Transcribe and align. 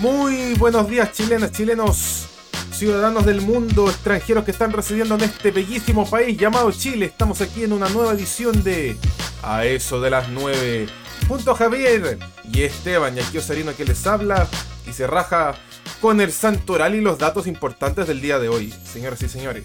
Muy 0.00 0.54
buenos 0.54 0.88
días 0.88 1.12
chilenas, 1.12 1.52
chilenos, 1.52 2.26
ciudadanos 2.72 3.26
del 3.26 3.42
mundo, 3.42 3.90
extranjeros 3.90 4.44
que 4.46 4.50
están 4.50 4.72
residiendo 4.72 5.14
en 5.16 5.20
este 5.20 5.50
bellísimo 5.50 6.08
país 6.08 6.38
llamado 6.38 6.72
Chile. 6.72 7.04
Estamos 7.04 7.42
aquí 7.42 7.64
en 7.64 7.74
una 7.74 7.86
nueva 7.90 8.14
edición 8.14 8.64
de 8.64 8.96
A 9.42 9.66
eso 9.66 10.00
de 10.00 10.08
las 10.08 10.30
9. 10.30 10.86
Junto 11.28 11.50
a 11.50 11.54
Javier 11.54 12.18
y 12.50 12.62
Esteban 12.62 13.14
y 13.14 13.20
aquí 13.20 13.36
Osarino 13.36 13.76
que 13.76 13.84
les 13.84 14.06
habla 14.06 14.48
y 14.88 14.94
se 14.94 15.06
raja 15.06 15.54
con 16.00 16.22
el 16.22 16.32
santoral 16.32 16.94
y 16.94 17.02
los 17.02 17.18
datos 17.18 17.46
importantes 17.46 18.06
del 18.06 18.22
día 18.22 18.38
de 18.38 18.48
hoy, 18.48 18.72
señoras 18.90 19.20
y 19.20 19.28
señores. 19.28 19.64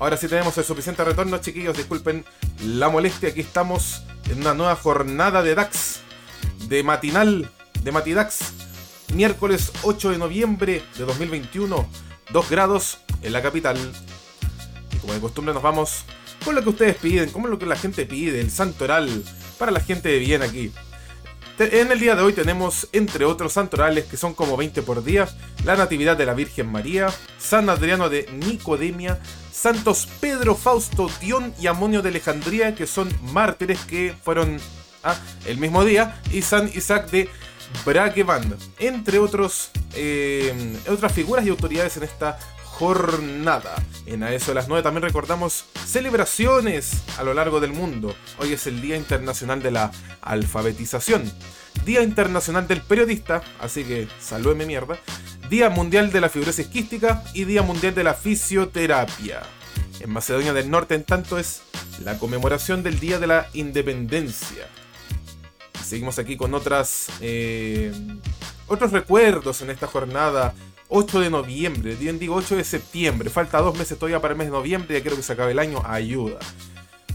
Ahora 0.00 0.16
sí 0.16 0.26
tenemos 0.26 0.58
el 0.58 0.64
suficiente 0.64 1.04
retorno, 1.04 1.38
chiquillos, 1.38 1.76
disculpen 1.76 2.24
la 2.64 2.88
molestia, 2.88 3.28
aquí 3.28 3.42
estamos 3.42 4.02
en 4.28 4.40
una 4.40 4.54
nueva 4.54 4.74
jornada 4.74 5.44
de 5.44 5.54
DAX, 5.54 6.00
de 6.66 6.82
matinal, 6.82 7.48
de 7.84 7.92
Matidax, 7.92 8.61
miércoles 9.12 9.72
8 9.82 10.10
de 10.10 10.18
noviembre 10.18 10.82
de 10.96 11.04
2021, 11.04 11.88
2 12.30 12.50
grados 12.50 12.98
en 13.22 13.32
la 13.32 13.42
capital. 13.42 13.76
Y 14.92 14.96
como 14.98 15.12
de 15.12 15.20
costumbre 15.20 15.54
nos 15.54 15.62
vamos 15.62 16.04
con 16.44 16.54
lo 16.54 16.62
que 16.62 16.70
ustedes 16.70 16.96
piden, 16.96 17.30
como 17.30 17.48
lo 17.48 17.58
que 17.58 17.66
la 17.66 17.76
gente 17.76 18.06
pide, 18.06 18.40
el 18.40 18.50
santoral 18.50 19.22
para 19.58 19.70
la 19.70 19.80
gente 19.80 20.08
de 20.08 20.18
bien 20.18 20.42
aquí. 20.42 20.72
En 21.58 21.92
el 21.92 22.00
día 22.00 22.16
de 22.16 22.22
hoy 22.22 22.32
tenemos, 22.32 22.88
entre 22.92 23.24
otros 23.24 23.52
santorales 23.52 24.06
que 24.06 24.16
son 24.16 24.34
como 24.34 24.56
20 24.56 24.82
por 24.82 25.04
día, 25.04 25.28
la 25.64 25.76
Natividad 25.76 26.16
de 26.16 26.26
la 26.26 26.34
Virgen 26.34 26.66
María, 26.66 27.08
San 27.38 27.68
Adriano 27.68 28.08
de 28.08 28.28
Nicodemia, 28.32 29.20
Santos 29.52 30.08
Pedro, 30.20 30.56
Fausto, 30.56 31.08
Dion 31.20 31.54
y 31.60 31.68
Amonio 31.68 32.02
de 32.02 32.08
Alejandría, 32.08 32.74
que 32.74 32.86
son 32.86 33.08
mártires 33.32 33.78
que 33.84 34.14
fueron 34.24 34.58
ah, 35.04 35.14
el 35.46 35.58
mismo 35.58 35.84
día, 35.84 36.20
y 36.32 36.42
San 36.42 36.68
Isaac 36.74 37.10
de 37.10 37.28
Braqueband, 37.84 38.56
entre 38.78 39.18
otros, 39.18 39.70
eh, 39.94 40.76
otras 40.88 41.12
figuras 41.12 41.44
y 41.46 41.50
autoridades 41.50 41.96
en 41.96 42.04
esta 42.04 42.38
jornada. 42.64 43.74
En 44.06 44.22
a 44.22 44.32
eso 44.32 44.50
de 44.50 44.56
las 44.56 44.68
9 44.68 44.82
también 44.82 45.02
recordamos 45.02 45.66
celebraciones 45.86 47.02
a 47.18 47.22
lo 47.22 47.34
largo 47.34 47.60
del 47.60 47.72
mundo. 47.72 48.14
Hoy 48.38 48.52
es 48.54 48.66
el 48.66 48.80
Día 48.80 48.96
Internacional 48.96 49.62
de 49.62 49.70
la 49.70 49.92
Alfabetización, 50.20 51.30
Día 51.84 52.02
Internacional 52.02 52.66
del 52.66 52.80
Periodista, 52.80 53.42
así 53.60 53.84
que 53.84 54.08
salúdeme 54.20 54.66
mierda, 54.66 54.98
Día 55.48 55.68
Mundial 55.68 56.10
de 56.12 56.20
la 56.20 56.28
Fibrosis 56.28 56.66
Quística 56.66 57.22
y 57.34 57.44
Día 57.44 57.62
Mundial 57.62 57.94
de 57.94 58.04
la 58.04 58.14
Fisioterapia. 58.14 59.42
En 60.00 60.10
Macedonia 60.10 60.52
del 60.52 60.70
Norte, 60.70 60.94
en 60.94 61.04
tanto, 61.04 61.38
es 61.38 61.62
la 62.02 62.18
conmemoración 62.18 62.82
del 62.82 62.98
Día 62.98 63.18
de 63.18 63.26
la 63.26 63.48
Independencia. 63.52 64.66
Seguimos 65.84 66.18
aquí 66.18 66.36
con 66.36 66.54
otras 66.54 67.08
eh, 67.20 67.92
otros 68.66 68.92
recuerdos 68.92 69.60
en 69.62 69.70
esta 69.70 69.86
jornada 69.86 70.54
8 70.88 71.20
de 71.20 71.30
noviembre, 71.30 71.94
bien 71.94 72.18
digo 72.18 72.34
8 72.36 72.56
de 72.56 72.64
septiembre, 72.64 73.30
falta 73.30 73.58
dos 73.60 73.78
meses 73.78 73.98
todavía 73.98 74.20
para 74.20 74.32
el 74.32 74.38
mes 74.38 74.48
de 74.48 74.52
noviembre, 74.52 74.94
ya 74.94 75.02
quiero 75.02 75.16
que 75.16 75.22
se 75.22 75.32
acabe 75.32 75.52
el 75.52 75.58
año, 75.58 75.82
ayuda. 75.86 76.38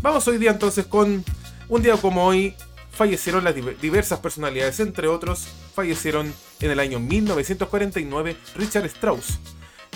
Vamos 0.02 0.28
hoy 0.28 0.38
día 0.40 0.52
entonces 0.52 0.86
con 0.86 1.24
un 1.70 1.82
día 1.84 1.96
como 1.98 2.26
hoy, 2.26 2.56
fallecieron 2.92 3.44
las 3.44 3.54
diversas 3.54 4.20
personalidades, 4.20 4.80
entre 4.80 5.08
otros, 5.08 5.48
fallecieron 5.76 6.34
en 6.60 6.72
el 6.72 6.80
año 6.80 7.00
1949 7.00 8.36
Richard 8.56 8.86
Strauss, 8.86 9.40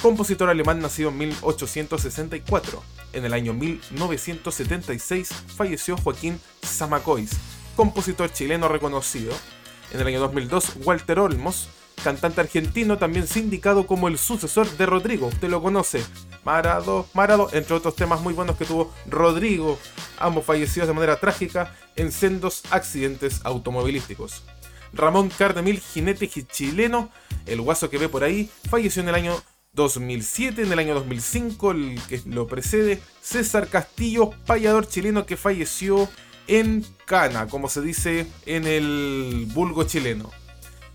compositor 0.02 0.50
alemán 0.50 0.80
nacido 0.80 1.10
en 1.10 1.18
1864. 1.18 2.84
En 3.14 3.26
el 3.26 3.34
año 3.34 3.54
1976 3.54 5.30
falleció 5.56 5.98
Joaquín 5.98 6.40
Zamacois, 6.64 7.32
compositor 7.76 8.32
chileno 8.32 8.68
reconocido. 8.68 9.34
En 9.92 10.00
el 10.00 10.08
año 10.08 10.20
2002 10.20 10.78
Walter 10.84 11.20
Olmos, 11.20 11.70
cantante 12.04 12.42
argentino 12.42 12.98
también 12.98 13.28
sindicado 13.28 13.86
como 13.86 14.08
el 14.08 14.18
sucesor 14.18 14.70
de 14.78 14.86
Rodrigo, 14.86 15.28
usted 15.28 15.50
lo 15.50 15.62
conoce, 15.62 16.04
Marado, 16.44 17.08
Marado, 17.14 17.50
entre 17.54 17.76
otros 17.76 17.96
temas 17.96 18.22
muy 18.22 18.34
buenos 18.34 18.58
que 18.58 18.66
tuvo 18.66 18.94
Rodrigo, 19.08 19.78
ambos 20.18 20.46
fallecidos 20.46 20.88
de 20.88 20.94
manera 20.94 21.20
trágica 21.20 21.76
en 21.96 22.12
sendos 22.12 22.64
accidentes 22.72 23.42
automovilísticos. 23.44 24.44
Ramón 24.94 25.30
Cardemil, 25.30 25.80
jinete 25.80 26.30
chileno, 26.30 27.10
el 27.46 27.62
guaso 27.62 27.90
que 27.90 27.98
ve 27.98 28.10
por 28.10 28.24
ahí, 28.24 28.50
falleció 28.70 29.02
en 29.02 29.10
el 29.10 29.16
año 29.16 29.42
2007, 29.74 30.64
en 30.64 30.72
el 30.72 30.80
año 30.80 30.96
2005, 30.96 31.72
el 31.72 32.02
que 32.10 32.22
lo 32.26 32.48
precede, 32.48 33.02
César 33.22 33.68
Castillo, 33.68 34.32
payador 34.46 34.88
chileno 34.88 35.26
que 35.26 35.38
falleció 35.38 36.10
en 36.48 36.86
Cana, 37.06 37.48
como 37.48 37.70
se 37.70 37.82
dice 37.82 38.28
en 38.46 38.66
el 38.66 39.48
vulgo 39.54 39.84
chileno. 39.84 40.32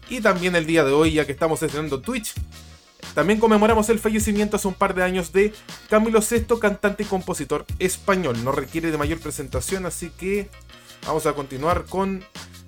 Y 0.09 0.21
también 0.21 0.55
el 0.55 0.67
día 0.67 0.85
de 0.85 0.93
hoy, 0.93 1.15
ya 1.15 1.27
que 1.27 1.33
estamos 1.33 1.63
estrenando 1.63 2.01
Twitch, 2.01 2.35
también 3.15 3.41
conmemoramos 3.41 3.89
el 3.89 3.99
fallecimiento 3.99 4.57
hace 4.57 4.69
un 4.69 4.75
par 4.75 4.95
de 4.95 5.03
años 5.03 5.33
de 5.33 5.53
Camilo 5.89 6.21
VI, 6.21 6.59
cantante 6.61 7.03
y 7.03 7.07
compositor 7.07 7.65
español. 7.79 8.45
No 8.45 8.53
requiere 8.53 8.91
de 8.91 8.99
mayor 8.99 9.19
presentación, 9.21 9.87
así 9.87 10.11
que 10.11 10.49
vamos 11.07 11.27
a 11.27 11.33
continuar 11.33 11.87
con 11.87 12.25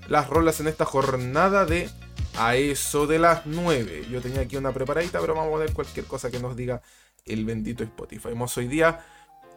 las 0.08 0.28
rolas 0.28 0.60
en 0.60 0.68
esta 0.68 0.84
jornada 0.84 1.64
de 1.64 1.90
a 2.38 2.56
eso 2.56 3.06
de 3.06 3.18
las 3.18 3.46
9. 3.46 4.06
Yo 4.10 4.20
tenía 4.20 4.40
aquí 4.40 4.56
una 4.56 4.72
preparadita, 4.72 5.20
pero 5.20 5.34
vamos 5.34 5.54
a 5.56 5.58
ver 5.58 5.72
cualquier 5.72 6.06
cosa 6.06 6.30
que 6.30 6.38
nos 6.38 6.56
diga 6.56 6.80
el 7.26 7.44
bendito 7.44 7.84
Spotify. 7.84 8.30
Hoy 8.56 8.68
día 8.68 9.04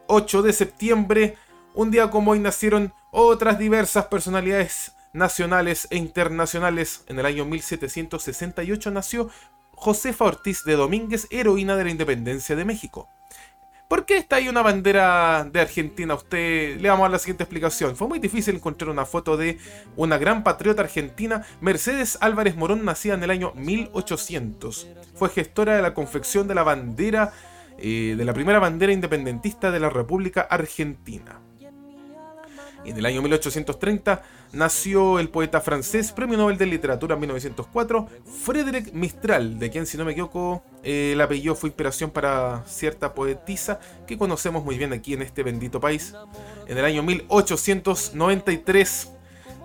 8 0.08 0.42
de 0.42 0.52
septiembre, 0.52 1.38
un 1.74 1.92
día 1.92 2.10
como 2.10 2.32
hoy 2.32 2.40
nacieron 2.40 2.94
otras 3.12 3.58
diversas 3.58 4.06
personalidades 4.06 4.94
nacionales 5.14 5.88
e 5.90 5.98
internacionales. 5.98 7.04
En 7.08 7.20
el 7.20 7.26
año 7.26 7.46
1768 7.46 8.92
nació 8.92 9.30
Josefa 9.72 10.26
Ortiz 10.26 10.64
de 10.64 10.76
Domínguez, 10.76 11.28
heroína 11.32 11.76
de 11.76 11.86
la 11.86 11.90
independencia 11.90 12.56
de 12.56 12.66
México. 12.66 13.10
¿Por 13.88 14.06
qué 14.06 14.16
está 14.16 14.38
ahí 14.38 14.48
una 14.48 14.62
bandera 14.62 15.44
de 15.52 15.60
Argentina? 15.60 16.14
Usted 16.14 16.80
le 16.80 16.88
vamos 16.88 17.06
a 17.06 17.10
la 17.10 17.20
siguiente 17.20 17.44
explicación. 17.44 17.98
Fue 17.98 18.08
muy 18.08 18.20
difícil 18.20 18.56
encontrar 18.56 18.90
una 18.90 19.06
foto 19.06 19.36
de 19.36 19.58
una 19.98 20.18
gran 20.18 20.44
patriota 20.44 20.82
argentina, 20.82 21.46
Mercedes 21.60 22.18
Álvarez 22.22 22.56
Morón, 22.56 22.86
nacida 22.86 23.16
en 23.16 23.24
el 23.24 23.32
año 23.32 23.52
1800. 23.56 24.88
Fue 25.16 25.28
gestora 25.28 25.76
de 25.76 25.82
la 25.82 25.94
confección 25.94 26.48
de 26.48 26.56
la 26.56 26.64
bandera, 26.64 27.34
eh, 27.78 28.16
de 28.18 28.24
la 28.24 28.34
primera 28.34 28.60
bandera 28.60 28.94
independentista 28.94 29.72
de 29.72 29.82
la 29.82 29.90
República 29.90 30.40
Argentina. 30.40 31.42
En 32.86 32.98
el 32.98 33.06
año 33.06 33.22
1830 33.22 34.24
nació 34.54 35.20
el 35.20 35.30
poeta 35.30 35.62
francés, 35.62 36.12
Premio 36.12 36.38
Nobel 36.38 36.58
de 36.58 36.66
Literatura 36.66 37.14
en 37.14 37.22
1904, 37.22 38.08
Frédéric 38.44 38.94
Mistral, 38.94 39.60
de 39.60 39.70
quien 39.70 39.86
si 39.86 39.98
no 39.98 40.06
me 40.06 40.14
equivoco 40.14 40.64
eh, 40.84 41.12
el 41.14 41.22
apellido 41.22 41.54
fue 41.56 41.70
inspiración 41.70 42.10
para 42.10 42.64
cierta 42.66 43.14
poetisa 43.14 43.80
que 44.08 44.18
conocemos 44.18 44.64
muy 44.64 44.78
bien 44.78 44.94
aquí 44.94 45.14
en 45.14 45.22
este 45.22 45.44
bendito 45.44 45.80
país. 45.80 46.16
En 46.68 46.78
el 46.78 46.86
año 46.86 47.04
1893 47.04 49.12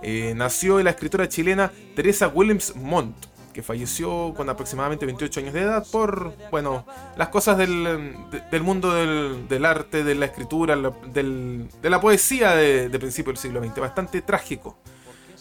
eh, 0.03 0.34
nació 0.37 0.82
la 0.82 0.91
escritora 0.91 1.28
chilena 1.28 1.72
Teresa 1.94 2.28
Williams 2.28 2.76
Montt 2.76 3.16
que 3.56 3.62
falleció 3.62 4.34
con 4.37 4.50
aproximadamente 4.50 5.06
28 5.06 5.41
años 5.41 5.55
de 5.55 5.62
edad 5.62 5.87
por, 5.91 6.34
bueno, 6.50 6.84
las 7.17 7.31
cosas 7.31 7.56
del, 7.56 8.15
mundo 8.61 8.93
del, 8.93 9.65
arte, 9.65 10.05
de 10.05 10.15
la 10.15 10.27
escritura, 10.27 10.77
de 10.77 11.91
la 11.91 11.99
poesía 11.99 12.55
de, 12.55 12.91
de 12.91 12.99
principio 12.99 13.33
del 13.33 13.39
siglo 13.39 13.65
XX. 13.65 13.81
Bastante 13.81 14.21
trágico, 14.21 14.77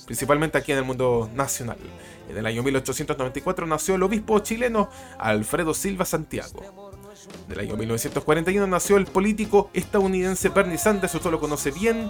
principalmente 0.06 0.58
aquí 0.58 0.72
en 0.72 0.78
el 0.78 0.86
mundo 0.86 1.30
nacional. 1.36 1.78
En 2.30 2.38
el 2.38 2.46
año 2.46 2.64
1894 2.64 3.68
nació 3.68 3.96
el 3.96 4.03
obispo 4.03 4.40
chileno 4.40 4.90
Alfredo 5.20 5.74
Silva 5.74 6.06
Santiago. 6.06 6.94
En 7.47 7.52
el 7.52 7.59
año 7.59 7.76
1941 7.76 8.66
nació 8.66 8.96
el 8.96 9.08
político 9.08 9.70
estadounidense 9.73 10.47
Bernie 10.47 10.78
Sanders, 10.78 11.14
usted 11.16 11.32
lo 11.32 11.41
conoce 11.41 11.72
bien, 11.72 12.09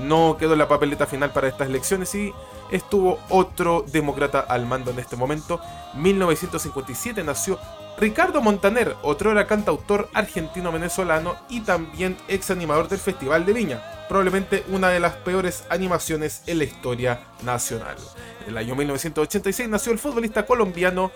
no 0.00 0.36
quedó 0.36 0.54
en 0.54 0.58
la 0.58 0.68
papeleta 0.68 1.06
final 1.06 1.32
para 1.32 1.46
estas 1.46 1.68
elecciones 1.68 2.12
y 2.16 2.32
estuvo 2.70 3.18
otro 3.28 3.84
demócrata 3.90 4.40
al 4.40 4.66
mando 4.66 4.90
en 4.90 4.98
este 4.98 5.16
momento. 5.16 5.60
1957 5.94 7.22
nació 7.24 7.58
Ricardo 7.96 8.42
Montaner, 8.42 8.96
otro 9.02 9.30
era 9.30 9.46
cantautor 9.46 10.08
argentino-venezolano 10.14 11.36
y 11.48 11.60
también 11.60 12.16
ex 12.26 12.50
animador 12.50 12.88
del 12.88 12.98
Festival 12.98 13.46
de 13.46 13.52
Viña, 13.52 13.82
probablemente 14.08 14.64
una 14.68 14.88
de 14.88 14.98
las 14.98 15.14
peores 15.14 15.64
animaciones 15.70 16.42
en 16.46 16.58
la 16.58 16.64
historia 16.64 17.20
nacional. 17.44 17.96
En 18.42 18.50
el 18.50 18.58
año 18.58 18.74
1986 18.74 19.68
nació 19.68 19.92
el 19.92 20.00
futbolista 20.00 20.44
colombiano 20.44 21.12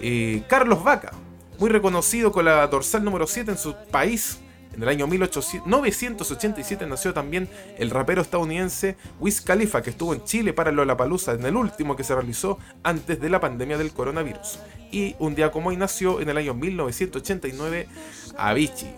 eh, 0.00 0.44
Carlos 0.48 0.84
Vaca, 0.84 1.12
muy 1.58 1.70
reconocido 1.70 2.30
con 2.30 2.44
la 2.44 2.66
dorsal 2.68 3.04
número 3.04 3.26
7 3.26 3.50
en 3.50 3.58
su 3.58 3.74
país 3.90 4.38
en 4.74 4.82
el 4.82 4.88
año 4.88 5.06
1987 5.06 6.86
nació 6.86 7.12
también 7.12 7.48
el 7.78 7.90
rapero 7.90 8.22
estadounidense 8.22 8.96
Wiz 9.20 9.40
Khalifa, 9.40 9.82
que 9.82 9.90
estuvo 9.90 10.14
en 10.14 10.24
Chile 10.24 10.52
para 10.52 10.72
Lollapalooza 10.72 11.32
en 11.32 11.44
el 11.44 11.56
último 11.56 11.96
que 11.96 12.04
se 12.04 12.14
realizó 12.14 12.58
antes 12.82 13.20
de 13.20 13.30
la 13.30 13.40
pandemia 13.40 13.78
del 13.78 13.92
coronavirus. 13.92 14.58
Y 14.90 15.14
un 15.18 15.34
día 15.34 15.50
como 15.50 15.68
hoy 15.70 15.76
nació 15.76 16.20
en 16.20 16.28
el 16.28 16.38
año 16.38 16.54
1989 16.54 17.88
Avicii, 18.36 18.94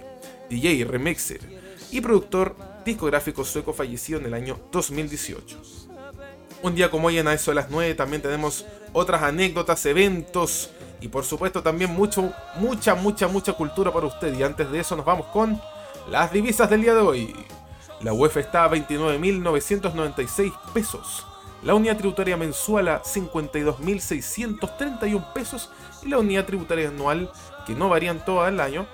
DJ, 0.50 0.84
remixer 0.84 1.40
y 1.90 2.00
productor 2.00 2.56
discográfico 2.84 3.44
sueco 3.44 3.72
fallecido 3.72 4.20
en 4.20 4.26
el 4.26 4.34
año 4.34 4.60
2018. 4.72 5.83
Un 6.64 6.74
día 6.74 6.90
como 6.90 7.06
hoy 7.08 7.18
en 7.18 7.28
a 7.28 7.34
eso 7.34 7.50
de 7.50 7.56
las 7.56 7.68
9 7.68 7.94
también 7.94 8.22
tenemos 8.22 8.64
otras 8.94 9.22
anécdotas, 9.22 9.84
eventos 9.84 10.70
y 10.98 11.08
por 11.08 11.26
supuesto 11.26 11.62
también 11.62 11.94
mucho, 11.94 12.32
mucha, 12.56 12.94
mucha, 12.94 13.28
mucha 13.28 13.52
cultura 13.52 13.92
para 13.92 14.06
usted. 14.06 14.34
Y 14.34 14.42
antes 14.42 14.70
de 14.70 14.80
eso 14.80 14.96
nos 14.96 15.04
vamos 15.04 15.26
con 15.26 15.60
las 16.08 16.32
divisas 16.32 16.70
del 16.70 16.80
día 16.80 16.94
de 16.94 17.02
hoy. 17.02 17.36
La 18.00 18.14
UEF 18.14 18.38
está 18.38 18.64
a 18.64 18.70
29.996 18.70 20.54
pesos. 20.72 21.26
La 21.62 21.74
unidad 21.74 21.98
tributaria 21.98 22.38
mensual 22.38 22.88
a 22.88 23.02
52.631 23.02 25.34
pesos 25.34 25.70
y 26.02 26.08
la 26.08 26.16
unidad 26.16 26.46
tributaria 26.46 26.88
anual, 26.88 27.30
que 27.66 27.74
no 27.74 27.90
varían 27.90 28.24
todo 28.24 28.48
el 28.48 28.58
año, 28.58 28.86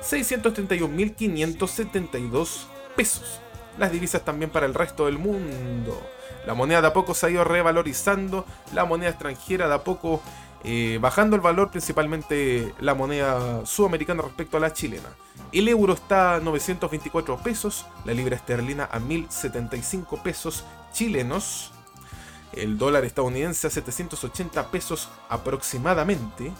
631.572 0.00 2.48
pesos. 2.96 3.40
Las 3.76 3.92
divisas 3.92 4.24
también 4.24 4.50
para 4.50 4.64
el 4.64 4.72
resto 4.72 5.04
del 5.04 5.18
mundo. 5.18 6.00
La 6.46 6.54
moneda 6.54 6.80
de 6.80 6.88
a 6.88 6.92
poco 6.92 7.14
se 7.14 7.26
ha 7.26 7.30
ido 7.30 7.44
revalorizando, 7.44 8.46
la 8.72 8.84
moneda 8.84 9.10
extranjera 9.10 9.68
de 9.68 9.74
a 9.74 9.84
poco 9.84 10.22
eh, 10.64 10.98
bajando 11.00 11.36
el 11.36 11.42
valor, 11.42 11.70
principalmente 11.70 12.74
la 12.80 12.94
moneda 12.94 13.64
sudamericana 13.64 14.22
respecto 14.22 14.56
a 14.56 14.60
la 14.60 14.72
chilena. 14.72 15.08
El 15.52 15.68
euro 15.68 15.92
está 15.92 16.34
a 16.34 16.40
924 16.40 17.38
pesos, 17.38 17.86
la 18.04 18.12
libra 18.12 18.36
esterlina 18.36 18.88
a 18.90 18.98
1075 18.98 20.22
pesos 20.22 20.64
chilenos, 20.92 21.72
el 22.52 22.76
dólar 22.76 23.04
estadounidense 23.04 23.68
a 23.68 23.70
780 23.70 24.70
pesos 24.70 25.08
aproximadamente, 25.28 26.52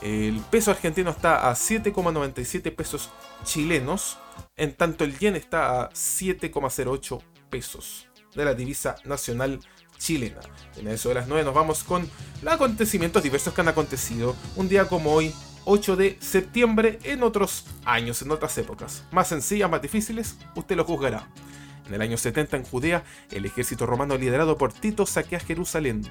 el 0.00 0.40
peso 0.50 0.72
argentino 0.72 1.10
está 1.10 1.48
a 1.48 1.54
7,97 1.54 2.74
pesos 2.74 3.10
chilenos, 3.44 4.18
en 4.56 4.74
tanto 4.74 5.04
el 5.04 5.16
yen 5.18 5.36
está 5.36 5.82
a 5.82 5.90
7,08 5.90 7.22
pesos 7.50 8.11
de 8.34 8.44
la 8.44 8.54
divisa 8.54 8.96
nacional 9.04 9.60
chilena. 9.98 10.40
En 10.76 10.88
eso 10.88 11.08
de 11.10 11.16
las 11.16 11.28
9 11.28 11.44
nos 11.44 11.54
vamos 11.54 11.84
con 11.84 12.08
los 12.42 12.52
acontecimientos 12.52 13.22
diversos 13.22 13.54
que 13.54 13.60
han 13.60 13.68
acontecido 13.68 14.34
un 14.56 14.68
día 14.68 14.88
como 14.88 15.12
hoy, 15.12 15.32
8 15.64 15.96
de 15.96 16.18
septiembre, 16.20 16.98
en 17.04 17.22
otros 17.22 17.66
años, 17.84 18.20
en 18.22 18.32
otras 18.32 18.56
épocas. 18.58 19.04
Más 19.12 19.28
sencillas, 19.28 19.70
más 19.70 19.80
difíciles, 19.80 20.36
usted 20.56 20.76
lo 20.76 20.84
juzgará. 20.84 21.28
En 21.86 21.94
el 21.94 22.02
año 22.02 22.16
70 22.16 22.56
en 22.56 22.64
Judea, 22.64 23.04
el 23.30 23.44
ejército 23.44 23.86
romano 23.86 24.16
liderado 24.16 24.58
por 24.58 24.72
Tito 24.72 25.06
saquea 25.06 25.40
Jerusalén. 25.40 26.02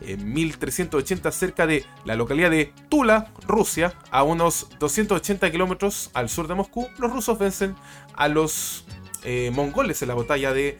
En 0.00 0.32
1380 0.32 1.30
cerca 1.30 1.66
de 1.66 1.84
la 2.06 2.16
localidad 2.16 2.50
de 2.50 2.72
Tula, 2.88 3.32
Rusia, 3.46 3.92
a 4.10 4.22
unos 4.22 4.68
280 4.78 5.50
kilómetros 5.50 6.10
al 6.14 6.30
sur 6.30 6.48
de 6.48 6.54
Moscú, 6.54 6.88
los 6.98 7.12
rusos 7.12 7.38
vencen 7.38 7.76
a 8.14 8.28
los 8.28 8.86
eh, 9.24 9.50
mongoles 9.52 10.00
en 10.00 10.08
la 10.08 10.14
batalla 10.14 10.54
de 10.54 10.78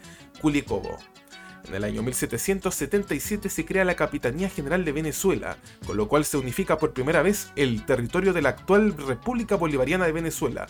En 1.67 1.75
el 1.75 1.83
año 1.83 2.01
1777 2.01 3.49
se 3.49 3.65
crea 3.65 3.85
la 3.85 3.95
Capitanía 3.95 4.49
General 4.49 4.83
de 4.83 4.91
Venezuela, 4.91 5.57
con 5.85 5.95
lo 5.97 6.07
cual 6.07 6.25
se 6.25 6.37
unifica 6.37 6.77
por 6.77 6.93
primera 6.93 7.21
vez 7.21 7.51
el 7.55 7.85
territorio 7.85 8.33
de 8.33 8.41
la 8.41 8.49
actual 8.49 8.95
República 8.97 9.55
Bolivariana 9.55 10.05
de 10.05 10.11
Venezuela, 10.11 10.67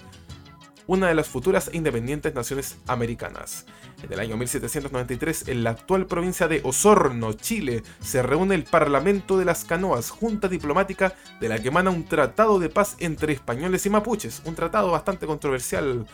una 0.88 1.07
de 1.07 1.15
las 1.15 1.29
futuras 1.29 1.69
independientes 1.73 2.35
naciones 2.35 2.77
americanas. 2.88 3.65
En 4.03 4.12
el 4.12 4.19
año 4.19 4.35
1793, 4.35 5.47
en 5.47 5.63
la 5.63 5.71
actual 5.71 6.07
provincia 6.07 6.47
de 6.47 6.59
Osorno, 6.63 7.33
Chile, 7.33 7.83
se 8.01 8.21
reúne 8.21 8.56
el 8.56 8.63
Parlamento 8.63 9.38
de 9.38 9.45
las 9.45 9.63
Canoas, 9.63 10.09
junta 10.09 10.47
diplomática 10.47 11.13
de 11.39 11.50
la 11.50 11.59
que 11.59 11.69
emana 11.69 11.91
un 11.91 12.06
tratado 12.06 12.59
de 12.59 12.69
paz 12.69 12.97
entre 13.00 13.33
españoles 13.33 13.85
y 13.85 13.89
mapuches, 13.89 14.41
un 14.45 14.56
tratado 14.56 14.91
bastante 14.91 15.25
controversial 15.25 16.06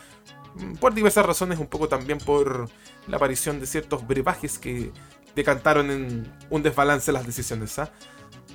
por 0.80 0.94
diversas 0.94 1.24
razones, 1.24 1.58
un 1.58 1.66
poco 1.66 1.88
también 1.88 2.18
por 2.18 2.68
la 3.06 3.16
aparición 3.16 3.60
de 3.60 3.66
ciertos 3.66 4.06
brebajes 4.06 4.58
que 4.58 4.92
decantaron 5.34 5.90
en 5.90 6.32
un 6.50 6.62
desbalance 6.62 7.12
las 7.12 7.26
decisiones. 7.26 7.78
¿ah? 7.78 7.90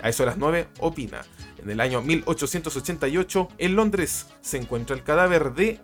A 0.02 0.10
eso 0.10 0.24
de 0.24 0.28
las 0.28 0.38
9, 0.38 0.68
opina. 0.80 1.22
En 1.62 1.70
el 1.70 1.80
año 1.80 2.02
1888, 2.02 3.50
en 3.58 3.76
Londres, 3.76 4.28
se 4.42 4.58
encuentra 4.58 4.96
el 4.96 5.04
cadáver 5.04 5.54
de 5.54 5.80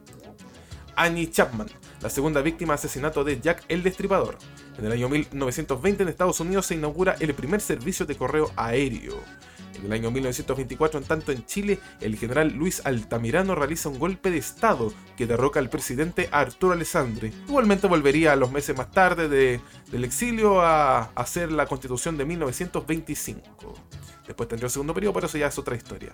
Annie 0.95 1.31
Chapman, 1.31 1.69
la 2.01 2.09
segunda 2.09 2.41
víctima 2.41 2.73
de 2.73 2.75
asesinato 2.75 3.23
de 3.23 3.39
Jack 3.39 3.63
el 3.69 3.83
Destripador. 3.83 4.37
En 4.77 4.85
el 4.85 4.91
año 4.91 5.07
1920 5.07 6.03
en 6.03 6.09
Estados 6.09 6.39
Unidos 6.39 6.65
se 6.65 6.75
inaugura 6.75 7.15
el 7.19 7.33
primer 7.33 7.61
servicio 7.61 8.05
de 8.05 8.15
correo 8.15 8.51
aéreo. 8.57 9.23
En 9.75 9.85
el 9.85 9.93
año 9.93 10.11
1924, 10.11 10.99
en 10.99 11.05
tanto 11.05 11.31
en 11.31 11.45
Chile, 11.45 11.79
el 12.01 12.17
general 12.17 12.53
Luis 12.53 12.81
Altamirano 12.85 13.55
realiza 13.55 13.89
un 13.89 13.99
golpe 13.99 14.31
de 14.31 14.37
Estado 14.37 14.91
que 15.15 15.27
derroca 15.27 15.59
al 15.59 15.69
presidente 15.69 16.27
Arturo 16.31 16.73
Alessandri. 16.73 17.31
Igualmente 17.47 17.87
volvería 17.87 18.33
a 18.33 18.35
los 18.35 18.51
meses 18.51 18.75
más 18.75 18.91
tarde 18.91 19.29
del 19.29 20.03
exilio 20.03 20.61
a 20.61 21.11
hacer 21.15 21.51
la 21.51 21.65
constitución 21.65 22.17
de 22.17 22.25
1925. 22.25 23.73
Después 24.29 24.47
tendría 24.47 24.67
un 24.67 24.71
segundo 24.71 24.93
periodo, 24.93 25.13
pero 25.13 25.25
eso 25.25 25.39
ya 25.39 25.47
es 25.47 25.57
otra 25.57 25.75
historia. 25.75 26.13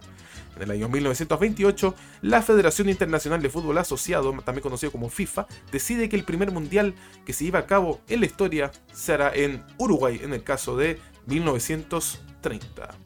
En 0.56 0.62
el 0.62 0.72
año 0.72 0.88
1928, 0.88 1.96
la 2.22 2.42
Federación 2.42 2.88
Internacional 2.88 3.42
de 3.42 3.50
Fútbol 3.50 3.78
Asociado, 3.78 4.31
también 4.46 4.63
conocido 4.63 4.94
como 4.94 5.10
FIFA, 5.10 5.48
decide 5.69 6.08
que 6.08 6.16
el 6.16 6.24
primer 6.24 6.51
mundial 6.51 6.96
que 7.25 7.34
se 7.34 7.44
lleva 7.44 7.60
a 7.60 7.66
cabo 7.66 8.00
en 8.08 8.22
la 8.22 8.25
historia 8.25 8.72
será 8.94 9.36
en 9.36 9.66
Uruguay, 9.78 10.22
en 10.24 10.34
el 10.34 10.44
caso 10.44 10.78
de 10.78 10.98
1930. 11.25 13.05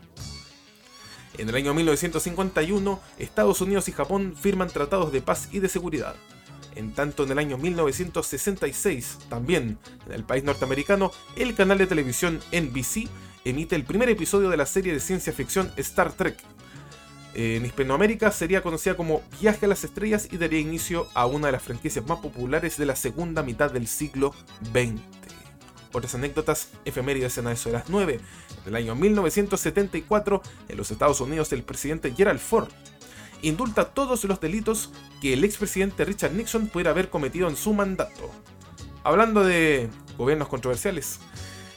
En 1.39 1.47
el 1.47 1.55
año 1.55 1.73
1951, 1.73 2.99
Estados 3.17 3.61
Unidos 3.61 3.87
y 3.87 3.93
Japón 3.93 4.35
firman 4.37 4.67
tratados 4.67 5.13
de 5.13 5.21
paz 5.21 5.47
y 5.53 5.59
de 5.59 5.69
seguridad. 5.69 6.15
En 6.75 6.93
tanto, 6.93 7.23
en 7.23 7.31
el 7.31 7.39
año 7.39 7.57
1966, 7.57 9.19
también 9.29 9.77
en 10.05 10.11
el 10.11 10.25
país 10.25 10.43
norteamericano, 10.43 11.13
el 11.37 11.55
canal 11.55 11.77
de 11.77 11.87
televisión 11.87 12.41
NBC 12.51 13.07
emite 13.45 13.77
el 13.77 13.85
primer 13.85 14.09
episodio 14.09 14.49
de 14.49 14.57
la 14.57 14.65
serie 14.65 14.91
de 14.91 14.99
ciencia 14.99 15.31
ficción 15.31 15.71
Star 15.77 16.11
Trek. 16.11 16.37
En 17.33 17.65
Hispanoamérica 17.65 18.31
sería 18.31 18.61
conocida 18.61 18.97
como 18.97 19.21
Viaje 19.39 19.65
a 19.65 19.69
las 19.69 19.85
Estrellas 19.85 20.27
y 20.29 20.35
daría 20.35 20.59
inicio 20.59 21.07
a 21.13 21.25
una 21.25 21.45
de 21.45 21.53
las 21.53 21.63
franquicias 21.63 22.05
más 22.05 22.19
populares 22.19 22.75
de 22.75 22.85
la 22.85 22.97
segunda 22.97 23.43
mitad 23.43 23.71
del 23.71 23.87
siglo 23.87 24.33
XX. 24.73 24.99
Otras 25.93 26.13
anécdotas 26.15 26.69
efemérides 26.85 27.37
en 27.37 27.47
eso 27.47 27.69
de 27.69 27.73
las 27.77 27.89
9. 27.89 28.19
El 28.69 28.75
año 28.75 28.93
1974, 28.93 30.43
en 30.67 30.77
los 30.77 30.91
Estados 30.91 31.19
Unidos, 31.21 31.51
el 31.53 31.63
presidente 31.63 32.13
Gerald 32.15 32.39
Ford 32.39 32.69
indulta 33.41 33.85
todos 33.85 34.23
los 34.25 34.39
delitos 34.39 34.91
que 35.21 35.33
el 35.33 35.43
expresidente 35.43 36.05
Richard 36.05 36.33
Nixon 36.33 36.67
pudiera 36.67 36.91
haber 36.91 37.09
cometido 37.09 37.47
en 37.49 37.55
su 37.55 37.73
mandato. 37.73 38.29
Hablando 39.03 39.43
de 39.43 39.89
gobiernos 40.19 40.49
controversiales, 40.49 41.19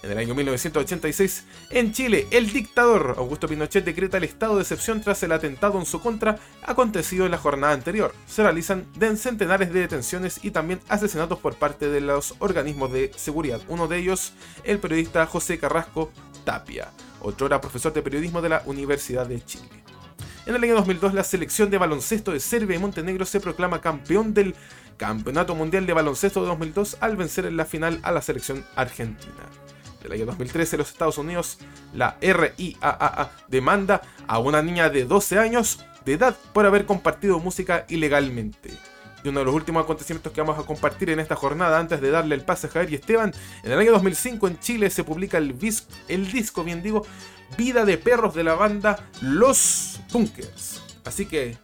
en 0.03 0.11
el 0.11 0.19
año 0.19 0.35
1986, 0.35 1.45
en 1.71 1.93
Chile, 1.93 2.27
el 2.33 2.53
dictador 2.53 3.15
Augusto 3.19 3.47
Pinochet 3.47 3.85
decreta 3.85 4.17
el 4.17 4.25
estado 4.25 4.57
de 4.57 4.63
excepción 4.63 5.01
tras 5.01 5.23
el 5.23 5.31
atentado 5.31 5.79
en 5.79 5.87
su 5.87 6.01
contra 6.01 6.39
acontecido 6.63 7.25
en 7.25 7.31
la 7.31 7.39
jornada 7.39 7.73
anterior. 7.73 8.13
Se 8.27 8.43
realizan 8.43 8.87
centenares 9.17 9.73
de 9.73 9.81
detenciones 9.81 10.41
y 10.43 10.51
también 10.51 10.81
asesinatos 10.89 11.39
por 11.39 11.55
parte 11.55 11.89
de 11.89 12.01
los 12.01 12.35
organismos 12.41 12.93
de 12.93 13.13
seguridad. 13.15 13.61
Uno 13.69 13.87
de 13.87 13.99
ellos, 13.99 14.33
el 14.65 14.81
periodista 14.81 15.25
José 15.27 15.59
Carrasco 15.59 16.11
Tapia, 16.45 16.91
otro 17.21 17.47
era 17.47 17.61
profesor 17.61 17.93
de 17.93 18.03
periodismo 18.03 18.43
de 18.43 18.49
la 18.49 18.63
Universidad 18.67 19.27
de 19.27 19.45
Chile. 19.45 19.69
En 20.47 20.57
el 20.57 20.65
año 20.65 20.75
2002, 20.75 21.15
la 21.15 21.23
selección 21.23 21.71
de 21.71 21.79
baloncesto 21.79 22.33
de 22.33 22.41
Serbia 22.41 22.77
y 22.77 22.81
Montenegro 22.81 23.25
se 23.25 23.39
proclama 23.39 23.81
campeón 23.81 24.35
del 24.35 24.57
Campeonato 24.97 25.55
Mundial 25.55 25.87
de 25.87 25.93
Baloncesto 25.93 26.41
de 26.41 26.49
2002 26.49 26.97
al 26.99 27.17
vencer 27.17 27.47
en 27.47 27.57
la 27.57 27.65
final 27.65 28.01
a 28.03 28.11
la 28.11 28.21
selección 28.21 28.65
argentina 28.75 29.62
del 30.03 30.13
año 30.13 30.27
2013 30.27 30.77
los 30.77 30.91
Estados 30.91 31.19
Unidos, 31.19 31.59
la 31.95 32.17
RIAA 32.21 33.31
demanda 33.49 34.03
a 34.27 34.39
una 34.39 34.63
niña 34.63 34.91
de 34.91 35.05
12 35.05 35.39
años 35.39 35.81
de 36.05 36.15
edad 36.15 36.37
por 36.53 36.67
haber 36.67 36.87
compartido 36.87 37.39
música 37.39 37.87
ilegalmente. 37.89 38.71
Y 39.25 39.29
uno 39.29 39.41
de 39.41 39.45
los 39.47 39.55
últimos 39.55 39.85
acontecimientos 39.85 40.33
que 40.33 40.41
vamos 40.41 40.59
a 40.59 40.67
compartir 40.67 41.11
en 41.11 41.21
esta 41.21 41.37
jornada 41.37 41.79
antes 41.79 42.01
de 42.01 42.11
darle 42.11 42.35
el 42.35 42.43
pase 42.43 42.67
a 42.67 42.71
Javier 42.71 42.93
y 42.93 42.95
Esteban, 42.97 43.33
en 43.63 43.73
el 43.73 43.79
año 43.79 43.93
2005 43.93 44.49
en 44.49 44.59
Chile 44.59 44.91
se 44.91 45.05
publica 45.05 45.39
el, 45.39 45.57
el 46.09 46.33
disco, 46.33 46.65
bien 46.65 46.83
digo, 46.83 47.07
Vida 47.57 47.85
de 47.85 47.99
Perros 47.99 48.35
de 48.35 48.45
la 48.45 48.55
banda 48.55 49.09
Los 49.21 50.01
Bunkers. 50.13 50.83
Así 51.05 51.27
que, 51.27 51.57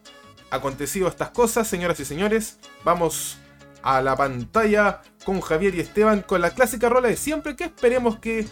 acontecido 0.51 1.09
estas 1.09 1.31
cosas, 1.31 1.67
señoras 1.67 1.99
y 1.99 2.05
señores, 2.05 2.59
vamos 2.85 3.39
a 3.83 4.03
la 4.03 4.17
pantalla 4.17 5.03
con 5.29 5.43
Javier 5.43 5.75
y 5.75 5.81
Esteban 5.81 6.23
con 6.23 6.41
la 6.41 6.55
clásica 6.55 6.89
rola 6.89 7.09
de 7.09 7.17
siempre 7.19 7.55
que 7.55 7.65
esperemos 7.65 8.19
que 8.19 8.47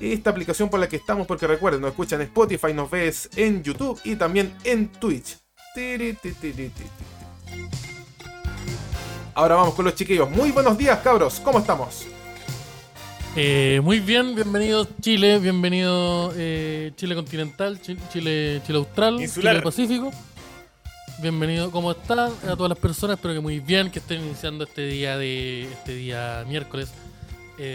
esta 0.00 0.30
aplicación 0.30 0.70
por 0.70 0.80
la 0.80 0.88
que 0.88 0.96
estamos, 0.96 1.26
porque 1.26 1.46
recuerden, 1.46 1.82
nos 1.82 1.90
escuchan 1.90 2.22
en 2.22 2.28
Spotify, 2.28 2.72
nos 2.72 2.90
ves 2.90 3.28
en 3.36 3.62
YouTube 3.62 4.00
y 4.02 4.16
también 4.16 4.54
en 4.64 4.88
Twitch. 4.88 5.36
Ahora 9.34 9.56
vamos 9.56 9.74
con 9.74 9.84
los 9.84 9.94
chiquillos. 9.94 10.30
Muy 10.30 10.52
buenos 10.52 10.78
días, 10.78 11.00
cabros. 11.00 11.38
¿Cómo 11.38 11.58
estamos? 11.58 12.06
Eh, 13.36 13.82
muy 13.84 14.00
bien, 14.00 14.34
bienvenido 14.34 14.88
Chile, 15.02 15.38
bienvenido 15.38 16.32
eh, 16.34 16.92
Chile 16.96 17.14
continental, 17.14 17.78
Chile, 17.82 18.62
Chile, 18.66 18.78
austral, 18.78 19.18
Chile 19.18 19.60
Pacífico. 19.60 20.10
Bienvenido, 21.22 21.70
¿cómo 21.70 21.92
están? 21.92 22.32
A 22.48 22.56
todas 22.56 22.70
las 22.70 22.78
personas, 22.78 23.16
espero 23.16 23.32
que 23.32 23.38
muy 23.38 23.60
bien, 23.60 23.92
que 23.92 24.00
estén 24.00 24.22
iniciando 24.22 24.64
este 24.64 24.84
día 24.86 25.16
de 25.16 25.70
este 25.70 25.94
día 25.94 26.44
miércoles 26.48 26.92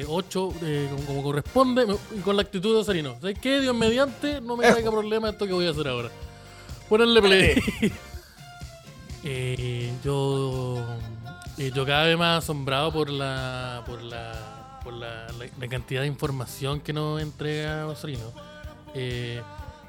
8 0.05 0.53
eh, 0.63 0.89
como, 1.05 1.23
corresponde 1.23 1.87
y 2.13 2.19
con 2.19 2.35
la 2.35 2.41
actitud 2.41 2.73
de 2.73 2.81
Osarino. 2.81 3.15
¿Sabes 3.21 3.39
qué? 3.39 3.61
Dios 3.61 3.73
mediante, 3.73 4.41
no 4.41 4.57
me 4.57 4.69
traiga 4.69 4.91
problema 4.91 5.29
esto 5.29 5.47
que 5.47 5.53
voy 5.53 5.65
a 5.65 5.69
hacer 5.69 5.87
ahora. 5.87 6.09
Ponerle 6.89 7.21
play. 7.21 7.63
eh, 9.23 9.93
yo, 10.03 10.85
eh, 11.57 11.71
yo 11.73 11.85
cada 11.85 12.03
vez 12.03 12.17
más 12.17 12.43
asombrado 12.43 12.91
por 12.91 13.09
la 13.09 13.81
por 13.85 14.01
la 14.01 14.81
por 14.83 14.91
la, 14.91 15.25
la, 15.57 15.67
cantidad 15.69 16.01
de 16.01 16.07
información 16.07 16.81
que 16.81 16.91
nos 16.91 17.21
entrega 17.21 17.87
Osarino. 17.87 18.29
Eh, 18.93 19.41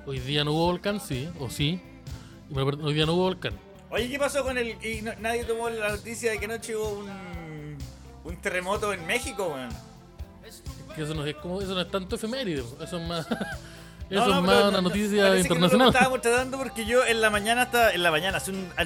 hoy 0.07 0.21
día 0.21 0.45
no 0.45 0.53
hubo 0.53 0.67
volcán, 0.67 1.01
sí, 1.01 1.29
o 1.41 1.51
sí. 1.51 1.81
Hoy 2.55 2.95
día 2.95 3.07
no 3.07 3.15
hubo 3.15 3.23
volcán. 3.25 3.55
Oye, 3.91 4.09
¿qué 4.09 4.19
pasó 4.19 4.43
con 4.43 4.59
el.? 4.59 4.77
Y 4.85 5.03
nadie 5.21 5.45
tomó 5.45 5.69
la 5.71 5.91
noticia 5.91 6.31
de 6.31 6.39
que 6.39 6.45
anoche 6.45 6.77
hubo 6.77 7.01
un, 7.01 7.79
un 8.25 8.37
terremoto 8.37 8.93
en 8.93 9.07
México, 9.07 9.49
weón. 9.49 9.71
Que 10.95 11.03
eso 11.03 11.15
no 11.15 11.25
es 11.25 11.37
como, 11.37 11.61
eso 11.61 11.75
no 11.75 11.81
es 11.81 11.91
tanto 11.91 12.17
efeméride, 12.17 12.65
eso 12.81 12.99
es 12.99 13.09
más. 13.09 13.27
Eso 14.11 14.39
es 14.39 14.43
más 14.43 14.65
una 14.65 14.81
noticia 14.81 15.39
internacional. 15.39 15.91
Que 15.91 15.99
estábamos 15.99 16.23
tratando 16.23 16.57
porque 16.57 16.87
yo 16.87 17.05
en 17.05 17.21
la 17.21 17.29
mañana 17.29 17.65
estaba, 17.65 17.93
en 17.93 18.03
la 18.03 18.11
mañana, 18.11 18.41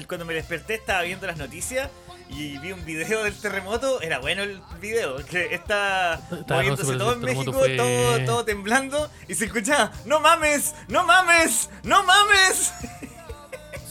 cuando 0.05 0.25
me 0.25 0.33
desperté 0.33 0.73
estaba 0.73 1.01
viendo 1.03 1.25
las 1.27 1.37
noticias 1.37 1.89
y 2.29 2.57
vi 2.57 2.73
un 2.73 2.83
video 2.83 3.23
del 3.23 3.33
terremoto. 3.33 4.01
Era 4.01 4.19
bueno 4.19 4.43
el 4.43 4.61
video, 4.81 5.15
que 5.25 5.53
está 5.53 6.19
moviéndose 6.49 6.97
todo 6.97 7.13
en 7.13 7.21
México, 7.21 7.53
todo, 7.77 8.25
todo 8.25 8.43
temblando 8.43 9.09
y 9.29 9.35
se 9.35 9.45
escuchaba, 9.45 9.93
no 10.05 10.19
mames, 10.19 10.75
no 10.89 11.05
mames, 11.05 11.69
no 11.83 12.03
mames. 12.03 12.73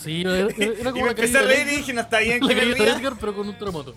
Sí, 0.02 0.23
era, 0.23 0.37
era 0.38 0.90
como 0.90 0.97
y 0.97 1.02
me 1.02 1.11
empecé 1.11 1.38
a 1.38 1.42
reír 1.42 1.66
y 1.68 1.76
dije, 1.76 1.92
no 1.92 2.00
está 2.00 2.18
bien 2.18 2.40
que 2.40 2.54
me 2.54 2.61
ría. 2.62 2.97
Edgar, 2.97 3.14
pero 3.18 3.35
con 3.35 3.49
un 3.49 3.59
terremoto. 3.59 3.94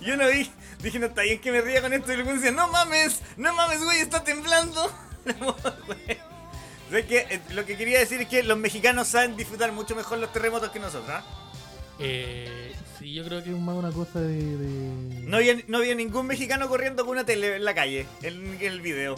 Yo 0.00 0.16
no 0.16 0.28
vi, 0.28 0.50
dije, 0.82 0.98
no 0.98 1.06
está 1.06 1.22
bien 1.22 1.40
que 1.40 1.50
me 1.50 1.60
ría 1.60 1.80
con 1.80 1.92
esto. 1.92 2.12
Y 2.12 2.16
luego 2.16 2.32
decía, 2.32 2.52
no 2.52 2.68
mames, 2.68 3.20
no 3.36 3.54
mames, 3.54 3.82
güey, 3.82 4.00
está 4.00 4.22
temblando. 4.22 4.90
que, 7.08 7.18
eh, 7.18 7.40
lo 7.50 7.64
que 7.64 7.76
quería 7.76 7.98
decir 7.98 8.20
es 8.20 8.28
que 8.28 8.42
los 8.42 8.58
mexicanos 8.58 9.08
saben 9.08 9.36
disfrutar 9.36 9.72
mucho 9.72 9.96
mejor 9.96 10.18
los 10.18 10.32
terremotos 10.32 10.70
que 10.70 10.78
nosotros, 10.78 11.10
¿ah? 11.10 11.24
Eh, 11.98 12.72
sí, 12.98 13.12
yo 13.14 13.24
creo 13.24 13.42
que 13.42 13.50
es 13.50 13.56
más 13.56 13.76
una 13.76 13.90
cosa 13.90 14.20
de. 14.20 14.38
No, 15.24 15.36
había, 15.36 15.56
no 15.68 15.78
había 15.78 15.94
ningún 15.94 16.26
mexicano 16.26 16.68
corriendo 16.68 17.04
con 17.04 17.12
una 17.12 17.24
tele 17.24 17.56
en 17.56 17.64
la 17.64 17.74
calle, 17.74 18.06
en, 18.22 18.58
el 18.60 18.80
video. 18.80 19.16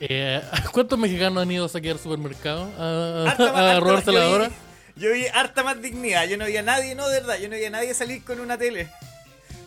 Eh, 0.00 0.42
¿Cuántos 0.72 0.98
mexicanos 0.98 1.42
han 1.42 1.50
ido 1.50 1.66
a 1.66 1.68
saquear 1.68 1.98
supermercado? 1.98 2.70
A, 2.78 3.30
a, 3.30 3.76
a 3.76 3.80
robarse 3.80 4.12
la 4.12 4.28
hora. 4.28 4.50
Yo 4.96 5.12
vi 5.12 5.26
harta 5.26 5.62
más 5.62 5.80
dignidad. 5.80 6.26
Yo 6.26 6.36
no 6.36 6.46
vi 6.46 6.56
a 6.56 6.62
nadie, 6.62 6.94
no, 6.94 7.08
de 7.08 7.20
verdad. 7.20 7.38
Yo 7.38 7.48
no 7.48 7.56
vi 7.56 7.64
a 7.64 7.70
nadie 7.70 7.94
salir 7.94 8.22
con 8.24 8.40
una 8.40 8.56
tele 8.56 8.88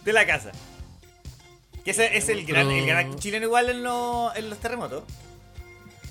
de 0.06 0.14
la 0.14 0.26
casa. 0.26 0.52
Que 1.84 1.92
ese 1.92 2.18
es 2.18 2.30
el 2.30 2.46
gran, 2.46 2.70
el 2.72 2.86
gran 2.86 3.18
chileno 3.18 3.46
igual 3.46 3.70
en, 3.70 3.78
en 3.78 4.50
los 4.50 4.60
terremotos. 4.60 5.04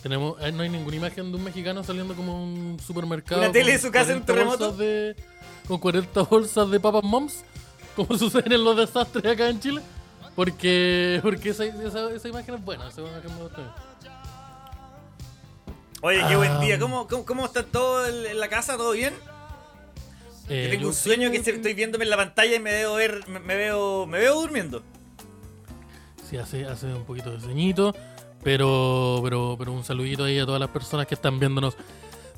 Tenemos, 0.02 0.40
eh, 0.40 0.52
no 0.52 0.62
hay 0.62 0.68
ninguna 0.68 0.96
imagen 0.96 1.30
de 1.30 1.36
un 1.36 1.44
mexicano 1.44 1.82
saliendo 1.82 2.14
como 2.14 2.42
un 2.42 2.78
supermercado. 2.78 3.40
Una 3.40 3.52
tele 3.52 3.72
de 3.72 3.78
su 3.78 3.90
casa 3.90 4.12
en 4.12 4.24
terremoto. 4.24 4.72
De, 4.72 5.16
con 5.66 5.78
40 5.78 6.22
bolsas 6.22 6.70
de 6.70 6.78
papas 6.78 7.02
moms, 7.02 7.44
como 7.94 8.16
sucede 8.18 8.54
en 8.54 8.64
los 8.64 8.76
desastres 8.76 9.32
acá 9.32 9.48
en 9.48 9.60
Chile. 9.60 9.82
Porque, 10.34 11.18
porque 11.22 11.48
esa, 11.48 11.64
esa, 11.64 12.28
imagen 12.28 12.54
es 12.54 12.64
buena, 12.64 12.88
esa 12.88 13.00
imagen 13.00 13.34
me 13.34 13.42
gusta. 13.42 13.74
Oye, 16.06 16.22
qué 16.28 16.36
buen 16.36 16.60
día. 16.60 16.76
Ah. 16.76 16.78
¿Cómo, 16.78 17.08
cómo, 17.08 17.46
está 17.46 17.64
todo 17.64 18.06
en 18.06 18.38
la 18.38 18.48
casa? 18.48 18.76
¿Todo 18.76 18.92
bien? 18.92 19.12
Eh, 20.48 20.68
tengo 20.70 20.86
un 20.86 20.94
sueño 20.94 21.32
que 21.32 21.38
estoy 21.38 21.74
viéndome 21.74 22.04
en 22.04 22.10
la 22.10 22.16
pantalla 22.16 22.54
y 22.54 22.60
me 22.60 22.70
veo 22.70 22.94
ver, 22.94 23.26
me, 23.26 23.56
veo, 23.56 24.06
me 24.06 24.18
veo 24.20 24.40
durmiendo. 24.40 24.84
Sí, 26.30 26.36
hace, 26.36 26.64
hace 26.64 26.86
un 26.86 27.04
poquito 27.04 27.32
de 27.32 27.40
sueñito, 27.40 27.92
pero, 28.44 29.18
pero, 29.24 29.56
pero 29.58 29.72
un 29.72 29.82
saludito 29.82 30.22
ahí 30.22 30.38
a 30.38 30.46
todas 30.46 30.60
las 30.60 30.70
personas 30.70 31.08
que 31.08 31.16
están 31.16 31.40
viéndonos 31.40 31.76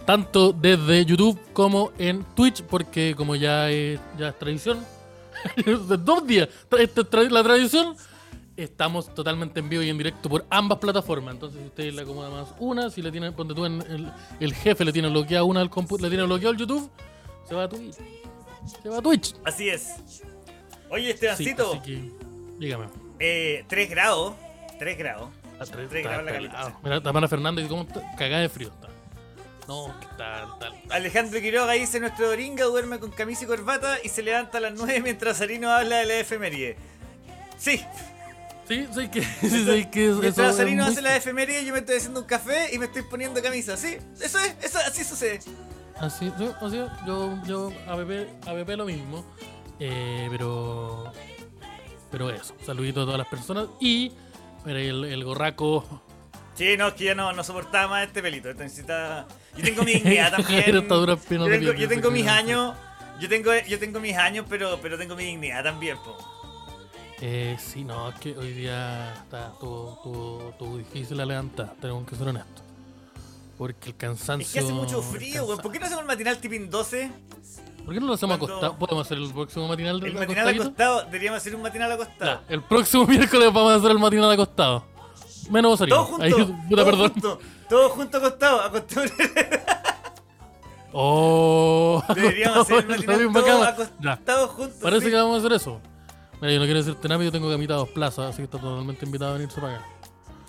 tanto 0.06 0.54
desde 0.54 1.04
YouTube 1.04 1.38
como 1.52 1.92
en 1.98 2.24
Twitch, 2.34 2.62
porque 2.62 3.12
como 3.14 3.36
ya 3.36 3.68
es, 3.68 4.00
ya 4.18 4.28
es 4.28 4.38
tradición, 4.38 4.82
de 5.56 5.96
dos 5.98 6.26
días, 6.26 6.48
la 6.70 7.42
tradición 7.42 7.94
estamos 8.58 9.14
totalmente 9.14 9.60
en 9.60 9.68
vivo 9.68 9.82
y 9.82 9.88
en 9.88 9.96
directo 9.96 10.28
por 10.28 10.44
ambas 10.50 10.78
plataformas. 10.78 11.34
Entonces, 11.34 11.60
si 11.60 11.66
usted 11.66 11.92
le 11.92 12.02
acomoda 12.02 12.28
más 12.28 12.48
una, 12.58 12.90
si 12.90 13.00
le 13.00 13.12
tiene, 13.12 13.30
ponte 13.32 13.54
tú 13.54 13.64
en 13.64 14.12
el, 14.40 14.54
jefe 14.54 14.84
le 14.84 14.92
tiene 14.92 15.08
bloqueado 15.08 15.46
una 15.46 15.60
al 15.60 15.70
le 15.70 16.08
tiene 16.08 16.24
bloqueado 16.24 16.52
el 16.52 16.58
YouTube, 16.58 16.90
se 17.48 17.54
va 17.54 17.64
a 17.64 17.68
Twitch. 17.68 17.96
Se 18.82 18.88
va 18.88 18.98
a 18.98 19.02
Twitch. 19.02 19.34
Así 19.44 19.68
es. 19.68 20.22
Oye, 20.90 21.10
Estebancito. 21.10 21.72
Sí, 21.74 21.80
que, 21.80 22.12
dígame. 22.58 22.86
Eh, 23.20 23.64
3 23.68 23.90
grados. 23.90 24.34
3 24.78 24.98
grados. 24.98 25.30
A 25.60 25.64
3, 25.64 25.90
grados 25.90 26.24
la 26.24 26.32
calidad. 26.32 26.74
Mira, 26.82 27.00
Tamara 27.00 27.28
Fernández, 27.28 27.68
¿cómo 27.68 27.82
está? 27.82 28.02
Cagada 28.16 28.42
de 28.42 28.48
frío 28.48 28.68
está. 28.68 28.88
No, 29.68 29.94
¿qué 30.00 30.06
tal, 30.16 30.58
tal, 30.58 30.72
Alejandro 30.88 31.40
Quiroga 31.40 31.72
dice: 31.74 32.00
Nuestro 32.00 32.28
Doringa 32.28 32.64
duerme 32.64 32.98
con 32.98 33.10
camisa 33.10 33.44
y 33.44 33.46
corbata 33.46 33.98
y 34.02 34.08
se 34.08 34.22
levanta 34.22 34.58
a 34.58 34.60
las 34.62 34.72
9 34.72 35.00
mientras 35.02 35.36
Sarino 35.36 35.70
habla 35.70 35.98
de 35.98 36.06
la 36.06 36.18
efemerie. 36.20 36.76
Sí, 37.58 37.84
Sí, 38.68 38.86
soy 38.92 39.08
que. 39.08 39.22
Sí, 39.40 39.86
que 39.90 40.10
Mientras 40.20 40.56
Sarino 40.56 40.84
hace 40.84 41.00
la 41.00 41.16
efeméride, 41.16 41.64
yo 41.64 41.72
me 41.72 41.78
estoy 41.78 41.96
haciendo 41.96 42.20
un 42.20 42.26
café 42.26 42.72
y 42.72 42.78
me 42.78 42.84
estoy 42.84 43.02
poniendo 43.02 43.42
camisa. 43.42 43.76
Sí, 43.76 43.96
eso 44.20 44.38
es, 44.38 44.56
eso, 44.62 44.78
así 44.86 45.04
sucede. 45.04 45.40
Así, 45.96 46.30
yo, 46.38 46.54
así, 46.60 46.76
yo, 47.06 47.42
yo 47.44 47.72
a 47.88 47.96
bebé, 47.96 48.28
a 48.46 48.76
lo 48.76 48.84
mismo. 48.84 49.24
Eh, 49.80 50.28
pero. 50.30 51.12
Pero 52.10 52.30
eso, 52.30 52.54
saludito 52.64 53.02
a 53.02 53.04
todas 53.04 53.18
las 53.18 53.28
personas. 53.28 53.68
Y. 53.80 54.12
Mira, 54.64 54.80
el, 54.80 55.04
el 55.04 55.24
gorraco. 55.24 56.02
Sí, 56.54 56.76
no, 56.76 56.88
es 56.88 56.94
que 56.94 57.04
ya 57.04 57.14
no, 57.14 57.32
no 57.32 57.44
soportaba 57.44 57.88
más 57.88 58.06
este 58.08 58.20
pelito. 58.20 58.52
Necesita... 58.52 59.28
Yo 59.56 59.62
tengo 59.62 59.84
mi 59.84 59.92
dignidad 59.92 60.32
también. 60.36 60.64
yo 60.66 60.82
tengo, 60.82 61.72
yo 61.72 61.88
tengo 61.88 62.10
mis 62.10 62.26
años. 62.26 62.74
Yo 63.20 63.28
tengo, 63.28 63.52
yo 63.66 63.78
tengo 63.78 64.00
mis 64.00 64.16
años, 64.16 64.44
pero, 64.48 64.78
pero 64.82 64.98
tengo 64.98 65.14
mi 65.14 65.24
dignidad 65.24 65.62
también, 65.62 65.96
po. 65.98 66.37
Eh, 67.20 67.56
sí, 67.58 67.84
no, 67.84 68.10
es 68.10 68.14
que 68.20 68.36
hoy 68.36 68.52
día 68.52 69.12
está 69.14 69.52
todo, 69.60 70.54
todo, 70.56 70.76
difícil 70.76 71.16
la 71.16 71.26
levantar, 71.26 71.74
tenemos 71.80 72.06
que 72.06 72.14
ser 72.14 72.28
honestos. 72.28 72.62
Porque 73.56 73.90
el 73.90 73.96
cansancio. 73.96 74.46
Es 74.46 74.52
que 74.52 74.60
hace 74.60 74.72
mucho 74.72 75.02
frío, 75.02 75.44
güey. 75.44 75.58
¿Por 75.58 75.72
qué 75.72 75.80
no 75.80 75.86
hacemos 75.86 76.02
el 76.02 76.06
matinal 76.06 76.38
tipín 76.38 76.70
12? 76.70 77.10
¿Por 77.84 77.92
qué 77.92 78.00
no 78.00 78.06
lo 78.06 78.12
hacemos 78.12 78.36
acostado? 78.36 78.78
¿Podemos 78.78 79.04
hacer 79.06 79.18
el 79.18 79.32
próximo 79.32 79.66
matinal 79.66 80.04
El 80.04 80.14
matinal 80.14 80.48
acostado, 80.48 81.04
deberíamos 81.04 81.38
hacer 81.38 81.56
un 81.56 81.62
matinal 81.62 81.90
acostado. 81.90 82.42
el 82.48 82.62
próximo 82.62 83.04
miércoles 83.08 83.52
vamos 83.52 83.72
a 83.72 83.74
hacer 83.76 83.90
el 83.90 83.98
matinal 83.98 84.30
acostado. 84.30 84.84
Menos 85.50 85.80
vos 85.80 85.88
Todos 85.88 86.06
juntos. 86.06 86.30
Todos 86.30 86.84
perdón. 86.84 87.10
Junto, 87.12 87.40
todos 87.68 87.92
juntos 87.92 88.22
acostados. 88.22 88.66
Acostados. 88.66 89.12
Oh, 90.92 92.02
Deberíamos 92.14 92.58
hacer 92.58 92.90
el 92.90 93.06
matinal 93.30 93.64
acostados 93.64 94.50
juntos. 94.50 94.78
Parece 94.80 95.10
que 95.10 95.16
vamos 95.16 95.36
a 95.36 95.38
hacer 95.38 95.52
eso. 95.52 95.80
Mira, 96.40 96.52
yo 96.52 96.60
no 96.60 96.64
quiero 96.66 96.78
decirte 96.78 97.08
nada, 97.08 97.24
yo 97.24 97.32
tengo 97.32 97.50
camita 97.50 97.74
a 97.74 97.78
dos 97.78 97.88
plazas, 97.88 98.30
así 98.30 98.38
que 98.38 98.44
está 98.44 98.58
totalmente 98.58 99.04
invitado 99.04 99.32
a 99.32 99.34
venirse 99.34 99.60
para 99.60 99.76
acá. 99.76 99.86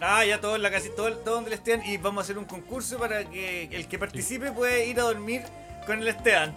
Ah, 0.02 0.24
ya 0.24 0.40
todo 0.40 0.56
en 0.56 0.62
la 0.62 0.72
casi 0.72 0.90
todo, 0.90 1.12
todo 1.18 1.36
donde 1.36 1.50
le 1.50 1.56
estén 1.58 1.84
y 1.84 1.98
vamos 1.98 2.20
a 2.20 2.24
hacer 2.24 2.38
un 2.38 2.46
concurso 2.46 2.98
para 2.98 3.30
que 3.30 3.64
el 3.72 3.88
que 3.88 4.00
participe 4.00 4.52
puede 4.52 4.88
ir 4.88 5.00
a 5.00 5.04
dormir 5.04 5.42
con 5.86 6.00
el 6.00 6.08
Esteban. 6.08 6.56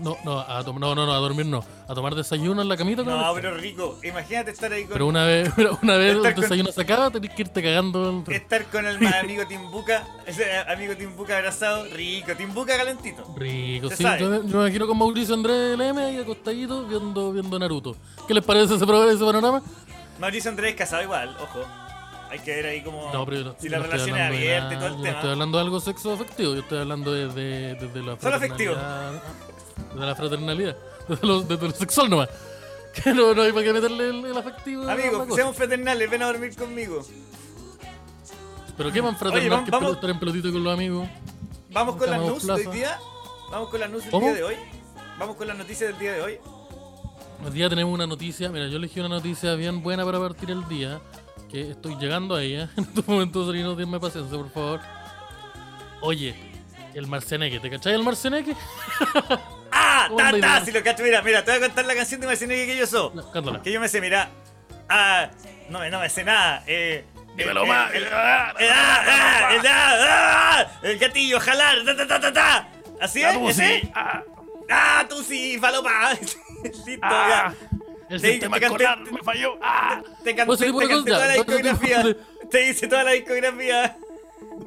No, 0.00 0.16
no, 0.24 0.40
a 0.40 0.62
no, 0.62 0.94
no, 0.94 1.06
no, 1.06 1.12
a 1.12 1.18
dormir 1.18 1.46
no. 1.46 1.64
A 1.88 1.94
tomar 1.94 2.14
desayuno 2.14 2.62
en 2.62 2.68
la 2.68 2.76
camita. 2.76 3.02
No, 3.02 3.32
pero 3.34 3.56
rico. 3.56 3.98
Imagínate 4.02 4.50
estar 4.50 4.72
ahí 4.72 4.84
con. 4.84 4.92
Pero 4.92 5.06
una 5.06 5.24
vez, 5.24 5.50
una 5.82 5.96
vez 5.96 6.16
el 6.16 6.34
desayuno 6.34 6.72
se 6.72 6.82
acaba, 6.82 7.10
tenés 7.10 7.30
que 7.30 7.42
irte 7.42 7.62
cagando. 7.62 8.24
Estar 8.28 8.64
con 8.66 8.86
el 8.86 9.04
amigo 9.14 9.46
Timbuca, 9.46 10.06
ese 10.26 10.58
amigo 10.58 10.96
Timbuca 10.96 11.38
abrazado, 11.38 11.84
rico. 11.92 12.34
Timbuca 12.36 12.76
calentito. 12.76 13.34
Rico, 13.36 13.90
sí. 13.90 14.04
Yo, 14.18 14.28
me 14.28 14.50
imagino 14.50 14.86
con 14.86 14.98
Mauricio 14.98 15.34
Andrés 15.34 15.78
LM 15.78 15.98
ahí 15.98 16.18
acostadito 16.18 16.86
viendo, 16.86 17.32
viendo 17.32 17.58
Naruto. 17.58 17.96
¿Qué 18.26 18.34
les 18.34 18.44
parece 18.44 18.74
ese, 18.74 18.84
ese 18.84 19.24
panorama? 19.24 19.62
Mauricio 20.18 20.50
Andrés 20.50 20.74
casado 20.74 21.02
igual, 21.02 21.36
ojo. 21.40 21.60
Hay 22.30 22.40
que 22.40 22.50
ver 22.50 22.66
ahí 22.66 22.82
como. 22.82 23.12
No, 23.12 23.24
pero 23.24 23.54
si 23.60 23.68
la 23.68 23.78
relación 23.78 24.16
es 24.16 24.22
abierta 24.22 24.74
y 24.74 24.76
todo 24.76 24.86
el 24.88 24.94
tema. 24.94 25.04
No 25.04 25.10
estoy 25.16 25.30
hablando 25.30 25.58
de 25.58 25.64
algo 25.64 25.80
sexo 25.80 26.12
afectivo, 26.12 26.54
yo 26.54 26.60
estoy 26.60 26.78
hablando 26.78 27.12
de, 27.12 27.28
de, 27.28 27.74
de, 27.76 27.88
de 27.88 28.02
la. 28.02 28.18
Solo 28.20 28.36
afectivo 28.36 28.74
de 29.94 30.06
la 30.06 30.14
fraternalidad, 30.14 30.76
de 31.08 31.26
lo, 31.26 31.42
de 31.42 31.56
lo 31.56 31.70
sexual 31.70 32.10
nomás. 32.10 32.28
Que 32.94 33.12
no, 33.12 33.34
no 33.34 33.42
hay 33.42 33.50
para 33.50 33.64
qué 33.64 33.72
meterle 33.72 34.08
el, 34.10 34.38
afectivo. 34.38 34.88
Amigos, 34.88 35.26
seamos 35.34 35.56
fraternales, 35.56 36.08
ven 36.08 36.22
a 36.22 36.26
dormir 36.26 36.54
conmigo. 36.54 37.04
Pero 38.76 38.92
qué 38.92 39.02
más 39.02 39.18
fraternal 39.18 39.64
que 39.64 39.70
vamos, 39.72 39.94
estar 39.94 40.10
en 40.10 40.18
pelotito 40.20 40.52
con 40.52 40.62
los 40.62 40.72
amigos. 40.72 41.08
Vamos 41.70 41.96
con 41.96 42.08
las 42.08 42.20
news 42.20 42.46
del 42.46 42.70
día. 42.70 43.00
Vamos 43.50 43.68
con 43.68 43.80
las 43.80 43.90
news 43.90 44.04
del 44.04 44.20
día 44.20 44.32
de 44.34 44.42
hoy. 44.44 44.54
Vamos 45.18 45.36
con 45.36 45.48
las 45.48 45.58
noticias 45.58 45.90
del 45.90 45.98
día 45.98 46.12
de 46.12 46.22
hoy. 46.22 46.38
Hoy 47.44 47.50
día 47.50 47.68
tenemos 47.68 47.92
una 47.92 48.06
noticia, 48.06 48.48
mira, 48.48 48.68
yo 48.68 48.76
elegí 48.76 49.00
una 49.00 49.08
noticia 49.08 49.54
bien 49.54 49.82
buena 49.82 50.04
para 50.04 50.18
partir 50.18 50.50
el 50.50 50.66
día, 50.68 51.00
que 51.50 51.72
estoy 51.72 51.96
llegando 51.96 52.36
a 52.36 52.42
ella. 52.42 52.70
En 52.76 52.84
estos 52.84 53.06
momentos, 53.06 53.54
no 53.54 53.74
denme 53.74 53.98
paciencia, 54.00 54.38
por 54.38 54.50
favor. 54.50 54.80
Oye, 56.00 56.53
el 56.94 57.06
Marceneque, 57.06 57.60
¿te 57.60 57.70
cachai 57.70 57.94
el 57.94 58.02
Marceneque? 58.02 58.54
¡Ah! 59.72 60.08
¡Ta, 60.16 60.32
ta! 60.40 60.64
Si 60.64 60.70
lo 60.72 60.82
cacho, 60.82 61.02
mira, 61.02 61.20
mira, 61.22 61.44
te 61.44 61.50
voy 61.50 61.58
a 61.62 61.66
contar 61.66 61.84
la 61.84 61.94
canción 61.94 62.20
de 62.20 62.26
Marcineque 62.28 62.66
que 62.66 62.76
yo 62.76 62.86
soy. 62.86 63.10
Que 63.62 63.72
yo 63.72 63.80
me 63.80 63.88
sé, 63.88 64.00
mira. 64.00 64.28
Ah, 64.88 65.28
no, 65.68 65.88
no 65.90 66.00
me 66.00 66.08
sé 66.08 66.22
nada. 66.24 66.62
Eh, 66.66 67.04
Dímelo 67.36 67.66
más. 67.66 67.92
El, 67.92 68.06
el 70.82 70.98
gatillo, 70.98 71.40
jalar. 71.40 71.84
Ta, 71.84 71.96
ta, 71.96 72.06
ta, 72.06 72.20
ta, 72.20 72.32
ta. 72.32 72.68
¿Así 73.00 73.22
es? 73.22 73.36
¿Ese? 73.48 73.90
Ah, 74.70 75.04
tú 75.08 75.22
sí, 75.22 75.58
falopa. 75.58 76.12
Listo, 76.62 76.98
ya. 77.02 77.54
El 78.08 78.20
Te- 78.20 78.32
sistema 78.32 78.56
escolar 78.58 78.98
me 79.00 79.20
falló. 79.22 79.58
Ah. 79.62 80.00
Te 80.22 80.34
canté, 80.34 80.56
de 80.66 80.72
canté 80.88 81.10
toda 81.10 81.26
la 81.26 81.32
discografía. 81.34 82.16
Te 82.50 82.68
hice 82.68 82.86
toda 82.86 83.04
la 83.04 83.10
discografía. 83.12 83.96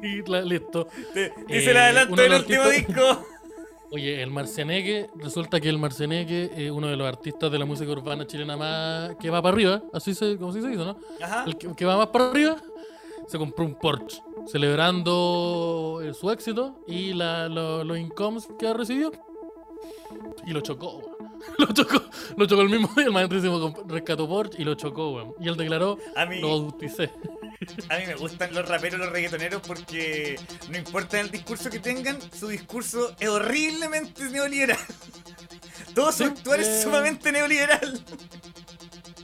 Y 0.02 0.22
la- 0.30 0.42
listo. 0.42 0.88
Te 1.14 1.26
Eh, 1.26 1.32
hice 1.48 1.70
el 1.72 1.76
adelanto 1.76 2.16
del 2.16 2.32
último 2.34 2.62
artistas- 2.62 2.86
disco. 2.88 3.26
Oye, 3.90 4.22
el 4.22 4.30
Marcianeque, 4.30 5.08
resulta 5.16 5.58
que 5.60 5.68
el 5.70 5.78
Marcianeque 5.78 6.50
es 6.54 6.70
uno 6.70 6.88
de 6.88 6.96
los 6.96 7.08
artistas 7.08 7.50
de 7.50 7.58
la 7.58 7.64
música 7.64 7.90
urbana 7.90 8.26
chilena 8.26 8.54
más 8.54 9.16
que 9.16 9.30
va 9.30 9.40
para 9.40 9.54
arriba, 9.54 9.82
así 9.94 10.14
se, 10.14 10.36
como 10.36 10.52
se 10.52 10.58
dice, 10.60 10.76
¿no? 10.76 10.98
Ajá. 11.22 11.44
El 11.46 11.56
que, 11.56 11.74
que 11.74 11.84
va 11.86 11.96
más 11.96 12.08
para 12.08 12.28
arriba 12.28 12.56
se 13.26 13.38
compró 13.38 13.64
un 13.64 13.74
Porsche, 13.76 14.20
celebrando 14.46 16.00
eh, 16.04 16.12
su 16.14 16.30
éxito 16.30 16.76
y 16.86 17.14
la, 17.14 17.48
lo- 17.48 17.82
los 17.84 17.98
incomes 17.98 18.46
que 18.58 18.66
ha 18.66 18.74
recibido. 18.74 19.12
Y 20.46 20.50
lo 20.52 20.60
chocó. 20.60 21.17
Lo 21.58 21.66
chocó, 21.72 22.02
lo 22.36 22.46
chocó 22.46 22.62
el 22.62 22.68
mismo 22.68 22.90
día, 22.96 23.06
el 23.06 23.12
maestrísimo 23.12 23.74
rescató 23.86 24.28
Porsche 24.28 24.60
y 24.60 24.64
lo 24.64 24.74
chocó, 24.74 25.10
weón. 25.14 25.34
Y 25.40 25.48
él 25.48 25.56
declaró, 25.56 25.98
A 26.16 26.26
mí- 26.26 26.40
lo 26.40 26.48
bauticé. 26.48 27.10
A 27.90 27.98
mí 27.98 28.06
me 28.06 28.14
gustan 28.14 28.54
los 28.54 28.66
raperos, 28.68 28.98
los 29.00 29.10
reggaetoneros, 29.10 29.62
porque 29.66 30.38
no 30.70 30.78
importa 30.78 31.20
el 31.20 31.30
discurso 31.30 31.70
que 31.70 31.78
tengan, 31.80 32.18
su 32.32 32.48
discurso 32.48 33.14
es 33.18 33.28
horriblemente 33.28 34.24
neoliberal. 34.30 34.78
Todo 35.94 36.12
su 36.12 36.18
Sí, 36.18 36.24
actuar 36.24 36.60
es 36.60 36.68
eh. 36.68 36.82
sumamente 36.82 37.32
neoliberal. 37.32 38.00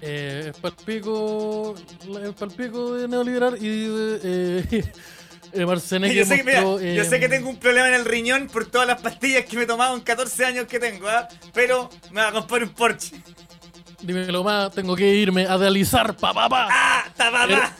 Eh, 0.01 0.51
es 0.51 0.57
palpico, 0.61 1.75
es 2.23 2.33
palpico 2.35 2.95
de 2.95 3.09
neoliberal 3.09 3.57
y 3.61 3.87
eh, 4.23 4.93
eh, 5.55 5.65
Yo 6.15 6.25
sé, 6.25 6.37
que, 6.37 6.45
mira, 6.45 6.63
mostró, 6.63 6.87
yo 6.87 7.05
sé 7.05 7.17
eh, 7.17 7.21
que 7.21 7.29
tengo 7.29 7.49
un 7.49 7.59
problema 7.59 7.89
en 7.89 7.95
el 7.95 8.05
riñón 8.05 8.49
por 8.49 8.67
todas 8.67 8.87
las 8.87 9.01
pastillas 9.01 9.45
que 9.45 9.57
me 9.57 9.63
he 9.63 9.67
tomado 9.67 9.95
en 9.95 10.01
14 10.01 10.45
años 10.45 10.67
que 10.67 10.79
tengo, 10.79 11.09
¿ah? 11.09 11.29
pero 11.53 11.91
me 12.11 12.21
va 12.21 12.29
a 12.29 12.33
comprar 12.33 12.63
un 12.63 12.71
Porsche. 12.71 13.17
Dímelo 14.03 14.45
más, 14.45 14.73
tengo 14.73 14.95
que 14.95 15.15
irme 15.15 15.47
a 15.47 15.57
realizar, 15.57 16.15
pa, 16.17 16.35
pa, 16.35 16.49
pa. 16.49 16.69
¡Ah! 16.71 17.05
¡Tababa! 17.17 17.73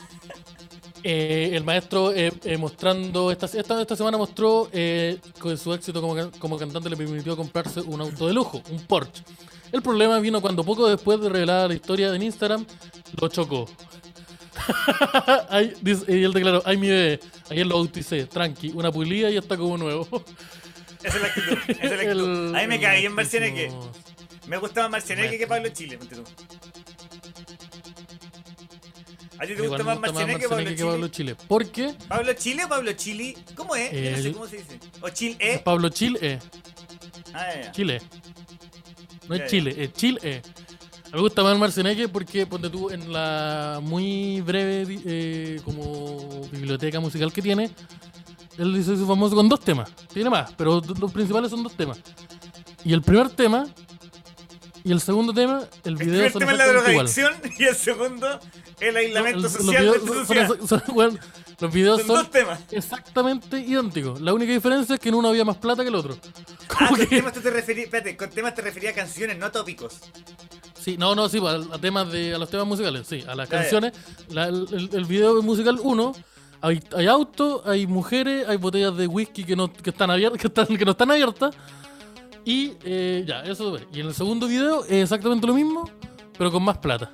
Eh, 1.07 1.51
el 1.55 1.63
maestro 1.63 2.11
eh, 2.11 2.33
eh, 2.43 2.57
mostrando, 2.57 3.29
esta, 3.29 3.45
esta, 3.45 3.79
esta 3.79 3.95
semana 3.95 4.17
mostró 4.17 4.69
eh, 4.73 5.19
que 5.39 5.55
su 5.55 5.71
éxito 5.71 6.01
como, 6.01 6.15
como 6.39 6.57
cantante 6.57 6.89
le 6.89 6.97
permitió 6.97 7.37
comprarse 7.37 7.79
un 7.81 8.01
auto 8.01 8.25
de 8.25 8.33
lujo, 8.33 8.63
un 8.71 8.79
Porsche. 8.87 9.23
El 9.71 9.83
problema 9.83 10.17
vino 10.17 10.41
cuando 10.41 10.63
poco 10.63 10.87
después 10.89 11.21
de 11.21 11.29
revelar 11.29 11.67
la 11.67 11.75
historia 11.75 12.15
en 12.15 12.23
Instagram, 12.23 12.65
lo 13.21 13.27
chocó. 13.27 13.67
Dice- 15.81 16.05
y 16.07 16.23
él 16.23 16.33
declaró, 16.33 16.61
ay 16.65 16.77
mi 16.77 16.87
bebé, 16.89 17.19
ayer 17.49 17.65
lo 17.67 17.75
bauticé, 17.75 18.25
tranqui, 18.25 18.71
una 18.73 18.91
pulida 18.91 19.29
y 19.29 19.37
está 19.37 19.57
como 19.57 19.77
nuevo. 19.77 20.07
Esa 21.03 21.15
es 21.17 21.21
la 21.21 21.27
actitud. 21.27 21.57
Esa 21.67 21.83
es 21.83 21.91
la 21.91 21.95
actitud. 22.11 22.55
A 22.55 22.61
mí 22.61 22.67
me 22.67 22.79
cae 22.79 22.99
bien 23.01 23.13
Marcianeque. 23.13 23.71
Me 24.47 24.57
gusta 24.57 24.81
más 24.83 24.91
Marcianeque 24.91 25.37
que 25.37 25.47
Pablo 25.47 25.69
Chile, 25.69 25.97
ponte 25.97 26.15
tú. 26.15 26.23
¿A 29.37 29.45
ti 29.45 29.53
te 29.55 29.67
gusta 29.67 29.83
más 29.83 29.99
Marcianeque 29.99 30.39
que 30.41 30.47
Pablo 30.49 30.69
que 30.75 30.83
Pablo 30.85 31.07
Chile? 31.09 31.35
Chile. 31.35 31.47
¿Por 31.47 31.69
qué? 31.71 31.93
¿Pablo 32.07 32.33
Chile 32.33 32.63
o 32.65 32.69
Pablo 32.69 32.93
Chili? 32.93 33.37
¿Cómo 33.55 33.75
es? 33.75 33.91
Yo 33.91 34.11
no 34.11 34.17
sé 34.17 34.29
Eh, 34.29 34.33
cómo 34.33 34.47
se 34.47 34.57
dice. 34.57 34.79
¿O 35.01 35.09
Chile? 35.09 35.37
eh? 35.39 35.61
Pablo 35.63 35.89
Chile, 35.89 36.39
Ah. 37.33 37.71
Chile. 37.71 38.01
No 39.27 39.35
es. 39.35 39.51
Chile, 39.51 39.75
es 39.77 39.93
Chile. 39.93 40.41
Me 41.13 41.21
gusta 41.21 41.43
más 41.43 41.57
Marcianeque 41.57 42.09
porque, 42.09 42.45
ponte 42.45 42.69
tú, 42.69 42.89
en 42.89 43.11
la 43.13 43.79
muy 43.81 44.41
breve 44.41 44.99
eh, 45.05 45.61
como 45.63 46.41
biblioteca 46.51 46.99
musical 46.99 47.31
que 47.31 47.41
tiene, 47.41 47.69
él 48.57 48.73
dice 48.73 48.97
su 48.97 49.07
famoso 49.07 49.35
con 49.35 49.47
dos 49.47 49.61
temas. 49.61 49.89
Tiene 50.13 50.29
más, 50.29 50.53
pero 50.57 50.81
los 50.99 51.11
principales 51.11 51.51
son 51.51 51.63
dos 51.63 51.73
temas. 51.75 51.99
Y 52.83 52.93
el 52.93 53.01
primer 53.01 53.29
tema 53.29 53.67
y 54.83 54.91
el 54.91 54.99
segundo 55.01 55.33
tema, 55.33 55.61
el 55.83 55.93
El 55.93 55.95
video 55.95 56.11
primer 56.13 56.31
son 56.33 56.39
tema 56.39 56.51
es 56.51 56.57
la 56.57 56.65
igual. 56.65 56.83
drogadicción 56.83 57.33
y 57.57 57.63
el 57.63 57.75
segundo 57.75 58.39
el 58.81 58.97
aislamiento 58.97 59.39
No, 59.41 59.47
el- 59.47 59.53
social 59.53 59.85
de 59.85 59.91
los 59.91 60.01
videos, 60.01 60.07
son- 60.17 60.25
sociedad. 60.25 60.47
son- 60.59 60.67
son- 60.67 60.95
weón, 60.97 61.19
los 61.59 61.73
videos 61.73 61.97
Son 61.99 62.07
son 62.07 62.15
dos 62.17 62.31
temas. 62.31 62.59
exactamente 62.71 63.57
idénticos. 63.59 64.19
La 64.19 64.33
única 64.33 64.51
diferencia 64.51 64.95
es 64.95 64.99
que 64.99 65.09
en 65.09 65.15
uno 65.15 65.29
había 65.29 65.45
más 65.45 65.55
plata 65.57 65.81
que 65.83 65.89
el 65.89 65.95
otro. 65.95 66.17
Ah, 66.77 66.89
que- 66.95 67.05
temas 67.07 67.31
tú 67.33 67.39
te 67.39 67.49
referías, 67.51 67.85
espérate, 67.85 68.17
con 68.17 68.29
temas 68.29 68.53
te 68.53 68.61
refería 68.61 68.89
a 68.89 68.93
canciones, 68.93 69.37
no 69.37 69.45
a 69.45 69.51
tópicos. 69.51 69.95
Sí, 70.85 70.97
no, 70.99 71.15
no, 71.15 71.27
sí, 71.27 71.39
a, 71.43 71.75
a 71.75 71.79
temas 71.79 72.11
de, 72.11 72.35
a 72.35 72.37
los 72.37 72.47
temas 72.47 72.67
musicales, 72.67 73.07
sí, 73.07 73.23
a 73.27 73.33
las 73.33 73.49
canciones. 73.49 73.91
la- 74.29 74.49
el, 74.49 75.05
video 75.05 75.41
musical 75.41 75.79
1, 75.81 76.13
hay, 76.61 76.79
hay 76.95 77.07
autos, 77.07 77.63
hay 77.65 77.87
mujeres, 77.87 78.47
hay 78.47 78.57
botellas 78.57 78.95
de 78.95 79.07
whisky 79.07 79.43
que 79.43 79.55
no, 79.55 79.73
que 79.73 79.89
están 79.89 80.11
abiertas, 80.11 80.39
que, 80.41 80.45
están, 80.45 80.67
que 80.67 80.85
no 80.85 80.91
están 80.91 81.09
abiertas. 81.09 81.55
Y 82.45 82.73
eh, 82.83 83.23
ya, 83.27 83.41
eso 83.41 83.75
es. 83.77 83.87
Y 83.95 84.01
en 84.01 84.05
el 84.09 84.13
segundo 84.13 84.45
video 84.45 84.85
es 84.85 85.01
exactamente 85.01 85.47
lo 85.47 85.55
mismo, 85.55 85.89
pero 86.37 86.51
con 86.51 86.61
más 86.61 86.77
plata. 86.77 87.11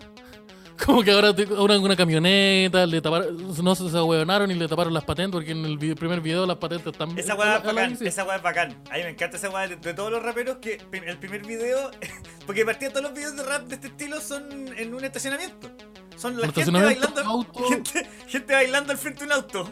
Como 0.85 1.03
que 1.03 1.11
ahora, 1.11 1.33
ahora 1.57 1.75
en 1.75 1.83
una 1.83 1.95
camioneta, 1.95 2.85
le 2.85 3.01
taparon, 3.01 3.37
no 3.63 3.75
se 3.75 3.95
ahueonaron 3.97 4.49
y 4.49 4.55
le 4.55 4.67
taparon 4.67 4.93
las 4.93 5.03
patentes, 5.03 5.31
porque 5.33 5.51
en 5.51 5.63
el 5.65 5.77
primer 5.95 6.21
video 6.21 6.45
las 6.45 6.57
patentes 6.57 6.87
están 6.91 7.17
Esa 7.17 7.35
la- 7.35 7.57
es 7.57 7.63
bacán, 7.63 7.97
esa 8.01 8.23
weá 8.23 8.37
es 8.37 8.41
bacán. 8.41 8.71
A 8.89 8.97
mí 8.97 9.03
me 9.03 9.09
encanta 9.09 9.37
esa 9.37 9.49
weá 9.49 9.67
de, 9.67 9.75
de 9.75 9.93
todos 9.93 10.11
los 10.11 10.23
raperos 10.23 10.57
que 10.57 10.79
el 10.91 11.17
primer 11.19 11.45
video, 11.45 11.91
porque 12.45 12.61
de 12.61 12.65
partida 12.65 12.89
todos 12.89 13.03
los 13.03 13.13
videos 13.13 13.35
de 13.35 13.43
rap 13.43 13.67
de 13.67 13.75
este 13.75 13.87
estilo 13.87 14.19
son 14.19 14.67
en 14.77 14.93
un 14.93 15.03
estacionamiento. 15.03 15.69
Son 16.17 16.35
la 16.35 16.47
gente 16.47 16.61
estacionamiento, 16.61 17.01
bailando, 17.09 17.31
auto. 17.31 17.63
gente, 17.69 18.09
gente 18.27 18.53
bailando 18.53 18.91
al 18.91 18.97
frente 18.97 19.19
de 19.21 19.25
un 19.27 19.31
auto. 19.33 19.71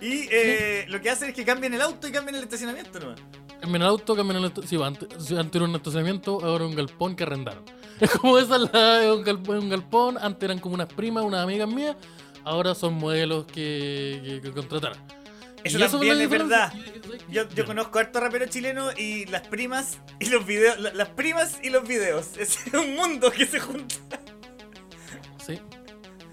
Y 0.00 0.28
eh, 0.30 0.84
lo 0.88 1.00
que 1.00 1.10
hacen 1.10 1.30
es 1.30 1.34
que 1.34 1.44
cambian 1.44 1.74
el 1.74 1.80
auto 1.80 2.06
y 2.06 2.12
cambian 2.12 2.36
el 2.36 2.44
estacionamiento 2.44 3.00
nomás. 3.00 3.20
Cambian 3.60 3.82
el 3.82 3.88
auto, 3.88 4.14
cambian 4.14 4.38
el 4.38 4.44
esta- 4.44 4.62
Sí, 4.64 4.80
antes, 4.80 5.08
antes 5.32 5.56
era 5.56 5.64
un 5.64 5.74
estacionamiento, 5.74 6.38
ahora 6.44 6.64
un 6.66 6.76
galpón 6.76 7.16
que 7.16 7.24
arrendaron. 7.24 7.64
Es 8.00 8.10
como 8.18 8.38
esa 8.38 8.56
es 8.56 8.72
la, 8.72 9.02
es 9.04 9.10
un, 9.10 9.22
galpón, 9.24 9.58
un 9.58 9.68
galpón, 9.68 10.18
antes 10.20 10.42
eran 10.44 10.58
como 10.58 10.74
unas 10.74 10.88
primas, 10.92 11.24
unas 11.24 11.42
amigas 11.42 11.68
mías, 11.68 11.96
ahora 12.44 12.74
son 12.74 12.94
modelos 12.94 13.46
que, 13.46 14.20
que, 14.24 14.40
que 14.42 14.52
contrataron. 14.52 14.98
Eso 15.64 15.78
fue 15.78 15.88
también 15.88 16.12
es 16.14 16.20
diferencia. 16.20 16.72
verdad. 16.72 17.18
Yo, 17.28 17.48
yo 17.48 17.64
conozco 17.66 17.98
harto 17.98 18.20
rapero 18.20 18.46
chileno 18.46 18.90
y 18.96 19.26
las 19.26 19.46
primas 19.48 19.98
y 20.20 20.26
los 20.26 20.46
videos, 20.46 20.78
la- 20.78 20.92
las 20.94 21.08
primas 21.10 21.58
y 21.62 21.70
los 21.70 21.86
videos. 21.86 22.36
Es 22.38 22.58
un 22.72 22.94
mundo 22.94 23.30
que 23.32 23.44
se 23.44 23.58
junta. 23.58 23.96
Sí. 25.44 25.58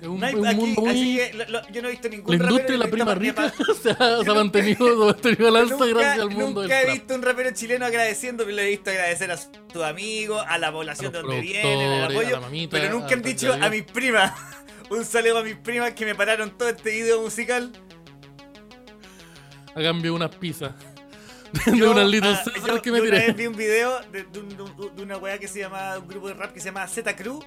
Un, 0.07 0.19
No 0.19 0.25
hay- 0.27 0.35
un 0.35 0.45
aquí- 0.47 0.55
mundo 0.57 0.81
muy... 0.81 0.89
así 0.91 1.15
que 1.17 1.33
lo- 1.33 1.45
lo- 1.49 1.67
yo 1.69 1.81
no 1.81 1.87
he 1.87 1.91
visto 1.91 2.09
ningún 2.09 2.37
La 2.37 2.43
industria 2.43 2.71
de 2.71 2.77
la 2.77 2.87
prima 2.91 3.15
rica 3.15 3.53
se 3.81 3.91
ha, 3.91 4.23
se 4.23 4.29
ha 4.29 4.33
mantenido, 4.33 5.05
mantenido 5.07 5.47
al 5.47 5.55
alza 5.63 5.73
Nunca, 5.75 5.85
gracias 5.87 6.19
al 6.19 6.29
mundo 6.29 6.61
nunca 6.61 6.61
del 6.61 6.71
he 6.71 6.81
trap. 6.83 6.93
visto 6.95 7.15
un 7.15 7.21
rapero 7.21 7.51
chileno 7.51 7.85
agradeciendo, 7.85 8.45
lo 8.45 8.61
he 8.61 8.69
visto 8.69 8.89
agradecer 8.91 9.31
a 9.31 9.37
sus 9.37 9.83
amigos, 9.83 10.43
a 10.47 10.57
la 10.57 10.71
población 10.71 11.07
A 11.07 11.17
de 11.17 11.21
donde 11.23 11.39
el 11.39 11.61
productores, 11.61 12.03
apoyo, 12.17 12.27
a 12.27 12.39
la 12.39 12.45
mamita, 12.45 12.77
pero 12.77 12.91
nunca 12.99 13.13
han 13.15 13.21
dicho 13.21 13.53
a 13.53 13.69
mis 13.69 13.83
primas. 13.83 14.33
Un 14.89 15.03
saludo 15.03 15.39
a 15.39 15.43
mis 15.43 15.55
primas 15.55 15.93
que 15.93 16.05
me 16.05 16.13
pararon 16.13 16.51
todo 16.57 16.69
este 16.69 16.91
video 16.91 17.19
musical. 17.21 17.71
A 19.75 19.81
cambio 19.81 20.11
de 20.11 20.15
unas 20.15 20.35
pizzas. 20.35 20.71
De 21.65 21.77
Yo, 21.77 21.91
unas 21.91 22.07
Little 22.07 22.31
ah, 22.31 22.43
Caesar 22.45 22.75
yo- 22.75 22.81
que 22.81 22.91
me 22.91 23.01
una 23.01 23.09
tiré. 23.11 23.27
vez 23.27 23.35
vi 23.35 23.47
un 23.47 23.55
video 23.55 23.99
de, 24.11 24.23
de 24.23 24.41
de 24.95 25.03
una 25.03 25.17
weá 25.17 25.37
que 25.37 25.47
se 25.47 25.59
llama, 25.59 25.97
un 25.99 26.07
grupo 26.07 26.27
de 26.27 26.33
rap 26.33 26.53
que 26.53 26.59
se 26.59 26.65
llama 26.65 26.85
Z 26.87 27.15
Crew, 27.15 27.39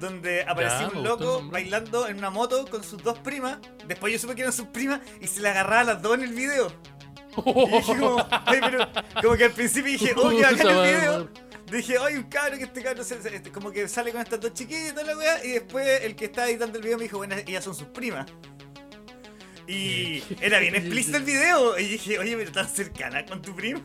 donde 0.00 0.42
aparecía 0.42 0.88
un 0.88 0.98
el 0.98 1.04
loco 1.04 1.42
bailando 1.50 2.06
en 2.08 2.18
una 2.18 2.30
moto 2.30 2.66
con 2.66 2.82
sus 2.84 3.02
dos 3.02 3.18
primas. 3.18 3.58
Después 3.86 4.12
yo 4.12 4.18
supe 4.18 4.34
que 4.34 4.42
eran 4.42 4.52
sus 4.52 4.66
primas 4.66 5.00
y 5.20 5.26
se 5.26 5.40
le 5.40 5.48
agarraba 5.48 5.80
a 5.80 5.84
las 5.84 6.02
dos 6.02 6.14
en 6.14 6.24
el 6.24 6.32
video. 6.34 6.72
Y 7.44 7.52
dije 7.70 7.82
como, 7.98 8.26
"Ay, 8.46 8.60
pero", 8.60 8.88
como 9.22 9.36
que 9.36 9.44
al 9.44 9.52
principio 9.52 9.92
dije, 9.92 10.14
oye, 10.16 10.44
acá 10.44 10.50
en 10.50 10.58
el 10.58 10.62
Chaval, 10.66 10.96
video. 10.96 11.28
Dije, 11.70 11.98
oye, 11.98 12.16
un 12.18 12.24
cabrón 12.24 12.58
que 12.58 12.64
este 12.64 12.82
cabrón 12.82 13.04
se- 13.04 13.20
se- 13.22 13.36
este, 13.36 13.52
como 13.52 13.70
que 13.70 13.86
sale 13.88 14.10
con 14.10 14.20
estas 14.22 14.40
dos 14.40 14.54
chiquillas 14.54 14.88
y 14.90 14.92
toda 14.92 15.04
la 15.04 15.16
weá. 15.16 15.44
Y 15.44 15.50
después 15.52 16.02
el 16.02 16.16
que 16.16 16.24
estaba 16.24 16.48
editando 16.48 16.78
el 16.78 16.84
video 16.84 16.96
me 16.96 17.04
dijo, 17.04 17.18
bueno, 17.18 17.36
ellas 17.46 17.62
son 17.62 17.74
sus 17.74 17.88
primas. 17.88 18.26
Y 19.66 20.22
era 20.40 20.58
bien 20.60 20.74
explícito 20.76 21.18
el 21.18 21.24
video. 21.24 21.78
Y 21.78 21.84
dije, 21.86 22.18
oye, 22.18 22.36
pero 22.36 22.52
tan 22.52 22.68
cercana 22.68 23.24
con 23.26 23.42
tu 23.42 23.54
prima. 23.54 23.82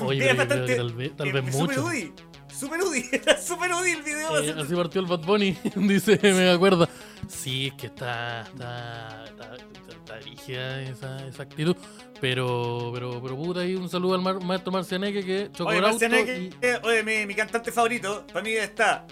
Oye, 0.00 0.34
pero 0.34 0.48
que 0.66 0.76
tal 0.76 0.92
vez, 0.94 1.16
tal 1.16 1.28
eh, 1.28 1.32
vez 1.32 1.54
mucho. 1.54 1.74
Super 2.58 2.80
UDI. 2.82 3.04
Era 3.12 3.40
super 3.40 3.70
UDI 3.72 3.90
el 3.92 4.02
video. 4.02 4.40
Eh, 4.42 4.54
así 4.58 4.74
partió 4.74 5.00
el 5.00 5.06
Bad 5.06 5.20
Bunny, 5.20 5.56
dice, 5.76 6.18
me 6.22 6.50
acuerdo. 6.50 6.88
Sí, 7.28 7.66
es 7.68 7.74
que 7.74 7.86
está, 7.88 8.42
está, 8.42 9.24
está, 9.24 9.54
está, 9.90 10.18
rígida 10.20 10.82
esa, 10.82 11.26
esa 11.26 11.42
actitud. 11.42 11.76
Pero, 12.20 12.90
pero, 12.94 13.20
pero 13.22 13.36
puta, 13.36 13.60
ahí 13.60 13.74
un 13.74 13.88
saludo 13.90 14.14
al 14.14 14.22
mar- 14.22 14.42
maestro 14.42 14.72
Marcianeque 14.72 15.22
que 15.24 15.50
chocó 15.52 15.68
Oye, 15.70 15.78
el 15.78 15.84
auto 15.84 16.06
y, 16.06 16.50
eh, 16.62 16.78
oye, 16.84 17.02
mi, 17.02 17.26
mi 17.26 17.34
cantante 17.34 17.70
favorito, 17.70 18.26
para 18.32 18.42
mí 18.42 18.52
está 18.52 19.06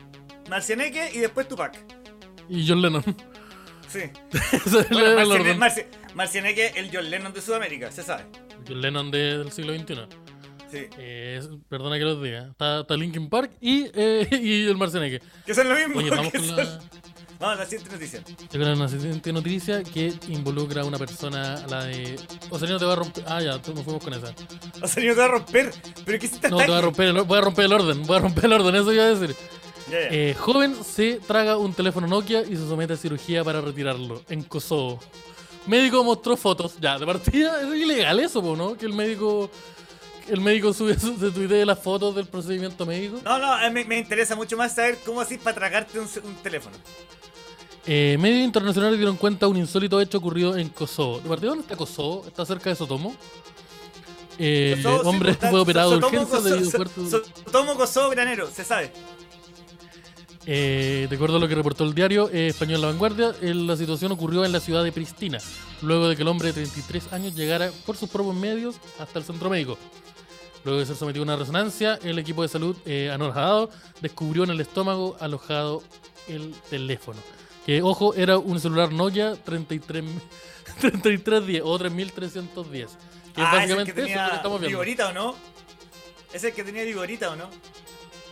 Marcianeque 0.48 1.10
y 1.12 1.18
después 1.18 1.46
Tupac. 1.46 1.76
y 2.48 2.66
John 2.66 2.80
Lennon. 2.80 3.04
Sí. 3.88 4.00
Bueno, 4.90 5.56
Marcianeque, 6.14 6.72
el 6.76 6.90
John 6.92 7.10
Lennon 7.10 7.32
de 7.32 7.40
Sudamérica, 7.42 7.90
se 7.92 8.02
sabe. 8.02 8.24
John 8.66 8.80
Lennon 8.80 9.10
de- 9.10 9.38
del 9.38 9.52
siglo 9.52 9.74
XXI. 9.74 10.23
Eh, 10.98 11.40
perdona 11.68 11.98
que 11.98 12.04
los 12.04 12.22
diga. 12.22 12.48
Está, 12.50 12.80
está 12.80 12.96
Linkin 12.96 13.28
Park 13.28 13.52
y, 13.60 13.86
eh, 13.94 14.28
y 14.42 14.66
el 14.66 14.76
Marcianeque. 14.76 15.20
Que 15.46 15.54
son 15.54 15.68
lo 15.68 15.74
mismo. 15.74 15.98
Oye, 15.98 16.10
vamos 16.10 16.32
con 16.32 16.56
la... 16.56 16.80
Vamos 17.40 17.58
a 17.58 17.60
la 17.62 17.66
siguiente 17.66 17.92
noticia. 17.92 18.22
Yo 18.26 18.60
creo 18.60 18.74
una 18.74 18.88
siguiente 18.88 19.32
noticia 19.32 19.82
que 19.82 20.14
involucra 20.28 20.82
a 20.82 20.84
una 20.84 20.98
persona, 20.98 21.64
la 21.68 21.84
de. 21.84 22.16
Osorino 22.50 22.78
te 22.78 22.84
va 22.84 22.92
a 22.92 22.96
romper. 22.96 23.24
Ah, 23.26 23.40
ya, 23.42 23.52
nos 23.52 23.82
fuimos 23.82 24.02
con 24.02 24.14
esa. 24.14 24.32
Osorino 24.80 25.14
te 25.14 25.18
va 25.18 25.24
a 25.24 25.28
romper. 25.28 25.72
¿Pero 26.04 26.18
qué 26.18 26.26
hiciste 26.26 26.48
No, 26.48 26.58
te 26.58 26.70
va 26.70 26.78
a 26.78 26.80
romper, 26.80 27.08
el, 27.08 27.22
voy 27.22 27.38
a 27.38 27.40
romper 27.40 27.64
el 27.66 27.72
orden. 27.72 28.06
Voy 28.06 28.16
a 28.16 28.20
romper 28.20 28.44
el 28.44 28.52
orden, 28.52 28.74
eso 28.76 28.92
iba 28.92 29.04
a 29.04 29.14
decir. 29.14 29.36
Ya, 29.90 30.00
ya. 30.00 30.08
Eh, 30.10 30.34
joven 30.34 30.74
se 30.82 31.20
traga 31.26 31.58
un 31.58 31.74
teléfono 31.74 32.06
Nokia 32.06 32.42
y 32.42 32.56
se 32.56 32.66
somete 32.68 32.94
a 32.94 32.96
cirugía 32.96 33.44
para 33.44 33.60
retirarlo 33.60 34.22
en 34.28 34.42
Kosovo. 34.44 35.00
Médico 35.66 36.04
mostró 36.04 36.36
fotos. 36.36 36.76
Ya, 36.80 36.98
de 36.98 37.06
partida 37.06 37.60
es 37.60 37.74
ilegal 37.74 38.20
eso, 38.20 38.40
¿no? 38.56 38.76
Que 38.76 38.86
el 38.86 38.92
médico. 38.92 39.50
El 40.28 40.40
médico 40.40 40.72
sube 40.72 40.98
su- 40.98 41.16
se 41.18 41.64
las 41.66 41.78
fotos 41.78 42.14
del 42.14 42.26
procedimiento 42.26 42.86
médico. 42.86 43.20
No, 43.24 43.38
no, 43.38 43.52
a 43.52 43.68
mí 43.70 43.84
me 43.84 43.98
interesa 43.98 44.34
mucho 44.34 44.56
más 44.56 44.74
saber 44.74 44.98
cómo 45.04 45.20
así 45.20 45.36
para 45.38 45.54
tragarte 45.54 45.98
un, 45.98 46.08
un 46.24 46.34
teléfono. 46.36 46.76
Eh, 47.86 48.16
medios 48.18 48.42
internacionales 48.44 48.96
dieron 48.98 49.16
cuenta 49.16 49.44
de 49.46 49.50
un 49.52 49.58
insólito 49.58 50.00
hecho 50.00 50.16
ocurrido 50.18 50.56
en 50.56 50.70
Kosovo. 50.70 51.20
¿De 51.20 51.28
partida 51.28 51.48
dónde 51.50 51.62
está 51.62 51.76
Kosovo? 51.76 52.24
¿Está 52.26 52.46
cerca 52.46 52.70
de 52.70 52.76
Sotomo? 52.76 53.14
Eh, 54.38 54.74
el 54.78 54.82
Kosovo, 54.82 55.02
sí, 55.02 55.08
hombre 55.08 55.28
pues, 55.28 55.36
está- 55.36 55.50
fue 55.50 55.60
operado 55.60 55.90
de 55.90 55.96
urgencia 55.98 56.20
Kosovo- 56.38 56.42
debido 56.42 56.68
a 56.68 57.10
Sotomo 57.44 57.74
Kosovo 57.76 58.10
Granero, 58.10 58.50
se 58.50 58.64
sabe. 58.64 58.90
Eh, 60.46 61.06
de 61.08 61.16
acuerdo 61.16 61.36
a 61.36 61.40
lo 61.40 61.48
que 61.48 61.54
reportó 61.54 61.84
el 61.84 61.94
diario 61.94 62.28
eh, 62.30 62.48
español 62.48 62.80
La 62.82 62.88
Vanguardia, 62.88 63.32
eh, 63.40 63.54
la 63.54 63.76
situación 63.78 64.12
ocurrió 64.12 64.44
en 64.44 64.52
la 64.52 64.60
ciudad 64.60 64.84
de 64.84 64.92
Pristina, 64.92 65.38
luego 65.80 66.06
de 66.08 66.16
que 66.16 66.22
el 66.22 66.28
hombre 66.28 66.48
de 66.48 66.52
33 66.54 67.12
años 67.14 67.34
llegara 67.34 67.70
por 67.86 67.96
sus 67.96 68.10
propios 68.10 68.34
medios 68.36 68.76
hasta 68.98 69.18
el 69.18 69.24
centro 69.24 69.48
médico. 69.48 69.78
Luego 70.64 70.80
de 70.80 70.86
ser 70.86 70.96
sometido 70.96 71.22
a 71.22 71.24
una 71.24 71.36
resonancia, 71.36 71.98
el 72.02 72.18
equipo 72.18 72.42
de 72.42 72.48
salud 72.48 72.76
eh, 72.86 73.10
anojado 73.12 73.70
descubrió 74.00 74.44
en 74.44 74.50
el 74.50 74.60
estómago 74.60 75.16
alojado 75.20 75.82
el 76.26 76.54
teléfono. 76.70 77.20
Que, 77.66 77.82
ojo, 77.82 78.14
era 78.14 78.38
un 78.38 78.58
celular 78.60 78.92
Nokia 78.92 79.36
33, 79.36 80.04
3310 80.80 81.62
o 81.64 81.78
3310. 81.78 82.90
Que 83.34 83.40
es 83.42 83.46
ah, 83.46 83.54
básicamente 83.54 83.90
ese 83.90 83.94
que 83.94 84.00
eso 84.00 84.08
que 84.08 84.12
tenía 84.14 84.36
estamos 84.36 84.60
viendo. 84.60 84.78
Viborita 84.78 85.08
o 85.08 85.12
no. 85.12 85.34
Ese 86.32 86.52
que 86.52 86.64
tenía 86.64 86.84
Viborita 86.84 87.30
o 87.30 87.36
no. 87.36 87.50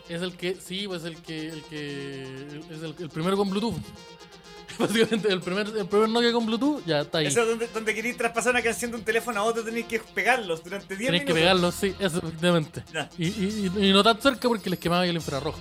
Es 0.08 0.22
el 0.22 0.36
que, 0.36 0.54
sí, 0.54 0.86
pues 0.86 1.04
el 1.04 1.16
que, 1.22 1.48
el 1.48 1.62
que, 1.64 2.22
es 2.70 2.82
el, 2.82 2.94
el 2.98 3.08
primero 3.10 3.36
con 3.36 3.50
Bluetooth. 3.50 3.76
Básicamente, 4.78 5.28
el 5.32 5.40
primer, 5.40 5.66
el 5.68 5.86
primer 5.86 6.08
Nokia 6.08 6.32
con 6.32 6.46
Bluetooth, 6.46 6.84
ya 6.86 7.00
está 7.02 7.18
ahí. 7.18 7.26
Eso 7.26 7.44
donde, 7.44 7.68
donde 7.68 7.94
queréis 7.94 8.16
traspasar 8.16 8.52
una 8.52 8.62
canción 8.62 8.90
de 8.90 8.96
un 8.98 9.04
teléfono 9.04 9.40
a 9.40 9.44
otro 9.44 9.62
tenéis 9.62 9.86
que 9.86 9.98
pegarlos 10.00 10.62
durante 10.64 10.96
10 10.96 10.98
Tienes 10.98 11.20
minutos. 11.20 11.34
que 11.34 11.40
pegarlo, 11.40 11.72
sí, 11.72 11.94
eso, 11.98 12.18
efectivamente. 12.18 12.82
Y, 13.18 13.26
y, 13.26 13.92
no 13.92 14.02
tan 14.02 14.20
cerca 14.20 14.48
porque 14.48 14.70
les 14.70 14.78
quemaba 14.78 15.06
el 15.06 15.14
infrarrojo. 15.14 15.60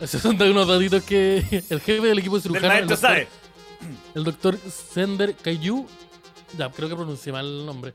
Esos 0.00 0.22
son 0.22 0.40
unos 0.40 0.66
datitos 0.66 1.02
que 1.04 1.64
el 1.70 1.80
jefe 1.80 2.06
del 2.06 2.18
equipo 2.18 2.36
de 2.36 2.42
cirujano, 2.42 2.74
el 2.74 2.86
doctor, 2.86 2.98
sabe. 2.98 3.28
el 4.14 4.24
doctor 4.24 4.58
Sender 4.94 5.34
Kaiju, 5.34 5.86
ya, 6.56 6.70
creo 6.70 6.88
que 6.88 6.96
pronuncié 6.96 7.32
mal 7.32 7.46
el 7.46 7.66
nombre. 7.66 7.92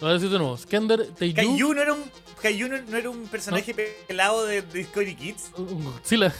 Lo 0.00 0.06
voy 0.06 0.10
a 0.10 0.14
decir 0.14 0.30
de 0.30 0.38
nuevo. 0.38 0.56
Skender 0.56 1.08
Teiju, 1.08 1.36
Caillou 1.36 1.74
no 1.74 1.82
era 1.82 1.92
un, 1.92 2.02
Caillou 2.40 2.70
no, 2.70 2.78
no 2.80 2.96
era 2.96 3.10
un 3.10 3.28
personaje 3.28 3.74
pelado 4.08 4.46
de, 4.46 4.62
Discovery 4.62 5.14
Kids. 5.14 5.50
un 5.58 5.84
Godzilla. 5.84 6.34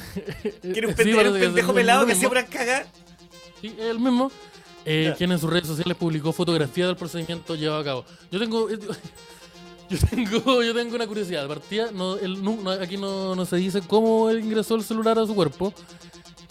Que 0.63 0.79
era 0.79 0.89
un, 0.89 0.95
Sí, 0.97 1.03
pende- 1.03 1.21
era 1.21 1.31
un 1.31 1.37
es 1.37 1.43
pendejo 1.43 1.71
el 1.73 1.75
pelado 1.75 2.07
que 2.07 2.13
hacía 2.13 2.29
puras 2.29 2.49
cagas. 2.49 2.87
Sí, 3.61 3.75
es 3.79 3.85
el 3.87 3.99
mismo. 3.99 4.31
Eh, 4.87 5.15
quien 5.19 5.31
en 5.33 5.39
sus 5.39 5.51
redes 5.51 5.67
sociales 5.69 5.97
publicó 5.97 6.33
fotografías 6.33 6.89
del 6.89 6.97
procedimiento 6.97 7.55
llevado 7.55 7.81
a 7.81 7.85
cabo. 7.85 8.05
Yo 8.31 8.39
tengo. 8.39 8.69
Yo 9.91 9.99
tengo, 10.09 10.63
yo 10.63 10.73
tengo 10.73 10.95
una 10.95 11.05
curiosidad. 11.09 11.49
Partida, 11.49 11.91
no, 11.93 12.17
el- 12.17 12.45
no- 12.45 12.71
aquí 12.71 12.97
no, 12.97 13.35
no 13.35 13.45
se 13.45 13.57
dice 13.57 13.83
cómo 13.83 14.31
él 14.31 14.39
ingresó 14.39 14.77
el 14.77 14.85
celular 14.85 15.19
a 15.19 15.27
su 15.27 15.35
cuerpo. 15.35 15.75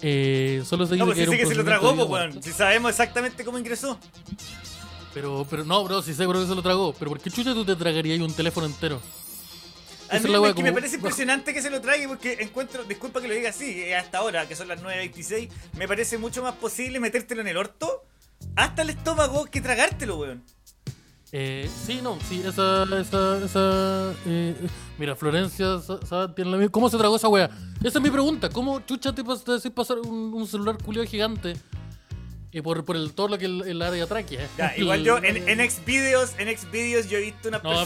Eh, 0.02 0.62
solo 0.65 0.86
se 0.86 0.95
dice 0.95 1.00
No, 1.00 1.06
pues 1.06 1.15
que 1.17 1.24
sí 1.24 1.24
era 1.24 1.32
sé 1.32 1.36
un 1.38 1.48
que 1.48 1.56
se 1.56 1.56
lo 1.58 1.63
tragó, 1.63 2.08
pues. 2.08 2.36
Si 2.43 2.52
sabemos 2.52 2.89
exactamente 2.91 3.45
cómo 3.45 3.58
ingresó. 3.58 3.98
Pero, 5.13 5.48
pero 5.50 5.63
no, 5.63 5.82
bro, 5.86 6.02
sí 6.02 6.13
seguro 6.13 6.41
que 6.41 6.48
se 6.48 6.56
lo 6.56 6.62
tragó. 6.62 6.93
Pero 7.00 7.12
¿por 7.12 7.19
qué 7.22 7.32
chucha 7.32 7.54
tú 7.54 7.63
te 7.63 7.78
tragarías 7.78 8.19
un 8.19 8.34
teléfono 8.34 8.67
entero? 8.67 9.00
A 10.12 10.19
mí 10.19 10.30
me, 10.30 10.54
que 10.56 10.63
me 10.63 10.74
parece 10.74 10.95
impresionante 10.95 11.54
que 11.54 11.62
se 11.62 11.69
lo 11.69 11.82
trague 11.82 12.08
porque 12.08 12.38
encuentro, 12.39 12.84
disculpa 12.84 13.22
que 13.22 13.28
lo 13.28 13.34
diga 13.34 13.50
así, 13.50 13.82
eh, 13.82 13.95
hasta 13.95 14.17
ahora, 14.19 14.48
que 14.48 14.56
son 14.56 14.67
las 14.67 14.82
9.26, 14.82 15.50
me 15.78 15.88
parece 15.88 16.17
mucho 16.17 16.41
más 16.43 16.56
posible 16.56 17.00
metértelo 17.00 17.41
en 17.41 17.48
el 17.48 17.58
orto 17.58 18.04
hasta 18.56 18.82
el 18.82 18.89
estómago 18.91 19.45
que 19.45 19.62
tragártelo, 19.62 20.17
weón. 20.17 20.43
Eh, 21.32 21.69
sí, 21.86 22.00
no, 22.02 22.17
sí, 22.28 22.41
esa, 22.43 22.84
esa, 23.00 23.38
esa, 23.45 24.13
eh, 24.26 24.56
mira, 24.98 25.15
Florencia, 25.15 25.78
tiene 26.36 26.50
la 26.52 26.58
misma- 26.58 26.72
¿cómo 26.72 26.89
se 26.89 26.98
tragó 26.98 27.15
esa 27.17 27.28
wea? 27.28 27.50
Esa 27.84 28.00
es 28.00 28.02
mi 28.04 28.10
pregunta, 28.10 28.50
¿cómo 28.50 28.80
chucha 28.80 29.13
te, 29.13 29.24
pas- 29.24 29.43
te 29.43 29.52
decís 29.52 29.69
pasar 29.72 30.00
un, 30.00 30.34
un 30.34 30.48
celular 30.48 30.78
culiado 30.84 31.08
gigante 31.08 31.54
eh, 32.52 32.62
por, 32.64 32.84
por 32.86 32.96
el, 32.96 33.14
todo 33.14 33.28
lo 33.30 33.38
que 33.38 33.46
el, 33.46 33.62
el 33.68 33.82
área 33.82 34.08
tráquea? 34.08 34.48
Ya, 34.58 34.74
igual 34.78 35.04
yo 35.04 35.18
en, 35.18 35.48
en 35.48 35.70
Xvideos, 35.72 36.34
en 36.38 36.56
Xvideos 36.58 37.10
yo 37.10 37.18
he 37.18 37.22
visto 37.22 37.50
una 37.50 37.60
No, 37.60 37.86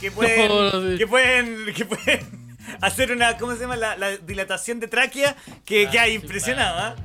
que 0.00 0.10
pueden, 0.10 0.48
No, 0.48 0.72
no, 0.80 0.90
sí. 0.92 0.98
que 0.98 1.06
pueden, 1.06 1.74
que 1.74 1.84
pueden 1.84 2.48
hacer 2.80 3.12
una, 3.12 3.36
¿cómo 3.36 3.54
se 3.54 3.60
llama? 3.60 3.76
La, 3.76 3.96
la 3.96 4.16
dilatación 4.16 4.80
de 4.80 4.88
tráquea 4.88 5.36
que 5.64 5.86
Ah, 5.86 5.90
queda 5.90 6.04
sí, 6.06 6.12
impresionado, 6.12 6.78
¿ah? 6.78 6.96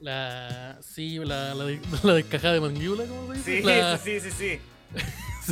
La, 0.00 0.78
sí, 0.80 1.18
la, 1.18 1.54
la, 1.54 1.64
la 2.04 2.14
descajada 2.14 2.54
de 2.54 2.60
mandíbula, 2.60 3.04
¿cómo 3.04 3.32
se 3.34 3.38
dice? 3.38 3.56
Sí, 3.60 3.62
La- 3.66 3.98
sí, 3.98 4.20
sí, 4.20 4.30
sí. 4.30 4.60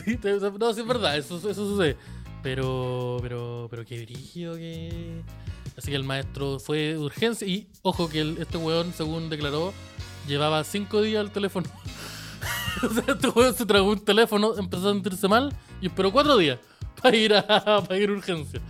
Sí, 0.04 0.18
no, 0.58 0.74
sí 0.74 0.80
es 0.82 0.86
verdad, 0.86 1.16
eso, 1.16 1.36
eso 1.38 1.54
sucede. 1.54 1.96
Pero, 2.42 3.18
pero, 3.22 3.66
pero 3.70 3.84
qué 3.84 3.98
dirigido 3.98 4.54
que. 4.56 5.22
Así 5.76 5.90
que 5.90 5.96
el 5.96 6.04
maestro 6.04 6.60
fue 6.60 6.78
de 6.78 6.98
urgencia. 6.98 7.46
Y 7.48 7.66
ojo 7.82 8.08
que 8.08 8.20
el- 8.20 8.38
este 8.38 8.56
weón, 8.58 8.92
según 8.92 9.28
declaró, 9.30 9.72
llevaba 10.26 10.62
cinco 10.64 11.02
días 11.02 11.20
al 11.20 11.30
teléfono. 11.32 11.68
o 12.82 12.92
sea, 12.92 13.04
este 13.14 13.28
weón 13.28 13.54
se 13.54 13.66
tragó 13.66 13.90
un 13.90 14.04
teléfono, 14.04 14.56
empezó 14.58 14.90
a 14.90 14.92
sentirse 14.92 15.28
mal 15.28 15.54
y 15.80 15.86
esperó 15.86 16.12
cuatro 16.12 16.36
días 16.36 16.58
para 17.02 17.16
ir 17.16 17.34
a, 17.34 17.46
para 17.82 17.98
ir 17.98 18.08
a 18.10 18.12
urgencia. 18.12 18.60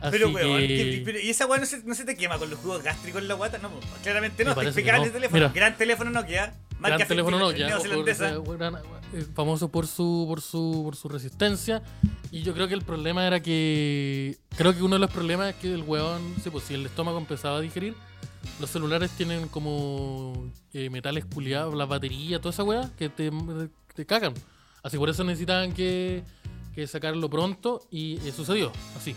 Así 0.00 0.12
Pero, 0.12 0.30
weón, 0.30 0.58
que. 0.60 0.66
¿qué- 0.66 1.02
pero- 1.04 1.20
¿y 1.20 1.28
esa 1.28 1.44
weá 1.46 1.60
no 1.60 1.66
se, 1.66 1.82
no 1.84 1.94
se 1.94 2.04
te 2.06 2.16
quema 2.16 2.38
con 2.38 2.48
los 2.48 2.58
jugos 2.60 2.82
gástricos 2.82 3.20
en 3.20 3.28
la 3.28 3.34
guata? 3.34 3.58
No, 3.58 3.68
claramente 4.02 4.44
no, 4.44 4.54
parece 4.54 4.82
que 4.82 4.90
no. 4.90 5.04
el 5.04 5.12
teléfono. 5.12 5.38
Mira. 5.40 5.52
Gran 5.54 5.76
teléfono 5.76 6.10
Nokia. 6.10 6.54
Marca 6.78 6.96
Gran 6.96 7.08
teléfono 7.08 7.38
Nokia, 7.38 7.66
neozelandesa. 7.66 8.30
eh, 9.12 9.26
famoso 9.34 9.68
por 9.70 9.86
su, 9.86 10.24
por 10.26 10.40
su 10.40 10.80
por 10.84 10.96
su 10.96 11.10
resistencia. 11.10 11.82
Y 12.32 12.40
yo 12.40 12.54
creo 12.54 12.66
que 12.66 12.72
el 12.72 12.80
problema 12.82 13.26
era 13.26 13.40
que. 13.40 14.38
Creo 14.56 14.74
que 14.74 14.82
uno 14.82 14.94
de 14.94 15.00
los 15.00 15.10
problemas 15.10 15.50
es 15.50 15.56
que 15.56 15.74
el 15.74 15.82
weón, 15.82 16.34
sí, 16.42 16.48
pues 16.48 16.64
si 16.64 16.72
el 16.72 16.86
estómago 16.86 17.18
empezaba 17.18 17.58
a 17.58 17.60
digerir, 17.60 17.94
los 18.60 18.70
celulares 18.70 19.10
tienen 19.12 19.48
como 19.48 20.50
eh, 20.72 20.90
metales 20.90 21.24
culiados, 21.24 21.74
la 21.74 21.86
batería, 21.86 22.38
toda 22.40 22.50
esa 22.52 22.64
weá, 22.64 22.90
que 22.96 23.08
te, 23.08 23.30
te 23.94 24.06
cagan. 24.06 24.34
Así 24.82 24.96
por 24.98 25.08
eso 25.10 25.24
necesitaban 25.24 25.72
que, 25.72 26.22
que 26.74 26.86
sacarlo 26.86 27.28
pronto 27.28 27.86
y 27.90 28.16
eh, 28.26 28.32
sucedió, 28.32 28.72
así. 28.96 29.14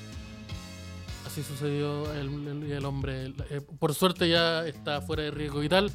Así 1.26 1.42
sucedió 1.44 2.12
el, 2.14 2.72
el- 2.72 2.86
hombre. 2.86 3.34
eh, 3.50 3.62
por 3.80 3.94
suerte 3.96 4.28
ya 4.30 4.66
está 4.68 5.02
fuera 5.02 5.24
de 5.24 5.32
riesgo 5.32 5.60
vital 5.62 5.92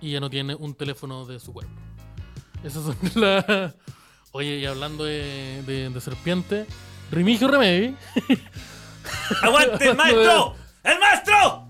y 0.00 0.12
ya 0.12 0.20
no 0.20 0.28
tiene 0.30 0.54
un 0.54 0.74
teléfono 0.74 1.24
de 1.26 1.40
su 1.40 1.52
cuerpo. 1.52 1.72
Esas 2.62 2.84
son 2.84 2.96
las. 3.20 3.74
Oye, 4.32 4.58
y 4.58 4.66
hablando 4.66 5.04
de, 5.04 5.62
de, 5.66 6.00
serpiente, 6.00 6.66
Remigio 7.10 7.48
Remedy. 7.48 7.96
¡Aguante, 9.42 9.88
el 9.88 9.96
maestro! 9.96 10.54
¡El 10.84 10.98
maestro! 11.00 11.67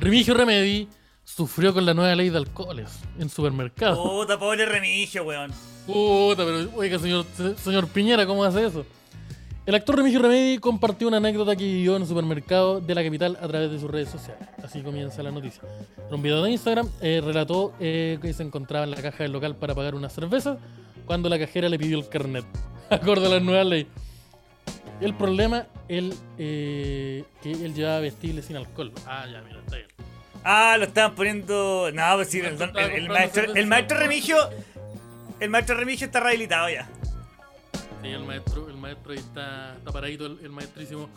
Remigio 0.00 0.34
Remedy 0.34 0.88
sufrió 1.24 1.74
con 1.74 1.84
la 1.84 1.92
nueva 1.92 2.14
ley 2.14 2.30
de 2.30 2.38
alcoholes 2.38 3.00
en 3.18 3.28
supermercados. 3.28 3.98
Puta, 3.98 4.38
pobre 4.38 4.64
remigio, 4.64 5.24
weón. 5.24 5.52
Puta, 5.86 6.44
pero 6.44 6.70
oiga, 6.76 6.98
señor, 6.98 7.24
señor 7.56 7.88
Piñera, 7.88 8.26
¿cómo 8.26 8.44
hace 8.44 8.66
eso? 8.66 8.86
El 9.66 9.74
actor 9.74 9.96
Remigio 9.96 10.22
Remedy 10.22 10.56
compartió 10.58 11.08
una 11.08 11.18
anécdota 11.18 11.54
que 11.54 11.64
vivió 11.64 11.96
en 11.96 12.02
un 12.02 12.08
supermercado 12.08 12.80
de 12.80 12.94
la 12.94 13.04
capital 13.04 13.36
a 13.42 13.46
través 13.48 13.70
de 13.70 13.78
sus 13.78 13.90
redes 13.90 14.08
sociales. 14.08 14.48
Así 14.64 14.80
comienza 14.80 15.22
la 15.22 15.30
noticia. 15.30 15.62
En 16.08 16.14
un 16.14 16.22
video 16.22 16.42
de 16.42 16.52
Instagram 16.52 16.88
eh, 17.02 17.20
relató 17.22 17.74
eh, 17.78 18.18
que 18.22 18.32
se 18.32 18.42
encontraba 18.42 18.84
en 18.84 18.92
la 18.92 19.02
caja 19.02 19.24
del 19.24 19.32
local 19.32 19.56
para 19.56 19.74
pagar 19.74 19.94
una 19.94 20.08
cerveza 20.08 20.56
cuando 21.04 21.28
la 21.28 21.38
cajera 21.38 21.68
le 21.68 21.78
pidió 21.78 21.98
el 21.98 22.08
carnet, 22.08 22.46
acorde 22.90 23.26
a 23.26 23.28
la 23.28 23.40
nueva 23.40 23.64
ley. 23.64 23.86
El 25.00 25.14
problema, 25.14 25.66
él, 25.88 26.14
eh, 26.38 27.24
que 27.42 27.52
él 27.52 27.74
llevaba 27.74 28.00
vestibles 28.00 28.46
sin 28.46 28.56
alcohol. 28.56 28.92
Ah, 29.06 29.26
ya, 29.30 29.40
mira, 29.42 29.60
está 29.60 29.76
bien. 29.76 29.88
Ah, 30.44 30.76
lo 30.78 30.84
estaban 30.84 31.14
poniendo. 31.14 31.90
No, 31.92 32.02
pues 32.16 32.30
sí, 32.30 32.40
el, 32.40 32.60
el- 32.60 33.08
maestro, 33.08 33.54
el 33.54 33.66
maestro 33.66 33.98
remigio. 33.98 34.36
El 35.40 35.50
maestro 35.50 35.76
remigio 35.76 36.06
está 36.06 36.18
rehabilitado 36.20 36.68
ya. 36.68 36.88
Sí, 38.02 38.08
el 38.08 38.24
maestro, 38.24 38.68
el 38.68 38.76
maestro 38.76 39.12
ahí 39.12 39.18
está, 39.18 39.74
está 39.76 39.92
paradito, 39.92 40.26
el, 40.26 40.38
el 40.42 40.50
maestrísimo. 40.50 41.08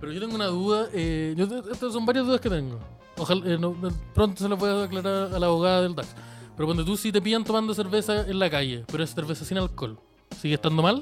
Pero 0.00 0.12
yo 0.12 0.20
tengo 0.20 0.34
una 0.34 0.46
duda, 0.46 0.88
eh, 0.92 1.34
yo, 1.36 1.44
estas 1.72 1.92
son 1.92 2.04
varias 2.06 2.26
dudas 2.26 2.40
que 2.40 2.50
tengo. 2.50 2.78
Ojalá, 3.16 3.40
eh, 3.46 3.56
no- 3.58 3.76
no- 3.80 3.90
pronto 4.14 4.42
se 4.42 4.48
las 4.48 4.58
voy 4.58 4.70
a 4.70 4.84
aclarar 4.84 5.34
a 5.34 5.38
la 5.38 5.46
abogada 5.46 5.82
del 5.82 5.94
DAX. 5.96 6.14
Pero 6.56 6.66
cuando 6.66 6.84
tú 6.84 6.96
si 6.96 7.10
te 7.10 7.20
pillan 7.20 7.42
tomando 7.44 7.74
cerveza 7.74 8.20
en 8.28 8.38
la 8.38 8.48
calle, 8.50 8.84
pero 8.90 9.02
es 9.02 9.12
cerveza 9.14 9.44
sin 9.44 9.58
alcohol, 9.58 9.98
¿sigue 10.40 10.54
estando 10.54 10.82
mal? 10.82 11.00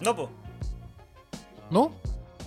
No, 0.00 0.14
po. 0.14 0.30
¿No? 1.72 1.92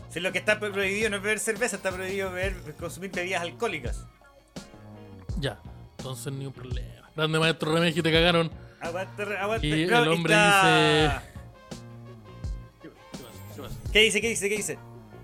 Si 0.10 0.20
lo 0.20 0.32
que 0.32 0.38
está 0.38 0.60
prohibido 0.60 1.10
no 1.10 1.18
es 1.18 1.24
beber 1.24 1.40
cerveza, 1.40 1.76
está 1.78 1.92
prohibido 1.92 2.32
beber, 2.32 2.56
consumir 2.80 3.12
bebidas 3.12 3.42
alcohólicas. 3.42 4.06
Ya, 5.40 5.60
entonces 5.98 6.32
ni 6.32 6.46
un 6.46 6.54
problema. 6.54 7.10
Grande 7.16 7.40
maestro 7.40 7.74
Remeji, 7.74 8.02
te 8.02 8.12
cagaron. 8.12 8.50
Aguante, 8.80 9.24
aguante. 9.38 9.68
Y 9.68 9.84
el 9.84 9.94
hombre 10.08 10.34
está- 10.34 11.24
dice... 11.24 11.36
¿Qué 13.92 14.00
dice? 14.02 14.22
¿Qué 14.22 14.30
dice? 14.30 14.50
¿Qué 14.50 14.58
dice? 14.58 14.78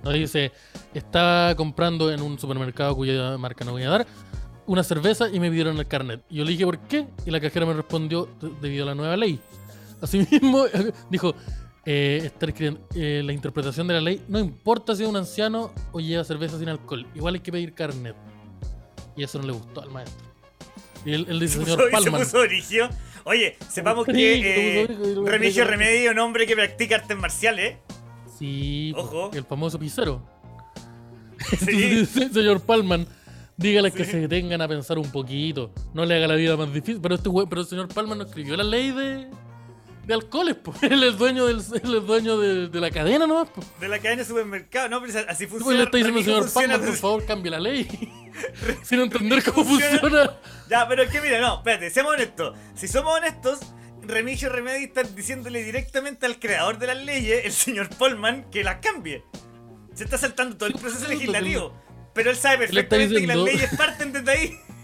No, 0.04 0.12
dice, 0.12 0.52
estaba 0.94 1.54
comprando 1.56 2.12
en 2.12 2.22
un 2.22 2.40
supermercado 2.40 2.96
cuya 2.96 3.38
marca 3.38 3.64
no 3.64 3.72
voy 3.74 3.84
a 3.84 3.90
dar 3.90 4.08
una 4.66 4.84
cerveza 4.84 5.30
y 5.30 5.40
me 5.40 5.50
pidieron 5.50 5.78
el 5.78 5.88
carnet. 5.88 6.22
Y 6.30 6.38
yo 6.38 6.46
le 6.46 6.52
dije, 6.52 6.66
¿por 6.66 6.80
qué? 6.80 7.08
Y 7.26 7.32
la 7.32 7.40
cajera 7.40 7.66
me 7.66 7.74
respondió, 7.74 8.28
"De- 8.42 8.52
debido 8.62 8.84
a 8.84 8.88
la 8.88 8.96
nueva 8.96 9.16
ley. 9.18 9.40
Asimismo, 10.02 10.66
dijo, 11.10 11.36
eh, 11.86 12.32
escribiendo, 12.40 12.88
eh, 12.96 13.22
la 13.26 13.34
interpretación 13.34 13.88
de 13.88 13.96
la 13.96 14.02
ley, 14.02 14.24
no 14.28 14.40
importa 14.40 14.96
si 14.96 15.04
es 15.04 15.10
un 15.10 15.16
anciano 15.16 15.74
o 15.92 16.00
lleva 16.00 16.24
cerveza 16.24 16.60
sin 16.60 16.70
alcohol, 16.70 17.08
igual 17.16 17.36
hay 17.36 17.40
que 17.42 17.52
pedir 17.52 17.74
carnet. 17.74 18.16
Y 19.16 19.24
eso 19.24 19.40
no 19.40 19.46
le 19.46 19.54
gustó 19.54 19.82
al 19.82 19.90
maestro. 19.90 20.26
Y 21.06 21.14
él, 21.14 21.26
él 21.30 21.40
dice, 21.40 21.58
Se 21.60 21.64
señor 21.66 21.78
puso, 21.78 21.86
se 21.90 21.92
Palman. 21.92 22.22
puso 22.22 22.40
origio. 22.40 22.90
Oye, 23.24 23.58
sepamos 23.70 24.06
Sí, 24.06 24.12
que 24.14 24.42
se 24.42 24.82
eh, 24.82 24.88
puso 24.88 25.26
Remigio 25.26 25.66
Remedio 25.66 26.12
un 26.12 26.20
hombre 26.20 26.48
que 26.48 26.56
practica 26.56 26.96
artes 26.96 27.18
marciales. 27.18 27.78
Sí, 28.38 28.92
pues, 28.94 29.06
Ojo. 29.06 29.32
el 29.34 29.44
famoso. 29.46 29.80
Sí. 31.60 31.72
Dice, 31.72 32.30
señor 32.34 32.62
Palman, 32.62 33.08
dígale 33.58 33.92
que 33.92 34.06
se 34.06 34.20
detengan 34.20 34.62
a 34.62 34.68
pensar 34.68 35.00
un 35.00 35.12
poquito. 35.12 35.72
No 35.94 36.06
le 36.06 36.16
haga 36.16 36.28
la 36.28 36.36
vida 36.36 36.56
más 36.56 36.72
difícil. 36.72 37.00
Pero 37.02 37.16
este 37.16 37.30
pero 37.50 37.62
el 37.62 37.68
señor 37.68 37.88
Palman 37.88 38.20
no 38.20 38.26
escribió 38.26 38.56
la 38.56 38.64
ley 38.64 38.92
de, 38.92 39.28
de 40.12 40.16
alcoholes, 40.16 40.56
pues. 40.64 40.82
Él 40.84 41.04
es 41.04 41.18
dueño, 41.18 41.46
del, 41.46 41.58
él 41.58 41.96
es 41.96 42.06
dueño 42.08 42.38
de, 42.40 42.68
de 42.70 42.80
la 42.82 42.92
cadena 42.92 43.26
nomás, 43.28 43.50
pues. 43.54 43.66
De 43.80 43.88
la 43.88 43.98
cadena 44.00 44.22
de 44.24 44.28
supermercado. 44.28 44.90
No, 44.90 45.02
pero 45.02 45.20
así 45.28 45.48
Pues 45.48 45.62
funciona. 45.64 45.78
le 45.80 45.84
está 45.86 45.98
diciendo, 45.98 46.22
señor 46.22 46.44
funciona 46.50 46.78
por 46.80 46.96
favor, 46.96 47.26
cambie 47.26 47.52
la 47.52 47.60
ley. 47.60 47.88
Sin 48.84 49.00
entender 49.02 49.44
cómo 49.44 49.66
Funciona- 49.66 50.00
funciona. 50.00 50.38
Ya, 50.70 50.88
pero 50.88 51.04
es 51.04 51.10
que 51.10 51.22
mira, 51.22 51.40
no, 51.42 51.58
espérate, 51.58 51.90
seamos 51.90 52.14
honestos. 52.14 52.58
Si 52.76 52.88
somos 52.88 53.18
honestos, 53.18 53.60
Remigio 54.04 54.50
Remedi 54.50 54.86
está 54.86 55.04
diciéndole 55.04 55.64
directamente 55.64 56.26
al 56.26 56.40
creador 56.40 56.78
de 56.80 56.88
las 56.88 56.98
leyes, 56.98 57.46
el 57.46 57.52
señor 57.52 57.90
Polman, 57.90 58.50
que 58.50 58.64
las 58.64 58.78
cambie. 58.78 59.24
Se 59.94 60.04
está 60.06 60.18
saltando 60.18 60.58
todo 60.58 60.68
el 60.70 60.76
proceso 60.76 61.06
sí, 61.06 61.12
legislativo. 61.14 61.74
Pero 62.14 62.30
él 62.32 62.36
sabe 62.38 62.60
perfectamente 62.68 63.22
que 63.22 63.28
las 63.28 63.38
leyes 63.38 63.70
parten 63.78 64.12
desde 64.14 64.32
ahí. 64.32 64.60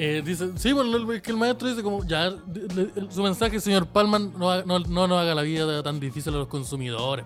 Eh, 0.00 0.22
dice, 0.24 0.50
sí, 0.56 0.72
bueno, 0.72 1.06
que 1.20 1.30
el 1.32 1.36
maestro 1.36 1.68
dice 1.68 1.82
como, 1.82 2.04
ya, 2.06 2.30
le- 2.30 2.92
el- 2.94 3.08
su 3.10 3.20
mensaje, 3.20 3.58
señor 3.58 3.86
Palman, 3.88 4.32
no, 4.38 4.62
no, 4.62 4.78
no 4.78 5.08
nos 5.08 5.18
haga 5.20 5.34
la 5.34 5.42
vida 5.42 5.82
tan 5.82 5.98
difícil 5.98 6.32
a 6.34 6.38
los 6.38 6.46
consumidores. 6.46 7.24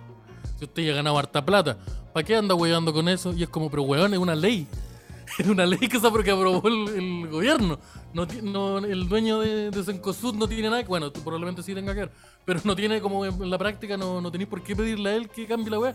Si 0.58 0.64
usted 0.64 0.82
ya 0.82 0.92
ha 0.92 0.96
ganado 0.96 1.18
harta 1.18 1.44
plata, 1.44 1.76
¿para 2.14 2.24
qué 2.24 2.35
anda 2.35 2.54
hueveando 2.54 2.92
con 2.94 3.08
eso? 3.11 3.35
Y 3.35 3.42
es 3.42 3.48
como, 3.50 3.70
pero 3.70 3.82
weón, 3.82 4.14
es 4.14 4.18
una 4.18 4.35
ley. 4.35 4.66
Es 5.38 5.46
una 5.46 5.64
ley 5.64 5.78
que, 5.78 5.88
que 5.88 6.30
aprobó 6.30 6.68
el, 6.68 7.26
gobierno. 7.28 7.78
No, 8.12 8.26
no, 8.42 8.78
el 8.78 9.08
dueño 9.08 9.40
de, 9.40 9.70
de 9.70 9.82
Cencosud 9.82 10.35
no 10.35 10.46
tiene 10.46 10.68
nada, 10.68 10.82
bueno, 10.82 11.11
probablemente 11.11 11.62
sí 11.62 11.74
tenga 11.74 11.94
que 11.94 12.00
ver, 12.00 12.11
pero 12.44 12.61
no 12.64 12.76
tiene 12.76 13.00
como 13.00 13.24
en 13.24 13.48
la 13.50 13.56
práctica, 13.56 13.96
no, 13.96 14.20
no 14.20 14.30
tenéis 14.30 14.50
por 14.50 14.62
qué 14.62 14.76
pedirle 14.76 15.08
a 15.08 15.16
él 15.16 15.30
que 15.30 15.46
cambie 15.46 15.70
la 15.70 15.78
weá. 15.78 15.94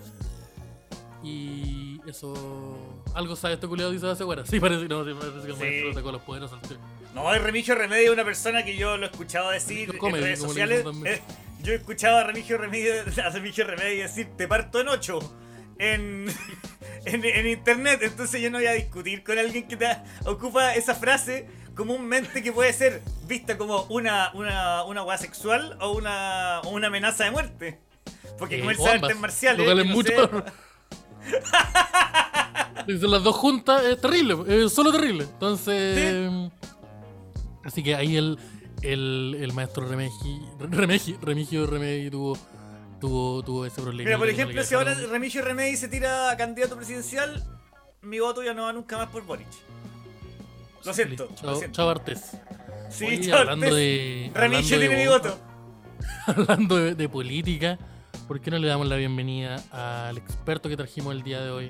Y 1.24 2.00
eso... 2.08 2.34
Algo 3.18 3.36
sabe 3.36 3.56
este 3.56 3.68
culiado 3.68 3.92
dice 3.92 4.08
hace 4.08 4.24
weá. 4.24 4.44
Sí, 4.50 4.60
parece, 4.60 4.88
no, 4.88 5.04
sí, 5.04 5.12
parece 5.20 5.40
que 5.46 5.52
el 5.52 5.54
Sí. 5.58 5.60
maestro 5.60 5.94
sacó 5.94 6.12
los 6.12 6.22
poderes. 6.22 6.52
No, 7.16 7.34
el 7.34 7.42
Remigio 7.42 7.74
Remedio 7.74 8.06
es 8.06 8.14
una 8.14 8.24
persona 8.24 8.64
que 8.64 8.78
yo 8.78 8.96
lo 8.98 9.08
he 9.08 9.10
escuchado 9.10 9.50
decir 9.50 9.90
en 9.90 9.98
Comedy, 9.98 10.24
redes 10.24 10.40
sociales. 10.40 10.86
Eh, 11.06 11.22
yo 11.64 11.74
he 11.74 11.76
escuchado 11.78 12.18
a 12.18 12.24
Remigio 12.24 12.58
Remedio, 12.60 12.94
a 13.26 13.30
Remigio 13.30 13.66
Remedio 13.66 14.04
decir, 14.04 14.28
te 14.38 14.48
parto 14.48 14.80
en 14.82 14.90
ocho. 14.90 15.20
En, 15.80 16.26
en, 17.06 17.24
en 17.26 17.48
internet, 17.48 18.00
entonces 18.02 18.42
yo 18.42 18.50
no 18.50 18.58
voy 18.58 18.66
a 18.68 18.74
discutir 18.74 19.24
con 19.24 19.38
alguien 19.38 19.68
que 19.68 19.78
te 19.78 19.88
ocupa 20.26 20.74
esa 20.76 20.96
frase 20.96 21.48
comúnmente 21.76 22.42
que 22.42 22.52
puede 22.52 22.74
ser 22.74 23.04
vista 23.28 23.58
como 23.60 23.84
una, 23.90 24.32
una, 24.34 24.84
una 24.86 25.04
weá 25.04 25.18
sexual 25.20 25.78
o 25.80 25.92
una, 25.92 26.62
una 26.72 26.88
amenaza 26.88 27.26
de 27.26 27.32
muerte. 27.32 27.80
Porque 28.40 28.56
Eh, 28.56 28.60
como 28.60 28.72
él 28.72 28.78
o 28.80 28.84
sabe 28.84 28.96
ambas, 28.96 29.10
artes 29.10 29.22
marciales, 29.22 29.68
es 29.68 29.76
no 29.76 29.86
mucho. 29.86 30.12
Dicen 30.14 30.44
las 32.88 33.24
dos 33.24 33.36
juntas, 33.36 33.84
es 33.84 34.00
terrible, 34.00 34.38
es 34.48 34.74
solo 34.74 34.92
terrible. 34.92 35.24
Entonces. 35.24 36.32
Así 37.64 37.84
que 37.84 37.96
ahí 37.96 38.16
el, 38.16 38.38
el, 38.82 39.38
el 39.42 39.54
maestro 39.54 39.86
Remegi, 39.88 40.42
Remegi, 40.60 41.18
Remigio 41.22 41.68
Remegi 41.68 42.10
tuvo, 42.10 42.38
tuvo, 43.02 43.44
tuvo 43.44 43.66
ese 43.66 43.82
problema. 43.82 44.08
Mira, 44.08 44.18
por 44.18 44.30
ejemplo, 44.30 44.64
si 44.64 44.74
ahora 44.76 44.94
Remigio 44.94 45.42
Remedi 45.42 45.76
se 45.76 45.90
tira 45.90 46.32
a 46.32 46.38
candidato 46.38 46.78
presidencial, 46.78 47.44
mi 48.02 48.20
voto 48.20 48.42
ya 48.42 48.54
no 48.54 48.64
va 48.64 48.74
nunca 48.74 48.98
más 48.98 49.10
por 49.10 49.24
Boric. 49.26 49.48
Lo 50.86 50.94
siento, 50.94 51.26
lo 51.30 51.36
Chao, 51.36 51.56
siento. 51.58 51.76
chao. 51.76 52.16
Sí, 52.90 53.06
Oye, 53.06 53.20
chao, 53.28 53.40
hablando 53.40 53.66
Artés. 53.66 53.78
de. 53.78 54.32
Remigio 54.34 54.78
hablando 54.78 54.80
de 54.80 54.88
tiene 54.88 54.96
mi 54.96 55.04
vo- 55.04 55.10
voto. 55.10 55.40
Hablando 56.28 56.76
de, 56.78 56.96
de 56.96 57.10
política, 57.10 57.78
¿por 58.28 58.42
qué 58.42 58.52
no 58.52 58.58
le 58.60 58.68
damos 58.68 58.88
la 58.88 58.96
bienvenida 58.96 59.56
al 59.72 60.18
experto 60.18 60.70
que 60.70 60.78
trajimos 60.78 61.14
el 61.16 61.24
día 61.24 61.42
de 61.42 61.50
hoy 61.50 61.70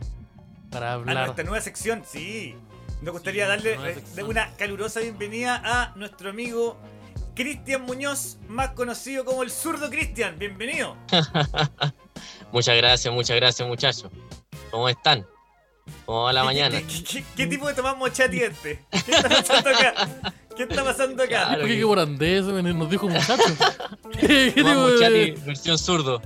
para 0.72 0.92
A 0.92 0.94
hablar? 0.94 1.26
nuestra 1.26 1.44
nueva 1.44 1.62
sección, 1.62 2.04
sí. 2.06 2.56
Nos 3.02 3.14
gustaría 3.14 3.44
Sí, 3.46 3.50
darle 3.50 3.74
eh, 4.18 4.24
una 4.24 4.52
calurosa 4.58 5.00
bienvenida 5.02 5.62
a 5.64 5.94
nuestro 5.96 6.32
amigo 6.32 6.78
Cristian 7.36 7.84
Muñoz, 7.84 8.38
más 8.48 8.70
conocido 8.72 9.24
como 9.24 9.44
el 9.44 9.52
zurdo 9.52 9.90
Cristian. 9.90 10.40
Bienvenido. 10.40 10.96
Muchas 12.52 12.76
gracias, 12.78 13.14
muchas 13.14 13.36
gracias 13.36 13.68
muchachos. 13.68 14.10
¿Cómo 14.72 14.90
están? 14.90 15.26
¿Cómo 16.06 16.24
va 16.24 16.34
la 16.34 16.42
¿Qué- 16.42 16.46
mañana? 16.46 16.80
¿Qué, 16.80 17.04
qué- 17.04 17.24
qué 17.36 17.48
tipo 17.48 17.68
de 17.68 17.74
Tomás 17.76 17.96
Mochati 17.98 18.38
es 18.40 18.52
este? 18.54 18.84
¿Qué 19.06 19.12
está 19.12 19.30
pasando 19.30 19.70
acá? 19.70 19.94
¿Qué 20.56 20.64
está 20.64 20.84
pasando 20.84 21.24
acá? 21.24 21.30
Claro. 21.46 21.60
¿Por 21.60 21.68
qué 21.70 21.78
que 21.78 21.86
por 21.86 22.00
andés 22.00 22.44
nos 22.46 22.90
dijo 22.90 23.08
muchacho? 23.08 23.44
¿Qué, 24.20 24.52
tipo 24.56 24.88
de- 24.90 25.40
versión 25.46 25.78
zurdo. 25.78 26.22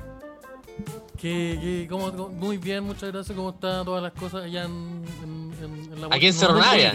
¿Qué, 1.22 1.58
qué, 1.62 1.88
cómo- 1.90 2.12
cómo- 2.12 2.30
muy 2.30 2.58
bien, 2.58 2.84
muchas 2.84 3.12
gracias. 3.12 3.36
¿Cómo 3.38 3.52
están 3.52 3.86
todas 3.86 4.02
las 4.02 4.12
cosas 4.14 4.44
allá 4.46 4.64
en, 4.64 5.06
en, 5.24 5.54
en- 5.64 5.94
en 5.94 6.02
la 6.02 6.08
Aquí 6.16 6.26
en 6.28 6.34
Cerro 6.34 6.56
Navia. 6.56 6.94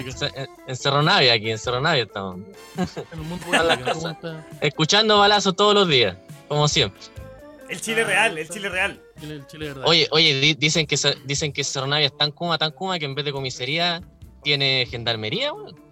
En 0.66 0.76
Cerro 0.76 1.02
Navia, 1.02 1.32
aquí 1.34 1.50
en 1.50 1.58
Cerro 1.58 1.80
Navia 1.80 2.02
estamos. 2.02 2.40
En 2.76 3.18
el 3.20 3.24
mundo 3.24 3.46
político, 3.46 3.74
¿cómo 3.78 3.92
cosas. 3.94 4.12
está 4.16 4.46
Escuchando 4.60 5.18
balazos 5.18 5.54
todos 5.54 5.74
los 5.74 5.86
días, 5.88 6.16
como 6.48 6.66
siempre. 6.66 7.00
El 7.68 7.80
Chile 7.80 8.02
Ah, 8.02 8.06
real, 8.06 8.38
el. 8.38 8.48
Chile 8.48 8.68
real. 8.68 9.00
Chile, 9.20 9.34
el 9.34 9.46
Chile, 9.46 9.66
¿verdad? 9.68 9.84
Oye, 9.86 10.08
oye, 10.10 10.40
di- 10.40 10.54
dicen 10.54 10.86
que 10.86 10.96
dicen 11.24 11.52
que 11.52 11.62
Cerro 11.62 11.86
Navia 11.86 12.06
es 12.06 12.16
tan 12.16 12.32
kuma, 12.32 12.58
tan 12.58 12.72
kuma 12.72 12.98
que 12.98 13.04
en 13.04 13.14
vez 13.14 13.24
de 13.24 13.32
comisaría 13.32 14.02
tiene 14.42 14.86
gendarmería, 14.90 15.52
weón. 15.52 15.85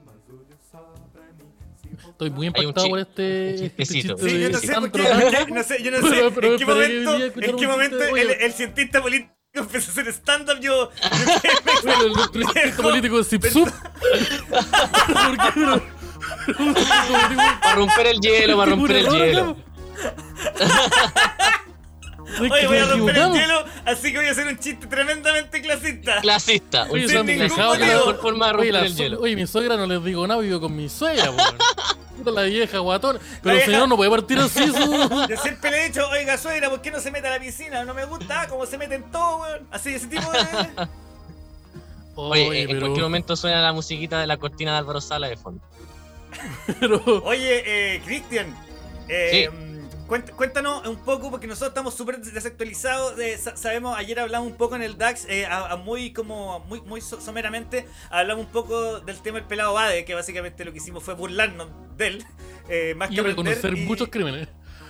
Estoy 2.15 2.31
muy 2.31 2.47
impactado 2.47 2.89
por 2.89 2.99
este, 3.01 3.51
este 3.55 3.65
chistecito. 3.69 4.15
chiste 4.15 4.31
Sí, 4.31 4.41
yo 4.41 4.51
no 4.51 4.59
sé 4.59 4.73
por 4.75 4.93
qué, 4.93 5.03
Sandro. 5.03 5.31
por 5.31 5.47
qué- 5.47 5.53
no 5.53 5.63
sé, 5.65 5.83
yo 5.83 5.91
no 5.91 5.97
sé 6.09 6.15
Pero- 6.15 6.31
pero 6.35 6.53
en 6.53 6.59
qué 6.59 6.65
momento, 6.67 7.15
en 7.17 7.57
qué 7.57 7.67
momento 7.67 7.99
chiste, 7.99 8.21
el, 8.21 8.31
el 8.31 8.53
cientista 8.53 9.03
político 9.03 9.33
empezó 9.53 9.91
a 9.91 9.93
hacer 9.93 10.09
stand-up, 10.13 10.61
yo... 10.61 10.91
Bueno, 11.83 12.03
el 12.07 12.13
nuestro 12.13 12.43
cientista 12.53 12.83
político 12.83 13.19
de 13.19 13.25
Zipsup. 13.25 13.69
¿Por 13.69 15.37
qué? 15.39 15.51
Pero- 15.55 15.83
pero 16.47 16.59
un 16.61 16.75
cientista 16.75 17.07
político- 17.09 17.61
Para 17.61 17.75
romper 17.75 18.07
el 18.07 18.21
hielo, 18.21 18.57
para 18.59 18.71
romper 18.71 18.97
el 18.97 19.09
hielo. 19.09 19.57
Que 22.25 22.43
Oye, 22.43 22.67
voy 22.67 22.79
a 22.79 22.85
romper 22.87 23.17
el 23.17 23.33
hielo, 23.33 23.65
así 23.85 24.13
que 24.13 24.19
voy 24.19 24.27
a 24.27 24.31
hacer 24.33 24.47
un 24.47 24.59
chiste 24.59 24.87
tremendamente 24.87 25.61
clasista. 25.63 26.21
Clasista, 26.21 26.85
un 26.91 27.01
chiste 27.01 27.23
mejor 27.23 28.21
forma 28.21 28.47
de 28.49 28.53
Oye, 28.59 28.73
romper 28.73 28.87
el 28.87 28.95
hielo. 28.97 29.21
oye, 29.21 29.37
mi 29.37 29.47
suegra 29.47 29.77
no 29.77 29.87
les 29.87 30.03
digo 30.05 30.27
nada, 30.27 30.41
vivo 30.41 30.61
con 30.61 30.75
mi 30.75 30.89
suegra, 30.89 31.31
la 32.25 32.43
vieja 32.43 32.79
guatona. 32.79 33.19
Pero 33.43 33.51
el 33.55 33.57
vieja- 33.59 33.71
señor 33.73 33.89
no 33.89 33.97
puede 33.97 34.11
partir 34.11 34.39
así 34.39 34.67
su. 34.73 35.27
Yo 35.29 35.37
siempre 35.37 35.71
le 35.71 35.85
he 35.85 35.89
dicho, 35.89 36.09
oiga, 36.09 36.39
suegra, 36.39 36.71
¿por 36.71 36.81
qué 36.81 36.91
no 36.91 37.01
se 37.01 37.11
mete 37.11 37.27
a 37.29 37.31
la 37.33 37.41
piscina? 37.41 37.85
No 37.85 37.93
me 37.95 38.05
gusta 38.05 38.47
cómo 38.49 38.65
se 38.67 38.79
meten 38.79 39.03
todos, 39.11 39.41
weón. 39.43 39.67
Así, 39.71 39.95
ese 39.95 40.07
tipo 40.07 40.31
de... 40.33 40.39
Oye, 42.17 42.49
Oye, 42.49 42.61
en 42.63 42.67
pero, 42.69 42.81
cualquier 42.81 43.03
momento 43.05 43.35
suena 43.37 43.61
la 43.61 43.73
musiquita 43.73 44.21
de 44.21 44.27
la 44.29 44.37
cortina 44.37 44.73
de 44.73 44.79
Álvaro 44.79 45.01
Sala 45.01 45.29
de 45.29 45.37
fondo. 45.37 45.61
pero- 46.81 47.03
Oye, 47.25 47.95
eh, 47.97 48.03
Cristian, 48.05 48.57
eh, 49.09 49.49
cuént- 49.51 49.64
cuéntanos 50.07 50.87
un 50.87 50.97
poco, 50.97 51.31
porque 51.31 51.47
nosotros 51.47 51.71
estamos 51.71 51.95
súper 51.95 52.19
desactualizados. 52.21 53.17
de- 53.17 53.37
sa- 53.39 53.57
sabemos, 53.57 53.97
ayer 53.99 54.21
hablamos 54.21 54.49
un 54.51 54.57
poco 54.57 54.77
en 54.77 54.83
el 54.83 54.99
DAX, 54.99 55.25
eh, 55.29 55.47
a- 55.47 55.73
a 55.73 55.77
muy 55.77 56.13
como 56.13 56.61
muy, 56.61 56.81
muy 56.83 57.01
so- 57.01 57.21
someramente, 57.21 57.87
hablamos 58.11 58.47
un 58.47 58.53
poco 58.53 59.01
del 59.01 59.21
tema 59.23 59.39
del 59.39 59.47
pelado 59.49 59.73
Bade, 59.75 60.05
que 60.05 60.15
básicamente 60.15 60.65
lo 60.65 60.73
que 60.73 60.79
hicimos 60.79 61.03
fue 61.03 61.15
burlarnos 61.15 61.69
de 61.97 62.07
él. 62.09 62.25
eh, 62.69 62.95
más 62.97 63.11
y 63.11 63.17
que 63.17 63.23
reconocer 63.23 63.77
y- 63.77 63.83
muchos 63.85 64.09
crímenes. 64.09 64.49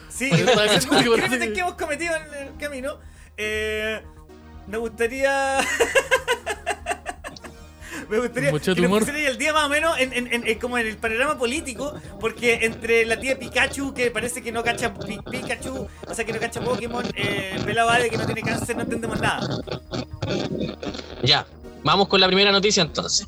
Sí, 0.08 0.30
muchos 0.30 0.86
crímenes 0.86 1.38
que- 1.40 1.52
que 1.52 1.60
hemos 1.60 1.74
cometido 1.74 2.14
en 2.14 2.34
el 2.48 2.56
camino. 2.56 2.98
Eh, 3.36 4.00
me 4.68 4.76
gustaría. 4.78 5.58
me 8.14 8.28
gustaría 8.28 8.50
que 8.52 8.82
nos 8.82 8.98
pusieran 8.98 9.24
el 9.24 9.38
día 9.38 9.52
más 9.52 9.64
o 9.64 9.68
menos 9.68 9.98
en, 9.98 10.12
en, 10.12 10.46
en, 10.46 10.58
como 10.58 10.78
en 10.78 10.86
el 10.86 10.96
panorama 10.96 11.38
político, 11.38 11.94
porque 12.20 12.60
entre 12.62 13.04
la 13.04 13.18
tía 13.18 13.38
Pikachu, 13.38 13.92
que 13.92 14.10
parece 14.10 14.42
que 14.42 14.52
no 14.52 14.62
cacha 14.62 14.94
Pikachu, 14.94 15.88
o 16.06 16.14
sea 16.14 16.24
que 16.24 16.32
no 16.32 16.40
cacha 16.40 16.60
Pokémon, 16.60 17.04
eh, 17.16 17.60
Vale 17.74 18.08
que 18.08 18.16
no 18.16 18.24
tiene 18.24 18.42
cáncer, 18.42 18.76
no 18.76 18.82
entendemos 18.82 19.20
nada. 19.20 19.46
Ya, 21.22 21.46
vamos 21.82 22.08
con 22.08 22.20
la 22.20 22.26
primera 22.26 22.50
noticia 22.50 22.82
entonces. 22.82 23.26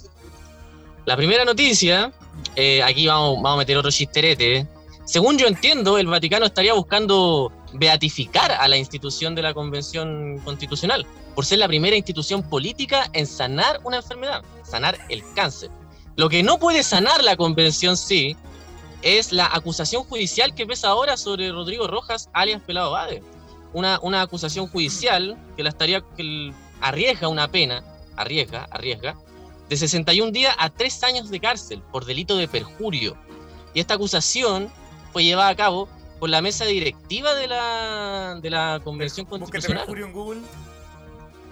La 1.05 1.16
primera 1.16 1.44
noticia, 1.44 2.12
eh, 2.55 2.83
aquí 2.83 3.07
vamos, 3.07 3.37
vamos 3.42 3.55
a 3.55 3.59
meter 3.59 3.77
otro 3.77 3.90
chisterete. 3.90 4.66
Según 5.06 5.38
yo 5.38 5.46
entiendo, 5.46 5.98
el 5.98 6.08
Vaticano 6.08 6.46
estaría 6.46 6.74
buscando 6.74 7.52
beatificar 7.74 8.50
a 8.50 8.66
la 8.66 8.76
institución 8.76 9.36
de 9.36 9.42
la 9.42 9.54
Convención 9.54 10.40
Constitucional 10.44 11.06
por 11.36 11.46
ser 11.46 11.60
la 11.60 11.68
primera 11.68 11.94
institución 11.94 12.42
política 12.42 13.08
en 13.12 13.24
sanar 13.24 13.80
una 13.84 13.98
enfermedad, 13.98 14.42
sanar 14.64 14.98
el 15.08 15.22
cáncer. 15.34 15.70
Lo 16.16 16.28
que 16.28 16.42
no 16.42 16.58
puede 16.58 16.82
sanar 16.82 17.22
la 17.22 17.36
Convención 17.36 17.96
sí 17.96 18.36
es 19.02 19.30
la 19.30 19.46
acusación 19.46 20.02
judicial 20.02 20.56
que 20.56 20.66
pesa 20.66 20.88
ahora 20.88 21.16
sobre 21.16 21.52
Rodrigo 21.52 21.86
Rojas, 21.86 22.28
alias 22.32 22.60
Pelado 22.66 22.90
Bade. 22.90 23.22
Una, 23.74 24.00
una 24.02 24.22
acusación 24.22 24.66
judicial 24.66 25.38
que 25.56 25.62
la 25.62 25.68
estaría 25.68 26.00
que 26.16 26.52
arriesga 26.80 27.28
una 27.28 27.46
pena, 27.46 27.84
arriesga, 28.16 28.66
arriesga, 28.72 29.16
de 29.68 29.76
61 29.76 30.32
días 30.32 30.56
a 30.58 30.68
3 30.68 31.04
años 31.04 31.30
de 31.30 31.38
cárcel 31.38 31.80
por 31.92 32.06
delito 32.06 32.36
de 32.36 32.48
perjurio. 32.48 33.16
Y 33.72 33.78
esta 33.78 33.94
acusación 33.94 34.68
fue 35.16 35.24
llevada 35.24 35.48
a 35.48 35.57
cabo 35.57 35.88
por 36.20 36.29
la 36.29 36.42
mesa 36.42 36.66
directiva 36.66 37.35
de 37.35 37.46
la, 37.46 38.38
de 38.38 38.50
la 38.50 38.83
Convención 38.85 39.24
Constitucional. 39.24 39.85
perjurio 39.87 40.05
en 40.05 40.12
Google? 40.12 40.40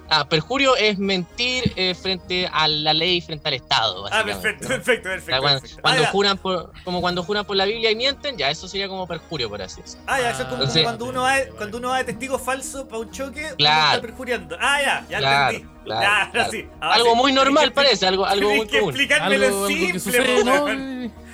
Ah, 0.07 0.29
perjurio 0.29 0.75
es 0.75 0.99
mentir 0.99 1.73
eh, 1.75 1.95
frente 1.95 2.47
a 2.53 2.67
la 2.67 2.93
ley, 2.93 3.21
frente 3.21 3.47
al 3.47 3.55
Estado. 3.55 4.05
Ah, 4.11 4.21
perfecto, 4.23 4.67
perfecto, 4.67 5.09
perfecto. 5.09 5.81
cuando, 5.81 6.03
ah, 6.03 6.09
juran 6.11 6.37
por, 6.37 6.71
como 6.83 7.01
cuando 7.01 7.23
juran 7.23 7.43
por 7.43 7.55
la 7.55 7.65
Biblia 7.65 7.89
y 7.89 7.95
mienten, 7.95 8.37
ya 8.37 8.51
eso 8.51 8.67
sería 8.67 8.87
como 8.87 9.07
perjurio, 9.07 9.49
por 9.49 9.59
así 9.63 9.81
decirlo. 9.81 10.05
Ah, 10.05 10.21
ya, 10.21 10.29
eso 10.29 10.43
es 10.43 10.47
como, 10.47 10.83
cuando, 10.83 11.05
uno 11.05 11.21
va, 11.23 11.37
cuando 11.57 11.79
uno 11.79 11.89
va 11.89 11.97
de 11.97 12.03
testigo 12.03 12.37
falso 12.37 12.87
para 12.87 12.99
un 12.99 13.09
choque, 13.09 13.51
claro. 13.57 13.95
está 13.95 14.01
perjuriando. 14.01 14.55
Ah, 14.61 14.79
ya, 14.79 15.05
ya 15.09 15.17
claro, 15.17 15.55
entendí. 15.55 15.73
Claro, 15.85 16.31
ya, 16.35 16.49
Sí. 16.51 16.67
algo 16.81 17.15
muy 17.15 17.33
normal 17.33 17.73
parece, 17.73 18.05
algo, 18.05 18.27
algo 18.27 18.47
muy 18.47 18.67
que 18.67 18.77
explicármelo 18.77 19.67
en 19.67 19.99
simple, 19.99 20.43
¿no? 20.43 21.24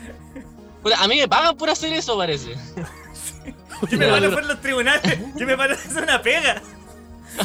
A 0.98 1.08
mí 1.08 1.18
me 1.18 1.28
pagan 1.28 1.58
por 1.58 1.70
hacer 1.70 1.94
eso, 1.94 2.18
parece. 2.18 2.56
Yo 3.90 3.98
me 3.98 4.08
paro 4.08 4.32
por 4.32 4.46
los 4.46 4.62
tribunales, 4.62 5.20
yo 5.36 5.48
me 5.48 5.58
paro 5.58 5.74
a 5.74 5.76
hacer 5.76 6.04
una 6.04 6.22
pega. 6.22 6.62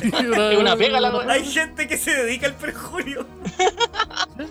es 0.03 0.59
una 0.59 0.77
pega 0.77 1.01
la 1.01 1.33
Hay 1.33 1.47
gente 1.47 1.89
que 1.89 1.97
se 1.97 2.13
dedica 2.13 2.47
al 2.47 2.55
perjurio. 2.55 3.27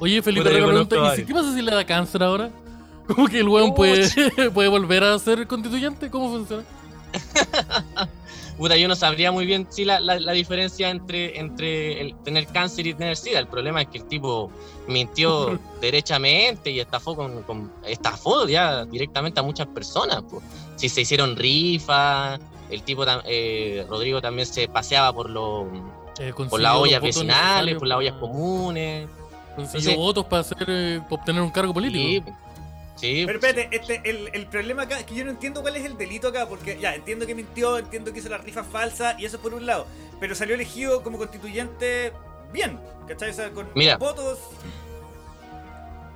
Oye, 0.00 0.20
Felipe, 0.22 0.50
pregunta, 0.50 1.14
¿y 1.16 1.24
qué 1.24 1.32
pasa 1.32 1.54
si 1.54 1.62
le 1.62 1.72
da 1.72 1.86
cáncer 1.86 2.22
ahora? 2.22 2.50
¿Cómo 3.06 3.28
que 3.28 3.38
el 3.38 3.48
weón 3.48 3.74
puede, 3.74 4.10
puede 4.52 4.68
volver 4.68 5.04
a 5.04 5.18
ser 5.18 5.46
constituyente? 5.46 6.10
¿Cómo 6.10 6.30
funciona? 6.30 6.64
Puta, 8.56 8.76
yo 8.76 8.86
no 8.86 8.94
sabría 8.94 9.32
muy 9.32 9.46
bien 9.46 9.66
si 9.68 9.84
la, 9.84 9.98
la, 9.98 10.32
diferencia 10.32 10.88
entre, 10.88 11.40
entre 11.40 12.00
el 12.00 12.14
tener 12.22 12.46
cáncer 12.46 12.86
y 12.86 12.94
tener 12.94 13.16
SIDA. 13.16 13.40
El 13.40 13.48
problema 13.48 13.82
es 13.82 13.88
que 13.88 13.98
el 13.98 14.04
tipo 14.04 14.50
mintió 14.86 15.58
derechamente 15.80 16.70
y 16.70 16.78
estafó 16.78 17.16
con, 17.16 17.42
con, 17.42 17.72
estafó 17.84 18.46
ya 18.46 18.84
directamente 18.84 19.40
a 19.40 19.42
muchas 19.42 19.66
personas. 19.66 20.22
Si 20.76 20.88
se 20.88 21.00
hicieron 21.00 21.36
rifas, 21.36 22.38
el 22.70 22.82
tipo 22.82 23.04
eh, 23.24 23.84
Rodrigo 23.88 24.20
también 24.20 24.46
se 24.46 24.68
paseaba 24.68 25.12
por 25.12 25.30
los 25.30 25.66
eh, 26.18 26.32
por 26.32 26.60
las 26.60 26.76
ollas 26.76 27.02
vecinales, 27.02 27.76
por 27.76 27.88
las 27.88 27.98
ollas 27.98 28.14
comunes. 28.14 29.08
Consiguió 29.56 29.96
votos 29.96 30.24
para 30.26 30.40
hacer 30.40 30.64
eh, 30.68 31.00
obtener 31.10 31.42
un 31.42 31.50
cargo 31.50 31.74
político. 31.74 32.30
Sí. 32.96 33.24
Pero 33.26 33.38
espérate, 33.38 33.76
este, 33.76 34.00
el, 34.08 34.30
el, 34.32 34.46
problema 34.46 34.82
acá 34.82 35.00
es 35.00 35.04
que 35.04 35.14
yo 35.14 35.24
no 35.24 35.32
entiendo 35.32 35.62
cuál 35.62 35.76
es 35.76 35.84
el 35.84 35.96
delito 35.96 36.28
acá, 36.28 36.48
porque 36.48 36.78
ya, 36.80 36.94
entiendo 36.94 37.26
que 37.26 37.34
mintió, 37.34 37.76
entiendo 37.78 38.12
que 38.12 38.20
hizo 38.20 38.28
la 38.28 38.38
rifa 38.38 38.62
falsa, 38.62 39.16
y 39.18 39.24
eso 39.24 39.40
por 39.40 39.52
un 39.52 39.66
lado. 39.66 39.86
Pero 40.20 40.34
salió 40.34 40.54
elegido 40.54 41.02
como 41.02 41.18
constituyente 41.18 42.12
bien, 42.52 42.78
¿cachai? 43.08 43.30
O 43.30 43.34
sea, 43.34 43.50
con 43.50 43.68
votos. 43.98 44.38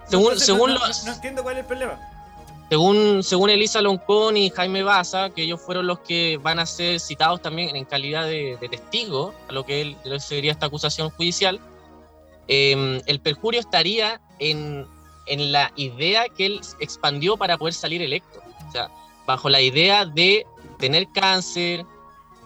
Según, 0.07 0.39
según 0.39 0.75
no, 0.75 0.81
no, 0.81 1.13
entiendo 1.13 1.43
cuál 1.43 1.57
es 1.57 1.61
el 1.61 1.67
problema. 1.67 2.01
Según, 2.71 3.23
según 3.23 3.51
Elisa 3.51 3.81
Loncón 3.81 4.37
y 4.37 4.51
Jaime 4.51 4.83
Baza, 4.83 5.31
que 5.31 5.43
ellos 5.43 5.61
fueron 5.61 5.87
los 5.87 6.01
que 6.01 6.39
van 6.41 6.59
a 6.59 6.67
ser 6.67 7.01
citados 7.01 7.43
también 7.43 7.75
en 7.75 7.85
calidad 7.87 8.25
de, 8.25 8.57
de 8.61 8.69
testigos 8.69 9.35
a 9.49 9.53
lo 9.53 9.65
que 9.65 9.81
él 9.81 9.97
sería 10.21 10.53
esta 10.53 10.67
acusación 10.67 11.11
judicial, 11.11 11.61
eh, 12.47 13.03
el 13.05 13.21
perjurio 13.21 13.61
estaría 13.61 14.21
en 14.39 14.87
en 15.29 15.53
la 15.53 15.73
idea 15.77 16.29
que 16.29 16.47
él 16.47 16.61
expandió 16.81 17.37
para 17.37 17.57
poder 17.59 17.75
salir 17.75 18.03
electo. 18.03 18.41
O 18.69 18.73
sea, 18.73 18.91
bajo 19.27 19.49
la 19.49 19.61
idea 19.61 20.05
de 20.05 20.47
tener 20.79 21.09
cáncer, 21.13 21.85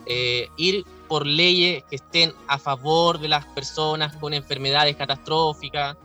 eh, 0.07 0.49
ir 0.57 0.85
por 1.09 1.27
leyes 1.27 1.85
que 1.85 1.97
estén 1.97 2.33
a 2.49 2.59
favor 2.59 3.18
de 3.18 3.29
las 3.29 3.45
personas 3.47 4.16
con 4.16 4.35
enfermedades 4.35 4.97
catastróficas. 4.97 5.97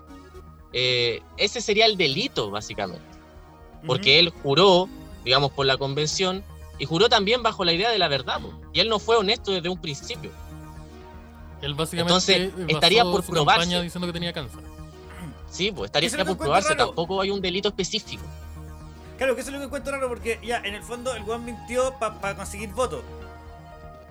Eh, 0.73 1.21
ese 1.37 1.61
sería 1.61 1.85
el 1.85 1.97
delito, 1.97 2.51
básicamente. 2.51 3.05
Porque 3.85 4.19
él 4.19 4.29
juró, 4.43 4.89
digamos, 5.23 5.51
por 5.51 5.65
la 5.65 5.77
convención, 5.77 6.43
y 6.79 6.85
juró 6.85 7.09
también 7.09 7.41
bajo 7.41 7.63
la 7.63 7.73
idea 7.73 7.89
de 7.89 7.97
la 7.97 8.07
verdad. 8.07 8.41
Y 8.73 8.79
él 8.79 8.89
no 8.89 8.99
fue 8.99 9.15
honesto 9.15 9.51
desde 9.51 9.69
un 9.69 9.79
principio. 9.79 10.31
Él 11.61 11.73
básicamente 11.73 12.13
Entonces, 12.13 12.51
estaría 12.67 13.03
por 13.03 13.23
probarse. 13.23 13.81
diciendo 13.81 14.07
que 14.07 14.13
tenía 14.13 14.33
cáncer. 14.33 14.61
Sí, 15.57 15.71
pues 15.71 15.87
estaría 15.87 16.23
por 16.23 16.37
probarse, 16.37 16.75
tampoco 16.75 17.19
hay 17.19 17.31
un 17.31 17.41
delito 17.41 17.69
específico. 17.69 18.23
Claro, 19.17 19.33
que 19.33 19.41
eso 19.41 19.49
es 19.49 19.53
lo 19.53 19.59
que 19.59 19.65
encuentro 19.65 19.91
raro 19.91 20.07
porque 20.07 20.39
ya, 20.45 20.57
en 20.57 20.75
el 20.75 20.83
fondo 20.83 21.15
el 21.15 21.23
weón 21.23 21.43
mintió 21.43 21.95
para 21.97 22.35
conseguir 22.35 22.69
votos. 22.69 23.01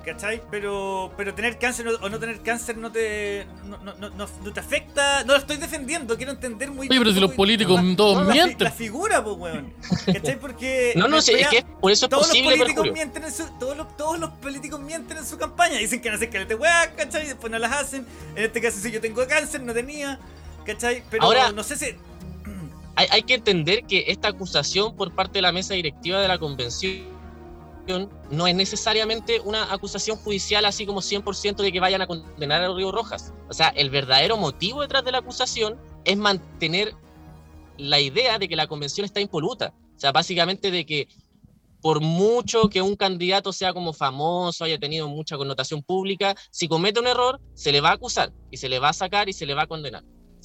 ¿Cachai? 0.04 0.40
Pero, 0.52 1.12
pero 1.16 1.34
tener 1.34 1.58
cáncer 1.58 1.88
o 1.88 2.08
no 2.08 2.18
tener 2.20 2.40
cáncer 2.40 2.76
no 2.76 2.92
te, 2.92 3.44
no, 3.64 3.78
no, 3.78 4.08
no, 4.08 4.52
te 4.52 4.60
afecta. 4.60 5.24
No 5.24 5.32
lo 5.32 5.38
estoy 5.38 5.56
defendiendo, 5.56 6.16
quiero 6.16 6.30
entender 6.30 6.70
muy 6.70 6.86
bien. 6.88 7.02
pero 7.02 7.12
si 7.12 7.18
los 7.18 7.32
políticos 7.32 7.80
todos 7.96 8.24
mienten. 8.28 8.64
La, 8.64 8.70
figura, 8.70 9.22
pues, 9.22 9.36
weón. 9.36 9.74
¿Cachai? 10.06 10.38
Porque. 10.38 10.92
No, 10.96 11.08
no 11.08 11.20
sé, 11.20 11.40
es 11.40 11.48
que 11.48 11.64
por 11.80 11.90
eso 11.90 12.06
es 12.06 12.10
todos 12.10 12.28
posible. 12.28 12.50
Los 12.50 12.58
políticos 12.58 12.92
mienten 12.92 13.24
en 13.24 13.32
su, 13.32 13.46
todos, 13.58 13.76
los, 13.76 13.96
todos 13.96 14.18
los 14.18 14.30
políticos 14.30 14.80
mienten 14.80 15.18
en 15.18 15.26
su 15.26 15.38
campaña. 15.38 15.78
Dicen 15.78 16.00
que 16.00 16.08
no 16.08 16.16
hacen 16.16 16.30
caleta 16.30 16.54
weá, 16.54 16.94
¿cachai? 16.94 17.24
Y 17.24 17.28
después 17.28 17.50
no 17.50 17.58
las 17.58 17.72
hacen. 17.72 18.06
En 18.36 18.44
este 18.44 18.60
caso, 18.60 18.78
si 18.78 18.92
yo 18.92 19.00
tengo 19.00 19.26
cáncer, 19.26 19.60
no 19.62 19.74
tenía. 19.74 20.20
¿Cachai? 20.66 21.02
Pero 21.10 21.22
Ahora, 21.22 21.52
no 21.52 21.62
sé 21.62 21.76
si. 21.76 21.86
Hay, 22.96 23.06
hay, 23.10 23.22
que 23.22 23.34
entender 23.34 23.84
que 23.84 24.04
esta 24.08 24.28
acusación 24.28 24.96
por 24.96 25.14
parte 25.14 25.34
de 25.34 25.42
la 25.42 25.52
mesa 25.52 25.74
directiva 25.74 26.20
de 26.20 26.28
la 26.28 26.38
convención 26.38 27.16
no 28.30 28.46
es 28.46 28.54
necesariamente 28.54 29.40
una 29.40 29.72
acusación 29.72 30.16
judicial 30.16 30.64
así 30.64 30.86
como 30.86 31.00
100% 31.00 31.56
de 31.56 31.70
que 31.70 31.80
vayan 31.80 32.02
a 32.02 32.06
condenar 32.06 32.62
a 32.62 32.74
Río 32.74 32.90
Rojas. 32.90 33.32
O 33.48 33.54
sea, 33.54 33.68
el 33.68 33.90
verdadero 33.90 34.36
motivo 34.36 34.82
detrás 34.82 35.04
de 35.04 35.12
la 35.12 35.18
acusación 35.18 35.78
es 36.04 36.16
mantener 36.16 36.94
la 37.78 38.00
idea 38.00 38.38
de 38.38 38.48
que 38.48 38.56
la 38.56 38.66
convención 38.66 39.04
está 39.04 39.20
impoluta. 39.20 39.72
O 39.96 40.00
sea, 40.00 40.12
básicamente 40.12 40.70
de 40.70 40.84
que 40.84 41.08
por 41.80 42.00
mucho 42.00 42.68
que 42.68 42.82
un 42.82 42.96
candidato 42.96 43.52
sea 43.52 43.72
como 43.72 43.92
famoso, 43.92 44.64
haya 44.64 44.78
tenido 44.78 45.06
mucha 45.08 45.36
connotación 45.36 45.82
pública, 45.82 46.34
si 46.50 46.66
comete 46.66 46.98
un 46.98 47.06
error, 47.06 47.40
se 47.54 47.70
le 47.70 47.80
va 47.80 47.90
a 47.90 47.94
acusar 47.94 48.32
y 48.50 48.56
se 48.56 48.68
le 48.68 48.80
va 48.80 48.88
a 48.88 48.94
sacar 48.94 49.28
y 49.28 49.32
se 49.32 49.46
le 49.46 49.54
va 49.54 49.62
a 49.62 49.66
condenar 49.66 50.02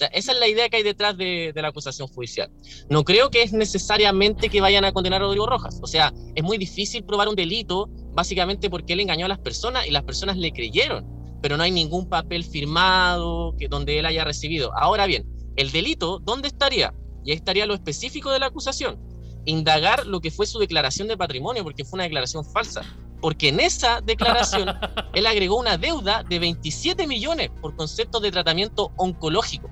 esa 0.07 0.31
es 0.31 0.39
la 0.39 0.47
idea 0.47 0.69
que 0.69 0.77
hay 0.77 0.83
detrás 0.83 1.17
de, 1.17 1.51
la 1.55 1.67
acusación 1.67 2.07
judicial. 2.07 2.49
No 2.89 3.03
creo 3.03 3.29
que 3.29 3.43
es 3.43 3.53
necesariamente 3.53 4.49
que 4.49 4.61
vayan 4.61 4.85
a 4.85 4.91
condenar 4.91 5.21
a 5.21 5.25
Rodrigo 5.25 5.45
Rojas. 5.47 5.79
O 5.81 5.87
sea, 5.87 6.13
es 6.35 6.43
muy 6.43 6.57
difícil 6.57 7.03
probar 7.03 7.27
un 7.27 7.35
delito 7.35 7.89
básicamente 8.13 8.69
porque 8.69 8.93
él 8.93 8.99
engañó 8.99 9.25
a 9.25 9.29
las 9.29 9.39
personas 9.39 9.85
y 9.87 9.91
las 9.91 10.03
personas 10.03 10.37
le 10.37 10.51
creyeron, 10.51 11.05
pero 11.41 11.57
no 11.57 11.63
hay 11.63 11.71
ningún 11.71 12.09
papel 12.09 12.43
firmado 12.43 13.55
que, 13.57 13.67
donde 13.67 13.99
él 13.99 14.05
haya 14.05 14.23
recibido. 14.23 14.71
Ahora 14.75 15.05
bien, 15.05 15.25
el 15.55 15.71
delito, 15.71 16.19
¿dónde 16.19 16.47
estaría? 16.47 16.93
Y 17.23 17.31
ahí 17.31 17.37
estaría 17.37 17.65
lo 17.65 17.73
específico 17.73 18.31
de 18.31 18.39
la 18.39 18.47
acusación. 18.47 18.99
Indagar 19.45 20.06
lo 20.06 20.21
que 20.21 20.31
fue 20.31 20.45
su 20.45 20.60
declaración 20.60 21.08
de 21.08 21.17
patrimonio, 21.17 21.63
porque 21.63 21.83
fue 21.83 21.97
una 21.97 22.04
declaración 22.04 22.45
falsa. 22.45 22.81
Porque 23.21 23.49
en 23.49 23.60
esa 23.60 24.02
declaración 24.02 24.69
él 25.13 25.27
agregó 25.27 25.60
una 25.60 25.77
deuda 25.77 26.23
de 26.23 26.39
27 26.39 27.06
millones 27.08 27.52
por 27.62 27.75
conceptos 27.75 28.21
de 28.21 28.31
tratamiento 28.31 28.91
oncológico. 28.97 29.69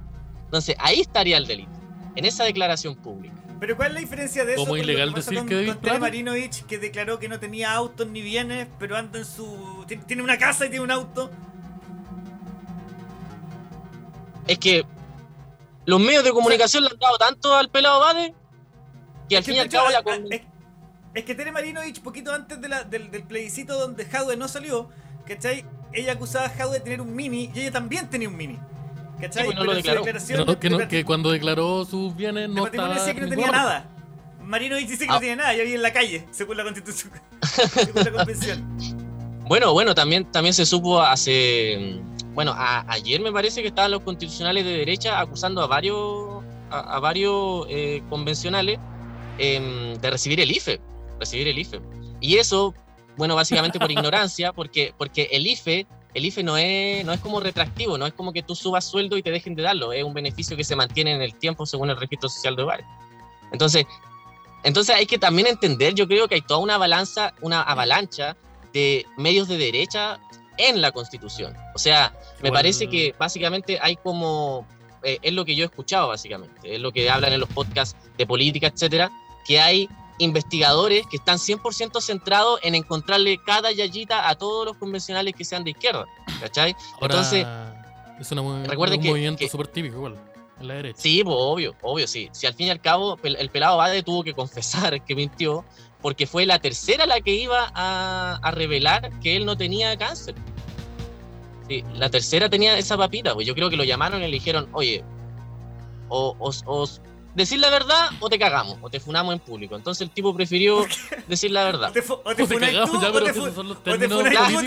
Entonces, 0.49 0.75
ahí 0.79 0.99
estaría 0.99 1.37
el 1.37 1.45
delito, 1.45 1.69
en 2.15 2.25
esa 2.25 2.43
declaración 2.43 2.95
pública. 2.95 3.35
Pero 3.59 3.77
¿cuál 3.77 3.89
es 3.89 3.93
la 3.93 3.99
diferencia 3.99 4.45
de 4.45 4.53
eso? 4.53 4.63
¿Cómo 4.63 4.77
ilegal 4.77 5.13
decir 5.13 5.37
con, 5.37 5.47
que 5.47 5.75
con 5.75 5.99
Marinovich 5.99 6.65
que 6.65 6.79
declaró 6.79 7.19
que 7.19 7.29
no 7.29 7.39
tenía 7.39 7.71
autos 7.71 8.07
ni 8.07 8.23
bienes, 8.23 8.67
pero 8.79 8.95
anda 8.95 9.19
en 9.19 9.25
su 9.25 9.85
tiene 10.07 10.23
una 10.23 10.39
casa 10.39 10.65
y 10.65 10.69
tiene 10.69 10.85
un 10.85 10.91
auto? 10.91 11.29
Es 14.47 14.57
que 14.57 14.83
los 15.85 15.99
medios 15.99 16.23
de 16.23 16.31
comunicación 16.31 16.83
le 16.83 16.89
han 16.89 16.97
dado 16.97 17.17
tanto 17.19 17.53
al 17.53 17.69
pelado 17.69 17.99
Bade 17.99 18.33
que 19.29 19.37
al 19.37 19.43
fin 19.43 19.55
y 19.55 19.59
al 19.59 19.69
cabo 19.69 19.89
la 19.91 20.01
es, 21.13 21.23
que 21.23 21.35
Tere 21.35 21.51
Marinovich, 21.51 22.01
poquito 22.01 22.33
antes 22.33 22.59
del, 22.59 23.11
del, 23.11 23.23
plebiscito 23.23 23.77
donde 23.77 24.05
Jaude 24.05 24.35
no 24.37 24.47
salió, 24.47 24.89
¿cachai? 25.27 25.63
Ella 25.93 26.13
acusaba 26.13 26.45
a 26.45 26.49
Jaude 26.49 26.79
de 26.79 26.83
tener 26.83 27.01
un 27.01 27.15
mini 27.15 27.51
y 27.53 27.59
ella 27.59 27.71
también 27.71 28.09
tenía 28.09 28.29
un 28.29 28.37
mini. 28.37 28.59
¿Cachai? 29.19 29.45
pues 29.45 29.57
no 29.57 29.63
lo 29.63 29.75
declaró. 29.75 30.03
Que, 30.03 30.87
que, 30.87 31.05
cuando 31.05 31.31
declaró 31.31 31.85
sus 31.85 32.15
bienes 32.15 32.49
no 32.49 32.65
estaba... 32.65 32.95
decía 32.95 33.13
que 33.13 33.21
no 33.21 33.29
tenía 33.29 33.51
nada. 33.51 33.89
Marino 34.49 34.77
dice 34.77 34.97
que 34.97 35.07
no 35.07 35.13
ah. 35.13 35.19
tenía 35.19 35.35
nada, 35.35 35.53
ya 35.53 35.63
vi 35.63 35.75
en 35.75 35.81
la 35.83 35.93
calle, 35.93 36.25
según 36.31 36.57
la 36.57 36.63
constitución, 36.63 37.11
según 37.43 38.03
la 38.03 38.11
convención. 38.11 39.07
Bueno, 39.47 39.73
bueno, 39.73 39.93
también, 39.93 40.25
también 40.31 40.55
se 40.55 40.65
supo 40.65 41.01
hace, 41.01 41.99
bueno, 42.33 42.55
ayer 42.57 43.21
me 43.21 43.31
parece 43.31 43.61
que 43.61 43.67
estaban 43.67 43.91
los 43.91 44.01
constitucionales 44.01 44.65
de 44.65 44.71
derecha 44.71 45.19
acusando 45.19 45.61
a 45.61 45.67
varios, 45.67 46.43
a, 46.71 46.99
varios 46.99 47.67
eh, 47.69 48.01
convencionales 48.09 48.79
em, 49.37 49.95
de 49.95 50.09
recibir 50.09 50.39
el 50.39 50.49
IFE, 50.49 50.79
recibir 51.19 51.47
el 51.47 51.59
IFE. 51.59 51.79
Y 52.19 52.37
eso, 52.37 52.73
bueno, 53.17 53.35
básicamente 53.35 53.79
por 53.79 53.91
ignorancia, 53.91 54.51
porque, 54.51 54.93
porque 54.97 55.29
el 55.31 55.45
IFE 55.45 55.85
el 56.13 56.25
IFE 56.25 56.43
no 56.43 56.57
es, 56.57 57.05
no 57.05 57.13
es 57.13 57.19
como 57.19 57.39
retractivo, 57.39 57.97
no 57.97 58.07
es 58.07 58.13
como 58.13 58.33
que 58.33 58.41
tú 58.41 58.55
subas 58.55 58.85
sueldo 58.85 59.17
y 59.17 59.23
te 59.23 59.31
dejen 59.31 59.55
de 59.55 59.63
darlo, 59.63 59.93
es 59.93 60.03
un 60.03 60.13
beneficio 60.13 60.57
que 60.57 60.63
se 60.63 60.75
mantiene 60.75 61.13
en 61.13 61.21
el 61.21 61.35
tiempo 61.35 61.65
según 61.65 61.89
el 61.89 61.97
registro 61.97 62.29
social 62.29 62.55
de 62.55 62.63
hogares. 62.63 62.85
Entonces, 63.51 63.85
entonces 64.63 64.95
hay 64.95 65.05
que 65.05 65.17
también 65.17 65.47
entender, 65.47 65.93
yo 65.93 66.07
creo 66.07 66.27
que 66.27 66.35
hay 66.35 66.41
toda 66.41 66.59
una 66.59 66.77
balanza, 66.77 67.33
una 67.41 67.61
avalancha 67.61 68.35
de 68.73 69.05
medios 69.17 69.47
de 69.47 69.57
derecha 69.57 70.19
en 70.57 70.81
la 70.81 70.91
Constitución. 70.91 71.55
O 71.75 71.79
sea, 71.79 72.13
me 72.41 72.51
parece 72.51 72.87
que 72.87 73.15
básicamente 73.17 73.79
hay 73.81 73.95
como, 73.95 74.67
eh, 75.03 75.19
es 75.21 75.33
lo 75.33 75.45
que 75.45 75.55
yo 75.55 75.63
he 75.63 75.67
escuchado 75.67 76.09
básicamente, 76.09 76.75
es 76.75 76.81
lo 76.81 76.91
que 76.91 77.09
hablan 77.09 77.33
en 77.33 77.39
los 77.39 77.49
podcasts 77.49 77.95
de 78.17 78.25
política, 78.27 78.67
etcétera, 78.67 79.11
que 79.45 79.59
hay 79.59 79.89
investigadores 80.19 81.07
que 81.07 81.17
están 81.17 81.37
100% 81.37 82.01
centrados 82.01 82.59
en 82.63 82.75
encontrarle 82.75 83.39
cada 83.43 83.71
yayita 83.71 84.29
a 84.29 84.35
todos 84.35 84.65
los 84.65 84.77
convencionales 84.77 85.33
que 85.33 85.43
sean 85.43 85.63
de 85.63 85.71
izquierda, 85.71 86.05
¿cachai? 86.39 86.75
Entonces, 87.01 87.45
es 88.19 88.31
una, 88.31 88.41
un 88.41 88.67
movimiento 88.67 89.47
súper 89.47 89.67
típico 89.67 89.95
igual. 89.95 90.15
En 90.59 90.67
la 90.67 90.73
derecha. 90.75 90.99
Sí, 91.01 91.23
pues, 91.23 91.35
obvio, 91.39 91.73
obvio, 91.81 92.05
sí. 92.05 92.29
Si 92.33 92.45
al 92.45 92.53
fin 92.53 92.67
y 92.67 92.69
al 92.69 92.81
cabo 92.81 93.17
el 93.23 93.49
pelado 93.49 93.77
Bade 93.77 94.03
tuvo 94.03 94.23
que 94.23 94.33
confesar 94.33 95.03
que 95.05 95.15
mintió, 95.15 95.63
porque 96.01 96.27
fue 96.27 96.45
la 96.45 96.59
tercera 96.59 97.05
la 97.05 97.21
que 97.21 97.33
iba 97.33 97.71
a, 97.73 98.51
revelar 98.51 99.11
que 99.21 99.35
él 99.35 99.45
no 99.45 99.57
tenía 99.57 99.97
cáncer. 99.97 100.35
Sí, 101.67 101.83
la 101.93 102.09
tercera 102.09 102.49
tenía 102.49 102.77
esa 102.77 102.97
papita, 102.97 103.33
pues 103.33 103.45
yo 103.45 103.53
creo 103.53 103.69
que 103.69 103.77
lo 103.77 103.83
llamaron 103.83 104.21
y 104.21 104.25
le 104.25 104.31
dijeron, 104.31 104.67
oye, 104.73 105.03
o, 106.09 106.33
decir 107.39 107.59
la 107.59 107.69
verdad 107.69 108.09
o 108.19 108.29
te 108.29 108.37
cagamos, 108.37 108.77
o 108.81 108.89
te 108.89 108.99
funamos 108.99 109.33
en 109.33 109.39
público. 109.39 109.75
Entonces 109.75 110.01
el 110.01 110.11
tipo 110.11 110.35
prefirió 110.35 110.85
decir 111.27 111.51
la 111.51 111.63
verdad. 111.63 111.89
O 111.89 111.93
te, 111.93 112.01
funamos 112.01 112.25
o 112.25 112.35
te, 112.35 112.43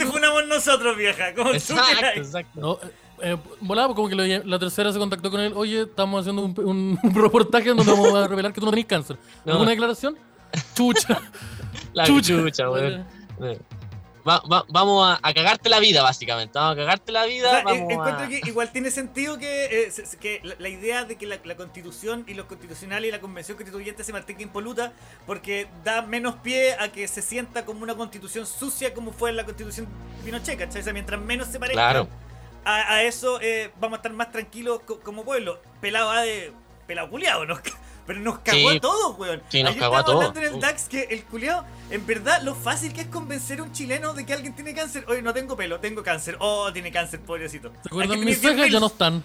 funamos 0.07 0.47
nosotros, 0.47 0.97
vieja. 0.97 1.35
Como 1.35 1.51
exacto, 1.53 2.07
exacto. 2.17 2.61
No, 2.61 2.79
eh, 3.23 3.37
volaba, 3.61 3.95
como 3.95 4.09
que 4.09 4.43
la 4.45 4.59
tercera 4.59 4.93
se 4.93 4.99
contactó 4.99 5.31
con 5.31 5.41
él, 5.41 5.53
oye, 5.55 5.83
estamos 5.83 6.21
haciendo 6.21 6.43
un, 6.43 6.99
un 7.03 7.15
reportaje 7.15 7.69
donde 7.69 7.85
vamos 7.85 8.15
a 8.15 8.27
revelar 8.27 8.53
que 8.53 8.61
tú 8.61 8.67
no 8.67 8.73
tenés 8.73 8.87
cáncer. 8.87 9.17
¿Alguna 9.47 9.71
declaración? 9.71 10.17
Chucha. 10.75 11.21
La 11.93 12.05
chucha, 12.05 12.35
chucha 12.37 12.65
vamos 14.25 15.19
a, 15.23 15.33
cagarte 15.35 15.69
la 15.69 15.81
vida, 15.81 16.03
básicamente. 16.03 16.59
Vamos 16.59 16.75
a 16.75 16.77
cagarte 16.77 17.13
la 17.13 17.25
vida. 17.25 17.61
encuentro 17.61 18.29
que 18.29 18.41
igual 18.45 18.71
tiene 18.73 18.91
sentido 18.91 19.39
que, 19.39 19.87
eh, 19.87 19.93
que 20.21 20.41
la, 20.59 20.69
idea 20.69 21.05
de 21.05 21.17
que 21.17 21.27
la, 21.27 21.39
constitución 21.57 22.25
y 22.27 22.35
los 22.35 22.47
constitucionales 22.47 23.09
y 23.09 23.13
la 23.13 23.21
convención 23.21 23.57
constituyente 23.57 24.05
se 24.05 24.13
mantenga 24.13 24.43
impoluta, 24.43 24.93
porque 25.27 25.69
da 25.85 26.03
menos 26.03 26.37
pie 26.37 26.75
a 26.79 26.91
que 26.91 27.07
se 27.09 27.23
sienta 27.23 27.65
como 27.65 27.83
una 27.83 27.95
constitución 27.95 28.47
sucia 28.47 28.95
como 28.95 29.13
fue 29.13 29.33
la 29.33 29.45
constitución 29.45 29.87
Pinochet, 30.25 30.59
¿cachai? 30.59 30.89
O 30.89 30.93
mientras 30.93 31.21
menos 31.21 31.49
se 31.49 31.59
parezca 31.59 32.07
a, 32.65 33.03
eso, 33.03 33.41
eh, 33.41 33.73
vamos 33.81 33.97
a 33.97 33.99
estar 33.99 34.13
más 34.13 34.31
tranquilos 34.31 34.81
como 35.03 35.25
pueblo. 35.25 35.61
Pelado 35.81 36.09
va 36.09 36.23
de. 36.23 36.53
Pelado 36.87 37.11
culiado, 37.11 37.45
¿no? 37.45 37.57
Pero 38.07 38.21
nos 38.21 38.41
cagó 38.41 38.71
a 38.71 38.81
todos, 38.81 39.19
weón. 39.19 39.43
Sí, 39.49 39.63
nos 39.63 39.77
cagó 39.77 39.97
a 39.97 40.05
todos. 40.05 40.25
hablando 40.25 40.41
en 40.41 40.55
el 40.55 40.61
DAX 40.61 40.89
que 40.89 41.03
el 41.11 41.25
culiao, 41.25 41.65
en 41.91 42.05
verdad, 42.07 42.43
lo 42.43 42.55
fácil 42.55 42.93
que 42.93 43.03
es 43.03 43.07
convencer 43.07 43.61
a 43.61 43.63
un 43.63 43.73
chileno 43.73 44.13
de 44.15 44.27
que 44.27 44.33
alguien 44.33 44.55
tiene 44.55 44.75
cáncer. 44.75 45.05
Oye, 45.09 45.23
no 45.23 45.33
tengo 45.33 45.57
pelo, 45.57 45.79
tengo 45.79 46.03
cáncer. 46.03 46.37
Oh, 46.41 46.73
tiene 46.73 46.91
cáncer, 46.91 47.21
pobrecito. 47.21 47.73
¿Se 47.83 47.89
acuerdan 47.89 48.25
mis 48.25 48.41
cejas? 48.41 48.71
Ya 48.71 48.81
no 48.81 48.87
están. 48.87 49.23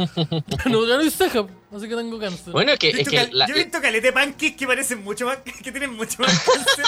no, 0.66 0.86
ya 0.86 0.94
no 0.94 1.00
hay 1.00 1.10
cejas, 1.10 1.44
así 1.74 1.88
que 1.88 1.96
tengo 1.96 2.18
cáncer. 2.18 2.52
Bueno, 2.52 2.72
que, 2.78 2.90
es 2.90 3.08
que 3.08 3.30
yo 3.30 3.54
he 3.54 3.64
visto 3.64 3.80
calete 3.80 4.12
panquis 4.12 4.56
que 4.56 4.66
parecen 4.66 5.04
mucho 5.04 5.26
más, 5.26 5.38
que 5.62 5.70
tienen 5.70 5.94
mucho 5.94 6.22
más 6.22 6.38
cáncer. 6.46 6.84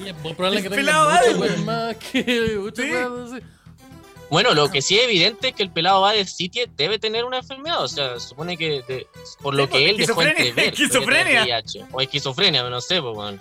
Y 0.00 0.08
es 0.08 0.14
probable 0.14 0.62
que 0.62 0.70
tengan 0.70 1.38
mucho 1.38 1.64
más 1.64 1.96
que 1.96 2.58
mucho 2.58 2.82
más, 2.84 3.42
bueno, 4.32 4.54
lo 4.54 4.70
que 4.70 4.80
sí 4.80 4.96
es 4.96 5.04
evidente 5.04 5.48
es 5.48 5.54
que 5.54 5.62
el 5.62 5.70
pelado 5.70 6.00
va 6.00 6.12
de 6.12 6.24
City 6.24 6.62
debe 6.74 6.98
tener 6.98 7.26
una 7.26 7.36
enfermedad. 7.36 7.84
O 7.84 7.86
sea, 7.86 8.18
supone 8.18 8.56
que 8.56 9.06
por 9.42 9.54
lo 9.54 9.68
que 9.68 9.90
él 9.90 9.98
dejó 9.98 10.22
entrever. 10.22 10.68
Esquizofrenia. 10.72 11.62
O 11.92 12.00
esquizofrenia, 12.00 12.62
no 12.62 12.80
sé, 12.80 13.02
pues, 13.02 13.14
bueno. 13.14 13.38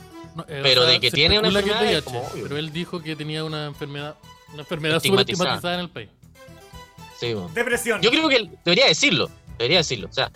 Eh, 0.50 0.60
pero 0.62 0.86
de 0.86 1.00
que 1.00 1.10
tiene 1.10 1.39
una 1.39 1.48
enfermedad. 1.48 2.04
pero 2.34 2.58
él 2.58 2.74
dijo 2.74 3.02
que 3.02 3.16
tenía 3.16 3.46
una 3.46 3.68
enfermedad, 3.68 4.18
una 4.52 4.64
enfermedad 4.64 4.98
estigmatizada 4.98 5.76
en 5.76 5.80
el 5.80 5.89
país. 5.89 6.10
Sí, 7.18 7.36
bueno. 7.36 7.50
Depresión. 7.54 8.02
Yo 8.02 8.10
creo 8.10 8.28
que 8.28 8.36
él 8.36 8.50
debería 8.66 8.88
decirlo. 8.88 9.30
Debería 9.58 9.78
decirlo. 9.78 10.10
O 10.10 10.14
sea, 10.14 10.30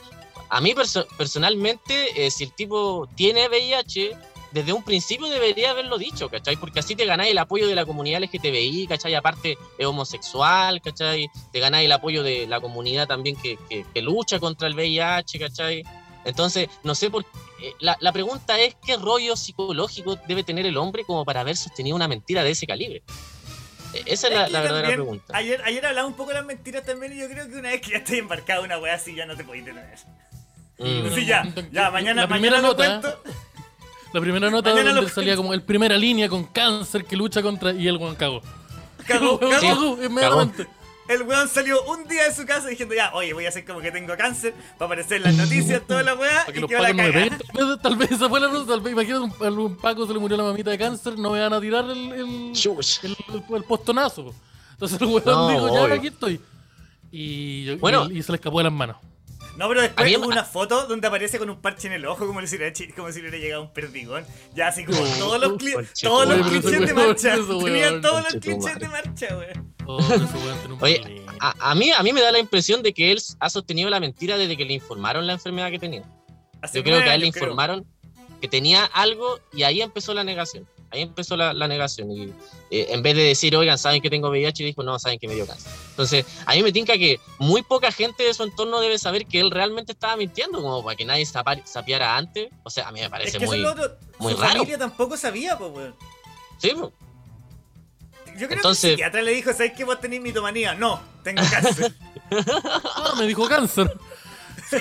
a 0.48 0.62
mí 0.62 0.74
personalmente, 1.18 2.26
eh, 2.26 2.32
si 2.32 2.46
el 2.46 2.54
tipo 2.54 3.10
tiene 3.18 3.50
VIH 3.50 4.16
desde 4.56 4.72
un 4.72 4.84
principio 4.84 5.28
debería 5.28 5.72
haberlo 5.72 5.98
dicho, 5.98 6.30
¿cachai? 6.30 6.56
Porque 6.56 6.80
así 6.80 6.96
te 6.96 7.06
ganáis 7.06 7.32
el 7.32 7.38
apoyo 7.40 7.68
de 7.68 7.76
la 7.76 7.86
comunidad 7.86 8.22
LGTBI, 8.22 8.88
¿cachai? 8.88 9.14
Aparte 9.14 9.58
es 9.78 9.86
homosexual, 9.86 10.82
¿cachai? 10.82 11.30
Te 11.52 11.60
ganáis 11.60 11.88
el 11.88 11.92
apoyo 11.92 12.24
de 12.24 12.48
la 12.48 12.62
comunidad 12.62 13.06
también 13.06 13.36
que, 13.36 13.60
que, 13.70 14.02
lucha 14.02 14.40
contra 14.40 14.70
el 14.70 14.76
VIH, 14.76 15.40
¿cachai? 15.40 15.84
Entonces, 16.24 16.70
no 16.84 16.96
sé 16.96 17.10
por 17.10 17.26
qué. 17.26 17.68
Eh, 17.68 17.74
la, 17.82 17.98
la, 18.00 18.14
pregunta 18.14 18.58
es: 18.58 18.78
¿qué 18.86 18.96
rollo 18.96 19.36
psicológico 19.36 20.16
debe 20.26 20.46
tener 20.46 20.66
el 20.66 20.78
hombre 20.78 21.04
como 21.04 21.26
para 21.26 21.42
haber 21.42 21.58
sostenido 21.58 21.94
una 21.98 22.08
mentira 22.08 22.42
de 22.42 22.52
ese 22.52 22.66
calibre? 22.66 23.04
E, 23.94 24.04
esa 24.06 24.30
es, 24.30 24.34
la, 24.34 24.48
la 24.48 24.62
verdadera 24.62 24.88
pregunta. 24.88 25.36
Ayer, 25.36 25.62
ayer 25.66 25.86
hablaba 25.86 26.08
un 26.08 26.14
poco 26.14 26.30
de 26.30 26.36
las 26.36 26.46
mentiras 26.46 26.86
también, 26.86 27.12
y 27.12 27.20
yo 27.20 27.28
creo 27.28 27.50
que 27.50 27.58
una 27.58 27.72
vez 27.72 27.82
que 27.82 27.92
ya 27.92 27.98
estoy 27.98 28.20
embarcado 28.20 28.62
en 28.62 28.68
una 28.68 28.80
wea 28.80 28.96
así, 28.96 29.14
ya 29.16 29.26
no 29.26 29.36
te 29.36 29.44
podéis 29.44 29.66
tener. 29.66 29.86
Mm. 30.78 31.14
Sí, 31.14 31.26
ya, 31.26 31.46
ya, 31.74 31.92
mañana, 31.92 32.22
la 32.22 32.28
primera 32.30 32.62
mañana 32.62 32.62
nota, 32.62 33.02
cuento. 33.02 33.24
La 34.16 34.22
primera 34.22 34.50
nota 34.50 34.70
donde 34.70 35.10
salía 35.10 35.36
como 35.36 35.54
el 35.54 35.62
primera 35.62 35.98
línea 35.98 36.30
con 36.30 36.46
cáncer 36.46 37.04
que 37.04 37.18
lucha 37.18 37.42
contra. 37.42 37.74
Y 37.74 37.86
el 37.86 37.98
weón 37.98 38.16
cagó. 38.16 38.42
Cagó, 39.06 39.38
cagó, 39.60 40.02
inmediatamente. 40.02 40.68
El 41.10 41.24
weón 41.24 41.50
salió 41.50 41.84
un 41.84 42.08
día 42.08 42.24
de 42.24 42.34
su 42.34 42.46
casa 42.46 42.70
diciendo 42.70 42.96
ya, 42.96 43.14
oye, 43.14 43.34
voy 43.34 43.46
a 43.46 43.50
hacer 43.50 43.66
como 43.66 43.82
que 43.82 43.92
tengo 43.92 44.16
cáncer 44.16 44.54
para 44.78 44.86
aparecer 44.86 45.18
en 45.18 45.24
las 45.24 45.36
noticias, 45.36 45.82
toda 45.86 46.02
la 46.02 46.16
weá, 46.16 46.46
y 46.48 46.66
que 46.66 46.76
va 46.76 46.94
la 46.94 46.96
cagada. 46.96 47.78
Tal 47.84 47.98
vez 47.98 48.12
esa 48.14 48.30
fue 48.30 48.40
la 48.40 48.48
nota, 48.48 48.68
tal 48.68 48.80
vez, 48.80 48.94
imagínate, 48.94 49.50
un, 49.50 49.76
Paco 49.76 50.08
se 50.08 50.14
le 50.14 50.20
murió 50.20 50.38
la 50.38 50.44
mamita 50.44 50.72
de 50.72 50.78
cáncer, 50.78 51.20
no 51.20 51.32
me 51.32 51.42
van 51.42 51.52
a 51.52 51.60
tirar 51.60 51.84
el, 51.84 52.14
el, 52.14 52.54
el, 53.54 53.64
postonazo. 53.66 54.34
Entonces 54.72 55.02
el 55.02 55.08
weón 55.08 55.54
dijo, 55.54 55.88
ya, 55.88 55.94
aquí 55.94 56.08
estoy. 56.08 56.40
Y, 57.12 57.76
bueno, 57.76 58.10
y 58.10 58.24
se 58.24 58.32
le 58.32 58.38
escapó 58.38 58.60
de 58.60 58.64
las 58.64 58.74
manos. 58.74 58.96
No, 59.58 59.70
pero 59.70 59.82
después 59.82 60.18
hubo 60.18 60.28
una 60.28 60.44
foto 60.44 60.86
donde 60.88 61.08
aparece 61.08 61.40
con 61.40 61.50
un 61.50 61.62
parche 61.62 61.88
en 61.88 61.94
el 61.94 62.06
ojo, 62.06 62.28
como 62.28 62.46
si 62.46 62.58
le, 62.58 62.74
como 62.96 63.12
si 63.12 63.22
le 63.22 63.30
hubiera 63.30 63.38
llegado 63.38 63.62
un 63.64 63.74
perdigón. 63.74 64.26
Ya 64.54 64.68
así 64.68 64.84
como 64.84 65.00
todos 65.18 65.40
los, 65.40 65.58
todos 66.02 66.28
los 66.28 66.48
clichés 66.48 66.88
de 66.88 66.94
marcha. 66.94 67.36
Tenían 67.64 68.02
todos 68.02 68.24
los 68.24 68.42
clichés 68.42 68.80
de 68.80 68.88
marcha, 68.88 69.38
weón. 69.38 69.76
Oye, 70.82 71.22
a, 71.40 71.72
a, 71.72 71.76
mí, 71.76 71.92
a 71.92 72.04
mí 72.04 72.12
me 72.12 72.22
da 72.22 72.32
la 72.32 72.40
impresión 72.40 72.84
de 72.84 72.94
que 72.94 73.12
él 73.12 73.22
ha 73.40 73.50
sostenido 73.50 73.90
la 73.90 74.00
mentira 74.00 74.38
desde 74.38 74.58
que 74.58 74.66
le 74.66 74.74
informaron 74.74 75.26
la 75.28 75.34
enfermedad 75.34 75.72
que 75.72 75.80
tenía. 75.80 76.04
yo 76.74 76.84
creo 76.84 77.02
que 77.04 77.10
a 77.10 77.16
él 77.16 77.22
le 77.22 77.28
informaron 77.28 77.86
que 78.42 78.48
tenía 78.48 78.86
algo 78.86 79.40
y 79.54 79.64
ahí 79.64 79.82
empezó 79.82 80.14
la 80.14 80.24
negación. 80.24 80.68
Ahí 80.92 81.02
empezó 81.02 81.36
la, 81.38 81.54
negación. 81.68 82.12
Y 82.12 82.24
eh, 82.72 82.88
en 82.90 83.02
vez 83.02 83.16
de 83.16 83.24
decir, 83.24 83.56
oigan, 83.56 83.78
saben 83.78 84.02
que 84.02 84.10
tengo 84.10 84.30
VIH, 84.30 84.64
dijo, 84.64 84.84
no, 84.84 84.98
saben 85.00 85.20
que 85.20 85.28
me 85.28 85.36
dio 85.36 85.46
cáncer. 85.46 85.72
Entonces, 85.96 86.26
a 86.46 86.54
mí 86.54 86.62
me 86.62 86.74
tinca 86.74 86.98
que 86.98 87.22
muy 87.40 87.62
poca 87.62 87.90
gente 87.90 88.24
de 88.24 88.34
su 88.34 88.44
entorno 88.44 88.82
debe 88.82 89.00
saber 89.00 89.26
que 89.26 89.40
él 89.40 89.50
realmente 89.50 89.94
estaba 89.94 90.18
mintiendo, 90.18 90.62
como 90.62 90.84
para 90.84 90.98
que 90.98 91.06
nadie 91.06 91.26
sapiara 91.26 92.18
antes. 92.18 92.50
O 92.64 92.70
sea, 92.70 92.90
a 92.90 92.92
mí 92.92 93.00
me 93.00 93.10
parece 93.10 93.40
muy, 93.40 93.64
muy 94.20 94.34
su 94.34 94.42
raro. 94.42 94.56
familia 94.56 94.78
tampoco 94.78 95.16
sabía, 95.16 95.58
pues, 95.58 95.72
weón. 95.72 95.96
Sí, 96.58 96.72
pues. 96.78 96.92
Yo 98.38 98.48
creo 98.48 98.58
Entonces, 98.58 98.82
que 98.82 98.88
el 98.88 98.94
psiquiatra 98.96 99.22
le 99.22 99.32
dijo, 99.32 99.54
¿sabes 99.54 99.72
que 99.72 99.86
vos 99.86 100.02
tenés 100.02 100.20
mitomanía? 100.20 100.76
No, 100.76 101.02
tengo 101.24 101.42
cáncer. 101.50 101.94
ah, 102.96 103.14
me 103.18 103.26
dijo 103.26 103.48
cáncer. 103.48 103.90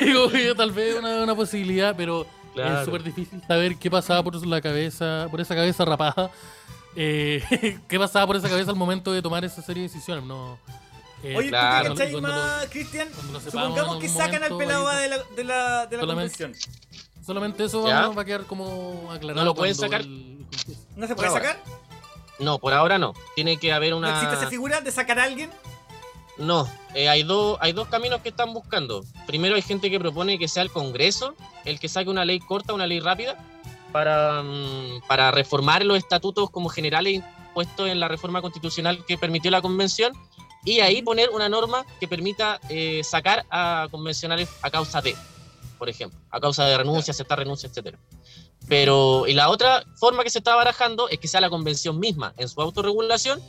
Digo, 0.01 0.29
tal 0.57 0.73
vez 0.73 0.97
una, 0.99 1.23
una 1.23 1.37
posibilidad, 1.37 1.95
pero 1.97 2.27
es 2.57 2.85
súper 2.85 3.05
difícil 3.05 3.41
saber 3.47 3.77
qué 3.77 3.89
pasaba 3.89 4.25
por 4.25 4.45
la 4.45 4.61
cabeza, 4.61 5.29
por 5.31 5.41
esa 5.41 5.55
cabeza 5.55 5.85
rapada. 5.85 6.33
Eh, 6.97 7.79
qué 7.89 7.99
pasaba 7.99 8.27
por 8.27 8.37
esa 8.37 8.49
cabeza 8.49 8.71
al 8.71 8.77
momento 8.77 9.13
de 9.13 9.23
tomar 9.23 9.45
esa 9.45 9.63
serie 9.63 9.83
de 9.83 9.89
decisiones. 9.89 10.25
No, 10.25 10.59
eh, 11.25 11.37
Oye, 11.37 11.49
claro. 11.49 11.95
¿tú 11.95 11.97
qué 11.97 12.21
más, 12.21 12.67
Cristian? 12.67 13.09
Supongamos 13.43 13.99
que 13.99 14.09
sacan 14.09 14.43
al 14.43 14.57
pelado 14.57 14.89
de 14.91 15.09
la, 15.09 15.19
de 15.37 15.45
la, 15.45 15.87
de 15.87 15.97
la 15.97 16.07
convención. 16.07 16.55
Solamente 17.25 17.65
eso 17.65 17.83
va, 17.83 18.07
a 18.07 18.25
quedar 18.25 18.45
como 18.45 19.11
aclarado. 19.11 19.41
¿No 19.41 19.45
lo 19.45 19.55
pueden 19.55 19.75
sacar? 19.75 20.05
¿No 20.05 21.07
se 21.07 21.17
puede 21.17 21.31
sacar? 21.31 21.59
No, 22.39 22.59
por 22.59 22.75
ahora 22.75 22.99
no. 22.99 23.15
Tiene 23.35 23.57
que 23.57 23.73
haber 23.73 23.95
una. 23.95 24.11
¿No 24.11 24.15
existe 24.17 24.37
esa 24.37 24.49
figura 24.49 24.81
de 24.83 24.91
sacar 24.91 25.19
a 25.19 25.25
alguien? 25.25 25.51
No, 26.37 26.69
eh, 26.95 27.09
hay, 27.09 27.23
dos 27.23 27.57
hay 27.61 27.73
dos 27.73 27.89
caminos 27.89 28.21
que 28.21 28.29
están 28.29 28.53
buscando. 28.53 29.05
Primero 29.27 29.55
hay 29.55 29.63
gente 29.63 29.91
que 29.91 29.99
propone 30.01 30.39
que 30.39 30.49
sea 30.49 30.63
el 30.65 30.71
Congreso 30.71 31.35
el 31.65 31.79
que 31.81 31.89
saque 31.89 32.11
una 32.11 32.25
ley 32.25 32.41
corta, 32.41 32.75
una 32.75 32.87
ley 32.87 33.01
rápida, 33.01 33.39
para, 33.93 34.43
mm, 34.43 35.03
para 35.07 35.31
reformar 35.31 35.85
los 35.85 35.97
estatutos 35.97 36.51
como 36.51 36.69
generales 36.69 37.15
impuestos 37.15 37.89
en 37.89 38.01
la 38.01 38.09
reforma 38.09 38.43
constitucional 38.43 39.05
que 39.07 39.17
permitió 39.17 39.51
la 39.51 39.63
convención 39.63 40.13
y 40.65 40.81
ahí 40.81 41.03
poner 41.03 41.31
una 41.31 41.49
norma 41.49 41.85
que 42.01 42.09
permita 42.09 42.61
eh, 42.69 43.03
sacar 43.05 43.45
a 43.51 43.89
convencionales 43.91 44.49
a 44.63 44.71
causa 44.71 45.01
de, 45.03 45.15
por 45.79 45.89
ejemplo, 45.89 46.19
a 46.31 46.41
causa 46.41 46.65
de 46.65 46.79
renuncia, 46.79 47.13
aceptar 47.13 47.39
renuncia, 47.39 47.69
etcétera. 47.69 47.99
Pero, 48.67 49.27
y 49.27 49.35
la 49.35 49.51
otra 49.51 49.85
forma 49.97 50.25
que 50.25 50.31
se 50.31 50.39
está 50.39 50.55
barajando 50.55 51.09
es 51.11 51.19
que 51.19 51.29
sea 51.29 51.41
la 51.41 51.51
convención 51.51 51.99
misma, 52.01 52.33
en 52.39 52.49
su 52.49 52.61
autorregulación, 52.63 53.43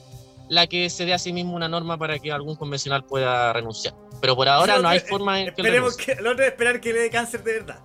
la 0.49 0.68
que 0.68 0.89
se 0.89 1.05
dé 1.05 1.13
a 1.13 1.20
sí 1.20 1.32
mismo 1.32 1.55
una 1.55 1.70
norma 1.70 1.97
para 1.97 2.20
que 2.20 2.32
algún 2.32 2.55
convencional 2.55 3.05
pueda 3.05 3.53
renunciar. 3.53 3.95
Pero 4.20 4.36
por 4.36 4.49
ahora 4.49 4.80
no 4.80 4.89
hay 4.89 4.99
forma 4.99 5.39
en 5.39 5.45
que 5.45 5.61
Esperemos 5.61 5.95
que 5.95 6.16
la 6.16 6.32
otra 6.32 6.45
es 6.45 6.51
esperar 6.51 6.82
que 6.82 6.93
le 6.93 6.99
dé 6.99 7.09
cáncer 7.09 7.43
de 7.43 7.53
verdad. 7.53 7.80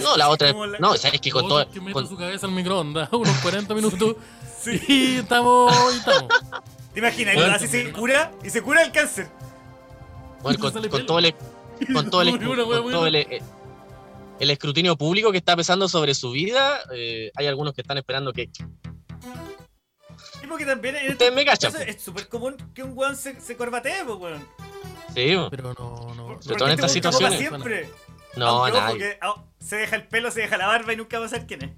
no, 0.00 0.16
la 0.16 0.28
otra 0.28 0.50
es, 0.50 0.54
no, 0.78 0.96
sabes 0.96 1.20
que 1.20 1.30
con 1.30 1.48
todo 1.48 1.68
que 1.68 1.92
con... 1.92 2.08
su 2.08 2.16
cabeza 2.16 2.46
al 2.46 2.52
microondas 2.52 3.08
unos 3.12 3.36
40 3.38 3.74
minutos 3.74 4.16
sí. 4.60 4.80
y 4.88 5.16
estamos, 5.16 5.74
y 5.92 5.98
estamos. 5.98 6.30
¿Te 6.96 7.00
imaginas? 7.00 7.34
Bueno, 7.34 7.52
así 7.52 7.68
se 7.68 7.92
cura 7.92 8.32
y 8.42 8.48
se 8.48 8.62
cura 8.62 8.82
el 8.82 8.90
cáncer. 8.90 9.28
Bueno, 10.40 10.58
con, 10.58 10.72
con 10.88 11.04
todo 11.04 11.18
el 11.18 11.34
con 11.92 12.08
todo 12.08 12.22
el, 12.22 12.38
con 12.38 12.90
todo 12.90 13.06
el, 13.06 13.16
eh, 13.16 13.42
el 14.40 14.50
escrutinio 14.50 14.96
público 14.96 15.30
que 15.30 15.36
está 15.36 15.54
pesando 15.54 15.90
sobre 15.90 16.14
su 16.14 16.30
vida, 16.30 16.80
eh, 16.94 17.30
hay 17.34 17.48
algunos 17.48 17.74
que 17.74 17.82
están 17.82 17.98
esperando 17.98 18.32
que 18.32 18.48
porque 20.48 20.64
también 20.64 20.96
en 20.96 21.12
este 21.12 21.30
me 21.32 21.44
cachan. 21.44 21.74
Es 21.86 22.00
súper 22.00 22.28
común 22.28 22.56
que 22.72 22.82
un 22.82 22.96
weón 22.96 23.14
se, 23.14 23.38
se 23.42 23.58
corbatee, 23.58 24.02
pues 24.06 24.18
weón. 24.18 24.48
Sí, 25.14 25.36
pero 25.50 25.74
no, 25.74 26.14
no. 26.14 26.40
Sobre 26.40 26.56
todo 26.56 26.68
en 26.68 26.74
estas 26.76 26.92
situaciones. 26.92 27.38
Siempre. 27.38 27.90
No, 28.36 28.66
nadie. 28.70 29.18
Oh, 29.22 29.44
se 29.60 29.76
deja 29.76 29.96
el 29.96 30.08
pelo, 30.08 30.30
se 30.30 30.40
deja 30.40 30.56
la 30.56 30.68
barba 30.68 30.94
y 30.94 30.96
nunca 30.96 31.18
va 31.18 31.26
a 31.26 31.28
saber 31.28 31.46
quién 31.46 31.62
es. 31.62 31.72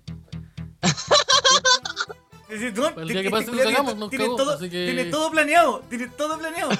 Decir, 2.48 2.72
no, 2.76 2.88
el 2.88 3.08
día 3.08 3.22
que 3.22 3.30
pase 3.30 3.50
nos 3.50 3.60
cagamos, 3.60 3.96
nos 3.96 4.10
tiene, 4.10 4.24
todo, 4.24 4.52
así 4.52 4.70
que... 4.70 4.86
tiene 4.86 5.04
todo 5.06 5.30
planeado, 5.30 5.82
tiene 5.88 6.08
todo 6.08 6.38
planeado. 6.38 6.70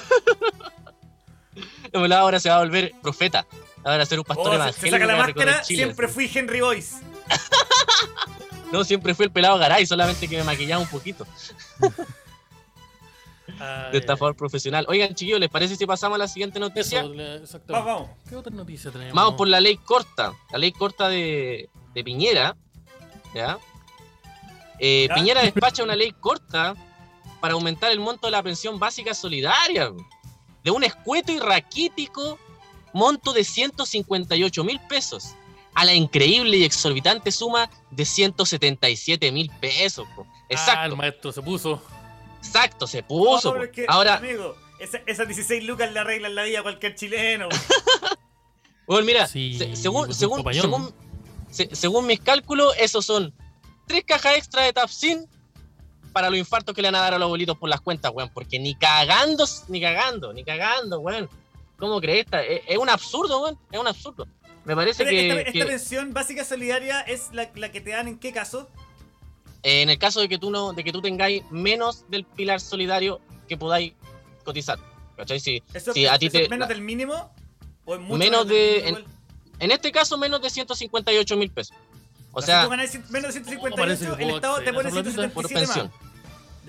ahora 2.17 2.39
se 2.39 2.49
va 2.49 2.55
a 2.55 2.59
volver 2.59 2.93
profeta. 3.01 3.45
Ahora 3.83 4.03
a 4.03 4.05
ser 4.05 4.19
un 4.19 4.25
pastor 4.25 4.49
oh, 4.49 4.55
evangélico. 4.55 4.85
Se 4.85 4.91
saca 4.91 5.05
la 5.05 5.17
máscara, 5.17 5.63
siempre 5.63 6.07
fui 6.07 6.29
Henry 6.33 6.61
Boyce. 6.61 6.97
No, 8.71 8.83
siempre 8.83 9.15
fui 9.15 9.25
el 9.25 9.31
pelado 9.31 9.57
Garay, 9.57 9.83
solamente 9.87 10.27
que 10.27 10.37
me 10.37 10.43
maquillaba 10.43 10.79
un 10.79 10.87
poquito. 10.87 11.25
de 13.91 13.97
estafador 13.97 14.35
profesional. 14.35 14.85
Oigan, 14.87 15.15
chiquillos, 15.15 15.39
¿les 15.39 15.49
parece 15.49 15.75
si 15.75 15.85
pasamos 15.85 16.15
a 16.15 16.19
la 16.19 16.27
siguiente 16.27 16.59
noticia? 16.59 17.03
vamos, 17.67 18.09
¿Qué 18.27 18.35
otra 18.35 18.53
noticia 18.53 18.91
tenemos? 18.91 19.13
Vamos 19.13 19.35
por 19.35 19.47
la 19.47 19.59
ley 19.59 19.77
corta. 19.77 20.33
La 20.51 20.57
ley 20.57 20.71
corta 20.71 21.09
de, 21.09 21.69
Piñera. 22.05 22.55
¿ya? 23.33 23.57
Eh, 24.79 25.09
Piñera 25.13 25.41
despacha 25.43 25.83
una 25.83 25.95
ley 25.95 26.11
corta 26.19 26.75
para 27.39 27.53
aumentar 27.53 27.91
el 27.91 27.99
monto 27.99 28.27
de 28.27 28.31
la 28.31 28.43
pensión 28.43 28.79
básica 28.79 29.13
solidaria. 29.13 29.91
De 30.63 30.71
un 30.71 30.83
escueto 30.83 31.31
y 31.31 31.39
raquítico 31.39 32.37
monto 32.93 33.33
de 33.33 33.43
158 33.43 34.63
mil 34.63 34.79
pesos 34.81 35.35
a 35.75 35.85
la 35.85 35.93
increíble 35.93 36.57
y 36.57 36.63
exorbitante 36.63 37.31
suma 37.31 37.69
de 37.91 38.05
177 38.05 39.31
mil 39.31 39.49
pesos. 39.61 40.07
Exacto. 40.49 40.79
Ah, 40.81 40.85
el 40.85 40.95
maestro 40.95 41.31
se 41.31 41.41
puso. 41.41 41.81
Exacto, 42.39 42.87
se 42.87 43.03
puso. 43.03 43.55
Ahora, 43.87 44.15
amigo, 44.15 44.55
esas 44.79 45.27
16 45.27 45.63
lucas 45.63 45.91
le 45.91 45.99
arreglan 45.99 46.35
la 46.35 46.43
vida 46.43 46.59
a 46.59 46.63
cualquier 46.63 46.95
chileno. 46.95 47.49
bueno, 48.87 49.05
mira, 49.05 49.27
según, 49.27 50.13
según, 50.13 50.93
según, 51.49 52.07
mis 52.07 52.19
cálculos, 52.19 52.73
esos 52.77 53.05
son 53.05 53.33
tres 53.89 54.03
cajas 54.05 54.37
extra 54.37 54.63
de 54.63 54.71
Tapsin 54.71 55.27
para 56.13 56.29
los 56.29 56.39
infartos 56.39 56.73
que 56.75 56.81
le 56.81 56.87
van 56.87 56.95
a 56.95 57.01
dar 57.01 57.15
a 57.15 57.17
los 57.17 57.25
abuelitos 57.25 57.57
por 57.57 57.69
las 57.69 57.81
cuentas, 57.81 58.11
weón. 58.13 58.29
Porque 58.33 58.59
ni 58.59 58.75
cagando, 58.75 59.45
ni 59.67 59.81
cagando, 59.81 60.31
ni 60.31 60.43
cagando, 60.43 60.99
weón. 60.99 61.27
¿Cómo 61.77 61.99
crees? 61.99 62.25
Es, 62.31 62.61
es 62.67 62.77
un 62.77 62.89
absurdo, 62.89 63.43
weón. 63.43 63.57
Es 63.71 63.79
un 63.79 63.87
absurdo. 63.87 64.27
Me 64.63 64.75
parece 64.75 65.03
que 65.03 65.41
esta, 65.41 65.65
pensión 65.65 66.13
básica 66.13 66.45
solidaria 66.45 67.01
es 67.01 67.29
la, 67.33 67.51
que 67.51 67.81
te 67.81 67.89
dan 67.89 68.07
en 68.07 68.19
qué 68.19 68.31
caso? 68.31 68.69
en 69.61 69.89
el 69.89 69.97
caso 69.97 70.21
de 70.21 70.29
que 70.29 70.37
tú 70.37 70.51
no, 70.51 70.71
de 70.71 70.85
que 70.85 70.93
tú 70.93 71.01
tengáis 71.01 71.43
menos 71.51 72.05
del 72.09 72.23
pilar 72.23 72.61
solidario 72.61 73.19
que 73.49 73.57
podáis 73.57 73.93
cotizar. 74.45 74.79
¿Cachai? 75.17 75.39
Si, 75.41 75.61
si 75.93 76.05
a 76.05 76.17
ti 76.17 76.29
te, 76.29 76.47
menos 76.47 76.69
del 76.69 76.81
mínimo 76.81 77.29
o 77.83 77.95
en 77.95 78.03
mucho 78.03 78.17
menos 78.17 78.47
de. 78.47 79.03
En, 79.59 79.71
este 79.71 79.91
caso, 79.91 80.17
menos 80.17 80.41
de 80.41 80.49
158 80.49 81.35
mil 81.35 81.51
pesos. 81.51 81.75
O, 82.39 82.41
sea, 82.41 82.61
si 82.61 82.65
tú 82.65 82.69
ganas 82.71 83.09
menos 83.09 83.33
de 83.33 83.43
158, 83.43 84.17
el 84.19 84.29
Estado 84.31 84.59
te 84.59 84.73
pone 84.73 84.91
177 84.91 85.33
por 85.33 85.47
pensión. 85.47 85.91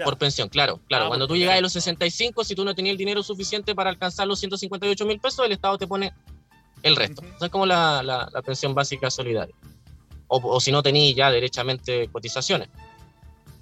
Por 0.04 0.18
pensión, 0.18 0.48
claro, 0.48 0.80
claro. 0.88 1.06
Ah, 1.06 1.08
Cuando 1.08 1.26
tú 1.26 1.36
llegas 1.36 1.58
a 1.58 1.60
los 1.60 1.72
65, 1.72 2.44
si 2.44 2.54
tú 2.54 2.64
no 2.64 2.74
tenías 2.74 2.92
el 2.92 2.98
dinero 2.98 3.22
suficiente 3.22 3.74
para 3.74 3.90
alcanzar 3.90 4.26
los 4.26 4.38
158 4.38 5.06
mil 5.06 5.20
pesos, 5.20 5.44
el 5.44 5.52
Estado 5.52 5.78
te 5.78 5.86
pone 5.86 6.12
el 6.82 6.96
resto. 6.96 7.22
es 7.40 7.48
como 7.50 7.66
la, 7.66 8.02
la, 8.02 8.42
pensión 8.42 8.74
básica 8.74 9.10
solidaria. 9.10 9.54
O, 10.28 10.60
si 10.60 10.70
no 10.70 10.82
tenéis 10.82 11.16
ya 11.16 11.30
derechamente 11.30 12.08
cotizaciones. 12.08 12.68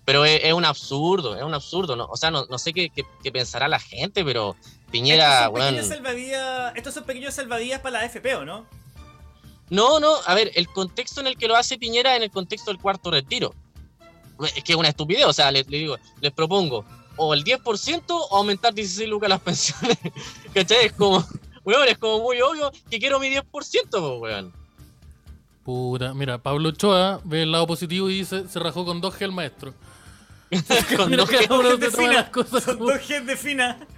Pero 0.05 0.25
es, 0.25 0.53
un 0.53 0.65
absurdo, 0.65 1.37
es 1.37 1.43
un 1.43 1.55
absurdo. 1.55 1.97
¿no? 1.97 2.07
O 2.07 2.17
sea, 2.17 2.31
no, 2.31 2.47
no 2.47 2.59
sé 2.59 2.73
qué, 2.73 2.91
qué, 2.91 3.33
pensará 3.33 3.69
la 3.69 3.79
gente, 3.79 4.25
pero 4.25 4.55
Piñera, 4.91 5.47
estos 5.47 5.87
son, 5.89 6.03
bueno, 6.03 6.69
estos 6.75 6.95
son 6.95 7.05
pequeños 7.05 7.35
salvadías 7.35 7.81
para 7.81 8.01
la 8.01 8.07
AFP, 8.07 8.37
¿o 8.37 8.45
no? 8.45 8.67
No, 9.71 10.01
no, 10.01 10.15
a 10.27 10.35
ver, 10.35 10.51
el 10.55 10.69
contexto 10.69 11.21
en 11.21 11.27
el 11.27 11.37
que 11.37 11.49
lo 11.49 11.57
hace 11.57 11.79
Piñera 11.79 12.13
es 12.13 12.19
en 12.19 12.23
el 12.25 12.31
contexto 12.31 12.71
del 12.71 12.81
cuarto 12.81 13.11
retiro. 13.11 13.55
Es 14.43 14.65
que 14.65 14.73
es 14.73 14.79
una 14.79 14.89
estupidez, 14.89 15.27
o 15.27 15.33
sea, 15.33 15.51
les, 15.51 15.67
digo, 15.67 15.97
les 16.21 16.33
propongo 16.33 16.85
o 17.19 17.35
el 17.35 17.45
10% 17.45 18.03
o 18.09 18.37
aumentar 18.37 18.73
16 18.73 19.09
lucas 19.11 19.29
las 19.29 19.41
pensiones. 19.41 19.99
¿Cachai? 20.55 20.87
Es 20.87 20.93
como, 20.93 21.27
weón, 21.65 21.89
es 21.89 21.99
como 21.99 22.21
muy 22.21 22.41
obvio 22.41 22.73
que 22.89 22.99
quiero 22.99 23.21
mi 23.21 23.29
10%, 23.29 24.21
weón. 24.21 24.53
Puta, 25.65 26.15
mira, 26.15 26.39
Pablo 26.39 26.71
Ochoa 26.71 27.21
ve 27.25 27.43
el 27.43 27.53
lado 27.53 27.67
positivo 27.67 28.09
y 28.09 28.21
dice, 28.21 28.49
se 28.49 28.59
rajó 28.59 28.87
con 28.87 29.03
dos 29.03 29.15
G 29.15 29.25
el 29.25 29.33
maestro. 29.33 29.75
con 30.97 31.11
dos 31.11 31.29
G 31.29 31.79
de 31.79 31.91
fina. 31.91 32.31
Cosas 32.31 32.65
con 32.65 32.79
dos 32.79 33.09
de 33.09 33.37
fina. 33.37 33.79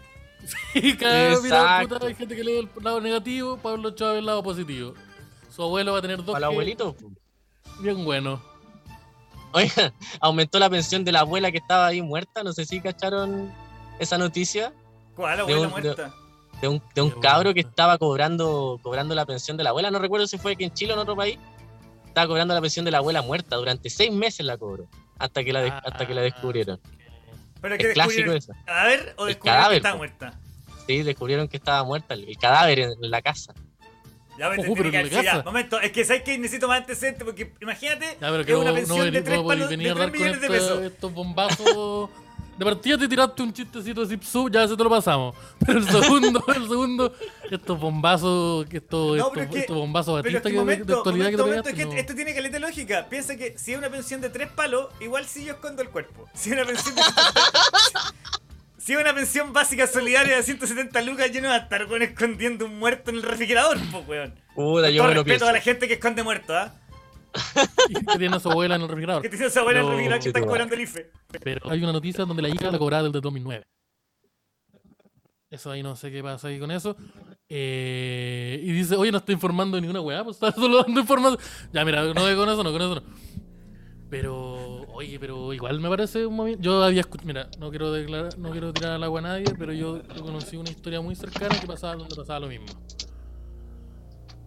Sí, 0.73 0.97
cada 0.97 1.39
mira, 1.43 1.83
puta, 1.83 2.07
hay 2.07 2.15
gente 2.15 2.35
que 2.35 2.43
lee 2.43 2.57
el 2.61 2.69
lado 2.83 2.99
negativo, 3.03 3.59
Pablo 3.59 3.91
Ochoa 3.91 4.13
ve 4.13 4.21
el 4.21 4.27
lado 4.27 4.43
positivo. 4.43 4.95
Su 5.61 5.65
abuelo 5.65 5.93
va 5.93 5.99
a 5.99 6.01
tener 6.01 6.17
dos 6.17 6.33
¿Para 6.33 6.39
el 6.47 6.53
abuelito? 6.53 6.97
Bien 7.81 8.03
bueno. 8.03 8.41
Oiga, 9.53 9.93
aumentó 10.21 10.59
la 10.59 10.71
pensión 10.71 11.05
de 11.05 11.13
la 11.13 11.21
abuela 11.21 11.53
que 11.53 11.59
estaba 11.59 11.89
ahí 11.89 12.01
muerta, 12.01 12.43
no 12.43 12.55
sé 12.55 12.65
si 12.65 12.81
cacharon 12.81 13.53
esa 13.99 14.17
noticia. 14.17 14.73
¿Cuál 15.15 15.41
abuela 15.41 15.69
muerta? 15.69 16.15
de 16.63 16.69
un, 16.69 16.83
de 16.95 17.03
un 17.03 17.11
cabro 17.11 17.53
que 17.53 17.61
estaba 17.61 17.99
cobrando, 17.99 18.81
cobrando 18.83 19.15
la 19.15 19.27
pensión 19.27 19.59
de 19.59 19.65
la 19.65 19.69
abuela. 19.69 19.91
No 19.91 19.99
recuerdo 19.99 20.27
si 20.27 20.39
fue 20.39 20.53
aquí 20.53 20.65
en 20.65 20.73
Chile 20.73 20.93
o 20.93 20.95
en 20.95 21.01
otro 21.01 21.15
país. 21.15 21.39
Estaba 22.07 22.27
cobrando 22.27 22.55
la 22.55 22.63
pensión 22.63 22.87
de 22.87 22.93
la 22.93 22.99
abuela 22.99 23.21
muerta. 23.21 23.57
Durante 23.57 23.91
seis 23.91 24.11
meses 24.11 24.47
la 24.47 24.57
cobró. 24.57 24.89
Hasta 25.19 25.45
que 25.45 25.53
la, 25.53 25.77
hasta 25.77 26.07
que 26.07 26.15
la 26.15 26.23
descubrieron. 26.23 26.81
¿Pero 27.61 27.75
es 27.75 27.93
clásico 27.93 28.33
eso. 28.33 28.55
¿Cadáver 28.65 29.15
o 29.19 29.27
descubrieron 29.27 29.69
que 29.69 29.77
estaba 29.77 29.97
muerta? 29.99 30.41
Sí, 30.87 31.03
descubrieron 31.03 31.49
que 31.49 31.59
estaba 31.59 31.85
muerta. 31.85 32.15
El, 32.15 32.39
cadáver 32.39 32.79
en, 32.79 33.11
la 33.11 33.21
casa. 33.21 33.53
Ya, 34.41 34.49
me 34.49 34.57
uh, 34.57 34.75
pero 34.75 34.91
que, 34.91 35.23
ya, 35.23 35.43
momento, 35.43 35.79
es 35.83 35.93
que 35.93 36.03
sabes 36.03 36.23
que 36.23 36.39
necesito 36.39 36.67
más 36.67 36.81
antecedentes 36.81 37.25
porque 37.25 37.53
imagínate 37.61 38.17
ya, 38.19 38.43
que, 38.43 38.57
una 38.57 38.73
pensión 38.73 39.13
de 39.13 39.21
3 39.21 39.43
millones 39.45 40.41
de 40.41 40.49
pesos. 40.49 40.83
Estos 40.83 41.13
bombazos 41.13 42.09
de 42.57 42.65
partida 42.65 42.97
te 42.97 43.07
tiraste 43.07 43.43
un 43.43 43.53
chistecito 43.53 44.07
de 44.07 44.17
Zip 44.17 44.23
ya 44.51 44.67
se 44.67 44.75
te 44.79 44.83
lo 44.83 44.89
pasamos. 44.89 45.37
Pero 45.67 45.79
el 45.79 45.87
segundo, 45.87 46.43
el 46.57 46.69
segundo, 46.69 47.15
estos 47.51 47.79
bombazos, 47.79 48.67
estos, 48.73 49.19
no, 49.19 49.27
estos, 49.27 49.57
estos 49.57 49.77
bombazos 49.77 50.23
batistas 50.23 50.51
que, 50.51 50.59
momento, 50.59 50.85
de 50.87 50.95
actualidad 50.95 51.33
momento, 51.33 51.65
que 51.65 51.71
te 51.71 51.73
pegaste, 51.73 51.83
es 51.83 51.89
que 51.89 52.01
Esto 52.01 52.15
tiene 52.15 52.35
caleta 52.35 52.59
lógica. 52.59 53.07
Piensa 53.11 53.37
que 53.37 53.59
si 53.59 53.73
es 53.73 53.79
una 53.79 53.91
pensión 53.91 54.23
de 54.23 54.31
tres 54.31 54.49
palos, 54.49 54.89
igual 55.01 55.27
sí 55.27 55.45
yo 55.45 55.53
escondo 55.53 55.83
el 55.83 55.91
cuerpo. 55.91 56.31
Si 56.33 56.49
es 56.49 56.57
una 56.57 56.65
pensión 56.65 56.95
de 56.95 57.03
Si 58.81 58.95
es 58.95 58.99
una 58.99 59.15
pensión 59.15 59.53
básica 59.53 59.87
solidaria 59.87 60.37
de 60.37 60.43
170 60.43 61.03
lucas, 61.03 61.31
yo 61.31 61.43
no 61.43 61.49
voy 61.49 61.57
a 61.57 61.61
estar 61.61 61.83
escondiendo 62.03 62.65
un 62.65 62.79
muerto 62.79 63.11
en 63.11 63.17
el 63.17 63.23
refrigerador, 63.23 63.77
pues 63.93 64.09
weón. 64.09 64.35
Puta, 64.55 64.89
yo 64.89 65.05
me 65.05 65.15
lo 65.15 65.23
respeto 65.23 65.47
a 65.47 65.53
la 65.53 65.61
gente 65.61 65.87
que 65.87 65.95
esconde 65.95 66.23
muertos, 66.23 66.57
¿ah? 66.57 66.75
que 68.11 68.19
tiene 68.19 68.37
a 68.37 68.41
su 68.41 68.51
abuela 68.51 68.77
en 68.77 68.83
el 68.83 68.89
refrigerador. 68.89 69.23
Que 69.23 69.29
tiene 69.29 69.47
a 69.47 69.51
su 69.51 69.59
abuela 69.59 69.81
en 69.81 69.85
el 69.85 69.91
refrigerador 69.91 70.23
que 70.23 70.29
está 70.31 70.41
cobrando 70.41 70.75
el 70.75 70.81
IFE. 70.81 71.11
Pero 71.45 71.71
hay 71.71 71.83
una 71.83 71.93
noticia 71.93 72.25
donde 72.25 72.43
la 72.43 72.49
hija 72.49 72.71
la 72.71 72.79
cobraba 72.79 73.03
desde 73.03 73.21
2009. 73.21 73.67
Eso 75.51 75.71
ahí 75.71 75.83
no 75.83 75.95
sé 75.95 76.11
qué 76.11 76.23
pasa 76.23 76.49
ahí 76.49 76.59
con 76.59 76.71
eso. 76.71 76.97
Eh, 77.51 78.61
y 78.63 78.73
dice, 78.73 78.97
oye, 78.97 79.13
no 79.13 79.19
estoy 79.19 79.35
informando 79.35 79.77
de 79.77 79.83
ninguna 79.83 80.01
weá, 80.01 80.25
pues 80.25 80.37
está 80.37 80.53
solo 80.53 80.83
dando 80.83 81.01
información. 81.01 81.39
Ya, 81.71 81.85
mira, 81.85 82.03
no 82.03 82.15
con 82.15 82.49
eso, 82.49 82.63
no, 82.65 82.73
con 82.73 82.81
eso 82.81 82.95
no. 82.95 83.03
Pero, 84.09 84.80
Oye, 84.93 85.19
pero 85.19 85.53
igual 85.53 85.81
me 85.81 85.89
parece 85.89 86.27
un 86.27 86.37
movimiento. 86.37 86.63
Yo 86.65 86.83
había 86.83 87.01
escuchado. 87.01 87.27
Mira, 87.27 87.49
no 87.59 87.71
quiero 87.71 87.93
declarar, 87.93 88.39
no 88.39 88.51
quiero 88.51 88.73
tirar 88.73 88.93
al 88.93 89.05
agua 89.05 89.21
a 89.21 89.23
nadie, 89.23 89.47
pero 89.59 89.73
yo, 89.73 90.03
conocí 90.21 90.57
una 90.57 90.71
historia 90.71 91.01
muy 91.01 91.15
cercana 91.15 91.59
que 91.59 91.67
pasaba 91.67 91.97
donde 91.97 92.15
pasaba 92.15 92.41
lo 92.41 92.49
mismo. 92.49 92.67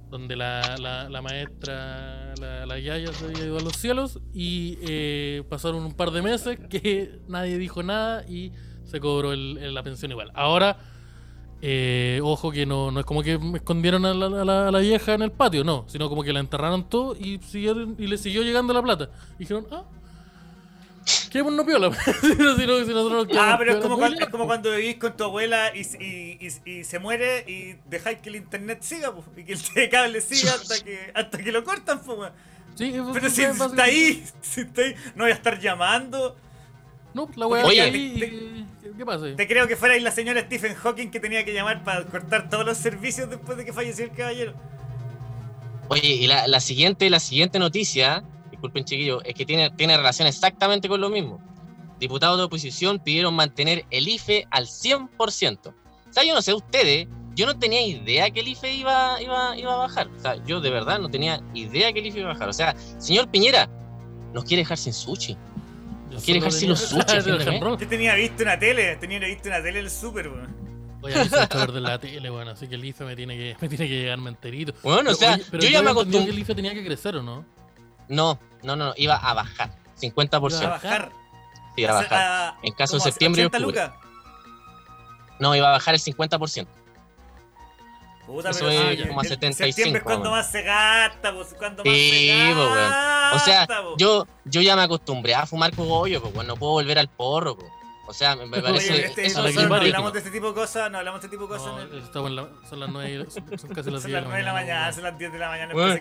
Donde 0.09 0.35
la, 0.35 0.75
la, 0.77 1.09
la 1.09 1.21
maestra, 1.21 2.35
la, 2.39 2.65
la, 2.65 2.79
Yaya 2.79 3.11
se 3.13 3.25
había 3.25 3.45
ido 3.45 3.57
a 3.57 3.61
los 3.61 3.75
cielos 3.77 4.19
y 4.31 4.77
eh, 4.81 5.43
pasaron 5.49 5.83
un 5.83 5.93
par 5.93 6.11
de 6.11 6.21
meses 6.21 6.59
que 6.69 7.19
nadie 7.27 7.57
dijo 7.57 7.81
nada 7.81 8.23
y 8.27 8.51
se 8.83 8.99
cobró 8.99 9.33
el, 9.33 9.73
la 9.73 9.81
pensión 9.81 10.11
igual. 10.11 10.31
Ahora 10.35 10.77
eh, 11.65 12.19
ojo 12.21 12.51
que 12.51 12.65
no, 12.65 12.91
no 12.91 12.99
es 12.99 13.05
como 13.05 13.23
que 13.23 13.39
escondieron 13.55 14.05
a 14.05 14.13
la, 14.13 14.67
a, 14.67 14.71
la, 14.71 14.79
vieja 14.79 15.13
en 15.13 15.21
el 15.21 15.31
patio, 15.31 15.63
no, 15.63 15.85
sino 15.87 16.09
como 16.09 16.21
que 16.21 16.33
la 16.33 16.41
enterraron 16.41 16.89
todo 16.89 17.15
y 17.15 17.39
siguieron, 17.41 17.95
y 17.97 18.07
le 18.07 18.17
siguió 18.17 18.43
llegando 18.43 18.73
la 18.73 18.81
plata. 18.81 19.09
Dijeron, 19.39 19.65
ah, 19.71 19.85
qué 21.32 21.43
no 21.43 21.66
piola. 21.66 21.91
ah, 23.39 23.56
pero 23.58 23.74
es 23.74 23.82
como, 23.82 23.97
cuando, 23.97 24.20
es 24.20 24.30
como 24.30 24.45
cuando 24.45 24.72
vivís 24.72 24.97
con 24.97 25.16
tu 25.16 25.24
abuela 25.24 25.72
y, 25.76 25.82
y, 26.04 26.49
y, 26.66 26.84
se 26.84 26.99
muere 26.99 27.43
y 27.47 27.76
dejáis 27.89 28.20
que 28.20 28.30
el 28.30 28.38
internet 28.38 28.80
siga, 28.82 29.14
y 29.36 29.43
que 29.43 29.54
el 29.54 29.89
cable 29.91 30.22
siga 30.22 30.54
hasta 30.54 30.84
que, 30.84 31.12
hasta 31.14 31.38
que 31.38 31.51
lo 31.51 31.64
cortan, 31.64 32.01
pues, 32.01 32.32
Sí, 32.76 32.91
pero 33.14 33.30
si, 33.30 33.43
está 33.43 33.84
ahí, 33.84 34.24
si 34.41 34.62
está 34.62 34.82
ahí, 34.82 34.95
no 35.16 35.26
voy 35.26 35.32
a 35.32 35.36
estar 35.36 35.60
llamando. 35.60 36.36
No, 37.14 37.30
la 37.36 37.45
weá 37.45 37.64
ahí 37.68 38.66
¿Qué 38.97 39.06
pasa? 39.06 39.36
Te 39.36 39.47
creo 39.47 39.68
que 39.68 39.76
fuera 39.76 39.95
ahí 39.95 40.01
la 40.01 40.12
señora 40.12 40.41
Stephen 40.41 40.76
Hawking 40.76 41.10
que 41.10 41.20
tenía 41.20 41.43
que 41.45 41.54
llamar 41.54 41.84
para 41.84 42.06
cortar 42.06 42.49
todos 42.49 42.66
los 42.66 42.78
servicios 42.78 43.30
después 43.30 43.58
de 43.58 43.66
que 43.66 43.74
falleció 43.74 44.06
el 44.06 44.12
caballero. 44.12 44.54
Oye, 45.89 46.08
y 46.08 46.28
la, 46.28 46.60
siguiente, 46.60 47.10
la 47.10 47.20
siguiente 47.20 47.60
noticia, 47.60 48.24
disculpen 48.64 48.86
chiquillos, 48.86 49.22
es 49.26 49.36
que 49.36 49.45
tiene, 49.45 49.70
tiene 49.72 49.97
relación 49.97 50.28
exactamente 50.28 50.88
con 50.88 51.01
lo 51.01 51.09
mismo. 51.09 51.41
Diputados 51.99 52.38
de 52.38 52.45
oposición 52.45 52.99
pidieron 52.99 53.34
mantener 53.34 53.86
el 53.89 54.07
IFE 54.07 54.47
al 54.51 54.68
100%. 54.68 55.68
O 55.68 55.74
sea, 56.14 56.24
yo 56.24 56.34
no 56.34 56.41
sé 56.41 56.53
ustedes, 56.53 57.07
yo 57.36 57.45
no 57.45 57.59
tenía 57.59 57.86
idea 57.86 58.30
que 58.32 58.39
el 58.39 58.47
IFE 58.47 58.74
iba, 58.74 59.22
iba, 59.22 59.57
iba 59.57 59.74
a 59.74 59.78
bajar. 59.78 60.07
O 60.07 60.20
sea, 60.20 60.36
yo 60.45 60.61
de 60.61 60.70
verdad 60.70 60.99
no 60.99 61.09
tenía 61.09 61.41
idea 61.53 61.91
que 61.91 61.99
el 61.99 62.05
IFE 62.05 62.20
iba 62.20 62.30
a 62.30 62.34
bajar. 62.34 62.49
O 62.49 62.53
sea, 62.53 62.76
señor 62.99 63.30
Piñera, 63.30 63.70
nos 64.34 64.45
quiere 64.45 64.61
dejar 64.61 64.78
sin 64.78 64.93
sushi. 64.93 65.36
¿Quiere 66.24 66.39
dejar 66.39 66.53
sin 66.53 66.70
los 66.70 66.80
sushi? 66.80 67.22
Yo 67.26 67.88
tenía 67.88 68.14
visto 68.14 68.43
una 68.43 68.57
tele, 68.57 68.95
tenía 68.97 69.20
visto 69.20 69.49
una 69.49 69.64
tele 69.64 69.80
el 69.80 69.89
super, 69.89 70.30
weón. 70.30 70.55
Voy 71.01 71.11
a 71.11 71.24
ver 71.24 71.72
de 71.72 71.82
la 71.82 71.99
tele, 71.99 72.30
bueno, 72.30 72.51
así 72.51 72.68
que 72.68 72.76
el 72.76 72.86
IFE 72.86 73.03
me 73.03 73.16
tiene 73.16 73.36
que, 73.36 73.57
me 73.59 73.68
tiene 73.68 73.88
que 73.89 73.93
llegar 73.93 74.20
enterito. 74.20 74.74
Bueno, 74.84 75.11
o 75.11 75.16
sea, 75.16 75.38
yo 75.38 75.68
ya 75.68 75.82
me 75.82 75.89
acostumbré. 75.89 76.26
que 76.26 76.32
el 76.32 76.39
IFE 76.39 76.55
tenía 76.55 76.74
que 76.74 76.86
crecer, 76.86 77.18
¿o 77.18 77.24
no? 77.24 77.43
No, 78.08 78.39
no, 78.64 78.76
no, 78.76 78.93
iba 78.97 79.16
a 79.16 79.34
bajar. 79.34 79.72
50%. 79.99 80.51
¿Iba 80.51 80.66
a 80.66 80.70
bajar? 80.70 81.12
Sí, 81.76 81.82
iba 81.82 81.91
a 81.91 82.01
bajar. 82.01 82.54
en 82.64 82.74
caso 82.74 82.95
de 82.95 83.01
septiembre 83.01 83.43
y 83.43 83.45
octubre. 83.45 83.91
No, 85.39 85.56
iba 85.56 85.70
a 85.70 85.72
bajar 85.72 85.95
el 85.95 86.01
50%. 86.01 86.68
Puta, 88.26 88.51
Eso 88.51 88.70
es 88.70 89.08
como 89.08 89.20
a 89.20 89.24
75. 89.26 89.66
Septiembre 89.66 89.99
es 89.99 90.04
cuando 90.04 90.32
más 90.32 90.49
se 90.49 90.62
gasta, 90.62 91.34
pues, 91.34 91.54
cuando 91.58 91.84
más 91.84 91.93
se 91.93 92.28
gasta. 92.28 93.36
O 93.36 93.39
sea, 93.39 93.68
yo, 93.97 94.26
yo 94.45 94.62
ya 94.62 94.76
me 94.78 94.84
acostumbré 94.84 95.36
a 95.36 95.45
fumar 95.45 95.76
cogollo, 95.76 96.22
pues, 96.22 96.47
no 96.47 96.56
puedo 96.56 96.74
volver 96.74 96.99
al 96.99 97.10
porro, 97.10 97.58
pues. 97.58 97.70
O 98.06 98.14
sea, 98.14 98.36
me, 98.36 98.62
parece. 98.62 98.93
Oye, 98.93 99.06
este, 99.06 99.26
eso 99.28 99.41
no, 99.41 99.76
hablamos 99.76 100.12
de 100.12 100.20
este 100.20 100.32
tipo 100.32 100.49
de 100.49 100.54
cosas, 100.54 100.91
no 100.91 100.97
hablamos 100.97 101.22
de 101.22 101.28
este 101.28 101.38
tipo 101.38 101.47
de 101.47 101.58
cosas. 101.58 101.74
No, 102.14 102.28
en 102.28 102.36
la, 102.36 102.49
son 102.70 102.80
las 102.82 102.89
9, 102.89 103.28
son, 103.30 103.70
casi 103.74 103.91
las 103.91 104.04
10 104.04 104.04
de 104.04 104.22
la 104.22 104.28
mañana. 104.28 104.43
la 104.43 104.54
mañana, 104.54 104.93
son 104.93 105.04
las 105.04 105.18
10 105.18 105.32
de 105.32 105.39
la 105.39 105.47
mañana, 105.49 105.74
bueno, 105.74 105.99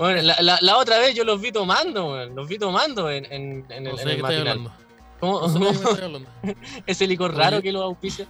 bueno 0.00 0.22
la, 0.22 0.36
la, 0.40 0.58
la, 0.60 0.76
otra 0.78 0.98
vez 0.98 1.14
yo 1.14 1.24
los 1.24 1.40
vi 1.40 1.52
tomando, 1.52 2.26
los 2.26 2.48
vi 2.48 2.58
tomando 2.58 3.10
en, 3.10 3.24
en, 3.26 3.64
en, 3.68 3.86
el, 3.86 4.00
en 4.00 4.08
el 4.08 4.22
matinal. 4.22 4.72
¿Cómo? 5.20 5.46
No 5.48 5.70
Ese 6.86 7.06
licor 7.06 7.34
raro 7.34 7.60
que 7.60 7.70
lo 7.70 7.82
auspicia. 7.82 8.26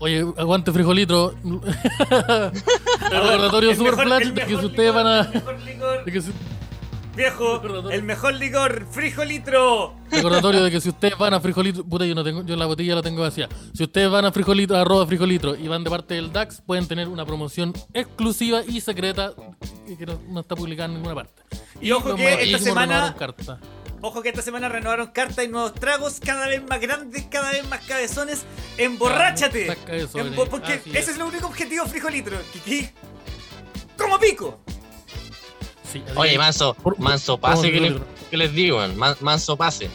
Oye, 0.00 0.20
aguante 0.36 0.72
frijolito. 0.72 1.34
recordatorio 3.10 3.74
super 3.74 3.94
flash 3.94 4.28
de 4.28 4.46
que 4.46 4.58
si 4.58 4.64
ustedes 4.64 4.94
van 4.94 5.06
a. 5.06 5.30
Viejo, 7.18 7.60
el 7.90 8.04
mejor 8.04 8.34
licor, 8.34 8.86
frijolitro. 8.92 9.92
Recordatorio 10.08 10.62
de 10.62 10.70
que 10.70 10.80
si 10.80 10.90
ustedes 10.90 11.18
van 11.18 11.34
a 11.34 11.40
frijolitro, 11.40 11.82
puta, 11.82 12.06
yo 12.06 12.14
no 12.14 12.22
tengo, 12.22 12.44
yo 12.44 12.54
la 12.54 12.66
botella 12.66 12.94
la 12.94 13.02
tengo 13.02 13.22
vacía. 13.22 13.48
Si 13.74 13.82
ustedes 13.82 14.08
van 14.08 14.24
a 14.24 14.30
frijolitro, 14.30 14.76
arroba 14.76 15.04
frijolitro 15.04 15.56
y 15.56 15.66
van 15.66 15.82
de 15.82 15.90
parte 15.90 16.14
del 16.14 16.32
DAX, 16.32 16.60
pueden 16.60 16.86
tener 16.86 17.08
una 17.08 17.26
promoción 17.26 17.74
exclusiva 17.92 18.62
y 18.64 18.80
secreta 18.80 19.32
que 19.98 20.06
no, 20.06 20.38
está 20.38 20.54
publicada 20.54 20.86
en 20.90 20.94
ninguna 20.94 21.16
parte. 21.16 21.42
Y, 21.80 21.90
ojo 21.90 22.14
que 22.14 22.34
esta 22.40 22.58
semana. 22.60 23.16
Ojo 24.00 24.22
que 24.22 24.28
esta 24.28 24.42
semana 24.42 24.68
renovaron 24.68 25.08
cartas 25.08 25.44
y 25.44 25.48
nuevos 25.48 25.74
tragos 25.74 26.20
cada 26.24 26.46
vez 26.46 26.62
más 26.62 26.80
grandes, 26.80 27.24
cada 27.24 27.50
vez 27.50 27.68
más 27.68 27.80
cabezones. 27.80 28.44
emborráchate. 28.76 29.76
porque 30.48 30.80
ese 30.84 31.10
es 31.10 31.16
el 31.16 31.22
único 31.24 31.48
objetivo 31.48 31.84
frijolitro. 31.86 32.38
Kiki. 32.52 32.90
Como 33.96 34.20
pico. 34.20 34.60
Oye, 36.16 36.38
manso, 36.38 36.76
manso 36.98 37.38
pase 37.38 37.70
que, 37.70 38.36
les 38.36 38.52
digo, 38.52 38.80
manso 39.20 39.56
pase. 39.56 39.90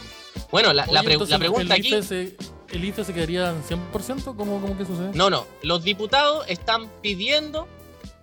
Bueno, 0.51 0.73
la, 0.73 0.85
pregunta 1.03 1.73
aquí. 1.73 1.93
¿El 1.93 2.85
IFE 2.85 3.03
se 3.03 3.13
quedaría 3.13 3.51
en 3.51 3.63
100%? 3.63 4.35
¿Cómo, 4.35 4.59
¿Cómo 4.59 4.75
que 4.75 4.85
sucede? 4.85 5.11
No, 5.13 5.29
no. 5.29 5.45
Los 5.61 5.83
diputados 5.83 6.43
están 6.47 6.89
pidiendo 7.03 7.67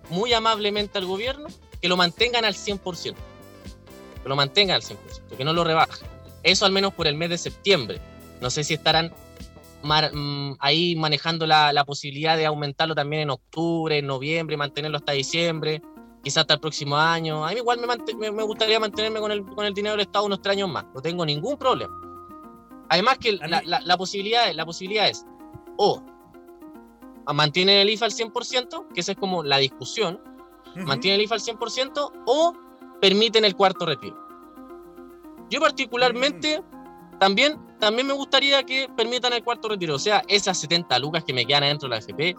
muy 0.09 0.33
amablemente 0.33 0.97
al 0.97 1.05
gobierno 1.05 1.47
que 1.81 1.87
lo 1.87 1.95
mantengan 1.95 2.43
al 2.43 2.53
100% 2.53 3.15
que 4.21 4.29
lo 4.29 4.35
mantengan 4.35 4.75
al 4.75 4.81
100%, 4.81 5.37
que 5.37 5.43
no 5.43 5.53
lo 5.53 5.63
rebajen. 5.63 6.07
Eso 6.43 6.65
al 6.65 6.71
menos 6.71 6.93
por 6.93 7.07
el 7.07 7.15
mes 7.15 7.29
de 7.29 7.37
septiembre. 7.37 7.99
No 8.39 8.49
sé 8.49 8.63
si 8.63 8.73
estarán 8.73 9.13
mm, 9.83 10.53
ahí 10.59 10.95
manejando 10.95 11.45
la, 11.45 11.83
posibilidad 11.85 12.37
de 12.37 12.45
aumentarlo 12.45 12.95
también 12.95 13.23
en 13.23 13.29
octubre, 13.29 13.97
en 13.97 14.07
noviembre, 14.07 14.57
mantenerlo 14.57 14.97
hasta 14.97 15.11
diciembre, 15.13 15.81
quizás 16.23 16.41
hasta 16.41 16.55
el 16.55 16.59
próximo 16.59 16.95
año. 16.97 17.45
A 17.45 17.51
mí 17.51 17.57
igual 17.57 17.79
me, 17.79 18.31
me, 18.31 18.43
gustaría 18.43 18.79
mantenerme 18.79 19.19
con 19.19 19.31
el, 19.31 19.45
con 19.45 19.65
el 19.65 19.73
dinero 19.73 19.93
del 19.93 20.01
Estado 20.01 20.25
unos 20.25 20.41
tres 20.41 20.55
años 20.55 20.69
más, 20.69 20.85
no 20.93 21.01
tengo 21.01 21.25
ningún 21.25 21.57
problema. 21.57 21.93
Además 22.89 23.17
que 23.19 23.33
la, 23.33 23.61
la, 23.63 23.97
posibilidad, 23.97 24.51
la 24.53 24.65
posibilidad 24.65 25.07
es 25.07 25.25
o 25.77 26.03
mantienen 27.33 27.77
el 27.77 27.89
IFA 27.89 28.05
al 28.05 28.11
100%, 28.11 28.87
que 28.93 28.99
esa 28.99 29.13
es 29.13 29.17
como 29.17 29.43
la 29.43 29.57
discusión, 29.57 30.19
mantienen 30.75 31.19
el 31.19 31.25
IFA 31.25 31.35
al 31.35 31.41
100% 31.41 32.11
o 32.25 32.53
permiten 32.99 33.45
el 33.45 33.55
cuarto 33.55 33.85
retiro. 33.85 34.17
Yo 35.49 35.59
particularmente 35.59 36.61
también, 37.19 37.59
también 37.79 38.07
me 38.07 38.13
gustaría 38.13 38.63
que 38.63 38.89
permitan 38.95 39.33
el 39.33 39.43
cuarto 39.43 39.69
retiro. 39.69 39.95
O 39.95 39.99
sea, 39.99 40.23
esas 40.27 40.59
70 40.59 40.97
lucas 40.99 41.23
que 41.23 41.33
me 41.33 41.45
quedan 41.45 41.63
adentro 41.63 41.87
de 41.87 41.95
la 41.95 41.99
FP, 41.99 42.35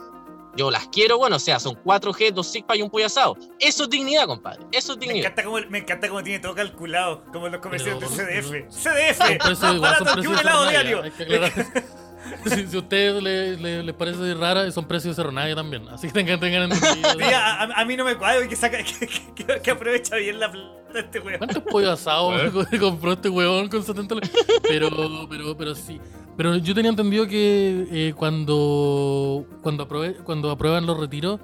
yo 0.57 0.70
las 0.70 0.88
quiero, 0.88 1.18
bueno, 1.18 1.36
o 1.36 1.38
sea, 1.38 1.59
son 1.59 1.74
4G, 1.82 2.32
2 2.32 2.46
SIGPA 2.46 2.76
y 2.76 2.82
un 2.82 2.90
pollo 2.90 3.07
asado. 3.07 3.36
Eso 3.59 3.84
es 3.84 3.90
dignidad, 3.90 4.26
compadre. 4.26 4.64
Eso 4.72 4.94
es 4.94 4.98
dignidad. 5.00 5.22
Me 5.22 5.28
encanta 5.28 5.44
cómo, 5.44 5.59
me 5.70 5.78
encanta 5.78 6.09
cómo 6.09 6.22
tiene 6.22 6.38
todo 6.38 6.55
calculado, 6.55 7.24
como 7.32 7.48
los 7.48 7.61
comerciantes 7.61 8.16
del 8.16 8.42
CDF. 8.42 8.68
CDF, 8.70 9.20
más 9.48 9.80
barato 9.80 10.20
que 10.20 10.28
un 10.28 10.38
helado 10.38 10.68
diario. 10.68 11.03
si, 12.46 12.66
si 12.66 12.76
a 12.76 12.80
ustedes 12.80 13.22
les 13.22 13.61
le, 13.61 13.94
parece 13.94 14.34
rara, 14.34 14.70
son 14.70 14.86
precios 14.86 15.16
de 15.16 15.22
Cerro 15.22 15.34
también. 15.55 15.88
Así 15.88 16.09
que 16.09 16.12
tengan, 16.12 16.40
tengan 16.40 16.72
a, 16.72 17.80
a, 17.80 17.84
mí 17.84 17.96
no 17.96 18.05
me 18.05 18.16
cuadra 18.16 18.46
que, 18.46 18.57
saca, 18.57 18.78
que, 19.34 19.61
que, 19.61 19.70
aprovecha 19.70 20.16
bien 20.16 20.38
la 20.38 20.50
plata 20.50 20.82
este 20.94 21.20
weón. 21.20 21.38
¿Cuántos 21.38 21.62
pollos 21.62 21.90
asados 21.90 22.53
compró 22.80 23.12
este 23.12 23.28
weón 23.28 23.68
con 23.68 23.82
70 23.82 24.16
Pero, 24.62 24.90
pero, 25.28 25.57
pero 25.57 25.74
sí. 25.74 26.00
Pero 26.37 26.57
yo 26.57 26.74
tenía 26.74 26.91
entendido 26.91 27.26
que 27.26 27.87
eh, 27.91 28.14
cuando, 28.16 29.45
cuando, 29.62 29.89
cuando 30.24 30.51
aprueban 30.51 30.87
los 30.87 30.99
retiros, 30.99 31.41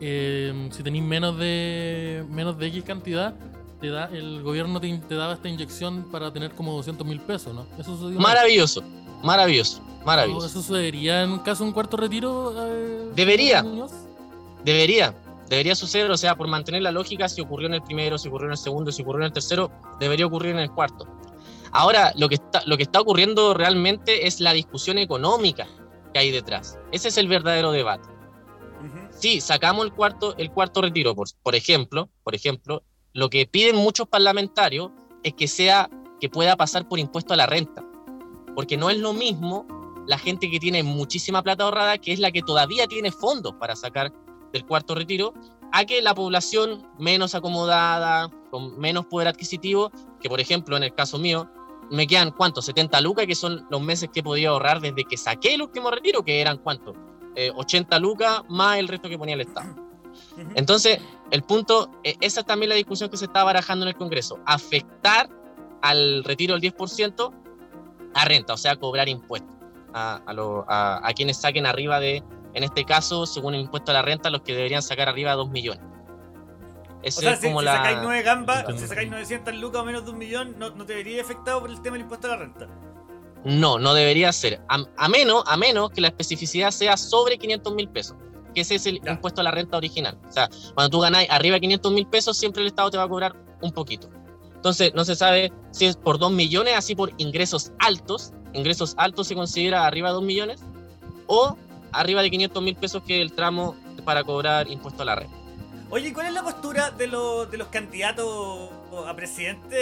eh, 0.00 0.68
si 0.72 0.82
tenéis 0.82 1.04
menos 1.04 1.38
de, 1.38 2.24
menos 2.28 2.58
de 2.58 2.66
X 2.66 2.82
cantidad, 2.82 3.34
te 3.80 3.88
da, 3.88 4.06
el 4.12 4.42
gobierno 4.42 4.80
te, 4.80 4.96
te 4.98 5.14
daba 5.14 5.34
esta 5.34 5.48
inyección 5.48 6.10
para 6.10 6.32
tener 6.32 6.52
como 6.52 6.72
200 6.72 7.06
mil 7.06 7.20
pesos, 7.20 7.54
¿no? 7.54 7.66
Eso 7.78 7.96
Maravilloso, 8.18 8.82
maravilloso. 9.22 9.80
Maravilloso. 10.04 10.46
¿Eso 10.46 10.62
sucedería 10.62 11.22
en 11.22 11.38
caso 11.38 11.62
de 11.62 11.68
un 11.68 11.72
cuarto 11.72 11.96
retiro? 11.96 12.52
Eh, 12.56 13.10
debería. 13.14 13.64
Debería. 14.64 15.14
Debería 15.48 15.74
suceder, 15.74 16.10
o 16.10 16.16
sea, 16.16 16.34
por 16.34 16.48
mantener 16.48 16.82
la 16.82 16.90
lógica, 16.90 17.28
si 17.28 17.40
ocurrió 17.40 17.68
en 17.68 17.74
el 17.74 17.82
primero, 17.82 18.16
si 18.18 18.28
ocurrió 18.28 18.46
en 18.46 18.52
el 18.52 18.58
segundo, 18.58 18.90
si 18.90 19.02
ocurrió 19.02 19.20
en 19.20 19.26
el 19.26 19.32
tercero, 19.32 19.70
debería 20.00 20.26
ocurrir 20.26 20.52
en 20.52 20.60
el 20.60 20.70
cuarto. 20.70 21.06
Ahora, 21.72 22.12
lo 22.16 22.28
que 22.28 22.36
está, 22.36 22.62
lo 22.66 22.76
que 22.76 22.82
está 22.82 23.00
ocurriendo 23.00 23.54
realmente 23.54 24.26
es 24.26 24.40
la 24.40 24.52
discusión 24.52 24.98
económica 24.98 25.66
que 26.12 26.20
hay 26.20 26.30
detrás. 26.30 26.78
Ese 26.92 27.08
es 27.08 27.16
el 27.16 27.28
verdadero 27.28 27.72
debate. 27.72 28.08
Si 29.10 29.40
sacamos 29.40 29.84
el 29.84 29.92
cuarto, 29.92 30.34
el 30.36 30.50
cuarto 30.50 30.82
retiro, 30.82 31.14
por, 31.14 31.28
por 31.42 31.54
ejemplo, 31.54 32.08
por 32.24 32.34
ejemplo, 32.34 32.82
lo 33.12 33.30
que 33.30 33.46
piden 33.46 33.76
muchos 33.76 34.08
parlamentarios 34.08 34.90
es 35.22 35.34
que 35.34 35.48
sea 35.48 35.88
que 36.20 36.28
pueda 36.28 36.56
pasar 36.56 36.88
por 36.88 36.98
impuesto 36.98 37.34
a 37.34 37.36
la 37.36 37.46
renta. 37.46 37.84
Porque 38.54 38.76
no 38.76 38.90
es 38.90 38.98
lo 38.98 39.12
mismo 39.12 39.66
la 40.06 40.18
gente 40.18 40.50
que 40.50 40.58
tiene 40.58 40.82
muchísima 40.82 41.42
plata 41.42 41.64
ahorrada, 41.64 41.98
que 41.98 42.12
es 42.12 42.18
la 42.18 42.32
que 42.32 42.42
todavía 42.42 42.86
tiene 42.86 43.12
fondos 43.12 43.54
para 43.54 43.76
sacar 43.76 44.12
del 44.52 44.66
cuarto 44.66 44.94
retiro, 44.94 45.32
a 45.72 45.84
que 45.84 46.02
la 46.02 46.14
población 46.14 46.86
menos 46.98 47.34
acomodada, 47.34 48.30
con 48.50 48.78
menos 48.78 49.06
poder 49.06 49.28
adquisitivo, 49.28 49.90
que 50.20 50.28
por 50.28 50.40
ejemplo 50.40 50.76
en 50.76 50.82
el 50.82 50.94
caso 50.94 51.18
mío, 51.18 51.48
me 51.90 52.06
quedan 52.06 52.30
cuánto, 52.30 52.62
70 52.62 53.00
lucas, 53.00 53.26
que 53.26 53.34
son 53.34 53.66
los 53.70 53.80
meses 53.80 54.10
que 54.12 54.20
he 54.20 54.22
podido 54.22 54.52
ahorrar 54.52 54.80
desde 54.80 55.04
que 55.04 55.16
saqué 55.16 55.54
el 55.54 55.62
último 55.62 55.90
retiro, 55.90 56.24
que 56.24 56.40
eran 56.40 56.58
cuánto, 56.58 56.94
80 57.54 57.98
lucas 57.98 58.42
más 58.48 58.78
el 58.78 58.88
resto 58.88 59.08
que 59.08 59.18
ponía 59.18 59.34
el 59.34 59.42
Estado. 59.42 59.74
Entonces, 60.54 60.98
el 61.30 61.42
punto, 61.42 61.90
esa 62.02 62.40
es 62.40 62.46
también 62.46 62.70
la 62.70 62.74
discusión 62.74 63.10
que 63.10 63.16
se 63.16 63.26
está 63.26 63.44
barajando 63.44 63.84
en 63.84 63.90
el 63.90 63.96
Congreso, 63.96 64.38
afectar 64.44 65.28
al 65.80 66.24
retiro 66.24 66.58
del 66.58 66.62
10% 66.72 67.32
a 68.14 68.24
renta, 68.24 68.54
o 68.54 68.56
sea, 68.56 68.76
cobrar 68.76 69.08
impuestos 69.08 69.56
a, 69.94 70.22
a, 71.02 71.12
quienes 71.14 71.38
saquen 71.38 71.66
arriba 71.66 72.00
de, 72.00 72.22
en 72.54 72.64
este 72.64 72.84
caso, 72.84 73.26
según 73.26 73.54
el 73.54 73.62
impuesto 73.62 73.90
a 73.90 73.94
la 73.94 74.02
renta, 74.02 74.30
los 74.30 74.42
que 74.42 74.54
deberían 74.54 74.82
sacar 74.82 75.08
arriba 75.08 75.30
de 75.32 75.36
2 75.36 75.50
millones. 75.50 75.91
O 77.04 77.10
sea, 77.10 77.32
es 77.32 77.40
si, 77.40 77.46
como 77.48 77.60
si 77.60 77.66
sacáis 77.66 77.98
9 78.02 78.22
gambas, 78.22 78.64
si 78.78 78.86
sacáis 78.86 79.10
900 79.10 79.54
lucas 79.54 79.82
o 79.82 79.84
menos 79.84 80.04
de 80.04 80.10
un 80.12 80.18
millón, 80.18 80.58
no, 80.58 80.70
no 80.70 80.84
te 80.84 80.94
vería 80.94 81.22
afectado 81.22 81.60
por 81.60 81.70
el 81.70 81.80
tema 81.82 81.94
del 81.94 82.02
impuesto 82.02 82.28
a 82.28 82.30
la 82.30 82.36
renta. 82.36 82.68
No, 83.44 83.78
no 83.78 83.94
debería 83.94 84.32
ser. 84.32 84.60
A, 84.68 85.08
menos, 85.08 85.42
a 85.46 85.56
menos 85.56 85.90
que 85.90 86.00
la 86.00 86.08
especificidad 86.08 86.70
sea 86.70 86.96
sobre 86.96 87.38
500 87.38 87.74
mil 87.74 87.88
pesos, 87.88 88.16
que 88.54 88.60
ese 88.60 88.76
es 88.76 88.86
el 88.86 89.00
impuesto 89.06 89.40
a 89.40 89.44
la 89.44 89.50
renta 89.50 89.76
original. 89.76 90.16
O 90.28 90.32
sea, 90.32 90.48
cuando 90.74 90.90
tú 90.90 91.00
ganáis 91.00 91.28
arriba 91.30 91.54
de 91.54 91.62
500 91.62 91.92
mil 91.92 92.06
pesos, 92.06 92.36
siempre 92.36 92.62
el 92.62 92.68
Estado 92.68 92.90
te 92.90 92.98
va 92.98 93.04
a 93.04 93.08
cobrar 93.08 93.34
un 93.60 93.72
poquito. 93.72 94.08
Entonces, 94.54 94.94
no 94.94 95.04
se 95.04 95.16
sabe 95.16 95.52
si 95.72 95.86
es 95.86 95.96
por 95.96 96.18
2 96.18 96.30
millones, 96.30 96.74
así 96.76 96.94
por 96.94 97.12
ingresos 97.18 97.72
altos. 97.80 98.32
Ingresos 98.52 98.94
altos 98.96 99.26
se 99.26 99.34
considera 99.34 99.86
arriba 99.86 100.10
de 100.10 100.14
2 100.14 100.22
millones, 100.22 100.60
o 101.26 101.56
arriba 101.90 102.22
de 102.22 102.30
500 102.30 102.62
mil 102.62 102.76
pesos, 102.76 103.02
que 103.02 103.16
es 103.16 103.22
el 103.22 103.32
tramo 103.32 103.74
para 104.04 104.22
cobrar 104.22 104.70
impuesto 104.70 105.02
a 105.02 105.06
la 105.06 105.16
renta. 105.16 105.41
Oye, 105.94 106.14
¿cuál 106.14 106.28
es 106.28 106.32
la 106.32 106.42
postura 106.42 106.90
de, 106.90 107.06
los, 107.06 107.50
de 107.50 107.58
los 107.58 107.68
candidatos 107.68 108.70
a 109.06 109.14
presidente, 109.14 109.76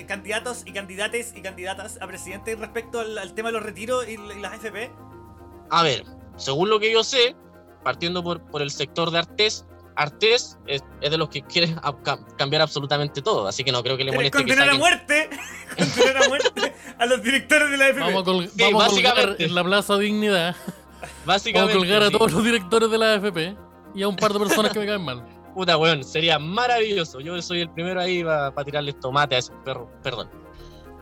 eh, 0.00 0.06
candidatos 0.06 0.62
y 0.64 0.72
candidates 0.72 1.34
y 1.36 1.42
candidatas 1.42 1.98
a 2.00 2.06
presidente 2.06 2.56
respecto 2.56 3.00
al, 3.00 3.34
tema 3.34 3.50
de 3.50 3.52
los 3.52 3.62
retiros 3.62 4.08
y, 4.08 4.16
las 4.40 4.54
AFP? 4.54 4.90
A 5.68 5.82
ver, 5.82 6.04
según 6.36 6.70
lo 6.70 6.80
que 6.80 6.90
yo 6.90 7.04
sé, 7.04 7.36
partiendo 7.84 8.24
por, 8.24 8.40
por 8.40 8.62
el 8.62 8.70
sector 8.70 9.10
de 9.10 9.18
Artés, 9.18 9.66
Artés 9.94 10.56
es, 10.66 10.82
de 11.02 11.18
los 11.18 11.28
que 11.28 11.42
quiere 11.42 11.76
cambiar 12.38 12.62
absolutamente 12.62 13.20
todo, 13.20 13.46
así 13.46 13.62
que 13.62 13.72
no 13.72 13.82
creo 13.82 13.98
que 13.98 14.04
le 14.04 14.12
moleste 14.12 14.42
que 14.42 14.54
saquen... 14.54 14.70
a 14.70 14.78
muerte, 14.78 15.28
condenar 15.76 16.16
a 16.16 16.28
muerte 16.30 16.74
a 16.98 17.04
los 17.04 17.22
directores 17.22 17.70
de 17.70 17.76
la 17.76 17.84
AFP. 17.88 18.00
Vamos 18.00 18.22
a, 18.22 18.88
colgar 18.88 19.36
en 19.38 19.54
la 19.54 19.64
Plaza 19.64 19.98
Dignidad. 19.98 20.56
Básicamente. 21.26 21.74
Vamos 21.74 21.74
a 21.74 21.88
colgar 21.90 22.02
a 22.04 22.10
todos 22.10 22.32
los 22.32 22.42
directores 22.42 22.90
de 22.90 22.96
la 22.96 23.12
AFP 23.16 23.69
y 23.94 24.02
a 24.02 24.08
un 24.08 24.16
par 24.16 24.32
de 24.32 24.38
personas 24.38 24.72
que 24.72 24.78
me 24.78 24.86
caen 24.86 25.02
mal. 25.02 25.24
Puta, 25.54 25.76
weón, 25.76 26.04
sería 26.04 26.38
maravilloso. 26.38 27.20
Yo 27.20 27.40
soy 27.42 27.60
el 27.60 27.70
primero 27.70 28.00
ahí 28.00 28.22
para 28.22 28.64
tirarles 28.64 28.98
tomate 29.00 29.34
a 29.34 29.38
esos 29.38 29.54
perros. 29.64 29.88
Perdón. 30.02 30.30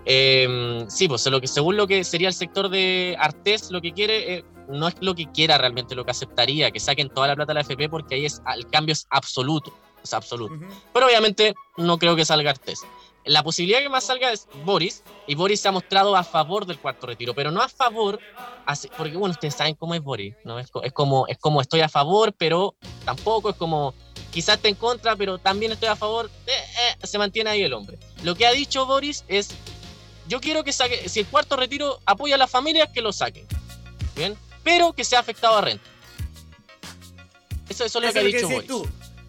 Em, 0.05 0.89
sí, 0.89 1.07
pues 1.07 1.27
lo 1.27 1.39
que, 1.41 1.47
según 1.47 1.77
lo 1.77 1.87
que 1.87 2.03
sería 2.03 2.29
el 2.29 2.35
sector 2.35 2.71
de 2.71 3.15
Artés, 3.19 3.71
lo 3.71 3.81
que 3.83 3.93
quiere 3.93 4.37
eh, 4.37 4.45
no 4.69 4.89
es 4.89 4.95
lo 5.01 5.15
que 5.15 5.27
quiera 5.27 5.59
realmente, 5.59 5.95
lo 5.95 6.05
que 6.05 6.13
aceptaría, 6.13 6.71
que 6.71 6.81
saquen 6.81 7.11
toda 7.11 7.29
la 7.29 7.37
plata 7.37 7.51
de 7.51 7.55
la 7.55 7.61
FP 7.61 7.91
porque 7.91 8.15
ahí 8.15 8.25
es, 8.25 8.41
el 8.55 8.67
cambio 8.69 8.95
es 8.95 9.07
absoluto. 9.11 9.73
Es 10.03 10.15
absoluto. 10.15 10.55
Pero 10.95 11.07
obviamente 11.07 11.55
no 11.77 11.99
creo 11.99 12.17
que 12.17 12.25
salga 12.25 12.51
Artés. 12.51 12.87
La 13.29 13.43
posibilidad 13.43 13.81
que 13.81 13.91
más 13.91 14.05
salga 14.05 14.33
es 14.33 14.49
Boris, 14.65 15.03
y 15.27 15.35
Boris 15.35 15.61
se 15.61 15.69
ha 15.69 15.73
mostrado 15.73 16.17
a 16.17 16.25
favor 16.25 16.65
del 16.65 16.79
cuarto 16.79 17.07
retiro, 17.07 17.35
pero 17.35 17.51
no 17.51 17.61
a 17.61 17.69
favor, 17.69 18.19
porque 18.97 19.17
bueno, 19.19 19.33
ustedes 19.33 19.55
saben 19.55 19.75
cómo 19.75 19.95
es 19.95 20.03
Boris, 20.03 20.35
¿no? 20.45 20.59
Es, 20.59 20.71
como, 20.93 21.27
es 21.27 21.37
como 21.37 21.61
estoy 21.61 21.83
a 21.83 21.91
favor, 21.91 22.33
pero 22.33 22.75
tampoco, 23.05 23.51
es 23.51 23.57
como 23.57 23.95
quizás 24.31 24.57
esté 24.57 24.69
en 24.69 24.77
contra, 24.77 25.15
pero 25.15 25.37
también 25.37 25.73
estoy 25.73 25.91
a 25.91 25.97
favor, 25.97 26.31
eh, 26.47 26.53
eh, 26.53 27.07
se 27.07 27.19
mantiene 27.19 27.51
ahí 27.51 27.63
el 27.63 27.75
hombre. 27.75 27.99
Lo 28.23 28.35
que 28.35 28.47
ha 28.47 28.53
dicho 28.53 28.87
Boris 28.87 29.25
es, 29.29 29.51
yo 30.27 30.41
quiero 30.41 30.65
que 30.65 30.73
saque, 30.73 31.07
si 31.11 31.21
el 31.21 31.27
cuarto 31.27 31.57
retiro 31.57 32.01
apoya 32.07 32.37
a 32.37 32.39
las 32.39 32.51
familias, 32.51 32.89
que 32.95 33.03
lo 33.03 33.13
saquen, 33.13 33.47
¿bien? 34.17 34.39
Pero 34.65 34.95
que 34.95 35.05
sea 35.05 35.21
afectado 35.21 35.59
a 35.59 35.61
renta. 35.61 35.85
Eso, 37.69 37.85
es 37.85 37.95
lo 37.95 38.01
que 38.11 38.19
ha 38.19 38.23
dicho 38.23 38.49
Boris. 38.49 38.71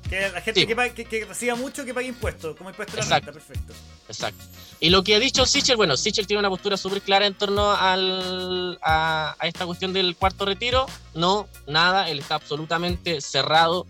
Que 0.10 0.30
la 0.30 0.41
gente 0.41 0.66
que, 0.66 1.26
reciba 1.26 1.55
mucho 1.55 1.86
que 1.86 1.93
pague 1.93 2.07
impuestos, 2.07 2.55
como 2.55 2.72
impuesto 2.72 2.99
a 2.99 3.05
la 3.05 3.16
renta, 3.18 3.32
perfecto. 3.32 3.74
Exacto. 4.07 4.43
Y 4.80 4.89
lo 4.89 5.03
que 5.03 5.16
ha 5.16 5.20
dicho 5.20 5.45
Sichel, 5.45 5.78
bueno, 5.78 5.95
Sichel 5.97 6.26
tiene 6.26 6.39
una 6.39 6.49
postura 6.49 6.78
súper 6.78 7.01
clara 7.01 7.28
en 7.28 7.36
torno 7.36 7.72
al, 7.72 8.80
a, 8.82 9.36
esta 9.43 9.68
cuestión 9.68 9.93
del 9.93 10.16
cuarto 10.16 10.45
retiro. 10.45 10.88
No, 11.14 11.47
nada, 11.68 12.10
él 12.10 12.20
está 12.20 12.36
absolutamente 12.36 13.22
cerrado. 13.22 13.86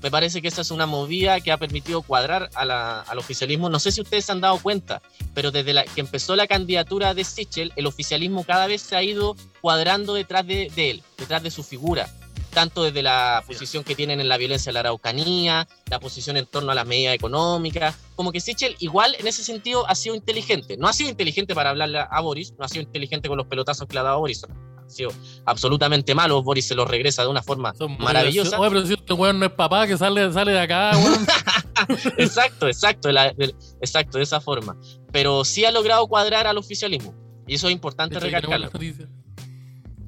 Me 0.00 0.10
parece 0.10 0.42
que 0.42 0.48
esa 0.48 0.60
es 0.60 0.70
una 0.70 0.86
movida 0.86 1.40
que 1.40 1.50
ha 1.50 1.56
permitido 1.56 2.02
cuadrar 2.02 2.50
al 2.54 3.18
oficialismo. 3.18 3.68
No 3.68 3.80
sé 3.80 3.90
si 3.90 4.00
ustedes 4.00 4.26
se 4.26 4.32
han 4.32 4.40
dado 4.40 4.58
cuenta, 4.58 5.02
pero 5.32 5.50
desde 5.50 5.72
la, 5.72 5.84
que 5.84 6.02
empezó 6.02 6.36
la 6.36 6.46
candidatura 6.46 7.14
de 7.14 7.24
Sichel, 7.24 7.72
el 7.74 7.86
oficialismo 7.86 8.44
cada 8.44 8.68
vez 8.68 8.82
se 8.82 8.94
ha 8.94 9.02
ido 9.02 9.34
cuadrando 9.60 10.14
detrás 10.14 10.46
de 10.46 10.70
él, 10.76 11.02
detrás 11.16 11.42
de 11.42 11.50
su 11.50 11.64
figura 11.64 12.08
tanto 12.54 12.84
desde 12.84 13.02
la 13.02 13.42
posición 13.46 13.84
que 13.84 13.94
tienen 13.94 14.20
en 14.20 14.28
la 14.28 14.38
violencia 14.38 14.70
de 14.70 14.74
la 14.74 14.80
Araucanía, 14.80 15.68
la 15.90 16.00
posición 16.00 16.36
en 16.36 16.46
torno 16.46 16.72
a 16.72 16.74
las 16.74 16.86
medidas 16.86 17.14
económicas, 17.14 17.96
como 18.16 18.32
que 18.32 18.40
Sichel 18.40 18.76
igual 18.78 19.14
en 19.18 19.26
ese 19.26 19.44
sentido 19.44 19.86
ha 19.88 19.94
sido 19.94 20.14
inteligente. 20.14 20.76
No 20.78 20.88
ha 20.88 20.92
sido 20.92 21.10
inteligente 21.10 21.54
para 21.54 21.70
hablarle 21.70 21.98
a 21.98 22.20
Boris, 22.20 22.54
no 22.58 22.64
ha 22.64 22.68
sido 22.68 22.82
inteligente 22.82 23.28
con 23.28 23.36
los 23.36 23.46
pelotazos 23.46 23.86
que 23.86 23.94
le 23.94 24.00
ha 24.00 24.04
dado 24.04 24.16
a 24.16 24.18
Boris. 24.20 24.44
Ha 24.44 24.88
sido 24.88 25.10
absolutamente 25.44 26.14
malo, 26.14 26.42
Boris 26.42 26.66
se 26.66 26.74
los 26.74 26.88
regresa 26.88 27.22
de 27.22 27.28
una 27.28 27.42
forma 27.42 27.74
maravillosa. 27.98 28.58
Oye, 28.58 28.70
pero 28.70 28.86
si 28.86 28.94
este 28.94 29.12
weón 29.12 29.38
no 29.38 29.46
es 29.46 29.52
papá 29.52 29.86
que 29.86 29.98
sale, 29.98 30.32
sale 30.32 30.52
de 30.52 30.60
acá, 30.60 30.92
exacto, 32.18 32.68
exacto, 32.68 33.10
exacto, 33.10 34.18
de 34.18 34.24
esa 34.24 34.40
forma. 34.40 34.76
Pero 35.12 35.44
sí 35.44 35.64
ha 35.64 35.70
logrado 35.70 36.06
cuadrar 36.06 36.46
al 36.46 36.58
oficialismo. 36.58 37.14
Y 37.46 37.54
eso 37.54 37.66
es 37.66 37.72
importante 37.72 38.18
recalcarlo 38.18 38.70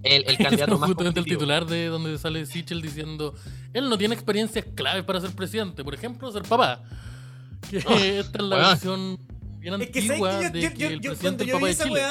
el, 0.06 0.38
candidato 0.38 0.78
más 0.78 0.88
Justamente 0.88 1.20
el 1.20 1.26
titular 1.26 1.66
de 1.66 1.86
donde 1.86 2.18
sale 2.18 2.46
Sichel 2.46 2.82
diciendo, 2.82 3.34
él 3.72 3.88
no 3.88 3.98
tiene 3.98 4.14
experiencias 4.14 4.64
claves 4.74 5.04
para 5.04 5.20
ser 5.20 5.30
presidente, 5.32 5.84
por 5.84 5.94
ejemplo, 5.94 6.30
ser 6.32 6.42
papá. 6.42 6.82
Que 7.70 7.78
ah, 7.78 8.06
esta 8.20 8.38
es 8.38 8.44
la 8.44 8.56
versión 8.56 9.18
bien 9.58 9.74
antigua 9.74 10.50
de 10.50 10.72
que 10.72 10.86
el 10.86 11.00
presidente 11.00 11.44
el 11.44 11.50
papá 11.50 11.66
de 11.66 11.76
Chile. 11.76 12.02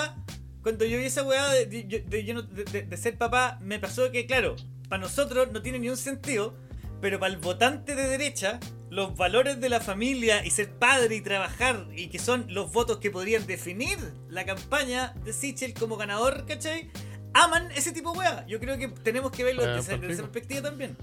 cuando 0.61 0.85
yo 0.85 0.97
vi 0.97 1.05
esa 1.05 1.23
weá 1.23 1.47
de, 1.49 1.65
de, 1.65 2.97
ser 2.97 3.17
papá, 3.17 3.59
me 3.61 3.79
pasó 3.79 4.11
que, 4.11 4.25
claro, 4.25 4.55
para 4.89 5.01
nosotros 5.01 5.49
no 5.51 5.61
tiene 5.61 5.79
ni 5.79 5.89
un 5.89 5.97
sentido, 5.97 6.53
pero 7.01 7.19
para 7.19 7.33
el 7.33 7.39
votante 7.39 7.95
de 7.95 8.07
derecha, 8.07 8.59
los 8.89 9.15
valores 9.15 9.59
de 9.59 9.69
la 9.69 9.79
familia 9.79 10.45
y 10.45 10.49
ser 10.49 10.71
padre 10.71 11.15
y 11.15 11.21
trabajar, 11.21 11.87
y 11.95 12.07
que 12.07 12.19
son 12.19 12.45
los 12.49 12.71
votos 12.71 12.97
que 12.97 13.11
podrían 13.11 13.45
definir 13.45 13.97
la 14.29 14.45
campaña 14.45 15.13
de 15.23 15.33
Sichel 15.33 15.73
como 15.73 15.97
ganador, 15.97 16.45
¿cachai? 16.45 16.89
Aman 17.35 17.69
ese 17.75 17.91
tipo 17.91 18.13
de 18.13 18.19
weá. 18.19 18.45
Yo 18.47 18.59
creo 18.59 18.77
que 18.77 18.87
tenemos 18.87 19.31
que 19.31 19.43
verlo 19.43 19.65
desde, 19.65 19.95
esa, 19.95 19.99
perspectiva 19.99 20.61
también. 20.61 20.97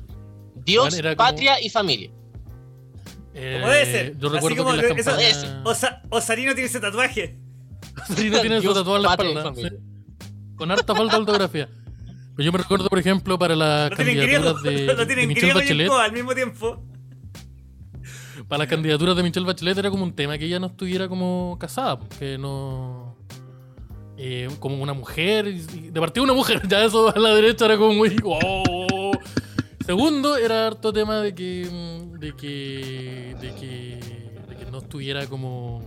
Dios, 0.65 0.99
patria 1.17 1.61
y 1.61 1.71
familia. 1.71 2.11
Eh, 3.35 3.59
como 3.61 3.73
debe 3.73 3.87
ser. 3.87 4.19
Yo 4.19 4.29
recuerdo 4.29 4.65
como, 4.65 4.77
que 4.77 5.01
eso, 5.01 5.63
Osa, 5.65 6.03
Osarino 6.11 6.55
tiene 6.55 6.69
ese 6.69 6.81
tatuaje. 6.81 7.39
Osarino 8.09 8.41
tiene 8.41 8.57
ese 8.59 8.69
tatuaje 8.69 8.97
en 8.97 9.03
la 9.03 9.11
espalda. 9.11 9.73
Con 10.57 10.71
harta 10.71 10.95
falta 10.95 11.17
de 11.17 11.21
ortografía. 11.21 11.69
Pues 12.35 12.47
yo 12.47 12.53
me 12.53 12.59
recuerdo, 12.59 12.89
por 12.89 12.99
ejemplo, 12.99 13.39
para 13.39 13.55
las 13.55 13.91
candidaturas 13.91 14.63
de, 14.63 14.87
lo 14.87 15.07
tienen 15.07 15.29
de 15.29 15.35
Michelle 15.35 15.55
Bachelet. 15.55 15.91
al 15.91 16.13
mismo 16.13 16.35
tiempo. 16.35 16.83
Para 18.49 18.61
las 18.61 18.69
candidaturas 18.69 19.17
de 19.17 19.23
Michelle 19.23 19.47
Bachelet 19.47 19.77
era 19.79 19.91
como 19.91 20.05
un 20.05 20.15
tema 20.15 20.39
que 20.39 20.47
ella 20.47 20.59
no 20.59 20.69
estuviera 20.69 21.09
como 21.09 21.57
casada, 21.61 21.99
que 22.19 22.39
no 22.39 23.12
eh, 24.17 24.49
como 24.59 24.83
una 24.83 24.93
mujer, 24.93 25.53
de 25.55 26.01
partida 26.01 26.23
una 26.23 26.35
mujer, 26.35 26.63
ya 26.69 26.85
eso 26.85 27.15
a 27.15 27.19
la 27.19 27.35
derecha 27.35 27.65
era 27.65 27.77
como 27.77 27.95
muy... 27.95 28.17
Segundo, 29.85 30.37
era 30.37 30.69
harto 30.69 30.93
tema 30.93 31.21
de 31.21 31.35
que, 31.35 31.69
mm, 31.71 32.19
de 32.19 32.37
que, 32.37 33.37
de 33.41 33.55
que, 33.55 34.01
de 34.49 34.57
que 34.57 34.71
no 34.71 34.79
estuviera 34.79 35.27
como, 35.27 35.83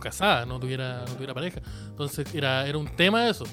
casada, 0.00 0.44
no 0.46 0.58
tuviera, 0.58 1.04
no 1.06 1.14
tuviera 1.14 1.34
pareja. 1.34 1.60
Entonces 1.88 2.26
era, 2.34 2.66
era 2.66 2.76
un 2.76 2.88
tema 2.96 3.28
eso. 3.28 3.44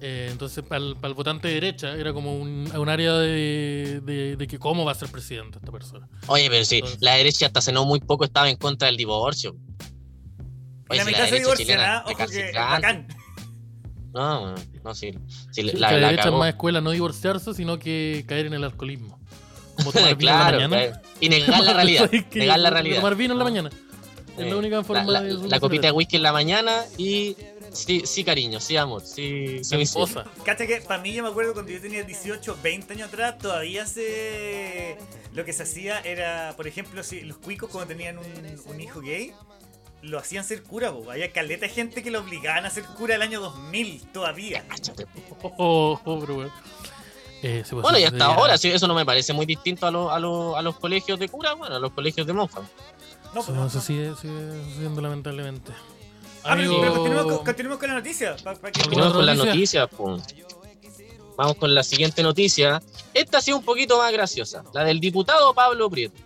Eh, 0.00 0.28
entonces, 0.30 0.62
para 0.62 0.84
el, 0.84 1.14
votante 1.14 1.48
de 1.48 1.54
derecha, 1.54 1.94
era 1.96 2.12
como 2.12 2.36
un, 2.36 2.70
un 2.76 2.88
área 2.88 3.14
de, 3.14 4.00
de, 4.36 4.46
que 4.46 4.58
cómo 4.58 4.84
va 4.84 4.92
a 4.92 4.94
ser 4.94 5.08
presidente 5.08 5.58
esta 5.58 5.72
persona. 5.72 6.08
Oye, 6.26 6.48
pero 6.50 6.64
sí, 6.64 6.82
la 7.00 7.14
derecha 7.14 7.46
hasta 7.46 7.60
hace 7.60 7.72
no 7.72 7.84
muy 7.86 8.00
poco 8.00 8.24
estaba 8.24 8.50
en 8.50 8.56
contra 8.56 8.86
del 8.86 8.96
divorcio. 8.96 9.56
Oye, 10.88 10.98
la 10.98 11.04
mitad 11.04 11.28
se 11.28 11.38
divorciará, 11.38 12.04
ojo 12.06 12.26
que 12.26 12.52
bacán. 12.52 13.06
No, 14.14 14.54
no, 14.84 14.94
sí. 14.94 15.12
la, 15.56 15.90
derecha 15.92 16.28
es 16.28 16.32
más 16.32 16.50
escuela 16.50 16.80
no 16.80 16.92
divorciarse, 16.92 17.52
sino 17.52 17.80
que 17.80 18.24
caer 18.28 18.46
en 18.46 18.54
el 18.54 18.62
alcoholismo. 18.62 19.18
Como 19.76 19.92
tomar 19.92 20.14
vino 20.14 20.30
claro, 20.30 20.56
en 20.56 20.62
la 20.62 20.68
mañana. 20.68 21.02
Y 21.20 21.28
negar 21.28 21.64
la 21.64 21.72
realidad. 21.74 22.10
negar 22.32 22.58
la 22.60 22.70
realidad. 22.70 22.96
Tomar 22.96 23.16
vino 23.16 23.32
en 23.32 23.38
la 23.38 23.44
mañana. 23.44 23.70
Es 24.38 24.46
la 24.46 24.56
única 24.56 24.82
forma 24.84 25.04
la, 25.04 25.22
de. 25.22 25.48
La 25.48 25.58
copita 25.58 25.88
de 25.88 25.92
whisky 25.92 26.16
en 26.16 26.22
la 26.22 26.32
mañana 26.32 26.84
y. 26.96 27.36
Sí, 27.72 28.02
sí, 28.04 28.22
cariño, 28.22 28.60
sí, 28.60 28.76
amor, 28.76 29.02
sí, 29.02 29.64
sí, 29.64 29.76
mi 29.76 29.82
esposa. 29.82 30.24
Cacha 30.44 30.64
que 30.64 30.80
para 30.80 31.02
mí 31.02 31.12
yo 31.12 31.24
me 31.24 31.30
acuerdo 31.30 31.54
cuando 31.54 31.72
yo 31.72 31.80
tenía 31.80 32.04
18, 32.04 32.58
20 32.62 32.92
años 32.92 33.08
atrás, 33.08 33.38
todavía 33.38 33.84
se. 33.84 34.96
Lo 35.32 35.44
que 35.44 35.52
se 35.52 35.64
hacía 35.64 35.98
era, 35.98 36.54
por 36.56 36.68
ejemplo, 36.68 37.02
si 37.02 37.22
los 37.22 37.38
cuicos 37.38 37.70
cuando 37.70 37.88
tenían 37.88 38.18
un, 38.18 38.24
un 38.66 38.80
hijo 38.80 39.00
gay, 39.00 39.32
lo 40.04 40.18
hacían 40.18 40.44
ser 40.44 40.62
cura, 40.62 40.92
po. 40.92 41.10
Había 41.10 41.32
caleta 41.32 41.66
de 41.66 41.72
gente 41.72 42.02
que 42.02 42.10
lo 42.10 42.20
obligaban 42.20 42.66
a 42.66 42.70
ser 42.70 42.84
cura 42.84 43.14
el 43.16 43.22
año 43.22 43.40
2000 43.40 44.12
todavía. 44.12 44.64
Oh, 45.42 46.00
oh, 46.04 46.20
bro, 46.20 46.50
eh, 47.46 47.62
pues, 47.68 47.82
bueno, 47.82 47.98
y 47.98 48.04
hasta 48.04 48.24
ahora, 48.24 48.56
sí, 48.56 48.70
eso 48.70 48.88
no 48.88 48.94
me 48.94 49.04
parece 49.04 49.34
muy 49.34 49.44
distinto 49.44 49.84
a, 49.84 49.90
a, 49.90 50.16
a 50.16 50.62
los 50.62 50.78
colegios 50.78 51.18
de 51.18 51.28
cura, 51.28 51.52
bueno, 51.52 51.76
a 51.76 51.78
los 51.78 51.92
colegios 51.92 52.26
de 52.26 52.32
monjas. 52.32 52.64
No, 53.34 53.42
pues, 53.42 53.48
no, 53.48 53.66
eso 53.66 53.82
sigue, 53.82 54.14
sigue 54.16 54.88
lamentablemente. 55.02 55.72
Ah, 56.42 56.54
pero 56.56 56.94
continuemos, 56.94 57.40
continuemos, 57.42 57.78
con 57.78 57.88
la 57.88 57.94
noticia. 57.96 58.36
continuemos 58.62 59.12
con 59.12 59.26
la 59.26 59.34
noticia, 59.34 59.86
pues. 59.86 60.22
Vamos 61.36 61.56
con 61.56 61.74
la 61.74 61.82
siguiente 61.82 62.22
noticia. 62.22 62.80
Esta 63.12 63.38
ha 63.38 63.40
sido 63.42 63.58
un 63.58 63.64
poquito 63.64 63.98
más 63.98 64.12
graciosa. 64.12 64.64
La 64.72 64.84
del 64.84 65.00
diputado 65.00 65.52
Pablo 65.52 65.90
Prieto. 65.90 66.22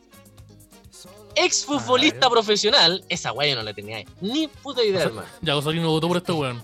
Ex 1.41 1.65
futbolista 1.65 2.29
profesional. 2.29 3.05
Esa 3.09 3.33
weá 3.33 3.55
no 3.55 3.63
la 3.63 3.73
tenía 3.73 4.05
ni 4.21 4.49
puta 4.49 4.85
idea, 4.85 5.03
hermano. 5.05 5.29
Ya, 5.41 5.53
no 5.55 5.91
votó 5.91 6.09
por 6.09 6.17
este 6.17 6.33
weón. 6.33 6.63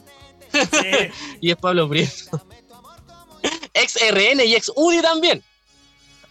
y 1.41 1.51
es 1.51 1.57
Pablo 1.57 1.89
Prieto. 1.89 2.41
ex 3.73 3.99
RN 4.11 4.45
y 4.45 4.55
ex 4.55 4.71
UDI 4.75 5.03
también. 5.03 5.43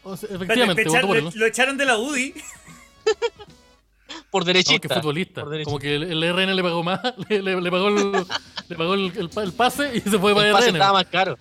efectivamente, 0.06 0.84
votó 0.86 1.08
por 1.08 1.18
él. 1.18 1.30
Lo 1.34 1.46
echaron 1.46 1.78
de 1.78 1.86
la 1.86 1.98
UDI. 1.98 2.34
por 4.32 4.46
derechista. 4.46 4.88
No, 4.88 4.96
que 4.96 5.02
futbolista. 5.02 5.44
Como 5.64 5.80
que 5.80 5.96
el, 5.96 6.34
RN 6.34 6.56
le 6.56 6.64
pagó 6.64 6.84
más, 6.84 7.00
le, 7.30 7.42
le, 7.42 7.72
pagó, 7.72 7.88
el, 7.90 8.26
le 8.68 8.76
pagó 8.76 8.94
el, 8.94 9.12
el, 9.16 9.54
pase 9.54 9.92
y 9.96 10.02
se 10.02 10.18
fue 10.20 10.34
para 10.34 10.48
el, 10.48 10.54
el 10.54 10.54
pase 10.54 10.70
estaba 10.70 10.94
más 10.94 11.06
caro. 11.06 11.38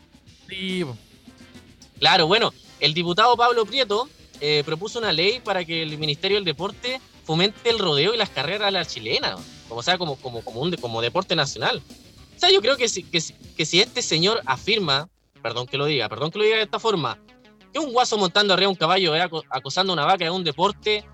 Claro, 1.98 2.26
bueno, 2.26 2.52
el 2.80 2.94
diputado 2.94 3.36
Pablo 3.36 3.64
Prieto 3.64 4.08
eh, 4.44 4.64
propuso 4.64 4.98
una 4.98 5.12
ley 5.12 5.38
para 5.38 5.64
que 5.64 5.84
el 5.84 5.96
Ministerio 5.98 6.36
del 6.36 6.44
Deporte 6.44 7.00
fomente 7.22 7.70
el 7.70 7.78
rodeo 7.78 8.12
y 8.12 8.16
las 8.16 8.28
carreras 8.28 8.66
a 8.66 8.70
la 8.72 8.84
chilena, 8.84 9.36
como 9.68 9.84
sea, 9.84 9.96
como, 9.98 10.16
como, 10.16 10.42
como, 10.42 10.60
un, 10.60 10.72
como 10.72 11.00
deporte 11.00 11.36
nacional. 11.36 11.80
O 12.36 12.40
sea, 12.40 12.50
yo 12.50 12.60
creo 12.60 12.76
que 12.76 12.88
si, 12.88 13.04
que, 13.04 13.20
si 13.20 13.80
este 13.80 14.02
señor 14.02 14.42
afirma, 14.44 15.08
perdón 15.42 15.68
que 15.68 15.78
lo 15.78 15.86
diga, 15.86 16.08
perdón 16.08 16.32
que 16.32 16.38
lo 16.40 16.44
diga 16.44 16.56
de 16.56 16.64
esta 16.64 16.80
forma, 16.80 17.20
que 17.72 17.78
un 17.78 17.92
guaso 17.92 18.18
montando 18.18 18.52
arriba 18.52 18.68
un 18.68 18.74
caballo 18.74 19.12
acosando 19.48 19.92
a 19.92 19.94
una 19.94 20.06
vaca 20.06 20.24
es 20.24 20.30
un 20.32 20.42
deporte, 20.42 21.04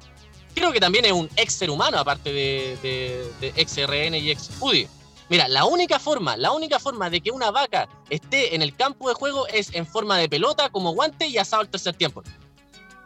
creo 0.55 0.73
que 0.73 0.81
también 0.81 1.05
es 1.05 1.13
un 1.13 1.29
ex 1.37 1.53
ser 1.53 1.69
humano, 1.69 1.99
aparte 1.99 2.33
de, 2.33 2.79
de, 2.83 3.31
de 3.43 3.53
ex 3.57 3.77
RN 3.77 4.15
y 4.15 4.31
ex 4.31 4.51
UDI. 4.59 4.89
Mira, 5.29 5.49
la 5.49 5.67
única 5.67 5.99
forma, 5.99 6.39
la 6.39 6.53
única 6.53 6.79
forma 6.79 7.11
de 7.11 7.21
que 7.21 7.31
una 7.31 7.51
vaca 7.51 7.91
esté 8.09 8.55
en 8.55 8.63
el 8.63 8.75
campo 8.75 9.11
de 9.11 9.15
juego 9.15 9.47
es 9.49 9.75
en 9.75 9.87
forma 9.87 10.17
de 10.17 10.31
pelota, 10.31 10.71
como 10.71 10.93
guante 10.93 11.27
y 11.27 11.37
asado 11.37 11.61
al 11.61 11.69
tercer 11.69 11.95
tiempo. 11.95 12.23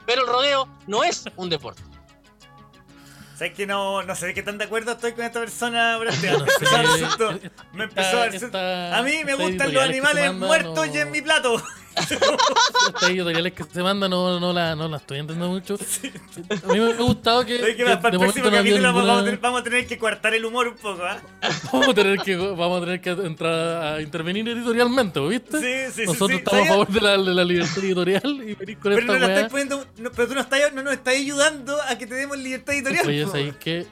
Pero 0.07 0.23
el 0.23 0.27
rodeo 0.29 0.69
no 0.87 1.05
es 1.05 1.25
un 1.37 1.49
deporte. 1.51 1.83
¿Sabes 3.37 3.55
que 3.55 3.67
no, 3.67 4.03
no 4.03 4.15
sé 4.15 4.35
qué 4.35 4.43
tan 4.43 4.59
de 4.59 4.65
acuerdo 4.65 4.93
estoy 4.93 5.13
con 5.13 5.25
esta 5.25 5.41
persona, 5.41 5.99
me 7.73 7.85
empezó 7.85 8.23
a, 8.23 8.99
a 8.99 9.03
mí 9.03 9.25
me 9.25 9.35
gustan 9.35 9.73
los 9.73 9.83
animales 9.83 10.33
muertos 10.35 10.89
y 10.93 10.99
en 10.99 11.11
mi 11.11 11.23
plato. 11.23 11.61
Estas 11.97 13.11
editoriales 13.11 13.53
que 13.53 13.65
se 13.65 13.83
mandan 13.83 14.11
no, 14.11 14.41
no, 14.41 14.53
la, 14.53 14.75
no 14.75 14.89
la 14.89 14.97
estoy 14.97 15.19
entendiendo 15.19 15.53
mucho. 15.53 15.77
A 16.65 16.73
mí 16.73 16.81
me 16.81 16.93
ha 16.93 16.97
gustado 16.97 17.45
que. 17.45 17.77
que, 17.77 17.85
para 17.85 18.09
el 18.09 18.19
próximo 18.19 18.51
capítulo 18.51 18.93
vamos, 18.93 19.41
vamos, 19.41 19.61
a 19.61 19.65
tener 19.65 19.87
que 19.87 19.99
coartar 19.99 20.35
el 20.35 20.45
humor 20.45 20.69
un 20.69 20.77
poco. 20.77 21.03
¿ah? 21.03 21.21
Vamos, 21.73 21.89
a 21.89 21.95
tener 21.95 22.19
que, 22.19 22.37
vamos 22.37 22.83
a 22.83 22.85
tener 22.85 23.01
que 23.01 23.11
entrar 23.11 23.95
a 23.95 24.03
intervenir 24.03 24.49
editorialmente, 24.49 25.21
¿viste? 25.21 25.61
Sí, 25.61 25.93
sí, 25.95 26.07
Nosotros 26.07 26.39
estamos 26.39 26.67
a 26.67 26.69
favor 26.69 26.89
de 26.89 27.01
la, 27.01 27.11
de 27.13 27.35
la, 27.35 27.45
libertad 27.45 27.79
editorial 27.79 28.43
y 28.47 28.55
venir 28.55 28.79
con 28.79 28.95
pero 28.95 29.01
esta 29.01 29.19
no 29.19 29.27
estás 29.27 29.51
poniendo, 29.51 29.87
Pero 29.97 30.29
tú 30.29 30.35
no, 30.35 30.41
estás, 30.41 30.73
no 30.73 30.83
nos 30.83 30.93
estás 30.95 31.15
ayudando 31.15 31.77
a 31.83 31.99
que 31.99 32.07
te 32.07 32.15
demos 32.15 32.39
libertad 32.39 32.75
editorial. 32.75 33.07
Oye, 33.07 33.27
¿sabes 33.27 33.57
qué? 33.57 33.87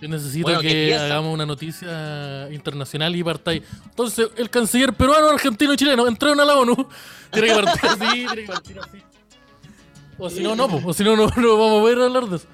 Yo 0.00 0.08
necesito 0.08 0.60
que 0.60 0.94
hagamos 0.94 1.32
una 1.32 1.46
noticia 1.46 2.48
internacional 2.50 3.16
y 3.16 3.24
partáis. 3.24 3.62
Entonces, 3.84 4.28
el 4.36 4.50
canciller 4.50 4.92
peruano, 4.92 5.30
argentino 5.30 5.72
y 5.72 5.76
chileno 5.76 6.06
entraron 6.06 6.40
a 6.40 6.44
la 6.44 6.56
ONU. 6.56 6.88
Tiene 7.32 7.48
que 7.48 7.54
partir 7.54 7.90
así, 7.90 8.26
tiene 8.26 8.36
que 8.36 8.46
partir 8.46 8.78
así. 8.78 9.02
O 10.18 10.30
si 10.30 10.42
no, 10.42 10.56
no, 10.56 10.64
o 10.84 10.92
si 10.94 11.04
no, 11.04 11.16
no, 11.16 11.26
vamos 11.26 11.82
a 11.82 11.84
ver 11.84 12.00
hablar 12.00 12.26
de 12.26 12.36
eso. 12.36 12.46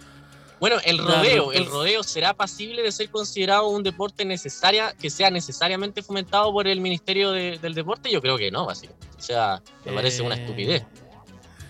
Bueno, 0.59 0.77
el 0.85 0.99
rodeo, 0.99 1.53
el 1.53 1.67
rodeo 1.67 2.05
será 2.05 2.35
pasible 2.35 2.83
de 2.83 2.93
ser 2.93 3.11
considerado 3.11 3.69
un 3.69 3.83
deporte 3.83 4.25
necesaria, 4.25 4.95
que 5.01 5.11
sea 5.11 5.31
necesariamente 5.31 6.03
fomentado 6.03 6.53
por 6.53 6.69
el 6.69 6.81
Ministerio 6.81 7.33
del 7.33 7.75
Deporte. 7.75 8.11
Yo 8.13 8.21
creo 8.21 8.39
que 8.39 8.51
no, 8.51 8.67
básicamente. 8.67 9.09
O 9.19 9.23
sea, 9.23 9.61
me 9.85 9.93
parece 9.93 10.23
una 10.23 10.37
eh, 10.37 10.41
estupidez. 10.41 10.85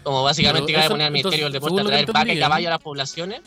Como 0.02 0.22
básicamente 0.22 0.74
va 0.74 0.84
a 0.84 0.88
poner 0.88 1.06
al 1.06 1.12
Ministerio 1.12 1.46
del 1.46 1.52
Deporte 1.54 1.80
a 1.80 1.84
traer 1.84 2.12
vaca 2.12 2.32
y 2.32 2.38
caballo 2.38 2.68
a 2.68 2.70
las 2.70 2.80
poblaciones. 2.80 3.40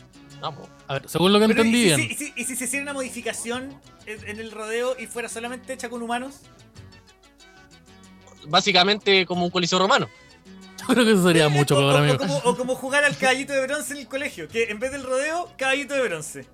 A 0.88 0.94
ver, 0.94 1.08
según 1.08 1.32
lo 1.32 1.38
que 1.38 1.46
entendí. 1.46 1.92
¿y 1.92 2.14
si, 2.14 2.32
¿y, 2.36 2.44
si, 2.44 2.56
se 2.56 2.64
hiciera 2.64 2.82
una 2.82 2.92
modificación 2.92 3.80
en, 4.06 4.40
el 4.40 4.52
rodeo 4.52 4.96
y 4.98 5.06
fuera 5.06 5.28
solamente 5.28 5.72
hecha 5.72 5.88
con 5.88 6.02
humanos? 6.02 6.40
Básicamente 8.48 9.26
como 9.26 9.44
un 9.44 9.50
coliseo 9.50 9.78
romano. 9.78 10.08
Yo 10.80 10.86
creo 10.94 11.04
que 11.04 11.12
eso 11.12 11.24
sería 11.24 11.48
mucho 11.48 11.74
peor, 11.76 11.96
amigo. 11.96 12.14
O 12.14 12.18
como, 12.18 12.36
o 12.38 12.56
como 12.56 12.74
jugar 12.76 13.04
al 13.04 13.16
caballito 13.16 13.52
de 13.52 13.66
bronce 13.66 13.94
en 13.94 14.00
el 14.00 14.08
colegio, 14.08 14.48
que 14.48 14.64
en 14.64 14.78
vez 14.78 14.92
del 14.92 15.02
rodeo, 15.02 15.50
caballito 15.56 15.94
de 15.94 16.02
bronce. 16.02 16.46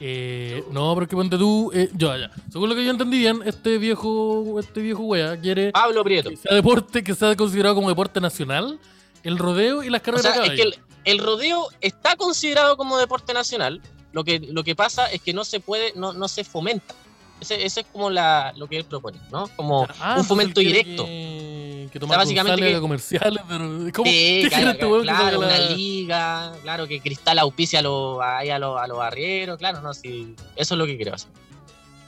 Eh, 0.00 0.64
no, 0.70 0.94
pero 0.94 1.08
que 1.08 1.16
ponte 1.16 1.36
tú. 1.36 1.70
Eh, 1.74 1.90
yo, 1.94 2.16
ya. 2.16 2.30
Según 2.50 2.68
lo 2.68 2.74
que 2.74 2.84
yo 2.84 2.90
entendí 2.90 3.18
bien, 3.18 3.40
este 3.44 3.78
viejo, 3.78 4.58
este 4.60 4.80
viejo 4.80 5.02
wea 5.02 5.38
quiere. 5.38 5.72
Pablo 5.72 6.04
Prieto. 6.04 6.30
Que 6.30 6.36
sea 6.36 6.54
deporte, 6.54 7.02
que 7.02 7.14
sea 7.14 7.34
considerado 7.34 7.74
como 7.74 7.88
deporte 7.88 8.20
nacional, 8.20 8.78
el 9.24 9.38
rodeo 9.38 9.82
y 9.82 9.90
las 9.90 10.02
carreras 10.02 10.26
o 10.26 10.32
sea, 10.32 10.44
Es 10.44 10.52
que 10.52 10.62
el 10.62 10.74
rodeo 11.16 11.68
está 11.80 12.16
considerado 12.16 12.76
como 12.76 12.98
deporte 12.98 13.32
nacional. 13.32 13.80
Lo 14.12 14.24
que, 14.24 14.40
lo 14.40 14.64
que 14.64 14.76
pasa 14.76 15.06
es 15.06 15.22
que 15.22 15.32
no 15.32 15.44
se 15.44 15.60
puede, 15.60 15.94
no, 15.94 16.12
no 16.12 16.28
se 16.28 16.44
fomenta. 16.44 16.94
Ese, 17.40 17.64
ese 17.64 17.80
es 17.80 17.86
como 17.92 18.10
la, 18.10 18.52
lo 18.56 18.66
que 18.66 18.76
él 18.76 18.84
propone, 18.84 19.18
¿no? 19.30 19.48
Como 19.54 19.86
ah, 20.00 20.16
un 20.18 20.24
fomento 20.24 20.60
directo. 20.60 21.04
Que, 21.06 21.88
que 21.92 21.98
básicamente 22.00 22.72
que, 22.72 22.80
comerciales, 22.80 23.42
pero 23.48 23.64
¿cómo? 23.94 24.10
Sí, 24.10 24.46
claro, 24.48 24.70
este 24.70 25.02
claro, 25.02 25.38
una 25.38 25.58
liga, 25.70 26.52
claro, 26.62 26.86
que 26.86 27.00
Cristal 27.00 27.38
auspicia 27.38 27.78
a 27.78 27.82
los 27.82 28.20
a, 28.20 28.38
a 28.38 28.58
los, 28.58 28.80
a 28.80 28.86
los 28.88 28.98
barrieros, 28.98 29.56
claro, 29.56 29.80
no, 29.80 29.94
sí, 29.94 30.34
eso 30.56 30.74
es 30.74 30.78
lo 30.78 30.86
que 30.86 30.98
creo 30.98 31.14
hacer. 31.14 31.30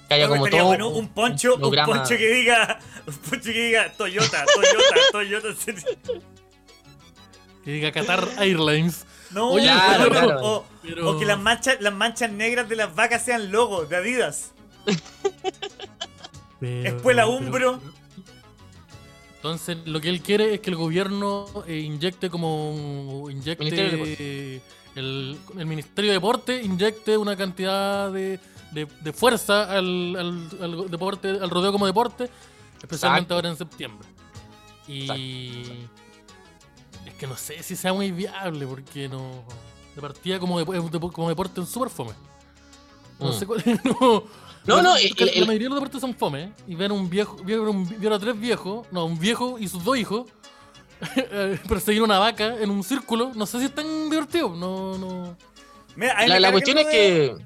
Que 0.09 0.15
haya 0.15 0.27
como 0.27 0.49
todo 0.49 0.65
bueno, 0.65 0.89
un 0.89 1.09
poncho, 1.09 1.55
un, 1.55 1.65
un 1.65 1.85
poncho 1.87 2.17
que 2.17 2.29
diga, 2.29 2.81
un 3.07 3.15
poncho 3.15 3.53
que 3.53 3.63
diga 3.67 3.93
Toyota, 3.93 4.45
Toyota, 4.53 4.97
Toyota. 5.13 5.49
Que 7.65 7.73
diga 7.73 7.93
Qatar 7.93 8.29
Airlines. 8.39 9.07
No, 9.31 9.51
Oye, 9.51 9.65
claro, 9.67 10.65
O, 11.05 11.19
que 11.19 11.25
las 11.25 11.39
manchas, 11.39 11.77
las 11.81 11.95
manchas 11.95 12.31
negras 12.33 12.69
de 12.69 12.77
las 12.77 12.95
vacas 12.95 13.25
sean 13.25 13.53
logos 13.53 13.89
de 13.89 13.97
Adidas. 13.97 14.53
Espuela 16.61 17.27
Umbro. 17.27 17.81
entonces, 19.37 19.79
lo 19.85 20.01
que 20.01 20.09
él 20.09 20.21
quiere 20.21 20.55
es 20.55 20.61
que 20.61 20.71
el 20.71 20.77
gobierno 20.77 21.47
eh, 21.67 21.79
inyecte 21.79 22.29
como. 22.31 23.29
Inyecte. 23.31 24.63
el, 24.97 25.39
el, 25.57 25.67
Ministerio 25.67 26.11
de 26.11 26.15
Deporte 26.15 26.63
inyecte 26.63 27.17
una 27.17 27.37
cantidad 27.37 28.11
de, 28.13 28.41
de, 28.73 29.13
fuerza 29.13 29.71
al, 29.71 30.17
al, 30.17 30.91
deporte, 30.91 31.29
al 31.29 31.51
rodeo 31.51 31.73
como 31.73 31.87
deporte, 31.87 32.29
especialmente 32.83 33.33
ahora 33.33 33.49
en 33.51 33.57
septiembre. 33.57 34.09
Y 34.89 35.87
que 37.21 37.27
no 37.27 37.37
sé 37.37 37.63
si 37.63 37.77
sea 37.77 37.93
muy 37.93 38.11
viable, 38.11 38.67
porque 38.67 39.07
no. 39.07 39.45
De 39.95 40.01
partida 40.01 40.39
como, 40.39 40.65
como 41.13 41.29
deporte 41.29 41.61
en 41.61 41.67
super 41.67 41.91
fome. 41.91 42.13
No 43.19 43.29
mm. 43.29 43.33
sé 43.39 43.47
cuál 43.47 43.63
no. 43.85 44.25
No, 44.67 44.83
no, 44.83 44.95
la, 44.95 45.47
mayoría 45.47 45.55
de 45.55 45.69
los 45.69 45.75
deportes 45.75 46.01
son 46.01 46.15
fome, 46.15 46.45
¿eh? 46.45 46.53
Y 46.67 46.75
ver 46.75 46.93
un 46.93 47.09
viejo, 47.09 47.37
ver 47.45 48.13
a 48.13 48.19
tres 48.19 48.39
viejos, 48.39 48.87
no, 48.91 49.07
un 49.07 49.19
viejo 49.19 49.59
y 49.59 49.69
sus 49.69 49.83
dos 49.83 49.97
hijos 49.97 50.27
perseguir 51.69 52.03
una 52.03 52.19
vaca 52.19 52.57
en 52.61 52.71
un 52.71 52.85
círculo, 52.85 53.33
no 53.35 53.47
sé 53.47 53.59
si 53.59 53.65
es 53.67 53.75
tan 53.75 54.11
divertido, 54.11 54.55
no, 54.55 54.99
no. 54.99 55.37
la, 55.97 56.39
la 56.39 56.53
cuestión 56.53 56.77
es 56.77 56.87
que 56.89 57.37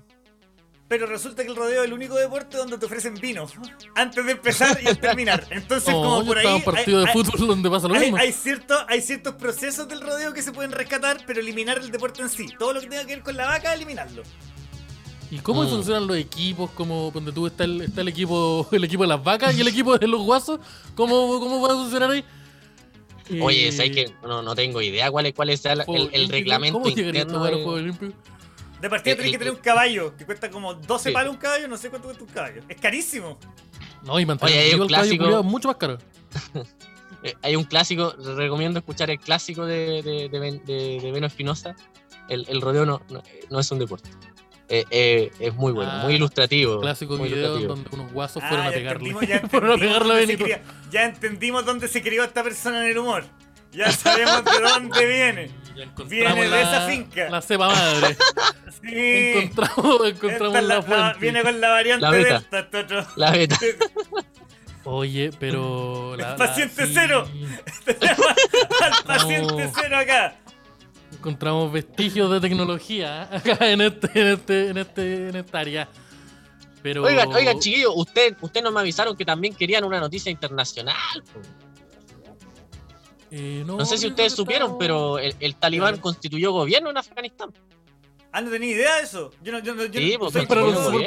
pero 0.94 1.06
resulta 1.06 1.42
que 1.42 1.50
el 1.50 1.56
rodeo 1.56 1.82
es 1.82 1.88
el 1.88 1.92
único 1.92 2.14
deporte 2.14 2.56
donde 2.56 2.78
te 2.78 2.86
ofrecen 2.86 3.14
vino 3.16 3.48
antes 3.96 4.24
de 4.24 4.30
empezar 4.30 4.78
y 4.80 4.86
al 4.86 4.96
terminar. 4.96 5.44
Entonces, 5.50 5.92
como 5.94 6.24
por 6.24 6.38
ahí. 6.38 6.46
un 6.46 6.62
partido 6.62 7.00
de 7.00 7.08
fútbol 7.08 7.48
donde 7.48 7.68
pasa 7.68 7.88
lo 7.88 7.96
mismo. 7.96 8.16
Hay, 8.16 8.32
hay 8.88 9.00
ciertos 9.00 9.34
procesos 9.34 9.88
del 9.88 10.00
rodeo 10.00 10.32
que 10.32 10.40
se 10.40 10.52
pueden 10.52 10.70
rescatar, 10.70 11.18
pero 11.26 11.40
eliminar 11.40 11.78
el 11.78 11.90
deporte 11.90 12.22
en 12.22 12.28
sí. 12.28 12.46
Todo 12.60 12.74
lo 12.74 12.80
que 12.80 12.86
tenga 12.86 13.04
que 13.04 13.16
ver 13.16 13.24
con 13.24 13.36
la 13.36 13.46
vaca, 13.46 13.74
eliminarlo. 13.74 14.22
¿Y 15.32 15.38
cómo 15.38 15.64
mm. 15.64 15.68
funcionan 15.68 16.06
los 16.06 16.16
equipos? 16.16 16.70
Como 16.70 17.10
donde 17.12 17.32
tú 17.32 17.48
está 17.48 17.64
el, 17.64 17.80
está 17.80 18.02
el 18.02 18.08
equipo 18.08 18.68
el 18.72 18.84
equipo 18.84 19.02
de 19.02 19.08
las 19.08 19.24
vacas 19.24 19.58
y 19.58 19.62
el 19.62 19.66
equipo 19.66 19.98
de 19.98 20.06
los 20.06 20.22
guasos. 20.22 20.60
¿Cómo, 20.94 21.40
cómo 21.40 21.60
va 21.60 21.74
a 21.74 21.76
funcionar 21.76 22.12
ahí? 22.12 22.24
Oye, 23.40 23.72
¿sabes 23.72 23.90
que 23.90 24.12
no, 24.22 24.42
no 24.42 24.54
tengo 24.54 24.80
idea 24.80 25.10
cuál 25.10 25.26
es, 25.26 25.34
cuál 25.34 25.50
es 25.50 25.64
el, 25.64 25.82
el, 26.12 26.28
reglamento 26.28 26.78
¿Cómo 26.78 26.88
interno. 26.88 27.42
De... 27.42 27.64
Juegos 27.64 27.96
de 28.84 28.90
partida 28.90 29.16
tenés 29.16 29.32
que 29.32 29.38
tener 29.38 29.52
un 29.54 29.60
caballo 29.60 30.14
que 30.14 30.26
cuesta 30.26 30.50
como 30.50 30.74
12 30.74 31.10
palos 31.12 31.32
un 31.32 31.38
caballo, 31.38 31.68
no 31.68 31.76
sé 31.78 31.88
cuánto 31.88 32.08
cuesta 32.08 32.24
un 32.24 32.30
caballo. 32.30 32.62
Es 32.68 32.78
carísimo. 32.80 33.38
No, 34.02 34.20
y 34.20 34.26
mantener 34.26 34.54
Oye, 34.54 34.64
hay 34.64 34.78
un 34.78 34.86
clásico. 34.86 35.42
mucho 35.42 35.68
más 35.68 35.76
caro. 35.76 35.98
Eh, 37.22 37.32
hay 37.40 37.56
un 37.56 37.64
clásico, 37.64 38.14
recomiendo 38.36 38.78
escuchar 38.80 39.08
el 39.08 39.18
clásico 39.18 39.64
de, 39.64 40.02
de, 40.02 40.28
de, 40.28 41.00
de 41.10 41.26
Espinosa. 41.26 41.74
El, 42.28 42.44
el, 42.50 42.60
rodeo 42.60 42.84
no, 42.84 43.00
no, 43.48 43.60
es 43.60 43.70
un 43.72 43.78
deporte. 43.78 44.10
eh, 44.68 44.84
eh, 44.90 45.30
es 45.38 45.54
muy 45.54 45.72
bueno, 45.72 45.90
muy 46.02 46.12
ah, 46.12 46.16
ilustrativo. 46.16 46.80
Clásico 46.80 47.16
video 47.16 47.60
donde 47.60 47.88
unos 47.92 48.12
guasos 48.12 48.42
ah, 48.44 48.48
fueron 48.48 48.66
a 48.66 48.70
pegarle. 48.72 49.14
Ya, 49.26 49.40
fueron 49.48 49.72
a 49.72 49.76
pegarle 49.78 50.12
a 50.12 50.16
Benito. 50.16 50.44
Ya 50.90 51.04
entendimos 51.06 51.64
dónde 51.64 51.88
se 51.88 52.02
crió 52.02 52.24
esta 52.24 52.42
persona 52.42 52.84
en 52.84 52.90
el 52.90 52.98
humor. 52.98 53.24
Ya 53.74 53.90
sabemos 53.90 54.44
de 54.44 54.60
dónde 54.60 55.06
viene. 55.06 55.50
Viene 56.08 56.48
de 56.48 56.62
esa 56.62 56.86
finca. 56.86 57.28
La 57.30 57.42
cepa 57.42 57.68
madre. 57.68 58.16
sí. 58.82 59.32
Encontramos, 59.34 60.08
encontramos 60.08 60.62
la, 60.62 60.82
fuente. 60.82 61.18
viene 61.20 61.42
con 61.42 61.60
la 61.60 61.68
variante 61.68 62.02
la 62.02 62.12
delta. 62.12 62.58
Este 62.60 62.78
otro. 62.78 63.06
La 63.16 63.30
beta. 63.32 63.58
Oye, 64.84 65.30
pero. 65.38 66.14
La, 66.16 66.36
paciente 66.36 66.86
cero. 66.92 67.26
al 68.80 69.04
paciente 69.04 69.70
cero 69.74 69.98
acá. 69.98 70.36
Encontramos 71.12 71.72
vestigios 71.72 72.30
de 72.30 72.40
tecnología 72.40 73.22
acá 73.32 73.70
en 73.70 73.80
este, 73.80 74.10
en 74.14 74.26
este, 74.28 74.68
en 74.68 74.78
este, 74.78 75.28
en 75.28 75.36
esta 75.36 75.58
área. 75.58 75.88
Pero... 76.82 77.02
Oigan, 77.02 77.32
oigan, 77.32 77.58
chiquillos, 77.58 77.92
usted, 77.96 78.36
usted 78.42 78.62
no 78.62 78.70
me 78.70 78.80
avisaron 78.80 79.16
que 79.16 79.24
también 79.24 79.54
querían 79.54 79.84
una 79.84 79.98
noticia 79.98 80.30
internacional. 80.30 81.24
Eh, 83.36 83.64
no, 83.66 83.84
sé 83.84 83.98
si 83.98 84.06
ustedes 84.06 84.32
supieron, 84.32 84.78
pero 84.78 85.18
el, 85.18 85.56
talibán 85.56 85.98
constituyó 85.98 86.52
gobierno 86.52 86.90
en 86.90 86.98
Afganistán. 86.98 87.52
Ah, 88.30 88.40
no 88.40 88.48
tenía 88.48 88.70
idea 88.70 88.96
de 88.96 89.02
eso. 89.02 89.32
Yo 89.42 89.50
no, 89.50 89.58
yo, 89.58 89.74
yo, 89.74 90.00
sí, 90.00 90.16
pues, 90.16 90.46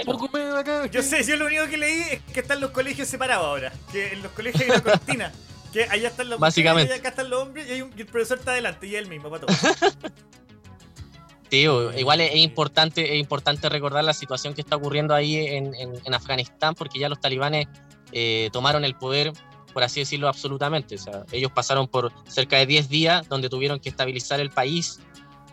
poco 0.05 0.30
me 0.34 0.89
Yo 0.89 1.01
sé, 1.01 1.23
yo 1.23 1.38
lo 1.38 1.45
único 1.45 1.67
que 1.67 1.78
leí 1.78 2.01
es 2.11 2.21
que 2.34 2.41
están 2.41 2.59
los 2.59 2.71
colegios 2.71 3.07
separados 3.07 3.45
ahora. 3.45 3.71
Que 3.93 4.11
en 4.11 4.23
los 4.23 4.34
colegios 4.34 4.61
hay 4.61 4.69
una 4.71 4.82
cortina. 4.82 5.32
que 5.71 5.84
allá 5.86 6.09
están 6.09 6.30
los 6.30 6.38
Básicamente. 6.38 6.93
y 6.93 6.99
acá 6.99 7.09
están 7.09 7.30
los 7.30 7.43
hombres 7.43 7.65
y, 7.69 7.80
el 7.80 8.05
profesor 8.07 8.39
está 8.39 8.51
adelante 8.51 8.88
y 8.88 8.95
es 8.95 9.03
el 9.03 9.07
mismo 9.07 9.30
para 9.30 9.45
todos. 9.45 9.57
Tío, 11.49 11.97
igual 11.97 12.19
es, 12.19 12.36
importante, 12.36 13.13
es 13.13 13.19
importante 13.21 13.69
recordar 13.69 14.03
la 14.03 14.13
situación 14.13 14.53
que 14.53 14.59
está 14.59 14.75
ocurriendo 14.75 15.15
ahí 15.15 15.38
en, 15.38 15.73
en, 15.75 16.13
Afganistán, 16.13 16.75
porque 16.75 16.99
ya 16.99 17.07
los 17.07 17.21
talibanes 17.21 17.67
eh, 18.11 18.49
tomaron 18.51 18.84
el 18.84 18.95
poder 18.95 19.32
por 19.78 19.84
así 19.84 19.99
decirlo, 19.99 20.28
absolutamente. 20.28 20.95
O 20.95 20.97
sea, 20.97 21.23
ellos 21.32 21.51
pasaron 21.51 21.88
por 21.88 22.11
cerca 22.28 22.57
de 22.57 22.65
10 22.65 22.89
días 22.89 23.30
donde 23.30 23.47
tuvieron 23.47 23.80
que 23.80 23.89
estabilizar 23.89 24.39
el 24.39 24.49
país, 24.49 25.01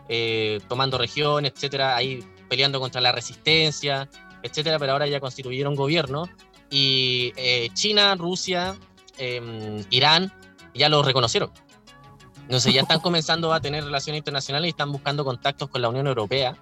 eh, 0.09 0.61
tomando 0.67 0.97
región, 0.97 1.45
etcétera, 1.45 1.95
ahí 1.95 2.25
peleando 2.49 2.81
contra 2.81 3.03
la 3.03 3.13
resistencia, 3.13 4.09
etcétera, 4.43 4.79
pero 4.79 4.93
ahora 4.93 5.07
ya 5.07 5.21
constituyeron 5.21 5.75
gobierno. 5.75 6.27
Y 6.71 7.35
eh, 7.37 7.69
China, 7.75 8.15
Rusia, 8.15 8.75
em, 9.19 9.85
Irán 9.91 10.33
ya 10.73 10.89
lo 10.89 11.03
reconocieron. 11.03 11.51
Entonces 12.45 12.73
ya 12.73 12.81
están 12.81 13.01
comenzando 13.03 13.53
a 13.53 13.61
tener 13.61 13.85
relaciones 13.85 14.21
internacionales 14.21 14.69
y 14.69 14.71
están 14.71 14.91
buscando 14.91 15.23
contactos 15.23 15.69
con 15.69 15.83
la 15.83 15.91
Unión 15.91 16.07
Europea 16.07 16.57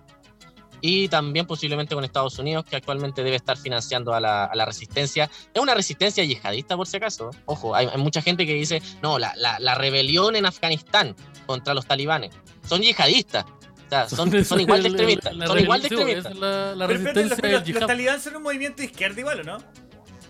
y 0.83 1.09
también 1.09 1.47
posiblemente 1.47 1.95
con 1.95 2.05
Estados 2.05 2.39
Unidos, 2.39 2.65
que 2.69 2.77
actualmente 2.77 3.23
debe 3.23 3.37
estar 3.37 3.57
financiando 3.57 4.13
a 4.13 4.21
la, 4.21 4.45
a 4.45 4.55
la 4.55 4.67
resistencia. 4.67 5.31
Es 5.55 5.63
una 5.63 5.75
resistencia 5.75 6.25
yihadista, 6.25 6.77
por 6.77 6.89
si 6.89 6.97
acaso. 6.97 7.31
Ojo, 7.47 7.75
hay, 7.75 7.89
mucha 7.97 8.21
gente 8.21 8.45
que 8.45 8.53
dice, 8.53 8.83
no, 9.01 9.19
la, 9.19 9.33
la, 9.37 9.59
la, 9.61 9.77
rebelión 9.77 10.35
en 10.35 10.45
Afganistán 10.45 11.15
contra 11.47 11.73
los 11.73 11.87
talibanes 11.87 12.35
son 12.69 12.83
yihadistas. 12.83 13.45
O 13.45 13.89
sea, 13.89 14.09
son, 14.09 14.45
son 14.45 14.61
igual 14.61 14.83
de 14.83 14.89
extremistas. 14.89 15.35
son 15.47 15.59
igual 15.61 15.83
de 15.83 15.89
extremistas. 15.89 16.37
La, 16.37 16.87
resistencia 16.87 17.37
los, 17.49 17.69
los, 17.69 17.87
talibanes 17.87 18.23
son 18.23 18.37
un 18.37 18.43
movimiento 18.43 18.79
de 18.79 18.87
izquierda 18.87 19.21
igual, 19.21 19.41
¿o 19.41 19.45
no? 19.45 19.59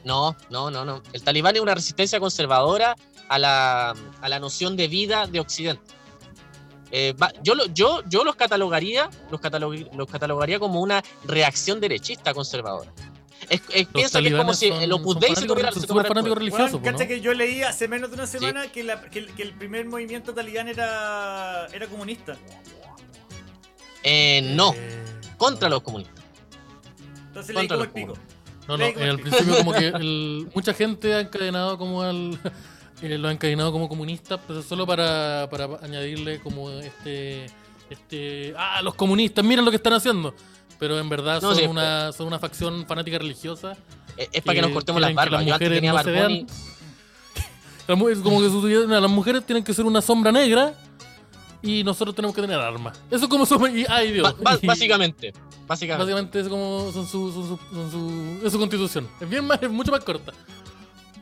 No, 0.05 0.36
no, 0.50 0.70
no, 0.70 0.84
no. 0.84 1.03
El 1.12 1.22
talibán 1.22 1.57
es 1.57 1.62
una 1.62 1.74
resistencia 1.74 2.20
conservadora 2.20 2.96
a 3.28 3.38
la, 3.38 3.94
a 4.20 4.28
la 4.28 4.38
noción 4.38 4.76
de 4.76 4.88
vida 4.88 5.26
de 5.26 5.40
Occidente. 5.40 5.82
Eh, 6.95 7.14
yo, 7.43 7.55
yo, 7.72 8.03
yo 8.07 8.22
los 8.22 8.36
catalogaría, 8.36 9.09
los, 9.30 9.40
los 9.97 10.09
catalogaría 10.09 10.59
como 10.59 10.82
una 10.82 11.03
reacción 11.24 11.80
derechista 11.80 12.34
conservadora. 12.34 12.93
Es, 13.49 13.61
piensa 13.86 14.20
que 14.20 14.28
es 14.28 14.34
como 14.34 14.55
si 14.55 14.68
el 14.68 14.93
Opus 14.93 15.18
Dei 15.18 15.34
se 15.34 15.47
tuviera 15.47 15.72
fanático 15.72 16.34
religioso. 16.34 16.78
Bueno, 16.78 16.99
¿no? 16.99 17.09
que 17.09 17.20
yo 17.20 17.32
leí 17.32 17.62
hace 17.62 17.88
menos 17.88 18.11
de 18.11 18.16
una 18.16 18.26
semana 18.26 18.70
que, 18.70 18.86
que, 19.11 19.43
el, 19.43 19.53
primer 19.55 19.86
movimiento 19.86 20.34
talibán 20.34 20.68
era, 20.68 21.66
era 21.72 21.86
comunista. 21.86 22.36
Eh, 24.03 24.43
no, 24.55 24.74
eh, 24.74 25.03
contra 25.38 25.70
los 25.70 25.82
comunistas. 25.82 26.24
Entonces 27.28 27.55
leí 27.55 27.68
como 27.68 27.84
el 27.84 27.90
pico. 27.90 28.14
No, 28.68 28.76
no, 28.76 28.84
al 28.84 29.18
principio 29.18 29.57
como 29.57 29.72
que 29.72 29.93
mucha 30.55 30.74
gente 30.74 31.14
ha 31.14 31.20
encadenado 31.20 31.78
como 31.78 32.03
al 32.03 32.38
lo 33.09 33.28
han 33.28 33.34
encadenado 33.34 33.72
como 33.72 33.88
comunistas, 33.88 34.40
pero 34.46 34.62
solo 34.62 34.86
para, 34.86 35.48
para 35.50 35.64
añadirle 35.82 36.40
como 36.40 36.70
este, 36.70 37.46
este, 37.90 38.55
ah, 38.57 38.80
los 38.82 38.94
comunistas, 38.94 39.44
miren 39.44 39.64
lo 39.64 39.70
que 39.70 39.76
están 39.76 39.94
haciendo. 39.94 40.34
Pero 40.78 40.98
en 40.98 41.09
verdad 41.09 41.40
son, 41.40 41.68
una, 41.68 42.12
son 42.12 42.26
una 42.26 42.38
facción 42.38 42.86
fanática 42.86 43.18
religiosa. 43.18 43.76
Es, 44.16 44.42
para 44.42 44.57
que 44.57 44.62
nos 44.62 44.72
cortemos 44.72 45.00
las 45.00 45.14
barbas. 45.14 45.44
Las 45.44 45.61
mujeres 45.61 45.82
no 45.82 46.03
se 46.03 46.11
vean. 46.11 46.46
como 48.22 48.40
que 48.40 48.86
las 48.88 49.11
mujeres 49.11 49.46
tienen 49.46 49.62
que 49.62 49.74
ser 49.74 49.84
una 49.84 50.03
sombra 50.03 50.32
negra 50.32 50.74
y 51.62 51.84
nosotros 51.84 52.14
tenemos 52.14 52.34
que 52.34 52.42
tener 52.42 52.59
armas. 52.59 53.00
Eso 53.11 53.24
es 53.24 53.30
como. 53.30 53.68
Y, 53.68 53.86
ay, 53.88 54.12
Dios. 54.12 54.34
básicamente. 54.42 55.32
Básicamente. 55.66 56.03
Básicamente 56.03 56.40
es 56.40 56.48
como 56.48 56.90
son 56.92 57.07
su, 57.07 57.32
son 57.32 57.46
su, 57.46 57.59
son 57.72 57.90
su, 57.90 58.46
es 58.46 58.53
su 58.53 58.59
constitución. 58.59 59.09
Es 59.20 59.28
bien 59.28 59.46
más, 59.46 59.62
es 59.62 59.70
mucho 59.70 59.92
más 59.92 60.03
corta. 60.03 60.32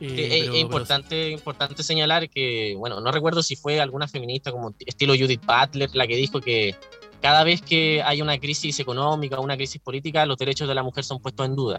Eh, 0.01 0.49
es 0.49 0.55
importante, 0.55 1.29
importante 1.29 1.83
señalar 1.83 2.27
que, 2.27 2.73
bueno, 2.75 2.99
no 3.01 3.11
recuerdo 3.11 3.43
si 3.43 3.55
fue 3.55 3.79
alguna 3.79 4.07
feminista 4.07 4.51
como 4.51 4.73
estilo 4.79 5.13
Judith 5.13 5.43
Butler 5.45 5.91
la 5.93 6.07
que 6.07 6.15
dijo 6.15 6.41
que 6.41 6.75
cada 7.21 7.43
vez 7.43 7.61
que 7.61 8.01
hay 8.03 8.19
una 8.19 8.39
crisis 8.39 8.79
económica 8.79 9.37
o 9.37 9.43
una 9.43 9.55
crisis 9.55 9.79
política, 9.79 10.25
los 10.25 10.37
derechos 10.37 10.67
de 10.67 10.73
la 10.73 10.81
mujer 10.81 11.03
son 11.03 11.21
puestos 11.21 11.45
en 11.45 11.55
duda. 11.55 11.77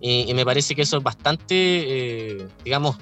Y, 0.00 0.32
me 0.32 0.44
parece 0.44 0.76
que 0.76 0.82
eso 0.82 0.96
es 0.96 1.02
bastante, 1.02 1.54
eh, 1.56 2.48
digamos, 2.64 2.96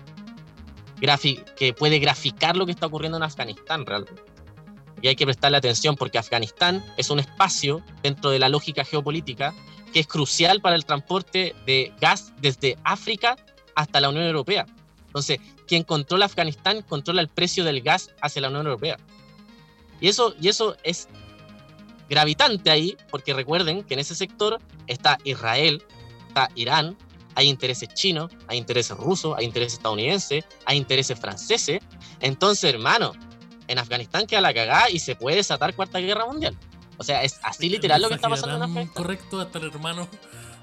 que 1.57 1.75
puede 1.75 1.99
graficar 1.99 2.57
lo 2.57 2.65
que 2.65 2.73
está 2.73 2.87
ocurriendo 2.87 3.19
en 3.19 3.25
Afganistán 3.25 3.85
realmente. 3.85 4.23
Y 5.01 5.09
hay 5.09 5.15
que 5.15 5.27
prestarle 5.27 5.59
atención 5.59 5.95
porque 5.95 6.19
Afganistán 6.19 6.83
es 6.97 7.11
un 7.11 7.21
espacio 7.21 7.83
dentro 8.03 8.31
de 8.31 8.39
la 8.39 8.49
lógica 8.49 8.85
geopolítica 8.85 9.55
que 9.93 10.01
es 10.01 10.07
crucial 10.07 10.61
para 10.61 10.75
el 10.75 10.85
transporte 10.85 11.55
de 11.67 11.93
gas 12.01 12.33
desde 12.41 12.77
África 12.83 13.37
hasta 13.79 14.01
la 14.01 14.09
Unión 14.09 14.25
Europea. 14.25 14.67
Entonces, 15.07 15.39
quien 15.69 15.85
controla 15.85 16.25
Afganistán 16.27 16.83
controla 16.83 17.23
el 17.23 17.29
precio 17.29 17.63
del 17.63 17.81
gas 17.81 18.11
hacia 18.21 18.43
la 18.43 18.49
Unión 18.49 18.67
Europea. 18.67 18.99
Y 20.01 20.09
eso, 20.09 20.35
y 20.41 20.49
eso 20.49 20.77
es 20.83 21.09
gravitante 22.11 22.71
ahí, 22.71 22.97
porque 23.09 23.35
recuerden 23.35 23.85
que 23.85 23.95
en 23.95 24.01
ese 24.01 24.17
sector 24.17 24.59
está 24.89 25.19
Israel, 25.23 25.85
está 26.27 26.51
Irán, 26.57 26.97
hay 27.37 27.49
intereses 27.49 27.95
chinos, 27.95 28.33
hay 28.49 28.59
intereses 28.59 28.97
rusos, 28.97 29.37
hay 29.39 29.45
intereses 29.45 29.75
estadounidenses, 29.75 30.45
hay 30.65 30.77
intereses 30.77 31.17
franceses. 31.21 31.81
Entonces, 32.19 32.75
hermano, 32.75 33.13
en 33.69 33.79
Afganistán 33.79 34.27
queda 34.27 34.41
la 34.41 34.53
cagada 34.53 34.91
y 34.91 34.99
se 34.99 35.15
puede 35.15 35.37
desatar 35.37 35.73
Cuarta 35.77 36.01
Guerra 36.01 36.27
Mundial. 36.27 36.57
O 36.97 37.05
sea, 37.05 37.23
es 37.23 37.39
así 37.45 37.69
literal 37.69 38.03
lo 38.03 38.09
que 38.09 38.17
está 38.17 38.29
pasando 38.29 38.57
en 38.57 38.63
Afganistán. 38.63 39.05
Correcto, 39.05 39.41
hasta 39.41 39.59
el 39.59 39.67
hermano. 39.67 40.09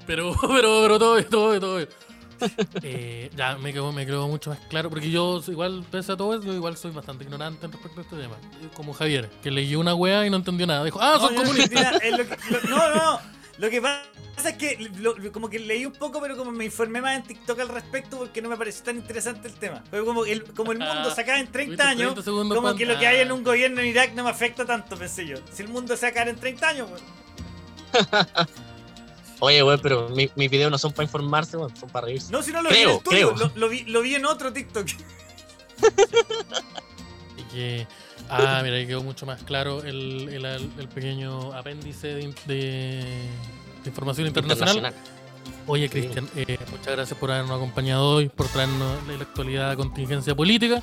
Pero, 0.06 0.34
pero, 0.42 0.82
pero 0.82 0.98
todo, 0.98 1.24
todo, 1.24 1.60
todo. 1.60 2.05
Eh, 2.82 3.30
ya 3.36 3.56
me 3.56 3.72
quedó, 3.72 3.92
me 3.92 4.06
quedó 4.06 4.28
mucho 4.28 4.50
más 4.50 4.58
claro, 4.68 4.90
porque 4.90 5.10
yo 5.10 5.42
igual, 5.48 5.84
pese 5.90 6.12
a 6.12 6.16
todo 6.16 6.38
eso, 6.38 6.52
igual 6.52 6.76
soy 6.76 6.92
bastante 6.92 7.24
ignorante 7.24 7.66
respecto 7.66 8.00
a 8.00 8.02
este 8.02 8.16
tema. 8.16 8.36
Como 8.74 8.92
Javier, 8.92 9.28
que 9.42 9.50
leyó 9.50 9.80
una 9.80 9.94
wea 9.94 10.26
y 10.26 10.30
no 10.30 10.36
entendió 10.36 10.66
nada. 10.66 10.84
Dijo, 10.84 11.00
ah, 11.00 11.18
son 11.18 11.34
comunistas. 11.34 12.00
No, 12.68 12.94
no, 12.94 13.20
Lo 13.58 13.70
que 13.70 13.80
pasa 13.80 14.50
es 14.50 14.56
que 14.56 14.90
como 15.32 15.48
que 15.48 15.58
leí 15.58 15.86
un 15.86 15.92
poco, 15.92 16.20
pero 16.20 16.36
como 16.36 16.50
me 16.50 16.66
informé 16.66 17.00
más 17.00 17.16
en 17.16 17.22
TikTok 17.22 17.58
al 17.60 17.68
respecto 17.68 18.18
porque 18.18 18.42
no 18.42 18.50
me 18.50 18.56
pareció 18.56 18.84
tan 18.84 18.96
interesante 18.96 19.48
el 19.48 19.54
tema. 19.54 19.82
Pero 19.90 20.04
como 20.04 20.26
el, 20.26 20.44
como 20.52 20.72
el 20.72 20.78
mundo 20.78 21.10
se 21.14 21.22
acaba 21.22 21.40
en 21.40 21.50
30 21.50 21.88
años, 21.88 22.24
como 22.24 22.74
que 22.74 22.84
lo 22.84 22.98
que 22.98 23.06
hay 23.06 23.20
en 23.20 23.32
un 23.32 23.42
gobierno 23.42 23.80
en 23.80 23.88
Irak 23.88 24.12
no 24.14 24.24
me 24.24 24.30
afecta 24.30 24.66
tanto, 24.66 24.96
pensé 24.96 25.26
yo. 25.26 25.38
Si 25.52 25.62
el 25.62 25.68
mundo 25.68 25.96
se 25.96 26.06
acaba 26.06 26.28
en 26.28 26.36
30 26.36 26.68
años, 26.68 26.88
pues. 26.90 27.02
Oye, 29.40 29.62
güey, 29.62 29.78
pero 29.78 30.08
mis 30.10 30.34
mi 30.36 30.48
videos 30.48 30.70
no 30.70 30.78
son 30.78 30.92
para 30.92 31.04
informarse, 31.04 31.52
son 31.52 31.70
para 31.92 32.06
reírse. 32.06 32.32
No, 32.32 32.42
si 32.42 32.52
no 32.52 32.62
lo 32.62 32.70
vi 32.70 32.78
en 32.78 32.90
el 32.90 33.00
tuyo, 33.00 33.34
lo, 33.54 33.68
vi, 33.68 33.84
lo 33.84 34.00
vi 34.00 34.14
en 34.14 34.24
otro 34.24 34.52
TikTok. 34.52 34.86
y 37.38 37.42
que. 37.52 37.86
Ah, 38.28 38.60
mira, 38.64 38.76
ahí 38.76 38.86
quedó 38.86 39.02
mucho 39.02 39.24
más 39.24 39.42
claro 39.44 39.84
el, 39.84 40.28
el, 40.30 40.44
el 40.44 40.88
pequeño 40.88 41.52
apéndice 41.52 42.08
de, 42.08 42.34
de, 42.46 43.28
información 43.84 44.26
internacional. 44.26 44.92
Oye, 45.68 45.88
Cristian, 45.88 46.28
eh, 46.34 46.58
muchas 46.70 46.94
gracias 46.94 47.18
por 47.18 47.30
habernos 47.30 47.56
acompañado 47.56 48.16
hoy, 48.16 48.28
por 48.28 48.48
traernos 48.48 49.06
la, 49.06 49.14
actualidad 49.14 49.70
de 49.70 49.76
contingencia 49.76 50.34
política, 50.34 50.82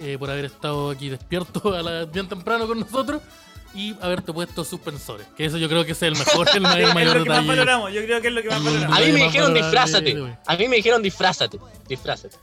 eh, 0.00 0.16
por 0.18 0.30
haber 0.30 0.46
estado 0.46 0.90
aquí 0.90 1.08
despierto 1.08 1.74
a 1.74 1.82
la, 1.82 2.04
bien 2.04 2.28
temprano 2.28 2.66
con 2.66 2.80
nosotros 2.80 3.22
y 3.74 3.94
haberte 4.00 4.32
puesto 4.32 4.64
suspensores. 4.64 5.26
Que 5.36 5.44
eso 5.46 5.58
yo 5.58 5.68
creo 5.68 5.84
que 5.84 5.92
es 5.92 6.02
el 6.02 6.16
mejor, 6.16 6.48
el 6.54 6.60
mayor, 6.60 6.98
es 6.98 7.14
lo 7.14 7.24
que 7.24 7.28
más 7.30 7.46
valoramos, 7.46 7.92
yo 7.92 8.04
creo 8.04 8.20
que 8.20 8.28
es 8.28 8.34
lo 8.34 8.42
que 8.42 8.48
más 8.48 8.64
valoramos. 8.64 8.98
A 8.98 9.00
mí 9.00 9.12
me 9.12 9.24
dijeron 9.24 9.54
disfrázate. 9.54 10.36
A 10.46 10.56
mí 10.56 10.68
me 10.68 10.76
dijeron 10.76 11.02
disfrázate. 11.02 11.58
Disfrázate. 11.88 12.36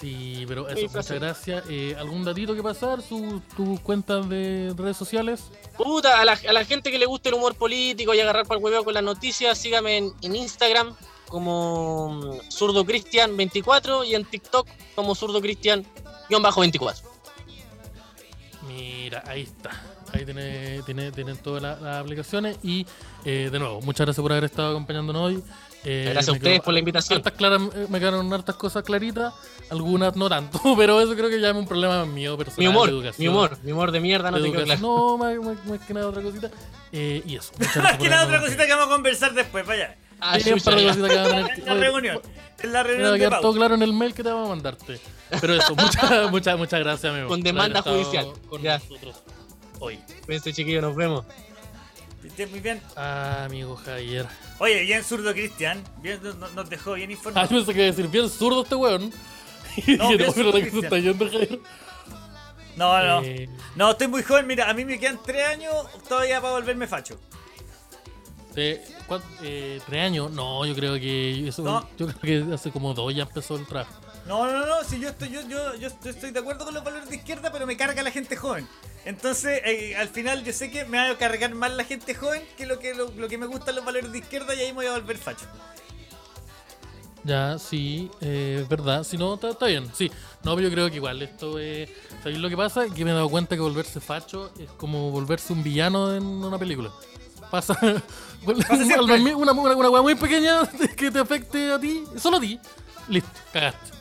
Sí, 0.00 0.46
pero 0.48 0.66
eso, 0.66 0.80
muchas 0.80 1.10
gracias. 1.10 1.62
Eh, 1.68 1.94
¿Algún 1.98 2.24
datito 2.24 2.54
que 2.54 2.62
pasar? 2.62 3.00
¿Tus 3.02 3.80
cuentas 3.80 4.26
de 4.30 4.72
redes 4.74 4.96
sociales? 4.96 5.42
Puta, 5.76 6.18
a 6.20 6.24
la, 6.24 6.32
a 6.48 6.52
la, 6.54 6.64
gente 6.64 6.90
que 6.90 6.98
le 6.98 7.04
guste 7.04 7.28
el 7.28 7.34
humor 7.34 7.54
político 7.54 8.14
y 8.14 8.20
agarrar 8.20 8.46
para 8.46 8.58
el 8.58 8.64
hueveo 8.64 8.82
con 8.82 8.94
las 8.94 9.02
noticias, 9.02 9.58
sígame 9.58 9.98
en, 9.98 10.34
Instagram 10.34 10.96
como 11.28 12.14
mm, 12.14 12.50
Zurdo 12.50 12.86
Cristian 12.86 13.36
24 13.36 14.04
y 14.04 14.14
en 14.14 14.24
TikTok 14.24 14.66
como 14.94 15.14
Zurdo 15.14 15.42
Cristian-24. 15.42 17.02
Mira, 18.66 19.22
ahí 19.26 19.42
está. 19.42 19.70
Ahí 20.12 20.24
tiene, 20.24 20.82
tiene, 20.84 21.12
tienen 21.12 21.36
todas 21.36 21.62
las, 21.62 21.82
aplicaciones. 22.00 22.58
Y 22.62 22.86
eh, 23.24 23.48
de 23.50 23.58
nuevo, 23.58 23.80
muchas 23.82 24.06
gracias 24.06 24.22
por 24.22 24.32
haber 24.32 24.44
estado 24.44 24.70
acompañándonos 24.70 25.22
hoy. 25.22 25.42
Eh, 25.84 26.10
gracias 26.12 26.28
a 26.28 26.32
ustedes 26.32 26.60
por 26.60 26.74
la 26.74 26.78
invitación. 26.78 27.22
Claras, 27.22 27.62
eh, 27.74 27.86
me 27.88 27.98
quedaron 27.98 28.30
hartas 28.32 28.54
cosas 28.56 28.82
claritas, 28.82 29.32
algunas 29.70 30.14
no 30.14 30.28
tanto, 30.28 30.60
pero 30.76 31.00
eso 31.00 31.14
creo 31.14 31.30
que 31.30 31.40
ya 31.40 31.50
es 31.50 31.56
un 31.56 31.66
problema 31.66 32.04
mío 32.04 32.36
personal. 32.36 32.60
Mi 32.60 32.66
humor, 32.66 32.90
mi 33.18 33.28
humor, 33.28 33.58
mi 33.62 33.72
humor 33.72 33.90
de 33.90 34.00
mierda, 34.00 34.30
no 34.30 34.42
te 34.42 34.52
quedó 34.52 34.64
claro. 34.64 34.80
No, 34.80 35.16
más, 35.16 35.36
más, 35.64 35.80
que 35.80 35.94
nada 35.94 36.08
otra 36.08 36.22
cosita. 36.22 36.50
Eh, 36.92 37.22
y 37.24 37.36
eso. 37.36 37.52
Más 37.82 37.98
que 37.98 38.08
nada 38.08 38.26
otra 38.26 38.40
cosita 38.40 38.66
que 38.66 38.72
vamos 38.72 38.88
a 38.88 38.90
conversar 38.90 39.32
después, 39.32 39.64
vaya. 39.64 39.96
Ah, 40.20 40.38
sí, 40.38 40.50
de 40.50 40.60
cositas 40.60 40.74
que 40.74 41.16
vamos 41.16 41.32
a 41.32 41.46
tener. 41.54 41.66
La 41.66 41.74
reunión. 41.74 42.20
En 42.62 42.72
la 42.72 42.82
reunión. 42.82 43.10
Va 43.12 43.14
a 43.14 43.18
quedar 43.18 43.40
todo 43.40 43.52
claro 43.54 43.76
en 43.76 43.82
el 43.82 43.92
mail 43.92 44.12
que 44.12 44.24
te 44.24 44.28
vamos 44.28 44.46
a 44.46 44.50
mandarte. 44.50 45.00
Pero 45.40 45.54
eso, 45.54 45.76
muchas, 45.76 46.30
muchas, 46.30 46.58
muchas 46.58 46.80
gracias, 46.80 47.12
amigo. 47.12 47.28
Con 47.28 47.42
demanda 47.42 47.80
judicial. 47.80 48.32
Con 48.48 48.60
ya. 48.60 48.78
nosotros 48.78 49.22
hoy. 49.80 49.98
Cuídense, 50.24 50.52
chiquillos, 50.52 50.82
nos 50.82 50.94
vemos. 50.94 51.24
Muy 52.50 52.60
bien. 52.60 52.80
Ah, 52.96 53.44
amigo 53.44 53.76
Javier. 53.76 54.26
Oye, 54.58 54.82
bien 54.82 55.02
zurdo 55.02 55.32
Cristian. 55.32 55.82
Bien, 56.00 56.20
nos 56.54 56.70
dejó 56.70 56.94
bien 56.94 57.10
informado. 57.10 57.46
Ah, 57.46 57.50
yo 57.50 57.56
pensé 57.58 57.74
que 57.74 57.82
decir 57.82 58.08
bien 58.08 58.28
zurdo 58.28 58.62
este 58.62 58.74
weón. 58.74 59.12
No, 59.98 60.08
bien 60.16 60.32
zurdo 60.32 60.52
que 60.52 60.70
se 60.70 60.78
está 60.78 60.98
yendo, 60.98 61.26
Javier. 61.26 61.60
No, 62.76 63.02
no. 63.02 63.22
Eh... 63.22 63.48
No, 63.74 63.90
estoy 63.90 64.08
muy 64.08 64.22
joven. 64.22 64.46
Mira, 64.46 64.70
a 64.70 64.74
mí 64.74 64.84
me 64.84 64.98
quedan 64.98 65.20
tres 65.24 65.48
años 65.48 65.74
todavía 66.08 66.40
para 66.40 66.54
volverme 66.54 66.86
facho. 66.86 67.18
Eh, 68.56 68.84
eh, 69.42 69.80
¿Tres 69.86 70.04
años? 70.04 70.30
No, 70.30 70.64
yo 70.66 70.74
creo 70.74 70.94
que 70.94 71.48
eso, 71.48 71.62
no. 71.62 71.88
yo 71.96 72.08
creo 72.08 72.46
que 72.48 72.54
hace 72.54 72.70
como 72.70 72.94
dos 72.94 73.14
ya 73.14 73.22
empezó 73.22 73.56
el 73.56 73.66
trabajo. 73.66 74.00
No, 74.26 74.46
no, 74.50 74.66
no, 74.66 74.84
si 74.84 75.00
yo 75.00 75.08
estoy, 75.08 75.30
yo, 75.30 75.40
yo, 75.48 75.74
yo 75.76 75.88
estoy 75.88 76.30
de 76.30 76.38
acuerdo 76.38 76.64
con 76.64 76.74
los 76.74 76.84
valores 76.84 77.08
de 77.08 77.16
izquierda, 77.16 77.50
pero 77.50 77.66
me 77.66 77.76
carga 77.76 78.02
la 78.02 78.10
gente 78.10 78.36
joven. 78.36 78.66
Entonces, 79.04 79.62
eh, 79.64 79.96
al 79.96 80.08
final 80.08 80.44
yo 80.44 80.52
sé 80.52 80.70
que 80.70 80.84
me 80.84 80.98
va 80.98 81.10
a 81.10 81.18
cargar 81.18 81.54
más 81.54 81.72
la 81.72 81.84
gente 81.84 82.14
joven 82.14 82.42
que 82.56 82.66
lo 82.66 82.78
que, 82.78 82.94
lo, 82.94 83.28
que 83.28 83.38
me 83.38 83.46
gustan 83.46 83.74
los 83.74 83.84
valores 83.84 84.12
de 84.12 84.18
izquierda 84.18 84.54
y 84.54 84.60
ahí 84.60 84.68
me 84.68 84.76
voy 84.76 84.86
a 84.86 84.92
volver 84.92 85.16
facho. 85.16 85.46
Ya, 87.24 87.58
sí, 87.58 88.10
eh, 88.20 88.64
verdad. 88.68 89.04
Si 89.04 89.16
no, 89.16 89.34
está, 89.34 89.66
bien, 89.66 89.90
sí. 89.94 90.10
No, 90.42 90.54
pero 90.54 90.68
yo 90.68 90.72
creo 90.72 90.90
que 90.90 90.96
igual 90.96 91.20
esto 91.22 91.58
es... 91.58 91.88
¿Sabéis 92.22 92.38
lo 92.38 92.48
que 92.48 92.56
pasa? 92.56 92.86
Que 92.88 93.04
me 93.04 93.10
he 93.10 93.14
dado 93.14 93.28
cuenta 93.28 93.54
que 93.54 93.60
volverse 93.60 94.00
facho 94.00 94.52
es 94.58 94.70
como 94.72 95.10
volverse 95.10 95.52
un 95.52 95.62
villano 95.62 96.14
en 96.14 96.24
una 96.24 96.58
película. 96.58 96.90
Pasa... 97.50 97.74
Pasa 98.68 99.02
una, 99.02 99.36
una, 99.36 99.52
una, 99.52 100.02
muy 100.02 100.14
pequeña 100.14 100.66
que 100.96 101.10
te 101.10 101.18
afecte 101.18 101.72
a 101.72 101.78
ti, 101.78 102.04
solo 102.16 102.38
a 102.38 102.40
ti. 102.40 102.58
Listo, 103.08 103.30
cagaste. 103.52 103.99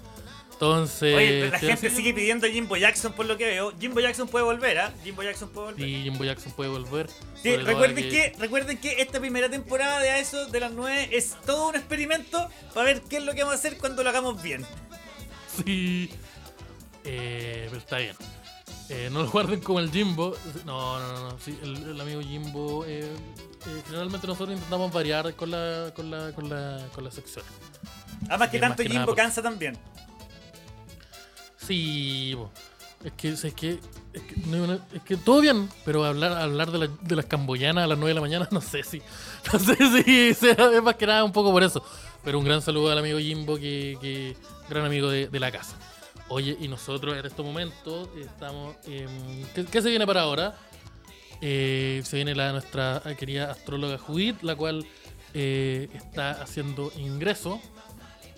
Entonces. 0.60 1.16
Oye, 1.16 1.50
la 1.50 1.58
gente 1.58 1.90
sigue 1.90 2.14
pidiendo 2.14 2.46
a 2.46 2.50
Jimbo 2.50 2.76
Jackson 2.76 3.14
por 3.14 3.26
lo 3.26 3.38
que 3.38 3.46
veo. 3.46 3.74
Jimbo 3.80 4.02
Jackson 4.02 4.28
puede 4.28 4.44
volver, 4.44 4.78
¿ah? 4.80 4.94
Jimbo 5.06 5.24
Jackson 5.24 5.48
puede 5.48 5.68
volver. 5.68 5.86
Sí, 5.86 6.02
Jimbo 6.04 6.26
Jackson 6.26 6.52
puede 6.52 6.70
volver. 6.70 7.10
Sí, 7.42 7.56
recuerden 7.56 8.10
que... 8.10 8.34
recuerden 8.38 8.78
que 8.78 9.02
esta 9.02 9.22
primera 9.22 9.50
temporada 9.50 10.02
de 10.02 10.20
eso, 10.20 10.48
de 10.48 10.60
las 10.60 10.74
nueve, 10.74 11.08
es 11.14 11.38
todo 11.46 11.70
un 11.70 11.78
experimento 11.78 12.50
para 12.74 12.88
ver 12.88 13.02
qué 13.10 13.18
es 13.18 13.24
lo 13.24 13.34
que 13.34 13.44
vamos 13.44 13.56
a 13.56 13.58
hacer 13.58 13.78
cuando 13.78 14.04
lo 14.04 14.10
hagamos 14.10 14.44
bien. 14.44 14.66
Sí. 15.64 16.10
Eh, 17.06 17.68
pero 17.70 17.78
está 17.78 18.00
bien. 18.00 18.18
Eh, 18.90 19.08
no 19.14 19.24
lo 19.24 19.32
guarden 19.32 19.62
como 19.62 19.80
el 19.80 19.90
Jimbo. 19.90 20.36
No, 20.66 21.00
no, 21.00 21.30
no. 21.30 21.40
Sí, 21.40 21.58
el, 21.64 22.02
amigo 22.02 22.20
Jimbo. 22.20 22.84
Eh, 22.86 23.00
eh, 23.06 23.82
generalmente 23.86 24.28
nosotros 24.28 24.58
intentamos 24.58 24.92
variar 24.92 25.34
con 25.36 25.52
la, 25.52 25.94
con 25.96 26.12
la, 26.12 26.34
con 26.34 26.50
la, 26.50 26.86
con 26.94 27.06
la 27.06 27.12
sección. 27.12 27.46
Además 28.28 28.50
que 28.50 28.60
tanto 28.60 28.84
Jimbo 28.84 29.16
cansa 29.16 29.42
también. 29.42 29.78
Sí, 31.70 32.36
es 33.06 33.12
que, 33.12 33.30
es 33.30 33.54
que, 33.54 33.80
es 34.12 35.02
que, 35.06 35.18
todo 35.18 35.40
bien, 35.40 35.70
pero 35.86 36.04
hablar, 36.04 36.32
hablar 36.32 36.72
de, 36.72 36.80
la, 36.80 36.88
de 36.88 37.16
las 37.16 37.26
camboyanas 37.26 37.84
a 37.84 37.88
las 37.88 37.96
9 37.96 38.10
de 38.10 38.16
la 38.16 38.22
mañana, 38.22 38.48
no 38.52 38.60
sé 38.60 38.82
si, 38.82 39.04
no 39.54 39.60
sé 39.60 39.76
si 39.76 40.30
es 40.50 40.82
más 40.82 40.96
que 40.96 41.06
nada 41.06 41.24
un 41.24 41.32
poco 41.32 41.52
por 41.52 41.62
eso. 41.62 41.84
Pero 42.24 42.40
un 42.40 42.46
gran 42.46 42.64
saludo 42.64 42.92
al 42.92 42.98
amigo 42.98 43.20
Jimbo, 43.20 43.58
que, 43.58 44.00
que 44.02 44.36
gran 44.68 44.84
amigo 44.84 45.12
de, 45.12 45.30
la 45.40 45.52
casa. 45.52 45.78
Oye, 46.28 46.58
y 46.60 46.68
nosotros 46.68 47.16
en 47.16 47.24
estos 47.24 47.46
momentos 47.46 48.10
estamos. 48.20 48.76
¿qué, 48.84 49.82
se 49.84 49.90
viene 49.92 50.08
para 50.08 50.22
ahora? 50.22 50.58
Eh, 51.42 52.02
se 52.04 52.16
viene 52.16 52.34
la 52.34 52.52
nuestra 52.52 53.04
querida 53.16 53.52
astróloga 53.52 54.00
Judith, 54.00 54.42
la 54.42 54.56
cual 54.56 54.88
eh, 55.36 55.88
está 55.94 56.32
haciendo 56.32 56.92
ingreso. 56.98 57.62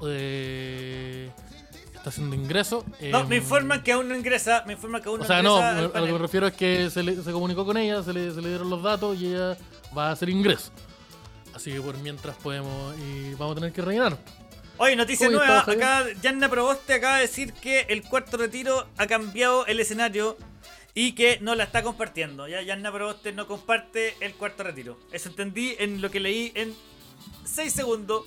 Eh, 0.05 1.31
está 2.01 2.09
haciendo 2.09 2.35
ingreso. 2.35 2.83
No, 2.99 3.23
me 3.25 3.37
em, 3.37 3.43
informan 3.43 3.83
que 3.83 3.91
aún 3.91 4.09
no 4.09 4.15
ingresa. 4.15 4.63
Me 4.65 4.73
informan 4.73 5.01
que 5.01 5.09
aún 5.09 5.19
no 5.19 5.23
O 5.23 5.27
sea, 5.27 5.41
no, 5.41 5.57
a 5.57 5.81
lo 5.81 5.91
que 5.91 6.13
me 6.13 6.17
refiero 6.17 6.47
es 6.47 6.53
que 6.53 6.89
se, 6.89 7.03
le, 7.03 7.21
se 7.21 7.31
comunicó 7.31 7.63
con 7.63 7.77
ella, 7.77 8.03
se 8.03 8.11
le, 8.11 8.31
se 8.31 8.41
le, 8.41 8.49
dieron 8.49 8.69
los 8.69 8.81
datos 8.81 9.19
y 9.19 9.27
ella 9.27 9.55
va 9.95 10.09
a 10.09 10.11
hacer 10.11 10.29
ingreso. 10.29 10.71
Así 11.53 11.71
que 11.71 11.79
por 11.79 11.97
mientras 11.97 12.35
podemos 12.37 12.95
y 12.97 13.33
vamos 13.35 13.53
a 13.53 13.59
tener 13.59 13.71
que 13.71 13.81
rellenar. 13.81 14.17
Oye, 14.77 14.95
noticia 14.95 15.29
nueva. 15.29 15.59
Acá 15.59 16.05
Yanna 16.23 16.49
Proboste 16.49 16.93
acaba 16.93 17.17
de 17.17 17.21
decir 17.21 17.53
que 17.53 17.81
el 17.89 18.01
cuarto 18.01 18.37
retiro 18.37 18.87
ha 18.97 19.05
cambiado 19.05 19.67
el 19.67 19.79
escenario 19.79 20.37
y 20.95 21.11
que 21.11 21.37
no 21.39 21.53
la 21.53 21.65
está 21.65 21.83
compartiendo. 21.83 22.47
Ya 22.47 22.63
Yanna 22.63 22.91
Proboste 22.91 23.31
no 23.31 23.45
comparte 23.45 24.15
el 24.21 24.33
cuarto 24.33 24.63
retiro. 24.63 24.97
Eso 25.11 25.29
entendí 25.29 25.75
en 25.77 26.01
lo 26.01 26.09
que 26.09 26.19
leí 26.19 26.51
en 26.55 26.73
6 27.45 27.71
segundos 27.71 28.25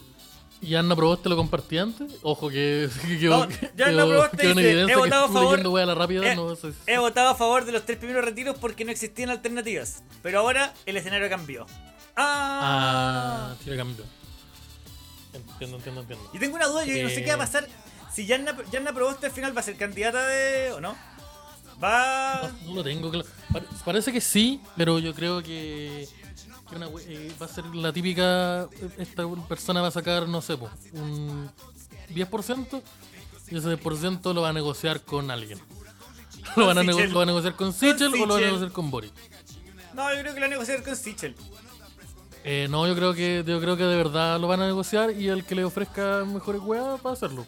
¿Y 0.64 0.74
Anna 0.76 0.96
Proboste 0.96 1.28
lo 1.28 1.36
compartía 1.36 1.82
antes? 1.82 2.12
Ojo 2.22 2.48
que, 2.48 2.88
que, 3.02 3.28
no, 3.28 3.46
ya 3.76 3.88
Anna 3.88 4.06
Proboste 4.06 4.54
dice, 4.54 4.80
he 4.82 4.96
votado 4.96 5.26
a 5.26 5.28
favor 5.28 5.86
la 5.86 5.94
rápida, 5.94 6.32
he, 6.32 6.36
no, 6.36 6.56
he, 6.86 6.98
votado 6.98 7.28
a 7.28 7.34
favor 7.34 7.64
de 7.64 7.72
los 7.72 7.84
tres 7.84 7.98
primeros 7.98 8.24
retiros 8.24 8.56
porque 8.58 8.84
no 8.84 8.90
existían 8.90 9.30
alternativas. 9.30 10.02
Pero 10.22 10.40
ahora 10.40 10.72
el 10.86 10.96
escenario 10.96 11.28
cambió. 11.28 11.66
Ah, 12.16 13.52
ah 13.52 13.56
sí 13.62 13.70
cambió. 13.76 14.04
Entiendo, 15.34 15.76
entiendo, 15.76 16.00
entiendo. 16.00 16.30
Y 16.32 16.38
tengo 16.38 16.56
una 16.56 16.66
duda, 16.66 16.84
yo 16.84 17.02
no 17.02 17.08
sé 17.08 17.22
qué 17.22 17.30
va 17.30 17.34
a 17.34 17.46
pasar. 17.46 17.68
Si 18.12 18.26
Yanna, 18.26 18.56
Yanna 18.70 18.92
Proboste 18.92 19.26
al 19.26 19.32
final 19.32 19.54
va 19.56 19.60
a 19.60 19.64
ser 19.64 19.76
candidata 19.76 20.26
de... 20.26 20.72
¿o 20.72 20.80
no? 20.80 20.96
Va... 21.82 22.52
No, 22.64 22.74
lo 22.74 22.84
tengo 22.84 23.10
claro. 23.10 23.26
Parece 23.84 24.12
que 24.12 24.20
sí, 24.20 24.60
pero 24.76 25.00
yo 25.00 25.12
creo 25.14 25.42
que 25.42 26.08
eh, 26.72 27.32
va 27.40 27.46
a 27.46 27.48
ser 27.48 27.66
la 27.74 27.92
típica, 27.92 28.68
esta 28.98 29.24
persona 29.48 29.82
va 29.82 29.88
a 29.88 29.90
sacar, 29.90 30.28
no 30.28 30.40
sé, 30.40 30.54
un 30.92 31.50
10% 32.10 32.82
y 33.50 33.56
ese 33.56 33.78
10% 33.78 34.34
lo 34.34 34.42
va 34.42 34.48
a 34.48 34.52
negociar 34.52 35.02
con 35.02 35.30
alguien. 35.30 35.58
Lo, 36.56 36.66
van 36.66 36.78
a 36.78 36.82
lo 36.82 37.14
va 37.16 37.22
a 37.22 37.26
negociar 37.26 37.56
con 37.56 37.72
Sichel 37.72 38.12
o 38.14 38.26
lo 38.26 38.34
va 38.34 38.38
a 38.38 38.42
negociar 38.42 38.70
con 38.70 38.90
Boris. 38.90 39.10
No, 39.94 40.12
yo 40.14 40.20
creo 40.20 40.34
que 40.34 40.40
lo 40.40 40.44
va 40.44 40.46
a 40.46 40.50
negociar 40.50 40.82
con 40.84 40.94
Sichel. 40.94 41.34
Eh, 42.44 42.68
no, 42.68 42.86
yo 42.86 42.94
creo 42.94 43.14
que 43.14 43.42
yo 43.46 43.60
creo 43.60 43.76
que 43.76 43.84
de 43.84 43.96
verdad 43.96 44.38
lo 44.38 44.46
van 44.46 44.60
a 44.60 44.66
negociar 44.66 45.10
y 45.10 45.28
el 45.28 45.44
que 45.44 45.54
le 45.54 45.64
ofrezca 45.64 46.24
mejores 46.24 46.60
weas 46.60 47.00
va 47.04 47.10
a 47.10 47.12
hacerlo. 47.14 47.46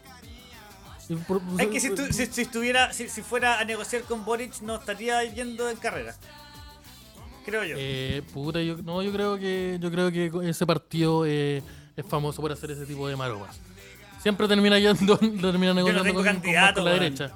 es 1.58 1.66
que 1.68 1.78
si, 1.78 1.90
si, 2.32 2.40
estuviera, 2.40 2.92
si, 2.92 3.08
si, 3.08 3.22
fuera 3.22 3.60
a 3.60 3.64
negociar 3.64 4.02
con 4.02 4.24
Boric 4.24 4.60
no 4.62 4.76
estaría 4.76 5.22
yendo 5.24 5.68
en 5.68 5.76
carrera 5.76 6.16
creo 7.46 7.64
yo. 7.64 7.76
Eh, 7.78 8.22
puta, 8.34 8.60
yo, 8.60 8.76
no, 8.78 9.02
yo 9.02 9.12
creo 9.12 9.38
que 9.38 9.78
yo 9.80 9.90
creo 9.90 10.10
que 10.10 10.30
ese 10.42 10.66
partido 10.66 11.24
eh, 11.24 11.62
es 11.96 12.06
famoso 12.06 12.42
por 12.42 12.52
hacer 12.52 12.72
ese 12.72 12.84
tipo 12.84 13.08
de 13.08 13.16
maromas. 13.16 13.58
Siempre 14.20 14.48
termina 14.48 14.78
yendo, 14.78 15.16
termina 15.18 15.72
negociando 15.72 16.14
con, 16.14 16.24
candidato, 16.24 16.82
la 16.84 16.90
derecha. 16.92 17.32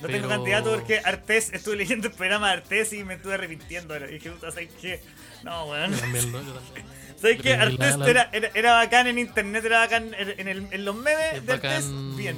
No 0.00 0.08
tengo 0.08 0.28
candidato 0.28 0.74
porque 0.74 1.00
Artés, 1.04 1.52
estuve 1.52 1.76
leyendo 1.76 2.08
el 2.08 2.14
programa 2.14 2.48
de 2.48 2.54
Artés 2.54 2.92
y 2.92 3.04
me 3.04 3.14
estuve 3.14 3.34
arrepintiendo. 3.34 3.96
Y 3.96 4.14
dije, 4.14 4.32
¿sabes 4.40 4.70
qué? 4.80 5.00
No, 5.42 5.66
weón. 5.66 5.94
¿Sabes 7.20 7.40
qué? 7.40 7.54
Artés 7.54 7.96
era, 8.06 8.30
era, 8.54 8.72
bacán 8.74 9.06
en 9.06 9.18
internet, 9.18 9.64
era 9.64 9.80
bacán 9.80 10.12
en, 10.18 10.48
el, 10.48 10.66
en 10.70 10.84
los 10.84 10.94
memes 10.94 11.46
de 11.46 11.52
Artés, 11.52 11.90
bien. 12.16 12.36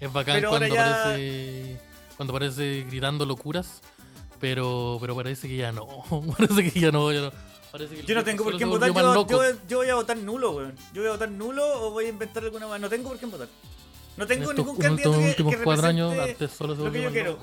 Es 0.00 0.12
bacán 0.12 0.40
cuando, 0.42 0.66
aparece, 0.66 1.78
cuando 2.16 2.32
aparece 2.32 2.86
gritando 2.88 3.24
locuras 3.24 3.80
pero, 4.42 4.98
pero 5.00 5.14
parece 5.14 5.46
que 5.46 5.56
ya 5.56 5.70
no. 5.70 5.86
parece 6.36 6.68
que 6.68 6.80
ya 6.80 6.90
no. 6.90 7.12
Ya 7.12 7.20
no. 7.20 7.32
Parece 7.70 7.94
que 7.94 8.02
yo 8.02 8.14
no 8.16 8.24
tengo 8.24 8.42
por 8.42 8.56
quién 8.56 8.68
votar. 8.68 8.92
Yo, 8.92 9.24
yo, 9.24 9.56
yo, 9.68 9.76
voy 9.78 9.88
a 9.88 9.94
votar 9.94 10.16
nulo, 10.16 10.50
weón. 10.50 10.74
Yo 10.92 11.00
voy 11.00 11.08
a 11.08 11.12
votar 11.12 11.30
nulo 11.30 11.64
o 11.64 11.92
voy 11.92 12.06
a 12.06 12.08
inventar 12.08 12.42
alguna 12.42 12.66
más. 12.66 12.80
No 12.80 12.88
tengo 12.88 13.08
por 13.08 13.18
quién 13.18 13.30
votar. 13.30 13.46
No 14.16 14.26
tengo 14.26 14.50
en 14.50 14.56
ningún 14.56 14.76
candidato 14.76 15.12
que, 15.12 15.28
últimos 15.28 15.54
que 15.54 15.62
cuatro 15.62 15.86
años 15.86 16.18
antes 16.18 16.50
solo 16.50 16.74
se 16.74 16.82
lo 16.82 16.90
que 16.90 17.02
yo 17.02 17.12
quiero. 17.12 17.38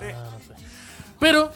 sí. 0.00 0.06
ah, 0.06 0.30
no 0.32 0.38
sé. 0.38 0.62
Pero 1.20 1.52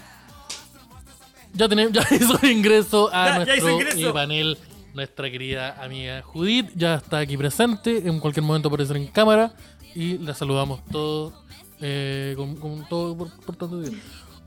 ya, 1.54 1.68
tenemos, 1.70 1.92
ya 2.10 2.14
hizo 2.14 2.46
ingreso 2.46 3.08
a 3.14 3.26
ya, 3.26 3.36
nuestro 3.36 3.66
ya 3.66 3.72
ingreso. 3.72 4.12
panel 4.12 4.58
nuestra 4.92 5.30
querida 5.30 5.82
amiga 5.82 6.20
Judith. 6.20 6.70
Ya 6.74 6.96
está 6.96 7.20
aquí 7.20 7.38
presente. 7.38 8.06
En 8.06 8.20
cualquier 8.20 8.44
momento 8.44 8.68
aparecer 8.68 8.98
en 8.98 9.06
cámara. 9.06 9.54
y 9.94 10.18
la 10.18 10.34
saludamos 10.34 10.84
todos 10.84 11.41
eh, 11.82 12.34
con, 12.36 12.86
todo 12.88 13.16
por, 13.16 13.56
tanto 13.56 13.82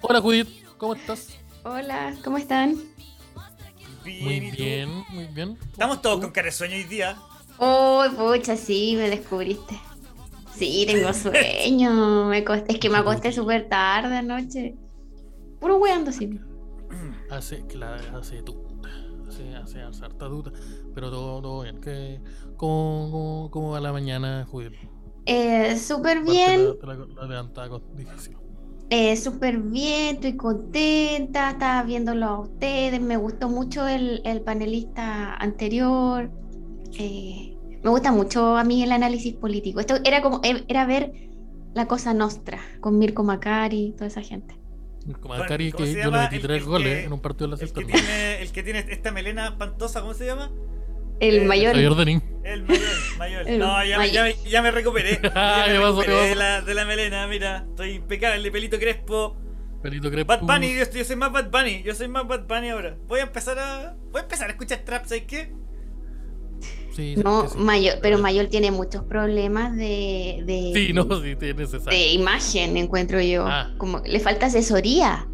Hola 0.02 0.22
Judith, 0.22 0.50
¿cómo 0.78 0.96
estás? 0.96 1.38
Hola, 1.64 2.16
¿cómo 2.24 2.38
están? 2.38 2.76
muy 4.06 4.52
bien, 4.52 4.90
muy 5.10 5.26
bien. 5.26 5.58
Estamos 5.72 6.02
todos 6.02 6.22
con 6.22 6.32
cara 6.32 6.46
de 6.46 6.52
sueño 6.52 6.76
hoy 6.76 6.84
día. 6.84 7.18
Oh, 7.58 8.06
pucha, 8.16 8.56
sí, 8.56 8.96
me 8.98 9.10
descubriste. 9.10 9.80
Sí, 10.56 10.86
tengo 10.88 11.12
sueño. 11.14 12.26
me 12.26 12.46
Es 12.68 12.80
que 12.80 12.90
me 12.90 12.98
acosté 12.98 13.32
súper 13.32 13.68
tarde 13.68 14.18
anoche. 14.18 14.76
Puro 15.60 15.78
weando, 15.78 16.12
sí. 16.12 16.40
Hace, 17.30 17.66
claro, 17.66 18.18
hace 18.18 18.42
tuta. 18.44 18.90
Hace, 19.28 19.84
hace 19.84 20.06
harta 20.06 20.26
duda. 20.26 20.52
Pero 20.94 21.10
todo, 21.10 21.42
todo 21.42 21.64
bien. 21.64 21.82
¿Qué, 21.82 22.22
cómo, 22.58 23.50
cómo, 23.52 23.72
va 23.72 23.82
la 23.82 23.92
mañana, 23.92 24.46
Judith? 24.50 24.76
Eh, 25.26 25.78
súper 25.78 26.24
bien. 26.24 26.76
la, 26.84 27.80
difícil. 27.96 28.38
Eh, 28.92 29.18
súper 29.18 29.58
bien, 29.58 30.16
estoy 30.16 30.36
contenta, 30.36 31.52
estaba 31.52 31.82
viéndolo 31.84 32.26
a 32.28 32.40
ustedes, 32.42 33.02
me 33.02 33.18
gustó 33.18 33.50
mucho 33.50 33.88
el, 33.88 34.22
el 34.24 34.42
panelista 34.42 35.34
anterior, 35.34 36.30
eh, 37.00 37.58
me 37.84 37.90
gusta 37.90 38.12
mucho 38.12 38.56
a 38.56 38.64
mí 38.64 38.84
el 38.84 38.92
análisis 38.92 39.34
político. 39.34 39.80
Esto 39.80 39.96
era 40.04 40.22
como 40.22 40.40
era 40.44 40.86
ver 40.86 41.12
la 41.74 41.88
cosa 41.88 42.14
nostra 42.14 42.60
con 42.80 43.00
Mirko 43.00 43.24
Macari 43.24 43.88
y 43.88 43.92
toda 43.94 44.06
esa 44.06 44.22
gente. 44.22 44.56
Mirko 45.08 45.30
Macari 45.30 45.72
que 45.72 45.92
yo 45.92 46.12
le 46.12 46.20
metí 46.20 46.38
tres 46.38 46.64
goles 46.64 47.06
en 47.06 47.14
un 47.14 47.20
partido 47.20 47.50
de 47.50 47.58
la 47.58 47.64
el 47.64 47.74
que, 47.74 47.86
tiene, 47.86 48.42
el 48.42 48.52
que 48.52 48.64
tiene 48.64 48.86
esta 48.90 49.12
melena 49.12 49.48
espantosa, 49.48 50.02
¿cómo 50.02 50.14
se 50.14 50.28
llama? 50.28 50.52
El 51.20 51.46
mayor. 51.46 51.76
El 51.76 52.64
mayor, 52.64 53.46
mayor. 53.46 53.50
no, 53.58 53.84
ya, 53.84 54.06
Ya, 54.06 54.30
ya, 54.30 54.62
me 54.62 54.72
recuperé. 54.72 55.20
Ya 55.24 55.66
me 55.68 55.80
recuperé 55.80 56.30
de, 56.30 56.36
la, 56.36 56.62
de 56.62 56.74
la 56.74 56.86
melena, 56.86 57.28
mira. 57.28 57.66
Estoy 57.70 57.92
impecable, 57.92 58.52
pelito 58.52 58.78
crespo. 58.78 59.36
Pelito 59.82 60.12
crespo. 60.12 60.28
Bad 60.28 60.42
Bunny, 60.42 60.76
yo, 60.76 60.84
yo, 60.92 61.06
soy 61.06 61.16
más 61.16 61.32
Bad 61.32 61.50
Bunny. 61.50 61.84
Yo 61.84 61.96
soy 61.96 62.08
más 62.08 62.28
Bad 62.28 62.48
Bunny 62.48 62.70
ahora. 62.70 62.98
Voy 63.08 63.20
a 63.20 63.24
empezar 63.24 63.58
a. 63.58 63.96
Voy 64.12 64.20
a 64.20 64.24
empezar 64.24 64.48
a 64.48 64.52
escuchar 64.52 64.80
trap, 64.80 65.06
¿sabes 65.06 65.24
qué? 65.24 65.54
Sí, 66.96 67.16
no, 67.18 67.46
Mayor, 67.58 67.96
pero 68.02 68.18
Mayor 68.18 68.48
tiene 68.48 68.72
muchos 68.72 69.04
problemas 69.04 69.76
de, 69.76 70.42
de 70.46 70.72
sí, 70.74 70.94
no, 70.94 71.04
sí, 71.22 71.36
tiene 71.36 71.66
de 71.66 72.08
imagen, 72.14 72.78
encuentro 72.78 73.20
yo. 73.20 73.46
Ah. 73.46 73.74
Como 73.78 74.00
le 74.00 74.20
falta 74.22 74.46
asesoría 74.46 75.28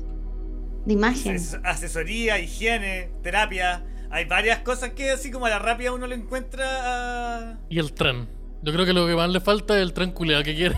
de 0.86 0.94
imagen. 0.94 1.38
Asesoría, 1.64 2.40
higiene, 2.40 3.12
terapia. 3.22 3.86
Hay 4.12 4.26
varias 4.26 4.60
cosas 4.60 4.92
que 4.92 5.12
así 5.12 5.32
como 5.32 5.46
a 5.46 5.50
la 5.50 5.60
rápida 5.60 5.94
uno 5.94 6.06
le 6.06 6.16
encuentra. 6.16 7.60
Y 7.70 7.80
el 7.80 7.94
tren. 7.94 8.28
Yo 8.62 8.74
creo 8.74 8.86
que 8.86 8.94
lo 8.94 9.08
que 9.08 9.16
más 9.16 9.30
le 9.30 9.40
falta 9.40 9.76
es 9.76 9.82
el 9.82 9.94
tren 9.94 10.12
culeado 10.12 10.44
que 10.44 10.56
quiere. 10.56 10.76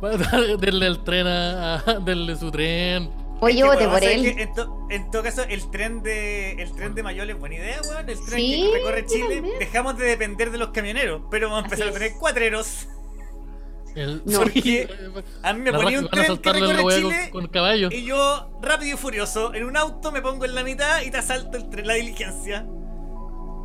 darle 0.60 0.86
el 0.86 1.04
tren 1.04 1.26
a, 1.26 1.82
darle 2.04 2.36
su 2.36 2.50
tren. 2.50 3.10
Oye, 3.40 3.62
vote 3.62 3.86
por 3.86 4.02
él. 4.02 4.48
en, 4.90 5.10
todo 5.10 5.22
caso, 5.22 5.42
el 5.48 5.70
tren 5.70 6.02
de 6.02 6.52
el 6.52 6.74
tren 6.74 6.94
de 6.94 7.02
Mayol 7.02 7.30
es 7.30 7.38
buena 7.38 7.56
idea, 7.56 7.80
weón. 7.82 8.08
El 8.08 8.24
tren 8.24 8.38
que 8.38 8.70
recorre 8.72 9.06
Chile. 9.06 9.42
Dejamos 9.58 9.98
de 9.98 10.06
depender 10.06 10.50
de 10.50 10.58
los 10.58 10.70
camioneros, 10.70 11.22
pero 11.30 11.48
vamos 11.48 11.64
a 11.64 11.66
empezar 11.66 11.88
a 11.88 11.92
tener 11.92 12.12
cuatreros. 12.18 12.88
El... 13.98 14.22
No, 14.24 14.42
a 15.42 15.52
mí 15.52 15.60
me 15.60 15.72
ponía 15.72 15.98
un 15.98 16.08
tren 16.08 16.38
que 16.38 16.52
recorre 16.52 16.94
Chile 16.94 17.30
con, 17.32 17.46
caballo. 17.48 17.88
y 17.90 18.04
yo, 18.04 18.50
rápido 18.62 18.94
y 18.94 18.98
furioso, 18.98 19.52
en 19.54 19.64
un 19.64 19.76
auto 19.76 20.12
me 20.12 20.22
pongo 20.22 20.44
en 20.44 20.54
la 20.54 20.62
mitad 20.62 21.02
y 21.02 21.10
te 21.10 21.16
asalto 21.18 21.56
el 21.56 21.68
tren, 21.68 21.86
la 21.86 21.94
diligencia. 21.94 22.66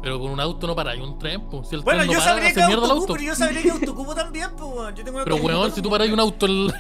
Pero 0.02 0.20
con 0.20 0.32
un 0.32 0.40
auto 0.40 0.68
no 0.68 0.76
para, 0.76 0.92
hay 0.92 1.00
un 1.00 1.18
tren, 1.18 1.48
pues. 1.50 1.70
Si 1.70 1.76
el 1.76 1.82
bueno, 1.82 2.00
tren 2.00 2.12
yo 2.12 2.18
no 2.18 2.26
para, 2.26 2.32
sabría 2.34 2.54
que 2.54 2.74
auto, 2.74 3.14
pero 3.14 3.24
yo 3.24 3.36
sabría 3.36 3.62
que 3.62 3.72
autocupo 3.72 4.16
también, 4.16 4.50
pues. 4.58 4.96
Yo 4.96 5.04
tengo 5.04 5.24
pero 5.24 5.36
weón, 5.38 5.72
si 5.72 5.82
tú 5.82 5.90
paras 5.90 6.10
un 6.10 6.20
auto, 6.20 6.46
el, 6.46 6.74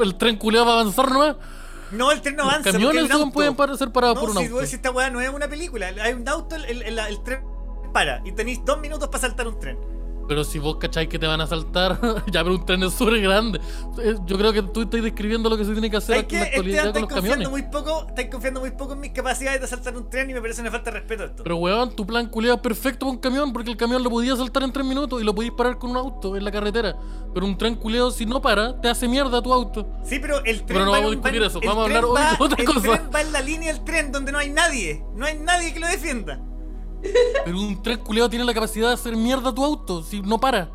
el, 0.00 0.14
tren 0.16 0.36
culeado 0.36 0.66
va 0.66 0.72
a 0.72 0.80
avanzar 0.80 1.10
nomás. 1.10 1.36
No, 1.92 2.10
el 2.10 2.20
tren 2.20 2.36
no 2.36 2.42
avanza. 2.42 2.72
Los 2.72 2.72
camiones 2.72 3.08
no 3.08 3.30
pueden 3.30 3.78
ser 3.78 3.92
parados 3.92 4.18
por 4.18 4.30
un 4.30 4.36
si 4.36 4.46
auto. 4.46 4.66
Si 4.66 4.74
esta 4.74 4.90
weá 4.90 5.08
no 5.08 5.20
es 5.20 5.30
una 5.30 5.48
película, 5.48 5.86
hay 6.02 6.12
un 6.12 6.28
auto, 6.28 6.56
el, 6.56 6.82
el 6.82 7.22
tren 7.22 7.40
para 7.92 8.20
y 8.26 8.32
tenéis 8.32 8.62
dos 8.62 8.78
minutos 8.78 9.08
para 9.08 9.20
saltar 9.20 9.48
un 9.48 9.58
tren. 9.58 9.95
Pero 10.28 10.44
si 10.44 10.58
vos 10.58 10.76
cacháis 10.76 11.08
que 11.08 11.18
te 11.18 11.26
van 11.26 11.40
a 11.40 11.46
saltar, 11.46 11.98
ya 12.30 12.42
pero 12.42 12.54
un 12.54 12.66
tren 12.66 12.82
es 12.82 12.92
súper 12.94 13.20
grande. 13.20 13.60
Yo 14.26 14.36
creo 14.36 14.52
que 14.52 14.62
tú 14.62 14.82
estás 14.82 15.02
describiendo 15.02 15.48
lo 15.48 15.56
que 15.56 15.64
se 15.64 15.72
tiene 15.72 15.90
que 15.90 15.96
hacer 15.96 16.26
en 16.28 16.40
la 16.40 16.46
actualidad 16.46 16.92
con 16.92 17.02
los 17.02 17.12
camiones. 17.12 17.50
Muy 17.50 17.62
poco, 17.62 18.06
estáis 18.08 18.28
confiando 18.30 18.60
muy 18.60 18.70
poco 18.72 18.94
en 18.94 19.00
mis 19.00 19.12
capacidades 19.12 19.60
de 19.60 19.66
saltar 19.66 19.96
un 19.96 20.08
tren 20.10 20.30
y 20.30 20.34
me 20.34 20.40
parece 20.40 20.60
una 20.60 20.70
falta 20.70 20.90
de 20.90 20.98
respeto 20.98 21.24
esto. 21.24 21.42
Pero 21.42 21.56
weón, 21.56 21.94
tu 21.94 22.06
plan 22.06 22.26
culiado 22.28 22.56
es 22.56 22.62
perfecto 22.62 23.06
para 23.06 23.12
un 23.12 23.18
camión 23.18 23.52
porque 23.52 23.70
el 23.70 23.76
camión 23.76 24.02
lo 24.02 24.10
podías 24.10 24.38
saltar 24.38 24.62
en 24.62 24.72
tres 24.72 24.84
minutos 24.84 25.20
y 25.20 25.24
lo 25.24 25.34
podías 25.34 25.54
parar 25.54 25.78
con 25.78 25.90
un 25.90 25.96
auto 25.96 26.36
en 26.36 26.44
la 26.44 26.50
carretera. 26.50 26.96
Pero 27.32 27.46
un 27.46 27.56
tren 27.56 27.74
culiado 27.74 28.10
si 28.10 28.26
no 28.26 28.40
para, 28.40 28.80
te 28.80 28.88
hace 28.88 29.08
mierda 29.08 29.42
tu 29.42 29.52
auto. 29.52 29.86
Sí, 30.04 30.18
pero 30.18 30.38
el 30.44 30.62
tren 30.62 30.66
pero 30.66 30.84
no 30.84 30.92
vamos 30.92 31.08
a 31.08 31.10
discutir 31.10 31.42
eso, 31.42 31.60
vamos 31.60 31.82
a 31.82 31.84
hablar 31.84 32.04
hoy 32.04 32.20
de 32.20 32.44
otra 32.44 32.56
el 32.60 32.66
cosa. 32.66 32.78
El 32.78 32.98
tren 32.98 33.10
va 33.14 33.20
en 33.20 33.32
la 33.32 33.40
línea 33.40 33.72
del 33.72 33.84
tren 33.84 34.12
donde 34.12 34.32
no 34.32 34.38
hay 34.38 34.50
nadie. 34.50 35.04
No 35.14 35.26
hay 35.26 35.38
nadie 35.38 35.72
que 35.72 35.80
lo 35.80 35.86
defienda. 35.86 36.40
Pero 37.44 37.58
un 37.58 37.82
tren 37.82 37.98
culiado 37.98 38.30
tiene 38.30 38.44
la 38.44 38.54
capacidad 38.54 38.88
de 38.88 38.94
hacer 38.94 39.16
mierda 39.16 39.54
tu 39.54 39.64
auto 39.64 40.02
si 40.02 40.20
no 40.22 40.38
para. 40.38 40.70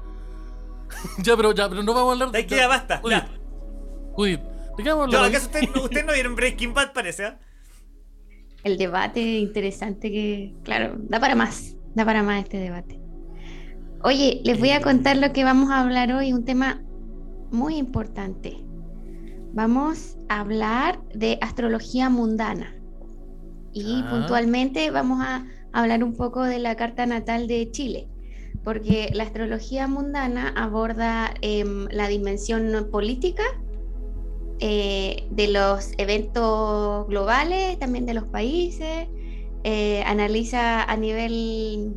ya, 1.23 1.35
pero 1.35 1.53
ya, 1.53 1.69
pero 1.69 1.83
no 1.83 1.93
vamos 1.93 2.09
a 2.09 2.11
hablar 2.13 2.31
de. 2.31 2.45
que 2.45 2.55
ya 2.55 2.67
basta. 2.67 2.99
Judith, 2.99 3.17
ya. 3.17 3.29
Judith, 4.13 4.41
¿de 4.77 4.83
qué 4.83 4.89
vamos 4.89 5.01
a 5.01 5.05
hablar? 5.05 5.21
No, 5.21 5.27
¿acaso 5.27 5.45
ustedes 5.47 5.69
usted 5.75 6.05
no 6.05 6.13
vieron 6.13 6.35
Breaking 6.35 6.73
Bad, 6.73 6.93
parece? 6.93 7.27
¿eh? 7.27 7.33
El 8.63 8.77
debate 8.77 9.19
interesante 9.21 10.11
que, 10.11 10.53
claro, 10.63 10.95
da 10.97 11.19
para 11.19 11.35
más. 11.35 11.75
Da 11.95 12.05
para 12.05 12.23
más 12.23 12.43
este 12.43 12.57
debate. 12.57 12.99
Oye, 14.03 14.41
les 14.43 14.59
voy 14.59 14.71
a 14.71 14.81
contar 14.81 15.17
lo 15.17 15.31
que 15.33 15.43
vamos 15.43 15.69
a 15.71 15.81
hablar 15.81 16.11
hoy, 16.11 16.33
un 16.33 16.45
tema 16.45 16.81
muy 17.51 17.77
importante. 17.77 18.57
Vamos 19.53 20.17
a 20.29 20.39
hablar 20.39 20.99
de 21.13 21.37
astrología 21.41 22.09
mundana. 22.09 22.75
Y 23.73 24.01
ah. 24.03 24.07
puntualmente 24.09 24.89
vamos 24.91 25.21
a 25.21 25.45
hablar 25.73 26.03
un 26.03 26.15
poco 26.15 26.43
de 26.43 26.59
la 26.59 26.75
carta 26.75 27.05
natal 27.05 27.47
de 27.47 27.69
Chile 27.71 28.07
porque 28.63 29.09
la 29.13 29.23
astrología 29.23 29.87
mundana 29.87 30.49
aborda 30.55 31.33
em, 31.41 31.87
la 31.89 32.07
dimensión 32.07 32.89
política 32.91 33.43
eh, 34.59 35.27
de 35.31 35.47
los 35.47 35.93
eventos 35.97 37.07
globales, 37.07 37.79
también 37.79 38.05
de 38.05 38.13
los 38.13 38.25
países, 38.25 39.07
eh, 39.63 40.03
analiza 40.05 40.83
a 40.83 40.95
nivel, 40.95 41.95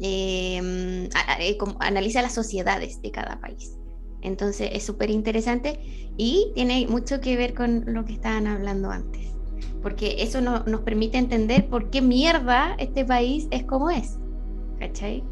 em, 0.00 1.04
eh, 1.04 1.58
analiza 1.80 2.22
las 2.22 2.34
sociedades 2.34 3.02
de 3.02 3.10
cada 3.10 3.38
país. 3.40 3.76
Entonces 4.22 4.70
es 4.72 4.82
súper 4.84 5.10
interesante 5.10 5.78
y 6.16 6.50
tiene 6.54 6.86
mucho 6.88 7.20
que 7.20 7.36
ver 7.36 7.54
con 7.54 7.84
lo 7.86 8.04
que 8.04 8.14
estaban 8.14 8.46
hablando 8.46 8.90
antes, 8.90 9.34
porque 9.82 10.16
eso 10.22 10.40
nos 10.40 10.80
permite 10.80 11.18
entender 11.18 11.66
por 11.66 11.90
qué 11.90 12.02
mierda 12.02 12.74
este 12.78 13.04
país 13.04 13.48
es 13.50 13.64
como 13.64 13.90
es. 13.90 14.18
¿Cachai? 14.78 15.24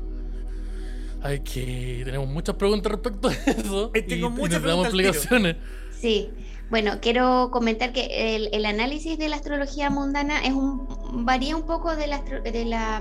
Hay 1.22 1.40
que. 1.40 2.02
Tenemos 2.04 2.28
muchas 2.28 2.54
preguntas 2.56 2.92
respecto 2.92 3.28
a 3.28 3.32
eso. 3.32 3.90
Y, 3.94 4.02
tengo 4.02 4.30
muchas 4.30 4.62
explicaciones. 4.62 5.56
Sí. 5.98 6.30
Bueno, 6.68 6.98
quiero 7.00 7.50
comentar 7.52 7.92
que 7.92 8.34
el, 8.52 8.66
análisis 8.66 9.16
de 9.18 9.28
la 9.28 9.36
astrología 9.36 9.88
mundana 9.88 10.44
es 10.44 10.52
un, 10.52 11.24
varía 11.24 11.54
un 11.56 11.64
poco 11.64 11.94
de 11.94 12.08
la, 12.08 12.22
de 12.22 12.64
la, 12.64 13.00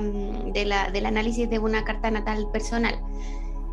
de 0.54 0.66
la, 0.66 0.92
del 0.92 1.06
análisis 1.08 1.50
de 1.50 1.58
una 1.58 1.84
carta 1.84 2.12
natal 2.12 2.48
personal. 2.54 2.96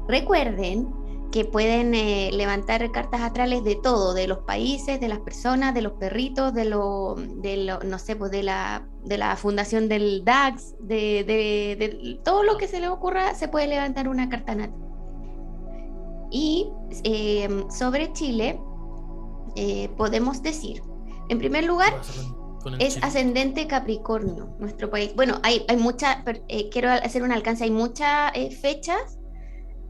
Recuerden 0.08 1.01
que 1.32 1.46
pueden 1.46 1.94
eh, 1.94 2.30
levantar 2.32 2.92
cartas 2.92 3.22
astrales 3.22 3.64
de 3.64 3.74
todo, 3.74 4.14
de 4.14 4.28
los 4.28 4.40
países, 4.40 5.00
de 5.00 5.08
las 5.08 5.18
personas, 5.18 5.74
de 5.74 5.82
los 5.82 5.94
perritos, 5.94 6.52
de 6.54 6.66
lo, 6.66 7.16
de 7.16 7.56
lo 7.56 7.80
no 7.80 7.98
sé, 7.98 8.14
pues 8.14 8.30
de 8.30 8.42
la, 8.42 8.86
de 9.02 9.18
la 9.18 9.34
fundación 9.36 9.88
del 9.88 10.24
DAX, 10.24 10.74
de, 10.78 11.24
de, 11.24 12.20
todo 12.22 12.44
lo 12.44 12.58
que 12.58 12.68
se 12.68 12.80
le 12.80 12.88
ocurra, 12.88 13.34
se 13.34 13.48
puede 13.48 13.66
levantar 13.66 14.08
una 14.08 14.28
carta 14.28 14.54
natal. 14.54 14.78
Y 16.30 16.70
em, 17.02 17.68
sobre 17.70 18.12
Chile, 18.12 18.60
eh, 19.56 19.88
podemos 19.96 20.42
decir, 20.42 20.82
en 21.30 21.38
primer 21.38 21.64
lugar, 21.64 21.94
es 22.78 23.02
ascendente 23.02 23.66
Capricornio, 23.66 24.54
nuestro 24.60 24.90
país. 24.90 25.12
Bueno, 25.16 25.40
hay, 25.42 25.64
hay 25.66 25.78
muchas, 25.78 26.18
eh, 26.48 26.68
quiero 26.68 26.90
hacer 26.90 27.22
un 27.22 27.32
alcance, 27.32 27.64
hay 27.64 27.70
muchas 27.70 28.32
fechas 28.60 29.18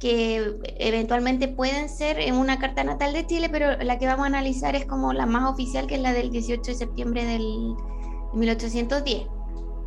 que 0.03 0.59
eventualmente 0.79 1.47
pueden 1.47 1.89
ser 1.89 2.19
en 2.19 2.35
una 2.35 2.59
carta 2.59 2.83
natal 2.83 3.13
de 3.13 3.25
Chile, 3.25 3.49
pero 3.49 3.77
la 3.85 4.01
que 4.01 4.07
vamos 4.07 4.25
a 4.25 4.27
analizar 4.27 4.75
es 4.75 4.85
como 4.85 5.13
la 5.13 5.27
más 5.27 5.49
oficial, 5.49 5.87
que 5.87 5.95
es 5.95 6.01
la 6.01 6.13
del 6.13 6.33
18 6.33 6.61
de 6.61 6.75
septiembre 6.75 7.25
del 7.25 7.77
1810. 8.35 9.29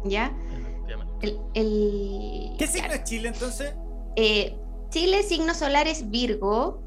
¿Ya? 0.06 0.34
El, 1.54 2.56
¿Qué 2.58 2.66
signo 2.66 2.94
es 2.94 3.04
Chile 3.04 3.28
entonces? 3.28 3.74
Eh, 4.16 4.58
Chile, 4.88 5.22
signo 5.22 5.54
solar 5.54 5.86
es 5.90 6.10
Virgo 6.10 6.82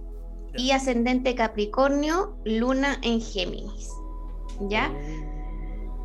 y 0.56 0.70
ascendente 0.70 1.34
Capricornio, 1.34 2.34
luna 2.46 2.98
en 3.02 3.20
Géminis. 3.20 3.90
¿Ya? 4.70 4.90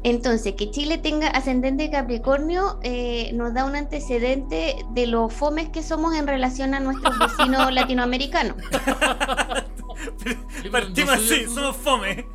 Entonces, 0.04 0.56
que 0.56 0.70
Chile 0.70 0.98
tenga 0.98 1.30
ascendente 1.30 1.90
Capricornio 1.90 2.78
eh, 2.84 3.32
nos 3.34 3.54
da 3.54 3.64
un 3.64 3.76
antecedente 3.76 4.76
de 4.92 5.08
los 5.08 5.34
fomes 5.34 5.70
que 5.70 5.82
somos 5.82 6.14
en 6.16 6.28
relación 6.28 6.74
a 6.74 6.82
nuestros 6.82 7.18
vecinos 7.18 7.74
latinoamericanos. 7.74 8.58
Partimos 10.72 11.14
así, 11.14 11.46
somos 11.46 11.78
fome. 11.78 12.28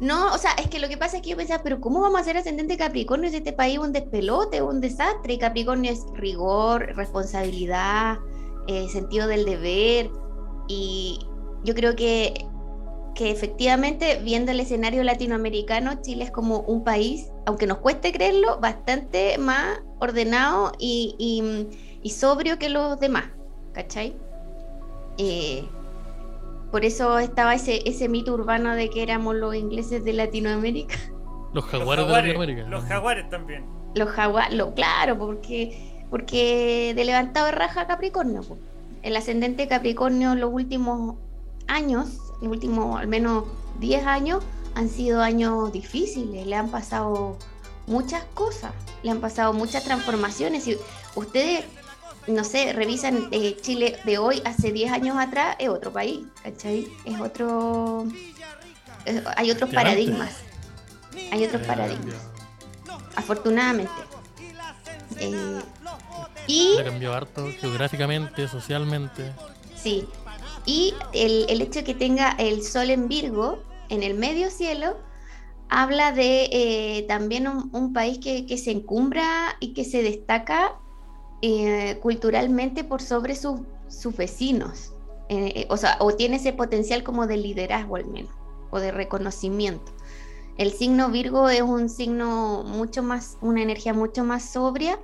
No, 0.00 0.34
o 0.34 0.38
sea, 0.38 0.50
es 0.54 0.66
que 0.66 0.80
lo 0.80 0.88
que 0.88 0.96
pasa 0.96 1.18
es 1.18 1.22
que 1.22 1.30
yo 1.30 1.36
pensaba, 1.36 1.62
pero 1.62 1.80
¿cómo 1.80 2.00
vamos 2.00 2.20
a 2.20 2.24
ser 2.24 2.36
ascendente 2.36 2.76
Capricornio 2.76 3.30
si 3.30 3.36
este 3.36 3.52
país 3.52 3.74
es 3.74 3.84
un 3.84 3.92
despelote, 3.92 4.60
un 4.60 4.80
desastre? 4.80 5.34
Y 5.34 5.38
Capricornio 5.38 5.92
es 5.92 6.04
rigor, 6.14 6.92
responsabilidad, 6.96 8.18
eh, 8.66 8.88
sentido 8.88 9.28
del 9.28 9.44
deber. 9.44 10.10
Y 10.66 11.20
yo 11.62 11.74
creo 11.74 11.94
que 11.94 12.34
que 13.14 13.30
efectivamente, 13.30 14.20
viendo 14.22 14.52
el 14.52 14.60
escenario 14.60 15.02
latinoamericano, 15.04 16.00
Chile 16.00 16.24
es 16.24 16.30
como 16.30 16.60
un 16.60 16.82
país, 16.82 17.30
aunque 17.46 17.66
nos 17.66 17.78
cueste 17.78 18.12
creerlo, 18.12 18.58
bastante 18.58 19.36
más 19.38 19.80
ordenado 19.98 20.72
y, 20.78 21.68
sobrio 22.10 22.58
que 22.58 22.68
los 22.68 22.98
demás, 22.98 23.24
¿cachai? 23.72 24.16
Eh, 25.18 25.64
por 26.70 26.86
eso 26.86 27.18
estaba 27.18 27.54
ese, 27.54 27.82
ese 27.84 28.08
mito 28.08 28.32
urbano 28.32 28.74
de 28.74 28.88
que 28.88 29.02
éramos 29.02 29.34
los 29.36 29.54
ingleses 29.54 30.04
de 30.04 30.14
Latinoamérica. 30.14 30.96
Los 31.52 31.66
jaguares, 31.66 32.06
de 32.06 32.12
Latinoamérica. 32.12 32.62
Los 32.62 32.82
jaguares 32.84 33.28
también. 33.28 33.66
Los 33.94 34.08
jaguares, 34.08 34.58
claro, 34.74 35.18
porque, 35.18 36.02
porque 36.08 36.94
de 36.96 37.04
levantado 37.04 37.44
de 37.44 37.52
raja 37.52 37.86
Capricornio. 37.86 38.40
El 39.02 39.14
ascendente 39.16 39.68
Capricornio 39.68 40.34
los 40.34 40.50
últimos 40.50 41.16
años 41.68 42.31
últimos 42.48 43.00
al 43.00 43.08
menos 43.08 43.44
10 43.80 44.06
años 44.06 44.44
han 44.74 44.88
sido 44.88 45.20
años 45.20 45.72
difíciles, 45.72 46.46
le 46.46 46.56
han 46.56 46.70
pasado 46.70 47.36
muchas 47.86 48.24
cosas, 48.34 48.72
le 49.02 49.10
han 49.10 49.20
pasado 49.20 49.52
muchas 49.52 49.84
transformaciones. 49.84 50.66
Y 50.66 50.78
ustedes, 51.14 51.64
no 52.26 52.44
sé, 52.44 52.72
revisan 52.72 53.28
eh, 53.32 53.56
Chile 53.60 53.98
de 54.04 54.18
hoy, 54.18 54.42
hace 54.44 54.72
10 54.72 54.92
años 54.92 55.16
atrás, 55.18 55.56
es 55.58 55.68
otro 55.68 55.92
país, 55.92 56.20
¿cachai? 56.42 56.88
Es 57.04 57.20
otro... 57.20 58.06
hay 59.36 59.50
otros 59.50 59.70
paradigmas. 59.70 60.36
Hay 61.30 61.44
otros 61.44 61.62
paradigmas. 61.62 62.16
Afortunadamente. 63.16 63.92
Eh, 65.18 65.60
y... 66.46 66.78
Ha 66.78 66.84
cambiado 66.84 67.14
harto 67.14 67.46
geográficamente, 67.60 68.48
socialmente. 68.48 69.32
Sí, 69.76 70.08
y 70.64 70.94
el, 71.12 71.60
hecho 71.60 71.80
de 71.80 71.84
que 71.84 71.94
tenga 71.94 72.30
el 72.38 72.62
sol 72.62 72.90
en 72.90 73.08
Virgo, 73.08 73.58
en 73.88 74.02
el 74.02 74.14
medio 74.14 74.50
cielo, 74.50 74.96
habla 75.68 76.12
de 76.12 76.48
eh, 76.52 77.04
también 77.08 77.46
un, 77.48 77.92
país 77.92 78.18
que, 78.18 78.56
se 78.58 78.70
encumbra 78.70 79.56
y 79.58 79.72
que 79.72 79.84
se 79.84 80.02
destaca 80.02 80.78
eh, 81.40 81.98
culturalmente 82.00 82.84
por 82.84 83.02
sobre 83.02 83.34
sus 83.34 84.16
vecinos. 84.16 84.92
Eh, 85.28 85.66
o 85.70 85.76
sea, 85.76 85.96
o 85.98 86.14
tiene 86.14 86.36
ese 86.36 86.52
potencial 86.52 87.02
como 87.02 87.26
de 87.26 87.38
liderazgo 87.38 87.96
al 87.96 88.06
menos, 88.06 88.32
o 88.70 88.78
de 88.78 88.92
reconocimiento. 88.92 89.92
El 90.58 90.70
signo 90.72 91.08
Virgo 91.08 91.48
es 91.48 91.62
un 91.62 91.88
signo 91.88 92.62
mucho 92.64 93.02
más, 93.02 93.38
una 93.40 93.62
energía 93.62 93.94
mucho 93.94 94.22
más 94.22 94.44
sobria 94.44 95.00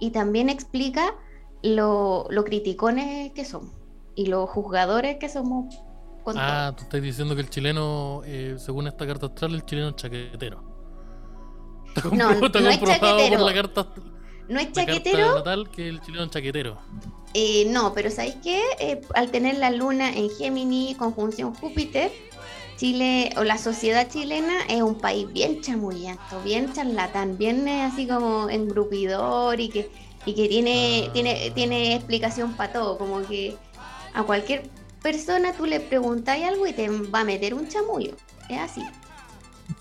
y 0.00 0.10
también 0.10 0.48
explica 0.48 1.14
lo, 1.62 2.26
lo 2.30 2.44
criticones 2.44 3.32
que 3.32 3.44
somos 3.44 3.85
y 4.16 4.26
los 4.26 4.50
juzgadores 4.50 5.18
que 5.18 5.28
somos. 5.28 5.72
ah, 6.34 6.72
tú 6.76 6.82
estás 6.82 7.00
diciendo 7.00 7.36
que 7.36 7.42
el 7.42 7.50
chileno, 7.50 8.22
eh, 8.24 8.56
según 8.58 8.88
esta 8.88 9.06
carta 9.06 9.26
astral, 9.26 9.54
el 9.54 9.64
chileno 9.64 9.90
es 9.90 9.96
chaquetero. 9.96 10.64
no, 12.12 12.34
no 12.34 12.46
es 12.46 12.52
chaquetero. 12.80 13.38
por 13.38 13.46
la 13.46 13.54
carta, 13.54 13.86
no 14.48 14.58
es 14.58 14.72
chaquetero. 14.72 15.36
natal 15.36 15.70
que 15.70 15.88
el 15.88 16.00
chileno 16.00 16.24
es 16.24 16.30
chaquetero. 16.30 16.78
Eh, 17.34 17.66
no, 17.70 17.92
pero 17.92 18.10
¿sabéis 18.10 18.36
qué? 18.42 18.62
Eh, 18.80 19.02
al 19.14 19.30
tener 19.30 19.58
la 19.58 19.70
luna 19.70 20.10
en 20.10 20.30
Géminis, 20.30 20.96
conjunción 20.96 21.54
Júpiter, 21.54 22.10
Chile 22.76 23.32
o 23.36 23.44
la 23.44 23.58
sociedad 23.58 24.08
chilena 24.08 24.54
es 24.68 24.82
un 24.82 24.96
país 24.96 25.30
bien 25.32 25.60
chamullento, 25.60 26.42
bien 26.44 26.72
charlatán, 26.72 27.36
bien 27.36 27.68
así 27.68 28.06
como 28.06 28.48
engrupidor 28.48 29.60
y 29.60 29.68
que, 29.68 29.90
y 30.24 30.34
que 30.34 30.48
tiene, 30.48 31.06
ah. 31.08 31.12
tiene, 31.12 31.50
tiene 31.54 31.94
explicación 31.94 32.54
para 32.54 32.72
todo, 32.72 32.98
como 32.98 33.26
que 33.26 33.56
a 34.16 34.22
cualquier 34.22 34.62
persona 35.02 35.52
tú 35.52 35.66
le 35.66 35.78
preguntas 35.78 36.38
algo 36.42 36.66
y 36.66 36.72
te 36.72 36.88
va 36.88 37.20
a 37.20 37.24
meter 37.24 37.52
un 37.52 37.68
chamullo. 37.68 38.16
Es 38.48 38.58
así. 38.58 38.82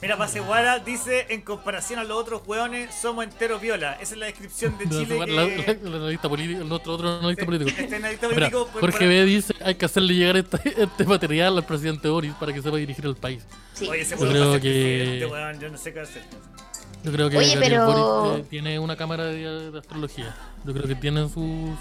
Mira, 0.02 0.18
Paseguara 0.18 0.80
dice, 0.80 1.28
en 1.30 1.42
comparación 1.42 2.00
a 2.00 2.04
los 2.04 2.18
otros 2.18 2.42
hueones, 2.46 2.94
somos 2.94 3.24
enteros 3.24 3.62
viola. 3.62 3.94
Esa 3.94 4.14
es 4.14 4.20
la 4.20 4.26
descripción 4.26 4.78
de 4.78 4.90
Chile. 4.90 5.20
que... 5.26 5.80
La, 5.90 5.98
analista 5.98 6.28
político, 6.28 6.62
el 6.62 6.72
otro, 6.72 6.94
otro 6.94 7.20
analista 7.20 7.46
político. 7.46 7.72
Este 7.78 7.96
analista 7.96 8.28
político 8.28 8.68
pues, 8.74 8.82
Jorge 8.82 9.08
B 9.08 9.26
dice, 9.26 9.54
hay 9.62 9.76
que 9.76 9.86
hacerle 9.86 10.16
llegar 10.16 10.38
este, 10.38 10.60
este, 10.84 11.06
material 11.06 11.58
al 11.58 11.66
presidente 11.66 12.10
Boris 12.10 12.34
para 12.34 12.52
que 12.52 12.62
sepa 12.62 12.76
dirigir 12.76 13.06
el 13.06 13.16
país. 13.16 13.46
Sí. 13.74 13.88
Oye, 13.88 14.02
ese 14.02 14.18
yo 14.18 14.30
creo 14.30 14.60
que... 14.60 15.14
Este 15.14 15.26
weón, 15.28 15.60
yo 15.62 15.70
no 15.70 15.78
sé 15.78 15.94
qué 15.94 16.02
hacer. 16.02 16.24
Yo 17.06 17.12
creo 17.12 17.30
que 17.30 17.38
Oye, 17.38 17.56
pero... 17.58 17.86
Boris 17.86 18.42
eh, 18.42 18.48
tiene 18.50 18.80
una 18.80 18.98
cámara 18.98 19.26
de, 19.26 19.72
de, 19.72 19.80
astrología. 19.80 20.36
Yo 20.66 20.74
creo 20.74 20.88
que 20.88 20.96
tiene 20.96 21.30
sus... 21.30 21.38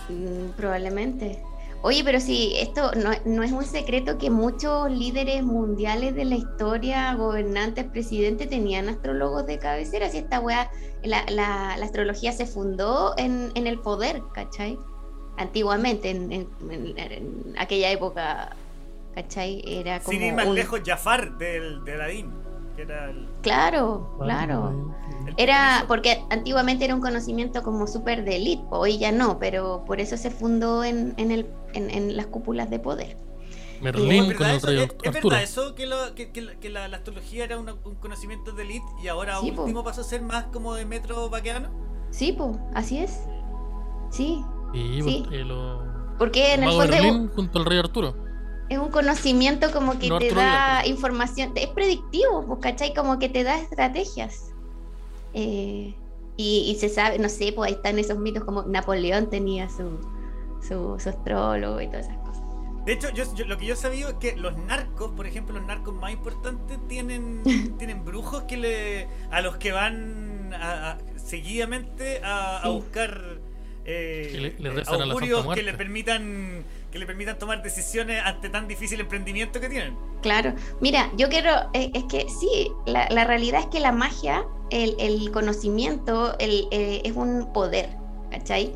Mm, 0.08 0.50
probablemente. 0.56 1.42
Oye, 1.86 2.02
pero 2.02 2.18
sí, 2.18 2.54
esto 2.56 2.92
no, 3.26 3.42
es 3.42 3.52
un 3.52 3.66
secreto 3.66 4.16
que 4.16 4.30
muchos 4.30 4.90
líderes 4.90 5.42
mundiales 5.42 6.14
de 6.14 6.24
la 6.24 6.36
historia, 6.36 7.12
gobernantes, 7.14 7.84
presidentes, 7.84 8.48
tenían 8.48 8.88
astrólogos 8.88 9.44
de 9.44 9.58
cabecera. 9.58 10.08
Si 10.08 10.16
esta 10.16 10.40
weá, 10.40 10.70
la, 11.02 11.74
astrología 11.74 12.32
se 12.32 12.46
fundó 12.46 13.12
en, 13.18 13.52
el 13.54 13.78
poder, 13.80 14.22
¿cachai? 14.32 14.78
Antiguamente, 15.36 16.08
en, 16.08 16.48
aquella 17.58 17.90
época, 17.90 18.56
¿cachai? 19.14 19.62
Era 19.66 20.00
como. 20.00 20.12
Sin 20.12 20.22
ir 20.22 20.32
más 20.32 20.48
lejos, 20.48 20.80
Jafar 20.86 21.36
del, 21.36 21.84
de 21.84 21.92
Aladín. 21.92 22.32
Claro, 23.42 24.16
claro. 24.20 24.94
Era 25.36 25.84
porque 25.88 26.24
antiguamente 26.30 26.84
era 26.84 26.94
un 26.94 27.00
conocimiento 27.00 27.62
como 27.62 27.86
súper 27.86 28.24
de 28.24 28.36
élite, 28.36 28.64
hoy 28.70 28.98
ya 28.98 29.12
no, 29.12 29.38
pero 29.38 29.84
por 29.86 30.00
eso 30.00 30.16
se 30.16 30.30
fundó 30.30 30.84
en, 30.84 31.14
en, 31.16 31.30
el, 31.30 31.46
en, 31.72 32.16
las 32.16 32.26
cúpulas 32.26 32.70
de 32.70 32.78
poder. 32.78 33.16
Merlín 33.80 34.32
con 34.34 34.46
el 34.46 34.60
rey 34.62 34.88
¿Es, 35.02 35.12
verdad 35.12 35.42
eso? 35.42 35.74
Que, 35.74 36.30
que, 36.30 36.70
la, 36.70 36.84
astrología 36.86 37.44
era 37.44 37.58
un 37.58 37.94
conocimiento 38.00 38.52
de 38.52 38.62
élite 38.62 38.86
y 39.02 39.08
ahora 39.08 39.40
último 39.40 39.84
pasó 39.84 40.00
a 40.00 40.04
ser 40.04 40.22
más 40.22 40.44
como 40.44 40.74
de 40.74 40.84
metro 40.84 41.28
vaqueano? 41.28 41.70
Sí, 42.10 42.32
pues, 42.32 42.56
así 42.74 42.98
es. 42.98 43.24
Sí. 44.10 44.42
sí. 44.72 45.24
Porque, 45.26 45.44
porque 46.18 46.54
en 46.54 46.64
el 46.64 46.70
fondo. 46.70 47.32
junto 47.34 47.58
al 47.58 47.64
rey 47.64 47.78
Arturo 47.78 48.23
es 48.74 48.80
un 48.80 48.90
conocimiento 48.90 49.70
como 49.70 49.98
que 49.98 50.08
te 50.18 50.34
da 50.34 50.86
información, 50.86 51.52
es 51.54 51.68
predictivo, 51.68 52.44
pues, 52.46 52.60
¿cachai? 52.60 52.94
Como 52.94 53.18
que 53.18 53.28
te 53.28 53.44
da 53.44 53.58
estrategias. 53.58 54.52
Eh, 55.32 55.94
y, 56.36 56.76
se 56.80 56.88
sabe, 56.88 57.18
no 57.18 57.28
sé, 57.28 57.52
pues 57.52 57.68
ahí 57.68 57.76
están 57.76 57.98
esos 57.98 58.18
mitos 58.18 58.44
como 58.44 58.64
Napoleón 58.64 59.30
tenía 59.30 59.68
su, 59.68 60.00
su, 60.66 60.94
astrólogo 61.08 61.80
y 61.80 61.86
todas 61.86 62.06
esas 62.06 62.18
cosas. 62.18 62.42
De 62.84 62.92
hecho, 62.92 63.08
yo, 63.10 63.24
lo 63.46 63.56
que 63.56 63.66
yo 63.66 63.74
he 63.74 63.76
sabido 63.76 64.10
es 64.10 64.14
que 64.16 64.36
los 64.36 64.56
narcos, 64.58 65.12
por 65.12 65.26
ejemplo, 65.26 65.54
los 65.54 65.66
narcos 65.66 65.94
más 65.94 66.12
importantes 66.12 66.78
tienen, 66.88 67.42
tienen 67.78 68.04
brujos 68.04 68.42
que 68.44 68.56
le, 68.56 69.08
a 69.30 69.40
los 69.40 69.56
que 69.56 69.72
van 69.72 70.54
seguidamente 71.16 72.20
a, 72.22 72.68
buscar 72.68 73.38
eh, 73.84 74.56
augurios 74.86 75.46
que 75.54 75.62
le 75.62 75.74
permitan 75.74 76.64
que 76.94 77.00
le 77.00 77.06
permitan 77.06 77.36
tomar 77.36 77.60
decisiones 77.60 78.22
ante 78.24 78.48
tan 78.48 78.68
difícil 78.68 79.00
emprendimiento 79.00 79.60
que 79.60 79.68
tienen. 79.68 79.98
Claro, 80.22 80.54
mira, 80.80 81.10
yo 81.16 81.28
quiero, 81.28 81.50
eh, 81.72 81.90
es 81.92 82.04
que 82.04 82.26
sí, 82.28 82.70
la, 82.86 83.24
realidad 83.24 83.62
es 83.62 83.66
que 83.66 83.80
la 83.80 83.90
magia, 83.90 84.46
el, 84.70 85.28
conocimiento, 85.32 86.38
el, 86.38 86.68
eh, 86.70 87.02
es 87.04 87.16
un 87.16 87.52
poder, 87.52 87.88
¿cachai? 88.30 88.72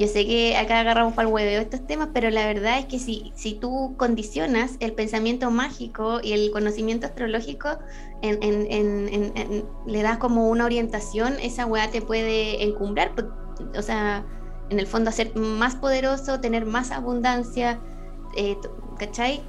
Yo 0.00 0.08
sé 0.08 0.26
que 0.26 0.56
acá 0.56 0.80
agarramos 0.80 1.14
para 1.14 1.28
el 1.28 1.34
hueveo 1.34 1.60
estos 1.60 1.86
temas, 1.86 2.08
pero 2.12 2.28
la 2.30 2.44
verdad 2.44 2.80
es 2.80 2.86
que 2.86 2.98
si, 2.98 3.32
si 3.36 3.54
tú 3.54 3.94
condicionas 3.96 4.72
el 4.80 4.92
pensamiento 4.92 5.52
mágico 5.52 6.20
y 6.24 6.32
el 6.32 6.50
conocimiento 6.50 7.06
astrológico, 7.06 7.78
le 8.20 10.02
das 10.02 10.18
como 10.18 10.48
una 10.48 10.64
orientación, 10.64 11.34
esa 11.40 11.66
weá 11.66 11.88
te 11.88 12.02
puede 12.02 12.64
encumbrar. 12.64 13.14
Pues, 13.14 13.26
o 13.78 13.82
sea, 13.82 14.24
en 14.70 14.78
el 14.78 14.86
fondo 14.86 15.10
hacer 15.10 15.34
más 15.36 15.74
poderoso, 15.74 16.40
tener 16.40 16.64
más 16.64 16.90
abundancia, 16.90 17.80
eh, 18.36 18.56
¿cachai? 18.98 19.42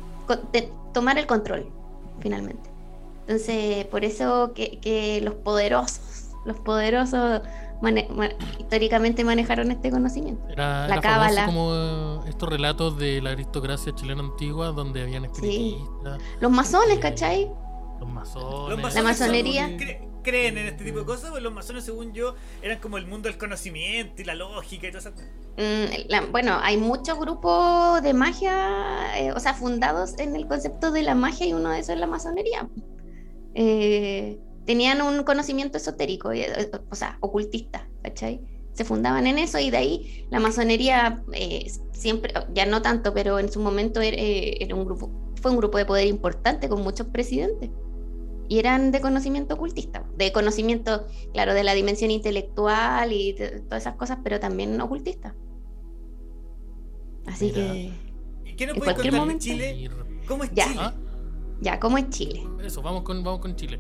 tomar 0.94 1.18
el 1.18 1.28
control, 1.28 1.72
finalmente. 2.20 2.70
Entonces, 3.22 3.86
por 3.86 4.04
eso 4.04 4.52
que, 4.54 5.22
los 5.24 5.36
poderosos, 5.36 6.32
los 6.46 6.60
poderosos 6.60 7.42
históricamente 8.60 9.24
manejaron 9.24 9.72
este 9.72 9.92
conocimiento. 9.92 10.44
la 10.56 11.00
cábala. 11.02 11.46
como 11.46 12.24
estos 12.28 12.50
relatos 12.50 12.98
de 12.98 13.22
la 13.22 13.32
aristocracia 13.32 13.94
chilena 13.96 14.22
antigua 14.22 14.68
donde 14.68 15.02
habían 15.02 15.26
espiritistas. 15.26 16.20
Los 16.40 16.52
masones, 16.52 17.00
¿cachai? 17.00 17.52
Los 18.00 18.10
masones. 18.10 18.96
la 18.96 19.04
masonería. 19.04 19.70
Creen 20.22 20.58
en 20.58 20.68
este 20.68 20.84
tipo 20.84 21.00
de 21.00 21.06
cosas, 21.06 21.32
pues 21.32 21.44
los 21.44 21.54
masones, 21.54 21.84
según 21.84 22.14
yo, 22.14 22.36
eran 22.62 22.80
como 22.80 22.98
el 22.98 23.08
mundo 23.08 23.30
del 23.30 23.38
conocimiento 23.38 24.22
y 24.22 24.26
la 24.26 24.36
lógica 24.36 24.88
y 24.88 24.92
todo 24.92 25.00
eso. 25.00 25.12
Mm, 25.58 26.32
bueno, 26.32 26.60
hay 26.62 26.78
muchos 26.78 27.20
grupos 27.20 28.02
de 28.02 28.14
magia, 28.14 29.20
eh, 29.20 29.32
o 29.32 29.40
sea, 29.40 29.54
fundados 29.54 30.18
en 30.20 30.36
el 30.36 30.48
concepto 30.48 30.92
de 30.92 31.04
la 31.04 31.16
magia 31.16 31.46
y 31.46 31.54
uno 31.54 31.70
de 31.70 31.80
esos 31.80 31.96
es 31.96 32.00
la 32.00 32.08
masonería. 32.08 32.68
Eh, 33.54 34.40
tenían 34.66 35.02
un 35.02 35.24
conocimiento 35.24 35.78
esotérico, 35.78 36.32
eh, 36.32 36.72
o 36.90 36.96
sea, 36.96 37.18
ocultista, 37.20 37.88
¿cachai? 38.04 38.42
Se 38.74 38.86
fundaban 38.86 39.28
en 39.28 39.38
eso 39.38 39.60
y 39.60 39.70
de 39.70 39.78
ahí 39.78 40.26
la 40.30 40.40
masonería 40.40 41.22
siempre, 41.92 42.34
ya 42.54 42.66
no 42.66 42.82
tanto, 42.82 43.14
pero 43.14 43.38
en 43.38 43.52
su 43.52 43.60
momento 43.60 44.00
era 44.00 44.74
un 44.74 44.86
grupo, 44.86 45.12
fue 45.42 45.52
un 45.52 45.58
grupo 45.58 45.78
de 45.78 45.86
poder 45.86 46.08
importante 46.08 46.70
con 46.70 46.82
muchos 46.82 47.08
presidentes 47.08 47.70
y 48.52 48.60
eran 48.60 48.92
de 48.92 49.00
conocimiento 49.00 49.54
ocultista, 49.54 50.04
de 50.18 50.34
conocimiento, 50.34 51.08
claro, 51.32 51.54
de 51.54 51.64
la 51.64 51.74
dimensión 51.74 52.12
intelectual 52.12 53.14
y 53.14 53.34
todas 53.34 53.84
esas 53.84 53.96
cosas, 53.96 54.18
pero 54.26 54.42
también 54.42 54.82
ocultista. 54.82 55.34
Así 57.26 57.54
que. 57.54 57.94
¿Y 58.44 58.54
qué 58.58 58.68
nos 58.68 58.78
puede 58.78 58.94
contar 58.94 59.26
de 59.26 59.38
Chile? 59.38 59.90
¿Cómo 60.28 60.44
es 60.44 60.54
Chile? 60.54 60.76
Ya, 61.62 61.80
¿cómo 61.80 61.98
es 61.98 62.10
Chile? 62.10 62.46
Eso, 62.62 62.82
vamos 62.82 63.04
con, 63.04 63.24
vamos 63.24 63.40
con 63.40 63.56
Chile. 63.56 63.80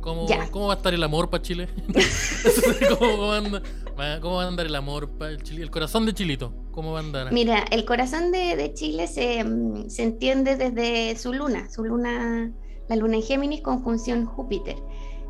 ¿Cómo, 0.00 0.26
¿Cómo 0.50 0.66
va 0.66 0.74
a 0.74 0.76
estar 0.78 0.92
el 0.92 1.04
amor 1.04 1.30
para 1.30 1.42
Chile? 1.44 1.68
¿Cómo, 2.98 3.28
va 3.28 3.36
a 3.36 4.48
andar, 4.48 4.66
el 4.66 4.74
amor 4.74 5.08
para 5.18 5.30
el 5.30 5.40
Chile? 5.44 5.62
El 5.62 5.70
corazón 5.70 6.04
de 6.04 6.14
Chilito, 6.14 6.52
¿cómo 6.72 6.90
va 6.90 6.98
a 6.98 7.02
andar? 7.04 7.32
Mira, 7.32 7.64
el 7.70 7.84
corazón 7.84 8.32
de, 8.32 8.56
de 8.56 8.74
Chile 8.74 9.06
se, 9.06 9.44
mm, 9.44 9.88
se 9.88 10.02
entiende 10.02 10.56
desde 10.56 11.16
su 11.16 11.32
luna, 11.32 11.70
su 11.70 11.84
luna 11.84 12.52
la 12.90 12.96
luna 12.96 13.16
en 13.16 13.22
Géminis 13.22 13.62
conjunción 13.62 14.26
Júpiter, 14.26 14.76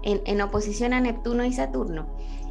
en, 0.02 0.40
oposición 0.40 0.94
a 0.94 1.00
Neptuno 1.00 1.44
y 1.44 1.52
Saturno. 1.52 2.08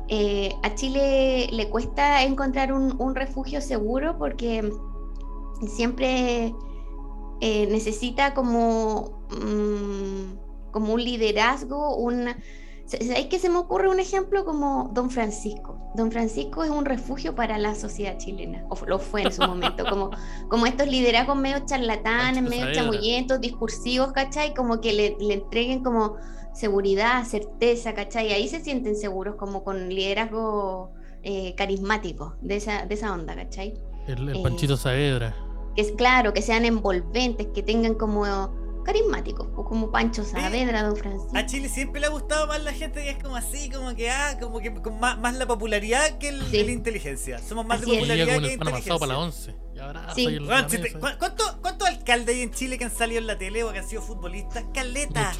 Eh, 0.08 0.54
a 0.62 0.76
Chile 0.76 1.50
le 1.52 1.68
cuesta 1.70 2.24
encontrar 2.24 2.72
un, 2.72 3.16
refugio 3.16 3.60
seguro 3.60 4.20
porque 4.20 4.72
siempre 5.68 6.54
eh, 7.42 7.68
necesita 7.72 8.36
como, 8.36 9.26
mm, 9.32 10.72
como 10.72 10.94
un 10.94 11.04
liderazgo, 11.04 11.96
una 11.98 12.38
¿Sabéis 12.90 13.28
que 13.28 13.38
se 13.38 13.50
me 13.50 13.58
ocurre 13.58 13.88
un 13.88 14.00
ejemplo 14.00 14.44
como 14.46 14.90
Don 14.96 15.12
Francisco? 15.12 15.78
Don 15.94 16.12
Francisco 16.12 16.64
es 16.64 16.72
un 16.72 16.86
refugio 16.86 17.36
para 17.36 17.60
la 17.60 17.76
sociedad 17.76 18.18
chilena, 18.18 18.66
o 18.68 18.86
lo 18.88 18.98
fue 18.98 19.22
en 19.22 19.32
su 19.32 19.44
momento, 19.44 19.86
como, 19.88 20.10
como 20.50 20.66
estos 20.66 20.88
liderazgos 20.88 21.38
medio 21.38 21.60
charlatanes, 21.68 22.42
medio 22.42 22.74
chamullentos, 22.74 23.40
discursivos, 23.40 24.12
¿cachai? 24.12 24.56
Como 24.56 24.82
que 24.82 24.94
le, 24.94 25.16
le, 25.20 25.36
entreguen 25.36 25.84
como 25.84 26.16
seguridad, 26.52 27.26
certeza, 27.26 27.94
¿cachai? 27.94 28.34
Ahí 28.34 28.48
se 28.48 28.60
sienten 28.60 28.96
seguros, 28.96 29.36
como 29.36 29.64
con 29.64 29.90
liderazgo 29.90 30.92
eh, 31.22 31.54
carismático 31.56 32.38
de 32.42 32.56
esa, 32.56 32.88
de 32.88 32.96
esa 32.96 33.14
onda, 33.14 33.36
¿cachai? 33.36 33.76
El, 34.08 34.30
el 34.30 34.42
Panchito 34.42 34.74
eh, 34.74 34.78
Saavedra. 34.78 35.36
Que 35.76 35.84
es 35.84 35.92
claro, 35.92 36.34
que 36.34 36.42
sean 36.42 36.66
envolventes, 36.66 37.50
que 37.54 37.62
tengan 37.62 37.94
como 37.94 38.26
carismáticos, 38.84 39.48
o 39.56 39.66
como 39.66 39.92
Pancho 39.92 40.24
Saavedra, 40.24 40.84
Don 40.84 40.96
Francisco. 40.96 41.36
A 41.36 41.46
Chile 41.46 41.70
siempre 41.70 42.02
le 42.02 42.08
ha 42.08 42.10
gustado 42.10 42.48
más 42.48 42.64
la 42.64 42.74
gente 42.74 43.02
que 43.04 43.10
es 43.12 43.22
como 43.22 43.36
así, 43.36 43.70
como 43.70 43.96
que 43.96 44.10
ah, 44.10 44.38
como 44.40 44.60
que 44.60 44.74
con 44.74 45.00
más, 45.00 45.18
más 45.20 45.36
la 45.36 45.48
popularidad 45.48 46.18
que, 46.18 46.30
el, 46.30 46.52
la 46.52 46.72
inteligencia. 46.72 47.40
Somos 47.40 47.66
más 47.66 47.82
de 47.82 47.88
popularidad 47.88 48.40
que 48.40 48.54
inteligencia. 48.54 48.98
para 48.98 49.14
la 49.14 49.20
11. 49.20 49.56
sí. 50.16 50.40
¿Cuántos 51.62 51.88
alcaldes 51.88 52.36
hay 52.36 52.42
en 52.42 52.52
Chile 52.52 52.78
que 52.78 52.86
han 52.86 52.96
salido 52.96 53.20
en 53.20 53.28
la 53.28 53.38
tele 53.38 53.64
o 53.64 53.72
que 53.72 53.80
han 53.80 53.88
sido 53.88 54.02
futbolistas? 54.02 54.66
Caleta. 54.74 55.32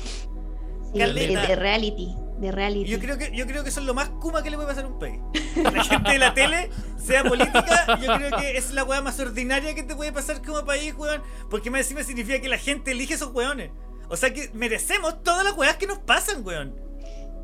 Caleta. 0.96 1.48
De 1.48 1.56
reality 1.56 2.16
de 2.40 2.52
reality. 2.52 2.90
Yo 2.90 3.00
creo 3.00 3.18
que 3.18 3.32
yo 3.36 3.46
creo 3.46 3.64
que 3.64 3.70
eso 3.70 3.80
es 3.82 3.86
lo 3.86 3.94
más 3.94 4.10
kuma 4.10 4.42
que 4.42 4.50
le 4.50 4.56
puede 4.56 4.70
pasar 4.70 4.86
a 4.86 4.88
un 4.88 4.98
país. 4.98 5.20
La 5.56 5.84
gente 5.84 6.12
de 6.12 6.18
la 6.18 6.34
tele, 6.34 6.70
sea 6.98 7.24
política, 7.24 8.00
yo 8.02 8.16
creo 8.16 8.38
que 8.38 8.58
es 8.58 8.72
la 8.72 8.84
weá 8.84 9.02
más 9.02 9.20
ordinaria 9.20 9.76
que 9.76 9.84
te 9.84 9.96
puede 9.96 10.12
pasar 10.12 10.42
como 10.42 10.64
país, 10.66 10.94
weón. 10.96 11.22
Porque 11.50 11.70
más 11.70 11.82
encima 11.82 12.04
significa 12.04 12.40
que 12.40 12.50
la 12.50 12.58
gente 12.58 12.92
elige 12.92 13.16
esos 13.16 13.34
weones. 13.34 13.72
O 14.10 14.16
sea 14.16 14.34
que 14.34 14.50
merecemos 14.54 15.22
todas 15.22 15.44
las 15.44 15.58
weas 15.58 15.78
que 15.78 15.88
nos 15.88 16.00
pasan, 16.00 16.46
weón. 16.46 16.76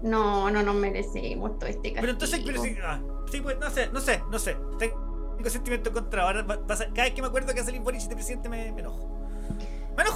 No, 0.01 0.49
no 0.49 0.63
nos 0.63 0.76
merecemos 0.76 1.57
todo 1.59 1.69
este 1.69 1.93
castigo. 1.93 2.01
Pero 2.01 2.11
entonces, 2.11 2.41
pero 2.45 2.61
sí, 2.61 2.76
ah, 2.84 3.01
sí, 3.31 3.41
pues, 3.41 3.57
no 3.59 3.69
sé, 3.69 3.89
no 3.91 3.99
sé, 3.99 4.22
no 4.31 4.39
sé. 4.39 4.57
Tengo 4.77 5.49
sentimiento 5.49 5.91
contra. 5.91 6.23
Ahora, 6.23 6.45
cada 6.45 6.88
vez 7.03 7.13
que 7.13 7.22
me 7.22 7.27
acuerdo 7.27 7.53
que 7.53 7.59
hace 7.59 7.72
el 7.72 7.81
Boric 7.81 8.01
de 8.03 8.15
presidente 8.15 8.49
me 8.49 8.67
enojo. 8.67 9.14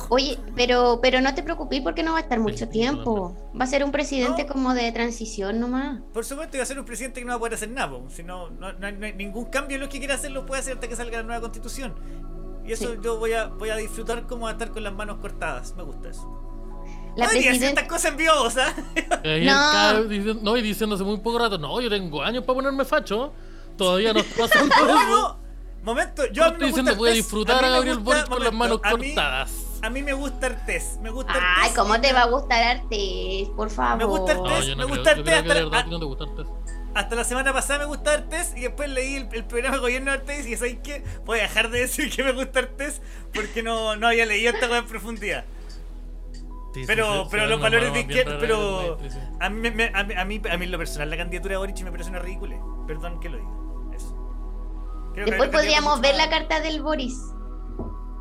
Oye, 0.09 0.39
pero, 0.55 0.99
pero 1.01 1.21
no 1.21 1.33
te 1.35 1.43
preocupes 1.43 1.81
porque 1.81 2.01
no 2.01 2.13
va 2.13 2.17
a 2.17 2.21
estar 2.21 2.39
mucho 2.39 2.67
tiempo. 2.67 3.35
Va 3.59 3.65
a 3.65 3.67
ser 3.67 3.83
un 3.83 3.91
presidente 3.91 4.47
como 4.47 4.73
de 4.73 4.91
transición 4.91 5.59
nomás. 5.59 6.01
Por 6.13 6.25
supuesto, 6.25 6.57
va 6.57 6.63
a 6.63 6.65
ser 6.65 6.79
un 6.79 6.85
presidente 6.85 7.19
que 7.19 7.25
no 7.25 7.31
va 7.31 7.35
a 7.35 7.39
poder 7.39 7.53
hacer 7.53 7.69
nada. 7.69 7.99
Si 8.09 8.23
no, 8.23 8.49
no, 8.49 8.67
hay 8.81 9.13
ningún 9.13 9.45
cambio 9.45 9.75
en 9.75 9.81
lo 9.81 9.89
que 9.89 9.99
quiera 9.99 10.15
hacer, 10.15 10.31
lo 10.31 10.45
puede 10.45 10.61
hacer 10.61 10.73
hasta 10.73 10.87
que 10.87 10.95
salga 10.95 11.17
la 11.17 11.23
nueva 11.23 11.41
constitución. 11.41 11.93
Y 12.65 12.71
eso 12.71 12.99
yo 13.01 13.17
voy 13.17 13.33
a, 13.33 13.47
voy 13.47 13.69
a 13.69 13.75
disfrutar 13.75 14.25
como 14.25 14.47
a 14.47 14.51
estar 14.51 14.71
con 14.71 14.83
las 14.83 14.93
manos 14.93 15.17
cortadas. 15.19 15.75
Me 15.75 15.83
gusta 15.83 16.09
eso. 16.09 16.27
La 17.15 17.25
no 17.25 17.31
presidenta... 17.31 17.81
estas 17.81 17.87
cosas 17.87 18.11
en 18.11 18.17
vivo, 18.17 18.33
no. 19.45 20.33
no, 20.41 20.57
y 20.57 20.61
diciéndose 20.61 21.03
muy 21.03 21.17
poco 21.17 21.39
rato, 21.39 21.57
no, 21.57 21.79
yo 21.81 21.89
tengo 21.89 22.23
años 22.23 22.43
para 22.43 22.55
ponerme 22.55 22.85
facho. 22.85 23.33
Todavía 23.77 24.13
no 24.13 24.19
está 24.19 24.47
pasando 24.47 24.75
eso. 24.89 25.37
Momento, 25.83 26.23
yo 26.31 26.43
a 26.43 26.51
mí 26.51 26.57
me 26.59 26.67
diciendo 26.67 26.95
voy 26.95 27.11
a 27.11 27.13
disfrutar 27.13 27.63
a, 27.63 27.69
Gabriel 27.69 27.99
Boric 27.99 28.27
con 28.27 28.43
las 28.43 28.53
manos 28.53 28.81
cortadas. 28.81 29.68
A 29.81 29.89
mí 29.89 30.03
me 30.03 30.13
gusta 30.13 30.47
Artés. 30.47 30.97
Me 31.01 31.09
gusta 31.09 31.33
Ay, 31.57 31.71
¿cómo 31.75 31.99
te 32.01 32.11
va 32.13 32.23
a 32.23 32.27
gustar 32.27 32.63
Artés? 32.63 33.49
Por 33.55 33.69
favor. 33.69 33.97
Me 33.97 34.05
gusta 34.05 34.31
Artés. 34.33 34.75
me 34.75 34.85
gusta 34.85 35.11
Artés. 35.11 36.47
Hasta, 36.95 37.15
la 37.15 37.23
semana 37.23 37.53
pasada 37.53 37.79
me 37.79 37.85
gusta 37.85 38.13
Artés 38.13 38.53
y 38.57 38.61
después 38.61 38.89
leí 38.89 39.27
el, 39.31 39.45
programa 39.45 39.77
de 39.77 39.81
gobierno 39.81 40.11
de 40.11 40.17
Artés 40.17 40.47
y 40.47 40.55
¿sabes 40.57 40.79
qué? 40.83 41.03
Voy 41.25 41.39
a 41.39 41.43
dejar 41.43 41.69
de 41.69 41.79
decir 41.81 42.13
que 42.13 42.23
me 42.23 42.33
gusta 42.33 42.59
Artés 42.59 43.01
porque 43.33 43.63
no, 43.63 43.95
no 43.95 44.07
había 44.07 44.25
leído 44.25 44.51
esta 44.51 44.67
cosa 44.67 44.79
en 44.79 44.87
profundidad. 44.87 45.45
pero, 46.87 47.27
pero 47.29 47.45
los 47.47 47.61
valores 47.61 47.93
de 47.93 48.01
izquierda, 48.01 48.37
pero 48.39 48.97
a 49.39 49.49
mí, 49.49 49.67
a, 49.67 49.71
mí, 50.03 50.13
a, 50.15 50.25
mí, 50.25 50.41
a 50.51 50.57
mí 50.57 50.65
lo 50.65 50.77
personal 50.77 51.09
la 51.09 51.17
candidatura 51.17 51.53
de 51.53 51.57
Boric 51.57 51.81
me 51.83 51.91
parece 51.91 52.09
una 52.09 52.19
ridícula. 52.19 52.57
Perdón 52.87 53.19
que 53.19 53.29
lo 53.29 53.37
diga. 53.37 53.59
Después 55.25 55.49
podríamos 55.49 56.01
ver 56.01 56.15
la 56.15 56.29
carta 56.29 56.59
del 56.59 56.81
Boris. 56.81 57.17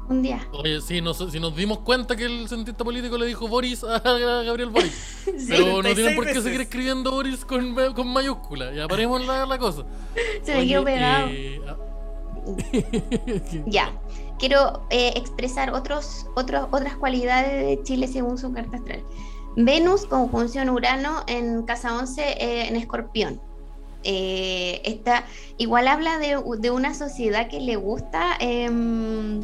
Un 0.09 0.22
día. 0.22 0.47
Oye, 0.52 0.80
sí, 0.80 1.01
nos, 1.01 1.18
si 1.30 1.39
nos 1.39 1.55
dimos 1.55 1.80
cuenta 1.80 2.16
que 2.16 2.24
el 2.24 2.48
cientista 2.48 2.82
político 2.82 3.18
le 3.18 3.26
dijo 3.26 3.47
Boris 3.47 3.85
a 3.85 3.98
Gabriel 3.98 4.70
Boris. 4.70 5.22
Pero 5.48 5.82
no 5.82 5.94
tienen 5.94 6.16
por 6.16 6.26
qué 6.26 6.40
seguir 6.40 6.62
escribiendo 6.62 7.10
Boris 7.10 7.44
con, 7.44 7.74
con 7.94 8.09
mayúscula. 8.09 8.72
Ya 8.72 8.89
paremos 8.89 9.24
la, 9.26 9.44
la 9.44 9.59
cosa. 9.59 9.85
Se 10.43 10.55
me 10.55 10.66
quedó 10.66 10.85
pegado. 10.85 11.28
Ah. 11.66 11.76
ya. 13.66 13.93
Quiero 14.39 14.85
eh, 14.90 15.12
expresar 15.16 15.74
otros, 15.74 16.26
otros, 16.36 16.68
otras 16.70 16.97
cualidades 16.97 17.66
de 17.66 17.82
Chile 17.82 18.06
según 18.06 18.39
su 18.39 18.52
carta 18.52 18.76
astral. 18.76 19.02
Venus, 19.56 20.06
conjunción 20.06 20.70
Urano 20.70 21.24
en 21.26 21.64
casa 21.64 21.98
11 21.98 22.22
eh, 22.22 22.68
en 22.68 22.76
Escorpión. 22.76 23.40
Eh, 24.05 24.80
esta, 24.85 25.24
igual 25.56 25.89
habla 25.89 26.18
de, 26.18 26.40
de, 26.60 26.70
una 26.70 26.94
sociedad 26.94 27.48
que 27.48 27.59
le 27.59 27.74
gusta 27.74 28.36
em, 28.39 29.40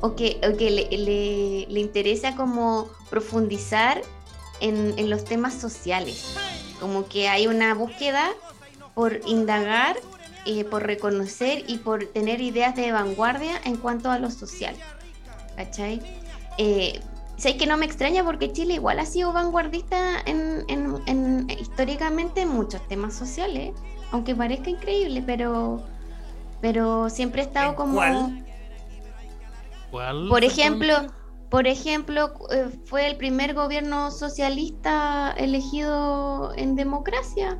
o 0.00 0.14
que, 0.14 0.40
que 0.58 0.70
le, 0.70 1.66
le, 1.68 1.80
interesa 1.80 2.34
como 2.34 2.88
profundizar 3.10 4.00
en, 4.60 4.94
en, 4.98 5.10
los 5.10 5.24
temas 5.24 5.54
sociales. 5.54 6.36
Como 6.80 7.06
que 7.06 7.28
hay 7.28 7.46
una 7.46 7.74
búsqueda 7.74 8.30
por 8.94 9.20
indagar, 9.26 9.96
eh, 10.46 10.64
por 10.64 10.86
reconocer 10.86 11.64
y 11.66 11.78
por 11.78 12.06
tener 12.06 12.40
ideas 12.40 12.74
de 12.76 12.92
vanguardia 12.92 13.60
en 13.64 13.76
cuanto 13.76 14.10
a 14.10 14.18
lo 14.18 14.30
social. 14.30 14.74
¿Cachai? 15.56 16.00
Eh, 16.56 17.00
sé 17.36 17.56
que 17.56 17.66
no 17.66 17.76
me 17.76 17.86
extraña 17.86 18.24
porque 18.24 18.52
Chile 18.52 18.74
igual 18.74 18.98
ha 18.98 19.06
sido 19.06 19.32
vanguardista 19.32 20.20
en, 20.24 20.64
en, 20.68 21.50
históricamente 21.50 22.42
en 22.42 22.48
muchos 22.48 22.86
temas 22.88 23.14
sociales, 23.14 23.72
aunque 24.12 24.34
parezca 24.34 24.70
increíble, 24.70 25.22
pero, 25.24 25.82
pero 26.60 27.10
siempre 27.10 27.42
he 27.42 27.44
estado 27.44 27.76
como... 27.76 27.94
¿Cuál? 27.94 28.46
Por 29.90 30.44
ejemplo, 30.44 30.94
por 31.50 31.66
ejemplo, 31.66 32.32
eh, 32.50 32.68
fue 32.84 33.06
el 33.06 33.16
primer 33.16 33.54
gobierno 33.54 34.10
socialista 34.10 35.32
elegido 35.36 36.52
en 36.56 36.76
democracia. 36.76 37.58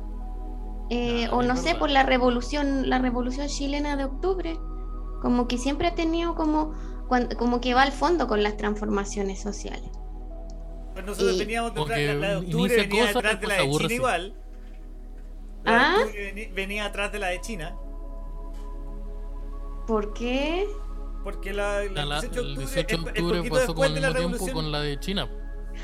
Eh, 0.89 1.29
o 1.31 1.41
no 1.41 1.55
sé, 1.55 1.75
por 1.75 1.89
la 1.89 2.03
revolución, 2.03 2.89
la 2.89 2.99
revolución 2.99 3.47
chilena 3.47 3.95
de 3.95 4.05
octubre. 4.05 4.57
Como 5.21 5.47
que 5.47 5.57
siempre 5.57 5.87
ha 5.87 5.95
tenido 5.95 6.35
como 6.35 6.73
como 7.37 7.59
que 7.59 7.73
va 7.73 7.81
al 7.81 7.91
fondo 7.91 8.27
con 8.27 8.41
las 8.41 8.55
transformaciones 8.55 9.41
sociales. 9.41 9.89
Pues 10.93 11.05
nosotros 11.05 11.37
teníamos 11.37 11.73
detrás, 11.73 11.99
la, 11.99 12.13
la, 12.13 12.29
de 12.29 12.35
octubre 12.37 12.75
venía 12.77 13.05
detrás 13.07 13.41
de 13.41 13.47
la 13.47 13.55
de 13.55 13.69
China 13.69 13.93
igual. 13.93 14.35
¿Ah? 15.65 15.97
venía, 16.53 16.85
atrás 16.85 17.11
de 17.11 17.19
la 17.19 17.27
de 17.27 17.41
China. 17.41 17.75
¿Por 19.87 20.13
qué? 20.13 20.67
Porque 21.23 21.53
la, 21.53 21.83
la, 21.85 22.19
18 22.21 22.43
de 22.43 22.49
octubre, 22.49 22.51
el 22.51 22.57
18 22.57 22.97
de 22.97 23.09
octubre 23.09 23.49
pasó 23.49 23.75
como 23.75 23.83
al 23.83 23.93
mismo 23.93 24.13
tiempo 24.13 24.51
con 24.51 24.71
la 24.71 24.81
de 24.81 24.99
China. 24.99 25.29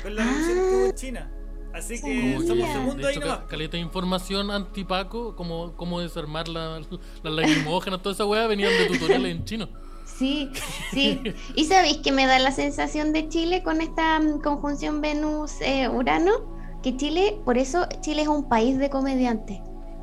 Con 0.02 0.14
la 0.14 0.24
revolución 0.24 0.58
ah. 0.58 0.86
en 0.86 0.94
China. 0.94 1.32
Así 1.72 2.00
que 2.00 2.38
somos 2.46 2.68
segundo 2.72 3.08
ahí 3.08 3.18
nomás. 3.18 3.40
Caleta 3.48 3.76
de 3.76 3.82
información 3.82 4.50
antipaco, 4.50 5.36
como 5.36 5.76
cómo 5.76 6.00
desarmar 6.00 6.48
las 6.48 6.86
la, 7.22 7.30
lacrimógenas, 7.30 8.02
toda 8.02 8.14
esa 8.14 8.24
weá 8.24 8.46
venían 8.46 8.72
de 8.72 8.86
tutoriales 8.86 9.30
en 9.30 9.44
chino. 9.44 9.68
Sí, 10.04 10.50
sí. 10.90 11.20
¿Y 11.54 11.64
sabéis 11.66 11.98
que 11.98 12.10
me 12.10 12.26
da 12.26 12.38
la 12.38 12.50
sensación 12.50 13.12
de 13.12 13.28
Chile 13.28 13.62
con 13.62 13.80
esta 13.80 14.18
mm, 14.18 14.40
conjunción 14.40 15.00
Venus-Urano? 15.00 16.58
que 16.82 16.96
Chile, 16.96 17.40
por 17.44 17.58
eso 17.58 17.86
Chile 18.00 18.22
es 18.22 18.28
un 18.28 18.48
país 18.48 18.78
de 18.78 18.90
comediantes. 18.90 19.58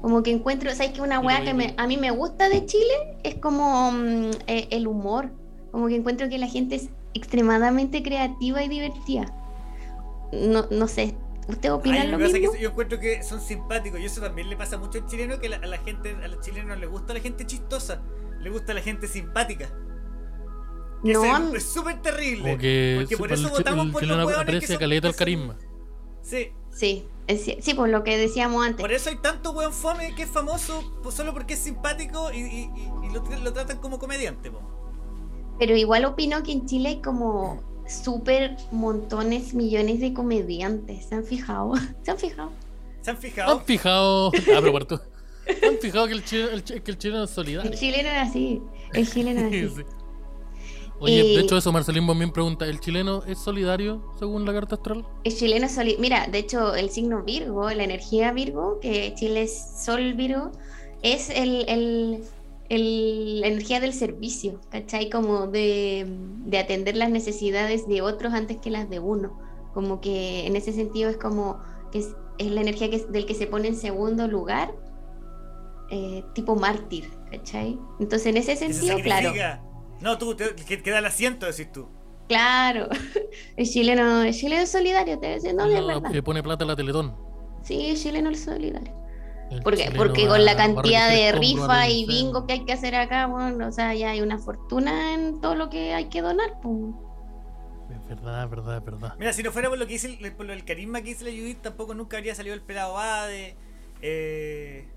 Como 0.05 0.21
que 0.21 0.29
encuentro, 0.29 0.69
¿sabes 0.69 0.91
que 0.91 1.01
una 1.01 1.19
weá 1.19 1.43
que 1.43 1.73
a 1.75 1.87
mí 1.87 1.97
me 1.97 2.11
gusta 2.11 2.47
de 2.47 2.63
Chile 2.67 3.17
es 3.23 3.37
como 3.39 3.91
mm, 3.91 4.29
eh, 4.45 4.67
el 4.69 4.85
humor? 4.85 5.31
Como 5.71 5.87
que 5.87 5.95
encuentro 5.95 6.29
que 6.29 6.37
la 6.37 6.45
gente 6.45 6.75
es 6.75 6.89
extremadamente 7.15 8.03
creativa 8.03 8.61
y 8.61 8.69
divertida. 8.69 9.35
No, 10.31 10.67
no 10.69 10.87
sé, 10.87 11.15
¿usted 11.47 11.73
opina 11.73 12.03
lo, 12.03 12.19
mismo? 12.19 12.53
yo 12.55 12.69
encuentro 12.69 12.99
que 12.99 13.23
son 13.23 13.41
simpáticos 13.41 13.99
y 13.99 14.05
eso 14.05 14.21
también 14.21 14.47
le 14.47 14.55
pasa 14.55 14.77
mucho 14.77 14.99
al 14.99 15.07
chileno 15.07 15.39
que 15.39 15.47
a 15.47 15.65
la 15.65 15.77
gente, 15.79 16.15
a 16.23 16.27
los 16.27 16.39
chilenos 16.39 16.77
les 16.77 16.87
gusta 16.87 17.15
la 17.15 17.19
gente 17.19 17.47
chistosa, 17.47 18.03
le 18.39 18.51
gusta 18.51 18.75
la 18.75 18.81
gente 18.81 19.07
simpática. 19.07 19.73
No, 21.01 21.55
es 21.55 21.63
súper 21.63 21.99
terrible. 22.03 22.51
porque 22.51 23.15
por 23.17 23.31
eso 23.33 23.49
votamos 23.49 23.87
por 23.87 24.03
los 24.03 24.37
aprecia 24.37 24.77
caleta 24.77 25.07
el 25.07 25.15
carisma. 25.15 25.57
Sí. 26.21 26.51
Sí, 26.71 27.07
sí, 27.27 27.73
por 27.73 27.89
lo 27.89 28.03
que 28.03 28.17
decíamos 28.17 28.65
antes. 28.65 28.81
Por 28.81 28.91
eso 28.91 29.09
hay 29.09 29.17
tanto 29.17 29.51
weón 29.51 29.73
fome 29.73 30.13
que 30.15 30.23
es 30.23 30.29
famoso 30.29 30.97
pues, 31.01 31.15
solo 31.15 31.33
porque 31.33 31.55
es 31.55 31.59
simpático 31.59 32.31
y, 32.31 32.69
lo, 33.13 33.53
tratan 33.53 33.77
como 33.77 33.99
comediante. 33.99 34.51
Pero 35.57 35.75
igual 35.75 36.05
opino 36.05 36.43
que 36.43 36.51
en 36.51 36.65
Chile 36.65 36.89
hay 36.89 37.01
como 37.01 37.63
súper 37.87 38.57
montones, 38.71 39.53
millones 39.53 39.99
de 39.99 40.13
comediantes. 40.13 41.05
¿Se 41.05 41.15
han 41.15 41.23
fijado? 41.23 41.73
¿Se 42.03 42.11
han 42.11 42.17
fijado? 42.17 42.51
¿Se 43.01 43.11
han 43.11 43.17
fijado? 43.17 43.51
¿Han 43.51 43.65
fijado? 43.65 44.31
Ah, 44.55 44.61
pero 44.61 45.01
¿Se 45.59 45.65
han 45.67 45.77
fijado 45.77 46.07
que 46.07 46.13
el, 46.13 46.25
chileno, 46.25 46.49
el, 46.51 46.63
que 46.63 46.91
el 46.91 46.97
chileno 46.97 47.23
es 47.23 47.29
solidario? 47.29 47.71
El 47.71 47.77
chileno 47.77 48.09
era 48.09 48.21
así. 48.23 48.61
El 48.93 49.09
chileno 49.09 49.41
era 49.41 49.47
así. 49.47 49.83
Oye, 50.99 51.23
de 51.23 51.39
hecho 51.41 51.57
eso, 51.57 51.71
Marcelín 51.71 52.07
también 52.07 52.31
pregunta, 52.31 52.65
¿el 52.65 52.79
chileno 52.79 53.23
es 53.25 53.39
solidario 53.39 54.01
según 54.17 54.45
la 54.45 54.53
carta 54.53 54.75
astral? 54.75 55.05
El 55.23 55.35
chileno 55.35 55.65
es 55.65 55.73
solidario. 55.73 56.01
Mira, 56.01 56.27
de 56.27 56.39
hecho 56.39 56.73
el 56.75 56.89
signo 56.89 57.23
Virgo, 57.23 57.69
la 57.69 57.83
energía 57.83 58.31
Virgo, 58.31 58.79
que 58.79 59.13
Chile 59.15 59.43
es 59.43 59.83
Sol 59.83 60.13
Virgo, 60.13 60.51
es 61.01 61.29
el, 61.29 61.65
el, 62.69 63.41
la 63.41 63.47
energía 63.47 63.79
del 63.79 63.93
servicio, 63.93 64.61
¿cachai? 64.69 65.09
Como 65.09 65.47
de, 65.47 66.07
atender 66.57 66.95
las 66.95 67.09
necesidades 67.09 67.87
de 67.87 68.01
otros 68.01 68.33
antes 68.33 68.57
que 68.57 68.69
las 68.69 68.89
de 68.89 68.99
uno. 68.99 69.37
Como 69.73 69.99
que 69.99 70.47
en 70.47 70.55
ese 70.55 70.71
sentido 70.71 71.09
es 71.09 71.17
como 71.17 71.59
que 71.91 71.99
es, 71.99 72.15
la 72.39 72.61
energía 72.61 72.89
que, 72.89 72.99
del 72.99 73.25
que 73.25 73.35
se 73.35 73.47
pone 73.47 73.67
en 73.67 73.75
segundo 73.75 74.27
lugar, 74.27 74.73
eh, 75.89 76.23
tipo 76.33 76.55
mártir, 76.55 77.09
¿cachai? 77.29 77.77
Entonces 77.99 78.27
en 78.27 78.37
ese 78.37 78.55
sentido, 78.55 78.97
claro 78.99 79.33
no, 80.01 80.17
tú, 80.17 80.35
que, 80.35 80.81
queda 80.81 80.99
el 80.99 81.05
asiento, 81.05 81.45
decís 81.45 81.71
tú. 81.71 81.87
Claro, 82.27 82.87
el 83.55 83.67
chileno, 83.67 84.23
el 84.23 84.33
chileno 84.33 84.63
es 84.63 84.71
solidario, 84.71 85.19
te 85.19 85.27
decía, 85.27 85.53
no, 85.53 85.67
no, 85.67 86.09
Le 86.09 86.23
pone 86.23 86.41
plata 86.41 86.63
a 86.63 86.67
la 86.67 86.75
Teletón. 86.75 87.15
Sí, 87.63 87.89
el 87.89 87.97
chileno 87.97 88.29
es 88.29 88.43
solidario. 88.43 88.93
porque, 89.63 89.91
porque 89.95 90.27
con 90.27 90.43
la 90.43 90.55
cantidad 90.55 91.09
de 91.09 91.31
rifa 91.31 91.87
y 91.89 92.05
bingo 92.05 92.45
que 92.45 92.53
hay 92.53 92.65
que 92.65 92.73
hacer 92.73 92.95
acá, 92.95 93.27
bueno, 93.27 93.67
o 93.67 93.71
sea, 93.71 93.93
ya 93.93 94.11
hay 94.11 94.21
una 94.21 94.37
fortuna 94.37 95.13
en 95.13 95.41
todo 95.41 95.55
lo 95.55 95.69
que 95.69 95.93
hay 95.93 96.05
que 96.05 96.21
donar. 96.21 96.59
Pues. 96.61 96.93
Es 97.89 98.07
verdad, 98.07 98.49
verdad, 98.49 98.81
verdad. 98.83 99.13
Mira, 99.17 99.33
si 99.33 99.43
no 99.43 99.51
fuera 99.51 99.69
por 99.69 99.77
lo 99.77 99.85
que 99.87 99.93
dice 99.93 100.17
el, 100.19 100.33
por 100.33 100.49
el 100.49 100.65
carisma 100.65 101.01
que 101.01 101.09
dice 101.09 101.23
la 101.23 101.31
Judith, 101.31 101.61
tampoco 101.61 101.93
nunca 101.93 102.17
habría 102.17 102.35
salido 102.35 102.55
el 102.55 102.61
pelado 102.61 102.93
Bade. 102.93 103.55
Eh, 104.01 104.87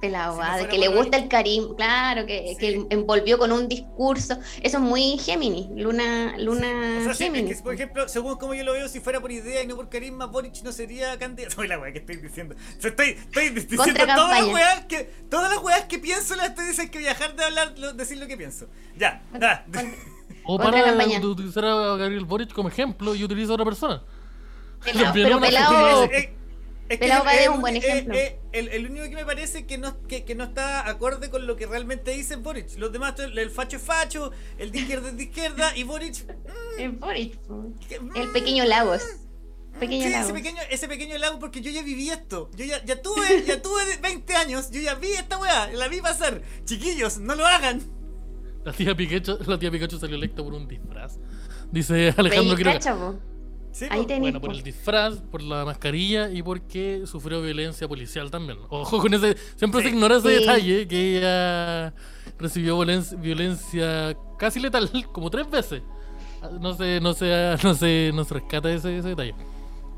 pelado, 0.00 0.40
de 0.58 0.68
que 0.68 0.78
le 0.78 0.88
gusta 0.88 1.16
el 1.16 1.28
cariño, 1.28 1.74
claro, 1.74 2.26
que, 2.26 2.56
que, 2.58 2.86
envolvió 2.90 3.38
con 3.38 3.52
un 3.52 3.68
discurso. 3.68 4.38
Eso 4.62 4.78
es 4.78 4.82
muy 4.82 5.18
Géminis, 5.18 5.68
Luna, 5.70 6.36
Luna 6.38 7.14
Géminis. 7.14 7.62
por 7.62 7.74
ejemplo, 7.74 8.08
según 8.08 8.36
como 8.36 8.54
yo 8.54 8.64
lo 8.64 8.72
veo, 8.72 8.88
si 8.88 9.00
fuera 9.00 9.20
por 9.20 9.32
idea 9.32 9.62
y 9.62 9.66
no 9.66 9.76
por 9.76 9.88
carisma, 9.88 10.26
Boric 10.26 10.62
no 10.62 10.72
sería 10.72 11.18
candidato. 11.18 11.54
Soy 11.56 11.68
la 11.68 11.78
weá 11.78 11.92
que 11.92 11.98
estoy 11.98 12.16
diciendo. 12.16 12.54
estoy, 12.82 13.10
estoy 13.10 13.50
diciendo 13.50 14.06
todas 14.14 14.40
las 14.40 14.52
weas 14.52 14.84
que, 14.86 15.04
todas 15.30 15.52
las 15.52 15.62
weas 15.62 15.84
que 15.84 15.98
pienso, 15.98 16.36
las 16.36 16.48
estoy 16.48 16.66
diciendo 16.66 16.92
que 16.92 16.98
viajar 16.98 17.34
de 17.34 17.44
hablar, 17.44 17.74
decir 17.94 18.18
lo 18.18 18.26
que 18.26 18.36
pienso. 18.36 18.68
Ya. 18.96 19.22
O 20.48 20.58
para 20.58 20.94
utilizar 21.24 21.64
a 21.64 21.96
Gabriel 21.96 22.24
Boric 22.24 22.52
como 22.52 22.68
ejemplo 22.68 23.16
y 23.16 23.24
utiliza 23.24 23.50
a 23.50 23.54
otra 23.54 23.64
persona. 23.64 24.02
pero 25.12 25.40
pelado. 25.40 26.04
Es 26.04 26.28
que 26.88 27.44
es 27.44 27.48
un 27.48 27.60
buen 27.60 27.76
ejemplo. 27.76 28.16
el, 28.52 28.90
único 28.90 29.04
que 29.08 29.14
me 29.14 29.24
parece 29.24 29.66
que 29.66 29.78
no, 29.78 30.00
que, 30.06 30.34
no 30.34 30.44
está 30.44 30.88
acorde 30.88 31.30
con 31.30 31.46
lo 31.46 31.56
que 31.56 31.66
realmente 31.66 32.12
dice 32.12 32.36
Boric. 32.36 32.76
Los 32.78 32.92
demás, 32.92 33.14
el 33.18 33.50
facho 33.50 33.76
es 33.76 33.82
facho, 33.82 34.32
el 34.58 34.70
de 34.70 34.78
izquierda 34.78 35.08
es 35.08 35.16
de 35.16 35.22
izquierda 35.24 35.76
y 35.76 35.84
Boric. 35.84 36.24
Mm, 36.26 36.80
el 36.80 36.92
Boric. 36.92 37.38
el 38.14 38.32
pequeño 38.32 38.64
Lagos. 38.64 39.02
Pequeño 39.78 40.06
sí, 40.06 40.14
Ese 40.14 40.32
pequeño, 40.32 40.58
ese 40.70 40.88
pequeño 40.88 41.18
lago, 41.18 41.38
porque 41.38 41.60
yo 41.60 41.70
ya 41.70 41.82
viví 41.82 42.08
esto. 42.08 42.50
Yo 42.56 42.64
ya, 42.64 42.82
ya 42.84 43.02
tuve, 43.02 43.44
ya 43.46 43.60
tuve 43.60 43.82
20 44.00 44.34
años, 44.34 44.70
yo 44.70 44.80
ya 44.80 44.94
vi 44.94 45.08
esta 45.08 45.38
weá, 45.38 45.70
la 45.72 45.88
vi 45.88 46.00
pasar. 46.00 46.40
Chiquillos, 46.64 47.18
no 47.18 47.34
lo 47.34 47.46
hagan. 47.46 47.82
La 48.64 48.72
tía 48.72 48.96
Pikachu, 48.96 49.38
la 49.46 49.58
tía 49.58 49.70
Pikachu 49.70 49.98
salió 49.98 50.16
electa 50.16 50.42
por 50.42 50.54
un 50.54 50.66
disfraz. 50.66 51.18
Dice 51.70 52.14
Alejandro 52.16 52.56
Quiroga. 53.78 54.18
Bueno, 54.18 54.40
por 54.40 54.52
el 54.52 54.62
disfraz, 54.62 55.16
por 55.30 55.42
la 55.42 55.64
mascarilla 55.64 56.30
y 56.30 56.42
porque 56.42 57.02
sufrió 57.06 57.42
violencia 57.42 57.86
policial 57.86 58.30
también. 58.30 58.58
Ojo 58.68 58.98
con 58.98 59.12
ese. 59.12 59.36
Siempre 59.56 59.82
se 59.82 59.88
ignora 59.88 60.16
ese 60.16 60.28
detalle 60.28 60.88
que 60.88 61.18
ella 61.18 61.94
recibió 62.38 62.78
violencia, 62.78 64.16
casi 64.38 64.60
letal, 64.60 64.90
como 65.12 65.30
tres 65.30 65.50
veces. 65.50 65.82
No 66.60 66.74
se, 66.74 67.00
no 67.00 67.12
se, 67.12 67.56
no 67.62 67.74
se, 67.74 68.12
no 68.14 68.24
rescata 68.24 68.70
ese, 68.70 68.98
ese 68.98 69.08
detalle. 69.08 69.34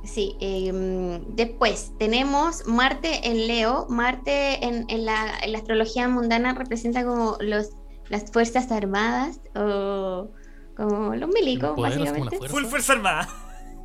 Sí, 0.04 0.36
em, 0.40 1.34
después 1.34 1.92
tenemos 1.98 2.66
Marte 2.66 3.28
en 3.28 3.46
Leo. 3.46 3.86
Marte 3.88 4.64
en, 4.64 4.86
en, 4.88 5.04
la, 5.04 5.38
en, 5.42 5.52
la, 5.52 5.58
astrología 5.58 6.08
mundana 6.08 6.54
representa 6.54 7.04
como 7.04 7.36
los, 7.40 7.70
las 8.08 8.30
Fuerzas 8.30 8.70
Armadas 8.70 9.40
o 9.54 10.30
como 10.76 11.14
los 11.16 11.28
milicos, 11.28 11.76
básicamente. 11.76 12.48
Full 12.48 12.64
Fuerza 12.64 12.92
Armada. 12.94 13.28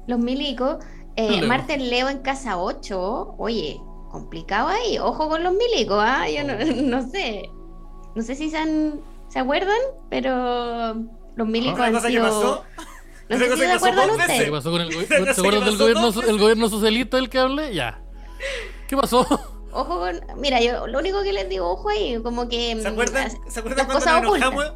Los 0.07 0.19
milicos. 0.19 0.83
Eh, 1.15 1.41
Marte 1.43 1.77
Leo 1.77 2.09
en 2.09 2.19
casa 2.19 2.57
8. 2.57 3.35
Oye, 3.37 3.79
complicado 4.09 4.67
ahí. 4.67 4.97
Ojo 4.99 5.29
con 5.29 5.43
los 5.43 5.53
milicos, 5.53 5.97
¿ah? 5.99 6.27
Yo 6.29 6.43
no, 6.83 7.09
sé. 7.09 7.49
No 8.15 8.21
sé 8.21 8.35
si 8.35 8.49
se, 8.49 8.57
han, 8.57 9.01
se 9.29 9.39
acuerdan, 9.39 9.79
pero 10.09 10.95
los 11.35 11.47
milicos 11.47 11.79
han 11.79 12.01
sido... 12.01 12.23
Pasó? 12.23 12.63
No 13.29 13.37
sé 13.37 13.51
si 13.55 13.57
se 13.57 13.71
acuerdan 13.71 14.09
ustedes. 14.09 14.43
¿Qué 14.43 14.51
pasó 14.51 14.71
con 14.71 14.81
el, 14.81 15.07
¿Se 15.07 15.41
acuerdan 15.41 15.65
del 15.65 15.77
gobierno, 15.77 16.09
el 16.27 16.39
gobierno 16.39 16.69
socialista 16.69 17.17
del 17.17 17.29
que 17.29 17.39
hablé? 17.39 17.73
Ya. 17.73 18.01
¿Qué 18.87 18.97
pasó? 18.97 19.25
Ojo 19.71 19.99
con. 19.99 20.21
Mira, 20.37 20.61
yo 20.61 20.85
lo 20.87 20.99
único 20.99 21.23
que 21.23 21.33
les 21.33 21.49
digo, 21.49 21.69
ojo 21.69 21.89
ahí, 21.89 22.19
como 22.21 22.47
que. 22.47 22.79
¿Se 22.79 22.87
acuerdan, 22.87 23.31
¿se 23.47 23.59
acuerdan 23.59 23.85
cuando 23.87 24.05
nos 24.05 24.37
enojamos? 24.37 24.73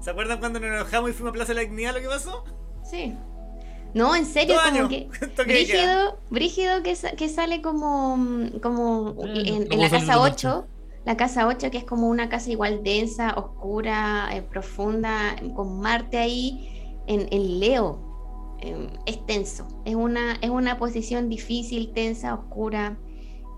¿Se 0.00 0.10
acuerdan 0.10 0.38
cuando 0.38 0.60
nos 0.60 0.70
enojamos 0.70 1.10
y 1.10 1.12
fuimos 1.12 1.30
a 1.30 1.32
Plaza 1.34 1.48
de 1.48 1.54
la 1.56 1.60
Dignidad 1.62 1.94
lo 1.94 2.00
que 2.00 2.08
pasó? 2.08 2.44
Sí. 2.88 3.14
No, 3.94 4.14
en 4.14 4.26
serio, 4.26 4.56
como 4.64 4.88
que. 4.88 5.08
Brígido, 5.46 6.18
brígido 6.30 6.82
que, 6.82 6.96
que 7.16 7.28
sale 7.28 7.62
como, 7.62 8.18
como 8.62 9.14
en, 9.24 9.68
la 9.78 9.90
casa 9.90 10.20
8. 10.20 10.66
La 11.04 11.16
casa 11.16 11.46
8, 11.46 11.70
que 11.70 11.78
es 11.78 11.84
como 11.84 12.08
una 12.08 12.28
casa 12.28 12.50
igual 12.50 12.82
densa, 12.82 13.32
oscura, 13.34 14.28
eh, 14.32 14.42
profunda, 14.42 15.36
con 15.54 15.80
Marte 15.80 16.18
ahí 16.18 17.00
en, 17.06 17.28
el 17.30 17.60
Leo. 17.60 18.56
Em, 18.60 18.88
es 19.06 19.24
tenso. 19.24 19.66
Es 19.86 19.94
una, 19.94 20.34
es 20.42 20.50
una 20.50 20.78
posición 20.78 21.30
difícil, 21.30 21.92
tensa, 21.94 22.34
oscura. 22.34 22.98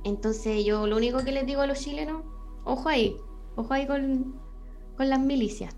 Entonces, 0.05 0.65
yo 0.65 0.87
lo 0.87 0.97
único 0.97 1.25
que 1.25 1.33
les 1.33 1.45
digo 1.45 1.63
a 1.63 1.67
los 1.67 1.81
chilenos, 1.81 2.23
ojo 2.65 2.89
ahí, 2.89 3.17
ojo 3.57 3.75
ahí 3.75 3.87
con, 3.87 4.41
con 4.97 5.09
las 5.09 5.19
milicias. 5.19 5.75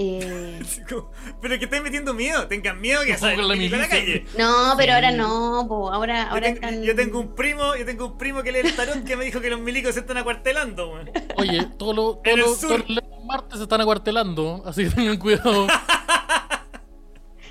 Eh... 0.00 0.62
pero 1.42 1.58
que 1.58 1.64
estáis 1.64 1.82
metiendo 1.82 2.14
miedo, 2.14 2.46
tengan 2.46 2.80
miedo 2.80 3.02
que 3.04 3.18
salgan 3.18 3.48
la, 3.48 3.56
la 3.56 3.88
calle. 3.88 4.24
No, 4.38 4.74
pero 4.76 4.92
ahora 4.94 5.10
no, 5.10 5.66
ahora, 5.92 6.30
ahora 6.30 6.54
yo, 6.82 6.94
tengo, 6.94 7.18
un 7.18 7.34
primo, 7.34 7.74
yo 7.74 7.84
tengo 7.84 8.06
un 8.06 8.16
primo 8.16 8.44
que 8.44 8.52
lee 8.52 8.60
el 8.60 8.76
tarot 8.76 9.02
que 9.02 9.16
me 9.16 9.24
dijo 9.24 9.40
que 9.40 9.50
los 9.50 9.58
milicos 9.58 9.94
se 9.94 10.00
están 10.00 10.16
acuartelando, 10.16 11.00
Oye, 11.36 11.66
todos 11.76 11.96
los 11.96 12.22
todo 12.60 12.78
martes 13.26 13.58
se 13.58 13.64
están 13.64 13.80
acuartelando, 13.80 14.62
así 14.64 14.84
que 14.84 14.90
tengan 14.90 15.18
cuidado. 15.18 15.66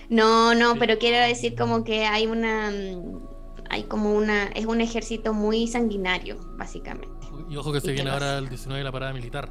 No, 0.09 0.55
no, 0.55 0.77
pero 0.79 0.97
quiero 0.99 1.17
decir 1.17 1.53
como 1.57 1.83
que 1.83 2.05
hay 2.05 2.27
una 2.27 2.71
hay 3.69 3.83
como 3.83 4.13
una 4.13 4.43
es 4.55 4.65
un 4.65 4.79
ejército 4.79 5.33
muy 5.33 5.67
sanguinario, 5.67 6.37
básicamente. 6.57 7.27
Y 7.49 7.57
ojo 7.57 7.73
que 7.73 7.81
se 7.81 7.91
viene 7.91 8.09
ahora 8.09 8.37
el 8.37 8.47
19 8.47 8.77
de 8.77 8.83
la 8.85 8.91
parada 8.93 9.11
militar. 9.11 9.49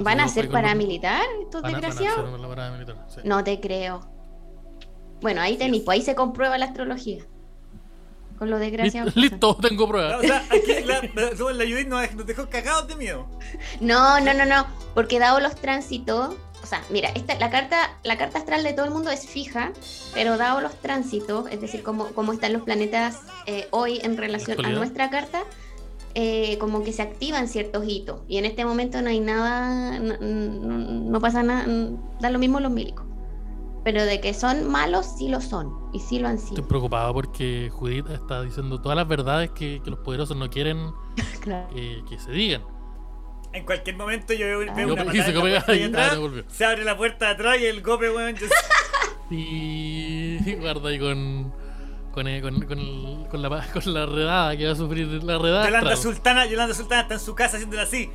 ¿Van 0.00 0.20
a 0.20 0.28
ser 0.28 0.48
paramilitar 0.50 1.22
estos 1.42 1.62
desgraciados? 1.62 2.40
No 3.24 3.44
te 3.44 3.60
creo. 3.60 4.00
Bueno, 5.20 5.40
ahí 5.42 5.56
tenéis, 5.56 5.82
pues 5.84 5.98
ahí 5.98 6.04
se 6.04 6.14
comprueba 6.14 6.56
la 6.58 6.66
astrología. 6.66 7.24
con 8.38 8.48
lo 8.48 8.58
desgraciado. 8.58 9.12
Listo, 9.14 9.54
tengo 9.56 9.86
pruebas. 9.86 10.20
o 10.20 10.22
sea, 10.22 10.42
aquí 10.50 10.82
la, 10.84 11.02
la, 11.14 11.52
la 11.52 11.64
Judith 11.64 11.88
nos 11.88 12.26
dejó 12.26 12.48
cagados 12.48 12.88
de 12.88 12.96
miedo. 12.96 13.26
No, 13.80 14.18
no, 14.20 14.32
no, 14.32 14.46
no. 14.46 14.66
Porque 14.94 15.18
dado 15.18 15.40
los 15.40 15.54
tránsitos, 15.56 16.34
o 16.62 16.66
sea, 16.66 16.82
mira, 16.88 17.10
esta, 17.14 17.34
la, 17.34 17.50
carta, 17.50 17.98
la 18.02 18.16
carta 18.16 18.38
astral 18.38 18.62
de 18.62 18.72
todo 18.72 18.86
el 18.86 18.92
mundo 18.92 19.10
es 19.10 19.26
fija, 19.26 19.72
pero 20.14 20.38
dado 20.38 20.62
los 20.62 20.74
tránsitos, 20.76 21.50
es 21.50 21.60
decir, 21.60 21.82
cómo, 21.82 22.06
cómo 22.14 22.32
están 22.32 22.54
los 22.54 22.62
planetas 22.62 23.18
eh, 23.46 23.68
hoy 23.72 24.00
en 24.02 24.16
relación 24.16 24.64
a 24.64 24.70
nuestra 24.70 25.10
carta, 25.10 25.42
eh, 26.14 26.58
como 26.58 26.82
que 26.82 26.92
se 26.92 27.02
activan 27.02 27.48
ciertos 27.48 27.84
hitos. 27.86 28.20
Y 28.28 28.38
en 28.38 28.44
este 28.44 28.64
momento 28.64 29.00
no 29.02 29.10
hay 29.10 29.20
nada, 29.20 29.98
no, 29.98 31.20
pasa 31.20 31.42
nada, 31.42 31.66
da 32.20 32.30
lo 32.30 32.38
mismo 32.38 32.60
los 32.60 32.72
milicos. 32.72 33.06
Pero 33.84 34.04
de 34.04 34.20
que 34.20 34.34
son 34.34 34.68
malos, 34.68 35.06
sí 35.16 35.28
lo 35.28 35.40
son. 35.40 35.72
Y 35.92 36.00
sí 36.00 36.18
lo 36.18 36.28
han 36.28 36.38
sido. 36.38 36.56
Estoy 36.56 36.68
preocupado 36.68 37.14
porque 37.14 37.70
Judith 37.72 38.08
está 38.10 38.42
diciendo 38.42 38.80
todas 38.80 38.96
las 38.96 39.08
verdades 39.08 39.50
que, 39.50 39.80
los 39.84 39.98
poderosos 40.00 40.36
no 40.36 40.50
quieren 40.50 40.92
que 41.74 42.18
se 42.18 42.30
digan. 42.32 42.62
En 43.52 43.64
cualquier 43.64 43.96
momento 43.96 44.32
yo 44.32 44.46
veo, 44.46 44.60
una 44.60 44.74
se, 45.12 46.44
se 46.48 46.64
abre 46.64 46.84
la 46.84 46.96
puerta 46.96 47.26
de 47.26 47.32
atrás 47.32 47.58
y 47.60 47.66
el 47.66 47.82
gope, 47.82 48.08
weón. 48.10 48.36
Y 49.30 50.54
guarda 50.60 50.88
ahí 50.88 50.98
con 50.98 51.52
con, 52.12 52.26
eh, 52.28 52.40
con, 52.40 52.60
con, 52.62 53.24
con, 53.26 53.42
la, 53.42 53.66
con 53.72 53.94
la 53.94 54.06
redada 54.06 54.56
que 54.56 54.66
va 54.66 54.72
a 54.72 54.76
sufrir 54.76 55.06
la 55.24 55.38
redada. 55.38 55.66
Yolanda 55.66 55.96
Sultana, 55.96 56.46
Yolanda 56.46 56.74
Sultana 56.74 57.02
está 57.02 57.14
en 57.14 57.20
su 57.20 57.34
casa 57.34 57.56
haciéndola 57.56 57.82
así. 57.82 58.10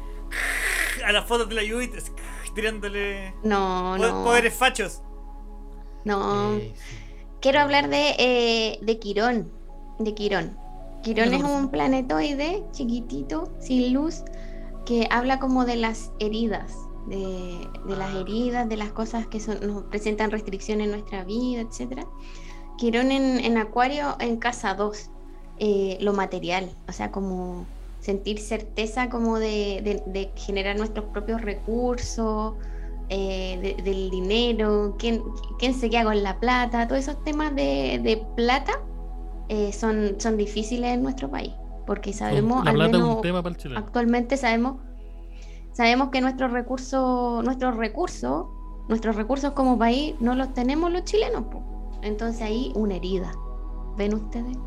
A 1.05 1.11
las 1.11 1.26
fotos 1.26 1.47
de 1.49 1.55
la 1.55 1.61
Judith, 1.61 1.93
tirándole 2.53 3.34
no, 3.43 3.97
no. 3.97 4.23
poderes 4.23 4.53
fachos. 4.53 5.01
No. 6.03 6.59
Quiero 7.41 7.59
hablar 7.59 7.89
de, 7.89 8.15
eh, 8.17 8.80
de 8.81 8.99
Quirón. 8.99 9.51
De 9.99 10.13
Quirón. 10.15 10.57
Quirón 11.03 11.34
es 11.34 11.43
un 11.43 11.69
planetoide 11.69 12.63
chiquitito, 12.72 13.53
sin 13.59 13.93
luz, 13.93 14.23
que 14.85 15.07
habla 15.11 15.39
como 15.39 15.65
de 15.65 15.76
las 15.76 16.11
heridas, 16.19 16.73
de, 17.07 17.67
las 17.88 18.15
ah. 18.15 18.19
heridas, 18.22 18.67
de 18.67 18.77
las 18.77 18.91
cosas 18.91 19.27
que 19.27 19.39
nos 19.61 19.84
presentan 19.84 20.31
restricciones 20.31 20.85
en 20.85 20.91
nuestra 20.91 21.23
vida, 21.23 21.61
etc. 21.61 22.07
Quirón 22.77 23.11
en, 23.11 23.57
Acuario 23.57 24.15
en 24.19 24.38
casa 24.38 24.73
2, 24.73 25.10
eh, 25.60 25.97
lo 26.02 26.14
material, 26.14 26.69
o 26.88 26.91
sea, 26.91 27.11
como 27.11 27.65
sentir 27.99 28.39
certeza 28.39 29.10
como 29.10 29.39
de, 29.39 30.31
generar 30.35 30.77
nuestros 30.77 31.06
propios 31.06 31.41
recursos, 31.41 32.53
eh, 33.10 33.76
del 33.84 34.10
dinero, 34.10 34.95
quién, 34.97 35.23
quién 35.60 35.73
se 35.73 35.89
queda 35.89 36.06
con 36.06 36.23
la 36.23 36.39
plata, 36.39 36.88
todos 36.88 37.02
esos 37.02 37.23
temas 37.23 37.56
de, 37.56 38.26
plata 38.35 38.73
eh, 39.49 39.72
son, 39.72 40.15
son 40.19 40.38
difíciles 40.38 40.93
en 40.93 41.03
nuestro 41.03 41.30
país 41.30 41.53
porque 41.85 42.14
sabemos, 42.14 42.65
al 42.65 42.77
menos 42.77 43.19
actualmente 43.76 44.38
sabemos, 44.38 44.77
sabemos 45.72 46.10
que 46.10 46.22
nuestros 46.22 46.52
recursos, 46.52 47.43
nuestros 47.43 47.77
recursos, 47.77 48.47
nuestros 48.88 49.15
recursos 49.15 49.53
como 49.53 49.77
país 49.77 50.15
no 50.19 50.35
los 50.35 50.53
tenemos 50.53 50.91
los 50.91 51.03
chilenos. 51.03 51.43
Entonces 52.06 52.41
ahí 52.41 52.72
una 52.76 52.95
herida. 52.95 53.34
¿Ven 53.98 54.14
ustedes? 54.14 54.57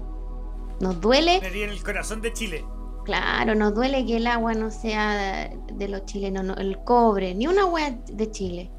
Nos 0.80 1.00
duele. 1.00 1.36
en 1.36 1.70
el 1.70 1.82
corazón 1.82 2.20
de 2.20 2.32
Chile. 2.32 2.64
Claro, 3.04 3.54
nos 3.54 3.74
duele 3.74 4.04
que 4.04 4.18
el 4.18 4.26
agua 4.26 4.52
no 4.52 4.70
sea 4.70 5.48
de 5.72 5.88
los 5.88 6.04
chilenos, 6.04 6.58
el 6.58 6.78
cobre, 6.84 7.34
ni 7.34 7.46
una 7.46 7.62
agua 7.62 7.90
de 7.90 8.30
Chile, 8.30 8.70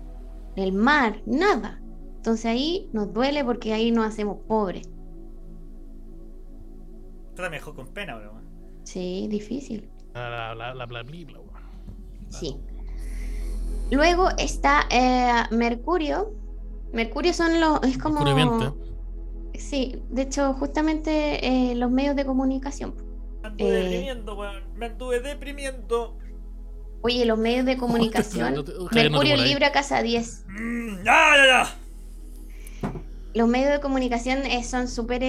el 0.55 0.71
mar, 0.71 1.23
nada. 1.25 1.81
Entonces 2.17 2.45
ahí 2.45 2.89
nos 2.93 3.11
duele 3.11 3.43
porque 3.43 3.73
ahí 3.73 3.89
nos 3.89 4.05
hacemos 4.05 4.37
pobres 4.47 4.87
mejor 7.47 7.75
con 7.75 7.87
pena, 7.87 8.17
bro. 8.17 8.33
Sí, 8.83 9.27
difícil. 9.29 9.89
La, 10.13 10.53
la, 10.55 10.73
la, 10.73 11.05
Sí. 12.29 12.57
Luego 13.91 14.29
está 14.37 14.81
eh, 14.89 15.43
Mercurio. 15.51 16.33
Mercurio 16.93 17.33
son 17.33 17.59
los. 17.59 17.81
Es 17.83 17.97
como. 17.97 18.23
Sí, 19.53 20.01
de 20.09 20.21
hecho, 20.21 20.53
justamente 20.53 21.45
eh, 21.45 21.75
los 21.75 21.91
medios 21.91 22.15
de 22.15 22.25
comunicación. 22.25 22.95
Me 23.41 23.47
anduve 23.49 23.67
eh, 23.67 23.83
deprimiendo, 23.83 24.37
weón. 24.37 24.63
Me 24.75 24.85
anduve 24.85 25.19
deprimiendo. 25.19 26.17
Oye, 27.01 27.25
los 27.25 27.37
medios 27.37 27.65
de 27.65 27.77
comunicación. 27.77 28.65
Mercurio 28.91 29.37
Libra 29.37 29.71
Casa 29.71 30.01
10. 30.01 30.45
Mm, 30.47 31.03
ya, 31.03 31.35
ya, 31.35 31.45
ya. 31.45 32.91
Los 33.33 33.47
medios 33.47 33.71
de 33.71 33.79
comunicación 33.79 34.43
son 34.63 34.87
súper 34.87 35.21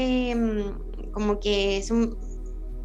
como 1.12 1.40
que 1.40 1.76
es 1.76 1.90
un 1.90 2.16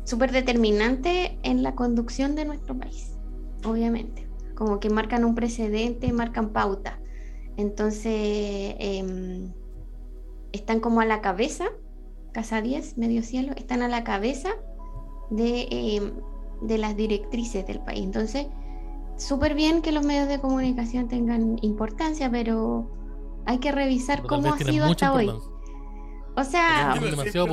súper 0.03 0.31
determinante 0.31 1.37
en 1.43 1.63
la 1.63 1.75
conducción 1.75 2.35
de 2.35 2.45
nuestro 2.45 2.77
país, 2.77 3.17
obviamente. 3.63 4.27
Como 4.55 4.79
que 4.79 4.89
marcan 4.89 5.25
un 5.25 5.35
precedente, 5.35 6.13
marcan 6.13 6.49
pauta. 6.49 6.99
Entonces, 7.57 8.75
em, 8.79 9.53
están 10.51 10.79
como 10.79 11.01
a 11.01 11.05
la 11.05 11.21
cabeza, 11.21 11.65
Casa 12.31 12.61
10, 12.61 12.97
Medio 12.97 13.23
Cielo, 13.23 13.53
están 13.55 13.81
a 13.81 13.87
la 13.87 14.03
cabeza 14.03 14.49
de, 15.29 15.67
em, 15.71 16.13
de 16.61 16.77
las 16.77 16.95
directrices 16.95 17.65
del 17.65 17.79
país. 17.79 18.03
Entonces, 18.03 18.47
súper 19.17 19.55
bien 19.55 19.81
que 19.81 19.91
los 19.91 20.05
medios 20.05 20.27
de 20.27 20.39
comunicación 20.39 21.07
tengan 21.07 21.57
importancia, 21.61 22.29
pero 22.29 22.91
hay 23.45 23.59
que 23.59 23.71
revisar 23.71 24.23
cómo 24.23 24.53
ha 24.53 24.57
sido 24.57 24.85
hasta 24.85 25.13
hoy. 25.13 25.31
O 26.35 26.43
sea, 26.43 26.97
demasiado 26.99 27.47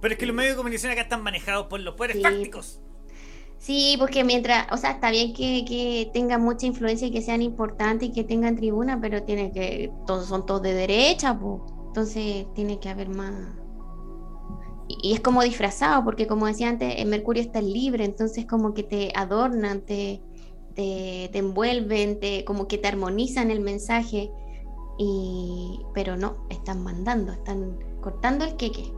pero 0.00 0.12
es 0.12 0.18
que 0.18 0.26
los 0.26 0.36
medios 0.36 0.52
de 0.52 0.56
comunicación 0.56 0.92
acá 0.92 1.02
están 1.02 1.22
manejados 1.22 1.66
por 1.66 1.80
los 1.80 1.94
poderes 1.94 2.22
fácticos. 2.22 2.80
Sí, 3.58 3.96
porque 3.98 4.22
mientras, 4.22 4.66
o 4.70 4.76
sea, 4.76 4.92
está 4.92 5.10
bien 5.10 5.32
que, 5.32 5.64
que 5.66 6.10
tengan 6.12 6.42
mucha 6.42 6.66
influencia 6.66 7.08
y 7.08 7.10
que 7.10 7.22
sean 7.22 7.42
importantes 7.42 8.08
y 8.08 8.12
que 8.12 8.24
tengan 8.24 8.56
tribuna, 8.56 9.00
pero 9.00 9.22
tiene 9.22 9.50
que, 9.52 9.90
todos 10.06 10.26
son 10.26 10.46
todos 10.46 10.62
de 10.62 10.74
derecha, 10.74 11.38
pues. 11.38 11.62
Entonces 11.88 12.46
tiene 12.54 12.78
que 12.78 12.90
haber 12.90 13.08
más. 13.08 13.32
Y, 14.88 15.14
es 15.14 15.20
como 15.20 15.42
disfrazado, 15.42 16.04
porque 16.04 16.26
como 16.26 16.46
decía 16.46 16.68
antes, 16.68 16.94
el 16.98 17.08
Mercurio 17.08 17.42
está 17.42 17.60
libre, 17.62 18.04
entonces 18.04 18.46
como 18.46 18.74
que 18.74 18.82
te 18.82 19.12
adornan, 19.14 19.80
te, 19.80 20.22
te, 20.74 21.30
te 21.32 21.38
envuelven, 21.38 22.20
te, 22.20 22.44
como 22.44 22.68
que 22.68 22.78
te 22.78 22.88
armonizan 22.88 23.50
el 23.50 23.60
mensaje. 23.60 24.30
Y, 24.98 25.80
pero 25.94 26.16
no, 26.16 26.46
están 26.50 26.82
mandando, 26.82 27.32
están 27.32 27.78
cortando 28.00 28.44
el 28.44 28.56
queque. 28.56 28.92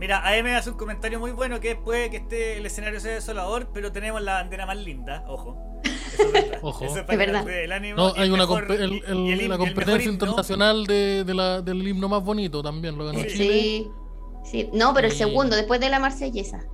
Mira, 0.00 0.26
AM 0.26 0.46
hace 0.46 0.70
un 0.70 0.78
comentario 0.78 1.20
muy 1.20 1.30
bueno 1.30 1.60
que 1.60 1.76
puede 1.76 2.08
que 2.08 2.16
esté 2.16 2.56
el 2.56 2.64
escenario 2.64 2.98
sea 3.00 3.12
desolador, 3.12 3.68
pero 3.74 3.92
tenemos 3.92 4.22
la 4.22 4.32
bandera 4.32 4.64
más 4.64 4.78
linda, 4.78 5.26
ojo. 5.28 5.58
Ojo. 6.62 6.84
Eso 6.84 6.98
es, 6.98 7.06
verdad. 7.06 7.48
El 7.48 7.72
ánimo, 7.72 7.96
no, 7.96 8.12
hay 8.14 8.28
una 8.28 8.44
la 8.44 9.58
competencia 9.58 10.10
internacional 10.10 10.86
de, 10.86 11.24
la, 11.34 11.62
del 11.62 11.86
himno 11.86 12.08
más 12.08 12.22
bonito 12.22 12.62
también 12.62 12.98
lo 12.98 13.06
ganó 13.06 13.20
sí. 13.20 13.30
Sí, 13.30 13.90
sí. 14.44 14.70
No, 14.74 14.92
pero 14.92 15.08
el 15.08 15.14
segundo, 15.14 15.56
después 15.56 15.80
de 15.80 15.88
la 15.88 15.98
marsellesa. 15.98 16.66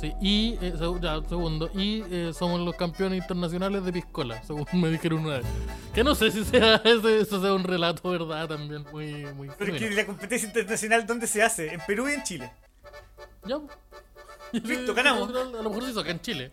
Sí, 0.00 0.14
y 0.20 0.58
eh, 0.60 0.74
ya, 1.00 1.20
segundo, 1.28 1.68
y 1.74 2.04
eh, 2.08 2.30
somos 2.32 2.60
los 2.60 2.76
campeones 2.76 3.20
internacionales 3.20 3.84
de 3.84 3.92
piscola, 3.92 4.40
según 4.44 4.64
me 4.74 4.90
dijeron 4.90 5.24
una 5.24 5.38
vez. 5.38 5.46
Que 5.92 6.04
no 6.04 6.14
sé 6.14 6.30
si 6.30 6.44
sea 6.44 6.76
ese, 6.84 7.20
eso 7.20 7.42
sea 7.42 7.52
un 7.52 7.64
relato, 7.64 8.08
¿verdad? 8.08 8.46
También 8.46 8.84
muy... 8.92 9.26
muy 9.34 9.50
Pero 9.58 9.74
que 9.76 9.90
la 9.90 10.06
competencia 10.06 10.46
internacional, 10.46 11.04
¿dónde 11.04 11.26
se 11.26 11.42
hace? 11.42 11.74
¿En 11.74 11.80
Perú 11.80 12.08
y 12.08 12.12
en 12.12 12.22
Chile? 12.22 12.52
Ya. 13.44 13.58
Listo, 14.52 14.94
ganamos. 14.94 15.30
A 15.30 15.62
lo 15.62 15.68
mejor 15.68 15.82
se 15.82 15.90
hizo 15.90 16.00
acá 16.00 16.12
en 16.12 16.20
Chile. 16.20 16.52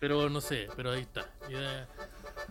Pero 0.00 0.28
no 0.28 0.40
sé, 0.40 0.66
pero 0.74 0.90
ahí 0.90 1.02
está. 1.02 1.26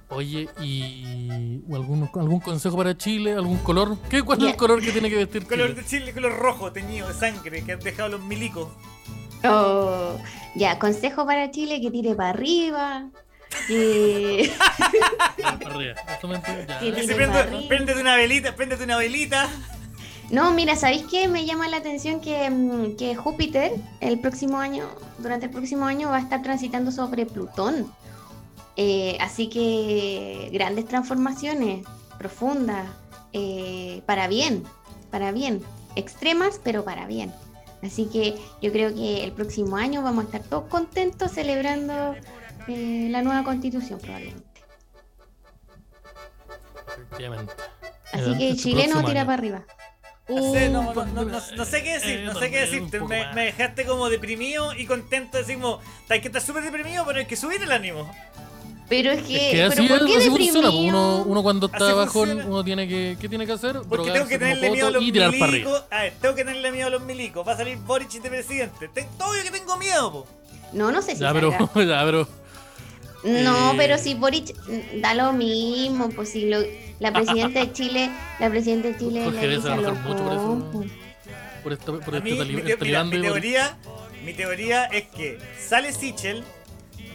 Oye, 0.07 0.47
¿y 0.61 1.61
algún, 1.73 2.09
algún 2.13 2.39
consejo 2.39 2.77
para 2.77 2.97
Chile? 2.97 3.33
¿Algún 3.33 3.57
color? 3.57 3.97
¿Qué, 4.09 4.21
¿Cuál 4.21 4.41
es 4.41 4.51
el 4.51 4.55
color 4.55 4.81
que 4.81 4.93
tiene 4.93 5.09
que 5.09 5.17
vestir 5.17 5.43
Chile? 5.43 5.55
Color 5.57 5.75
de 5.75 5.85
Chile, 5.85 6.13
color 6.13 6.37
rojo, 6.37 6.71
teñido 6.71 7.09
de 7.09 7.13
sangre, 7.13 7.63
que 7.65 7.73
han 7.73 7.79
dejado 7.79 8.07
los 8.07 8.21
milicos. 8.21 8.69
Oh, 9.43 10.17
ya, 10.55 10.79
consejo 10.79 11.25
para 11.25 11.51
Chile 11.51 11.81
que 11.81 11.91
tire 11.91 12.15
para 12.15 12.29
arriba. 12.29 13.09
Que... 16.79 17.65
prende, 17.67 17.93
de 17.93 18.01
una 18.01 18.15
velita, 18.15 18.55
prende 18.55 18.77
de 18.77 18.83
una 18.85 18.97
velita. 18.97 19.47
No, 20.31 20.51
mira, 20.51 20.75
¿sabéis 20.75 21.05
qué? 21.09 21.27
Me 21.27 21.45
llama 21.45 21.67
la 21.67 21.77
atención 21.77 22.19
que, 22.19 22.49
mm, 22.49 22.95
que, 22.95 23.15
Júpiter 23.15 23.73
el 23.99 24.19
próximo 24.19 24.57
año, 24.57 24.87
durante 25.19 25.45
el 25.45 25.51
próximo 25.51 25.85
año, 25.85 26.09
va 26.09 26.17
a 26.17 26.21
estar 26.21 26.41
transitando 26.41 26.91
sobre 26.91 27.25
Plutón. 27.25 27.93
Eh, 28.75 29.17
así 29.21 29.49
que 29.49 30.49
grandes 30.51 30.87
transformaciones, 30.87 31.85
profundas, 32.17 32.87
eh, 33.33 34.01
para 34.05 34.27
bien, 34.27 34.63
para 35.11 35.31
bien. 35.31 35.61
Extremas, 35.95 36.59
pero 36.63 36.83
para 36.83 37.05
bien. 37.05 37.31
Así 37.83 38.05
que 38.05 38.35
yo 38.61 38.71
creo 38.71 38.93
que 38.93 39.23
el 39.23 39.33
próximo 39.33 39.75
año 39.75 40.01
vamos 40.01 40.23
a 40.23 40.27
estar 40.27 40.43
todos 40.43 40.65
contentos 40.65 41.31
celebrando 41.31 42.15
eh, 42.67 43.07
la 43.09 43.21
nueva 43.21 43.43
constitución 43.43 43.99
probablemente. 43.99 44.61
Así 48.13 48.37
que 48.37 48.55
chileno 48.55 49.03
tira 49.03 49.25
para 49.25 49.33
arriba. 49.33 49.65
No 50.29 50.53
sé, 50.53 50.69
no, 50.69 51.65
sé 51.65 51.83
qué 51.83 51.93
decir, 51.93 52.21
no 52.21 52.39
sé 52.39 52.49
qué 52.49 52.61
decirte. 52.61 53.01
Me, 53.01 53.45
dejaste 53.45 53.85
como 53.85 54.09
deprimido 54.09 54.73
y 54.73 54.85
contento. 54.85 55.37
Decimos, 55.37 55.83
hay 56.09 56.21
que 56.21 56.27
estar 56.27 56.41
súper 56.41 56.63
deprimido, 56.63 57.05
pero 57.05 57.19
hay 57.19 57.25
que 57.25 57.35
subir 57.35 57.61
el 57.61 57.71
ánimo. 57.71 58.09
Pero 58.89 59.11
es 59.11 59.23
que, 59.23 59.69
¿pero 59.75 59.87
¿por 59.87 60.05
qué 60.05 60.19
deprimido? 60.19 60.77
Uno, 60.77 61.23
uno, 61.25 61.43
cuando 61.43 61.67
está 61.67 61.93
bajón, 61.93 62.31
uno 62.45 62.63
tiene 62.63 62.87
que, 62.87 63.17
¿qué 63.19 63.29
tiene 63.29 63.45
que 63.45 63.53
hacer? 63.53 63.81
Porque 63.87 64.11
tengo 64.11 64.27
que 64.27 64.37
tenerle 64.37 64.71
miedo 64.71 64.87
a 64.87 64.91
los 64.91 65.01
milicos. 65.01 65.83
A 65.89 66.01
ver, 66.03 66.13
tengo 66.21 66.35
que 66.35 66.43
tenerle 66.43 66.71
miedo 66.71 66.87
a 66.87 66.91
los 66.91 67.01
milicos. 67.01 67.47
Va 67.47 67.53
a 67.53 67.57
salir 67.57 67.77
Boric 67.77 68.11
de 68.11 68.29
presidente. 68.29 68.89
Todo 69.17 69.35
yo 69.35 69.43
que 69.43 69.51
tengo 69.51 69.77
miedo, 69.77 70.11
po. 70.11 70.27
No, 70.73 70.91
no 70.91 71.01
sé 71.01 71.15
si 71.15 71.21
ya, 71.21 71.33
pero, 71.33 71.51
ya, 71.75 72.03
pero... 72.03 72.27
No, 73.23 73.71
eh, 73.71 73.75
pero 73.77 73.97
si 73.97 74.15
Boric 74.15 74.53
da 74.99 75.13
lo 75.13 75.31
mismo, 75.31 76.09
pues 76.09 76.29
si 76.29 76.49
lo, 76.49 76.59
la 76.99 77.13
presidenta 77.13 77.61
de 77.61 77.71
Chile, 77.71 78.11
la 78.39 78.49
presidenta 78.49 78.89
de 78.89 78.97
Chile 78.97 79.23
Jorge 79.23 79.47
le 79.47 79.55
dice 79.55 79.69
a 79.69 79.75
mucho 79.75 80.23
por 80.23 80.33
eso. 80.33 80.85
Por 81.63 81.73
esto, 81.73 81.99
por 82.01 82.15
este 82.15 82.29
mi, 82.29 82.55
mi, 82.55 82.61
teoría, 82.63 83.77
mi 84.25 84.33
teoría 84.33 84.85
es 84.85 85.07
que 85.07 85.39
sale 85.57 85.93
Sichel 85.93 86.43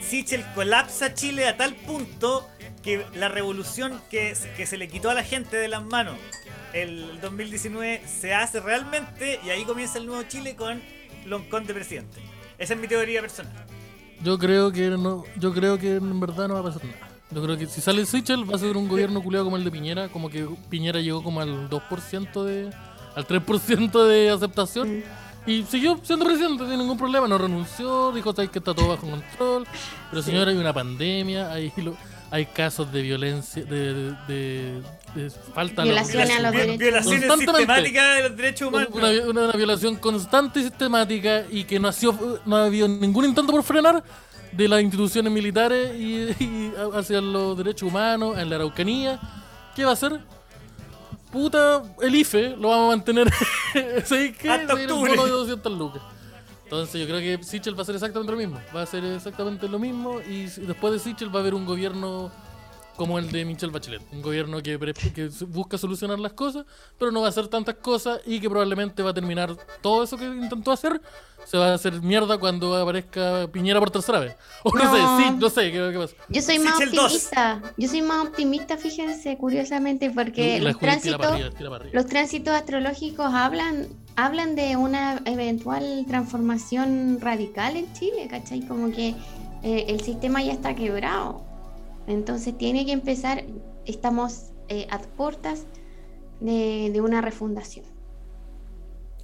Sichel 0.08 0.42
colapsa 0.54 1.12
Chile 1.12 1.46
a 1.46 1.56
tal 1.56 1.74
punto 1.74 2.48
que 2.82 3.04
la 3.14 3.28
revolución 3.28 4.00
que, 4.10 4.34
que 4.56 4.66
se 4.66 4.78
le 4.78 4.88
quitó 4.88 5.10
a 5.10 5.14
la 5.14 5.22
gente 5.22 5.56
de 5.56 5.68
las 5.68 5.84
manos 5.84 6.16
el 6.72 7.20
2019 7.20 8.02
se 8.06 8.32
hace 8.32 8.60
realmente 8.60 9.38
y 9.44 9.50
ahí 9.50 9.64
comienza 9.64 9.98
el 9.98 10.06
nuevo 10.06 10.22
Chile 10.22 10.56
con 10.56 10.80
Loncón 11.26 11.66
de 11.66 11.74
presidente. 11.74 12.20
Esa 12.56 12.74
es 12.74 12.80
mi 12.80 12.88
teoría 12.88 13.20
personal. 13.20 13.52
Yo 14.22 14.38
creo 14.38 14.72
que 14.72 14.88
no, 14.90 15.24
yo 15.36 15.52
creo 15.52 15.78
que 15.78 15.96
en 15.96 16.20
verdad 16.20 16.48
no 16.48 16.54
va 16.54 16.60
a 16.60 16.62
pasar 16.62 16.84
nada. 16.84 17.08
Yo 17.30 17.42
creo 17.42 17.58
que 17.58 17.66
si 17.66 17.82
sale 17.82 18.06
Sichel 18.06 18.50
va 18.50 18.56
a 18.56 18.58
ser 18.58 18.78
un 18.78 18.88
gobierno 18.88 19.22
culiado 19.22 19.44
como 19.44 19.58
el 19.58 19.64
de 19.64 19.70
Piñera, 19.70 20.08
como 20.08 20.30
que 20.30 20.48
Piñera 20.70 21.00
llegó 21.00 21.22
como 21.22 21.42
al 21.42 21.68
2% 21.68 22.44
de 22.44 22.70
al 23.14 23.26
3% 23.26 24.06
de 24.06 24.30
aceptación. 24.30 25.04
Y 25.48 25.64
siguió 25.64 25.98
siendo 26.02 26.26
presidente 26.26 26.68
sin 26.68 26.78
ningún 26.78 26.98
problema, 26.98 27.26
no 27.26 27.38
renunció, 27.38 28.12
dijo 28.12 28.34
que 28.34 28.42
está 28.42 28.74
todo 28.74 28.88
bajo 28.88 29.08
control. 29.08 29.66
Pero 30.10 30.22
señora, 30.22 30.50
hay 30.50 30.58
una 30.58 30.74
pandemia, 30.74 31.50
hay, 31.50 31.72
hay 32.30 32.44
casos 32.44 32.92
de 32.92 33.00
violencia, 33.00 33.64
de, 33.64 34.12
de, 34.28 34.82
de, 35.14 35.30
falta 35.54 35.84
de 35.84 35.94
los 35.94 36.06
derechos 36.06 36.78
Violaciones 36.78 37.32
sistemáticas 37.38 38.16
de 38.16 38.28
los 38.28 38.36
derechos 38.36 38.68
humanos. 38.68 38.90
Una, 38.92 39.46
una, 39.46 39.52
violación 39.52 39.96
constante 39.96 40.60
y 40.60 40.64
sistemática 40.64 41.46
y 41.50 41.64
que 41.64 41.80
no, 41.80 41.88
ha 41.88 41.92
sido, 41.92 42.40
no 42.44 42.56
ha 42.56 42.66
habido 42.66 42.86
ningún 42.86 43.24
intento 43.24 43.50
por 43.50 43.62
frenar 43.62 44.04
de 44.52 44.68
las 44.68 44.82
instituciones 44.82 45.32
militares 45.32 45.98
y, 45.98 46.44
y 46.44 46.72
hacia 46.92 47.22
los 47.22 47.56
derechos 47.56 47.88
humanos 47.88 48.36
en 48.36 48.50
la 48.50 48.56
Araucanía. 48.56 49.18
¿Qué 49.74 49.84
va 49.84 49.92
a 49.92 49.94
hacer? 49.94 50.20
Puta, 51.30 51.82
el 52.00 52.14
IFE 52.14 52.56
lo 52.56 52.68
vamos 52.68 52.86
a 52.86 52.96
mantener. 52.96 53.32
¿Sabéis 54.04 54.36
qué? 54.36 54.50
Hasta 54.50 54.74
un 54.74 54.86
bono 54.86 55.24
de 55.24 55.30
200 55.30 55.78
lucas. 55.78 56.02
Entonces 56.64 57.00
yo 57.00 57.06
creo 57.06 57.20
que 57.20 57.42
Sichel 57.44 57.78
va 57.78 57.82
a 57.82 57.86
ser 57.86 57.94
exactamente 57.94 58.30
lo 58.30 58.38
mismo. 58.38 58.60
Va 58.76 58.82
a 58.82 58.86
ser 58.86 59.04
exactamente 59.04 59.68
lo 59.68 59.78
mismo 59.78 60.20
y 60.20 60.44
después 60.44 60.92
de 60.92 60.98
Sichel 60.98 61.34
va 61.34 61.38
a 61.38 61.42
haber 61.42 61.54
un 61.54 61.64
gobierno 61.64 62.30
como 62.98 63.18
el 63.18 63.30
de 63.30 63.44
Michelle 63.44 63.72
Bachelet. 63.72 64.02
Un 64.12 64.20
gobierno 64.20 64.62
que, 64.62 64.76
que, 65.14 65.30
busca 65.46 65.78
solucionar 65.78 66.18
las 66.18 66.32
cosas, 66.32 66.66
pero 66.98 67.12
no 67.12 67.20
va 67.20 67.26
a 67.26 67.30
hacer 67.30 67.46
tantas 67.48 67.76
cosas 67.76 68.20
y 68.26 68.40
que 68.40 68.50
probablemente 68.50 69.02
va 69.02 69.10
a 69.10 69.14
terminar 69.14 69.56
todo 69.80 70.02
eso 70.02 70.18
que 70.18 70.26
intentó 70.26 70.72
hacer. 70.72 71.00
Se 71.46 71.56
va 71.56 71.68
a 71.68 71.74
hacer 71.74 72.02
mierda 72.02 72.36
cuando 72.36 72.76
aparezca 72.76 73.48
Piñera 73.50 73.78
por 73.78 73.90
tercera 73.90 74.18
vez. 74.18 74.36
O 74.64 74.74
no, 74.74 74.82
sé, 74.92 74.98
sí, 74.98 75.36
no 75.38 75.48
sé, 75.48 75.72
¿qué, 75.72 75.90
qué 75.92 75.98
pasa? 75.98 76.14
Yo 76.28 76.42
soy 76.42 76.58
más 76.58 76.74
optimista. 76.74 77.62
Yo 77.78 77.88
soy 77.88 78.02
más 78.02 78.26
optimista, 78.26 78.76
fíjense, 78.76 79.38
curiosamente, 79.38 80.10
porque 80.10 80.60
los, 80.60 80.78
tránsitos, 80.78 81.38
los 81.92 82.06
tránsitos 82.06 82.54
astrológicos 82.54 83.32
hablan 83.32 83.86
hablan 84.16 84.56
de 84.56 84.76
una 84.76 85.22
eventual 85.26 86.04
transformación 86.08 87.20
radical 87.20 87.76
en 87.76 87.92
Chile, 87.92 88.26
¿cachai? 88.28 88.62
Como 88.62 88.90
que 88.90 89.14
eh, 89.62 89.84
el 89.88 90.00
sistema 90.00 90.42
ya 90.42 90.52
está 90.52 90.74
quebrado. 90.74 91.47
Entonces 92.08 92.56
tiene 92.56 92.86
que 92.86 92.92
empezar, 92.92 93.44
estamos 93.84 94.52
eh, 94.68 94.86
a 94.90 94.98
puertas 94.98 95.66
de, 96.40 96.98
una 97.02 97.20
refundación. 97.20 97.84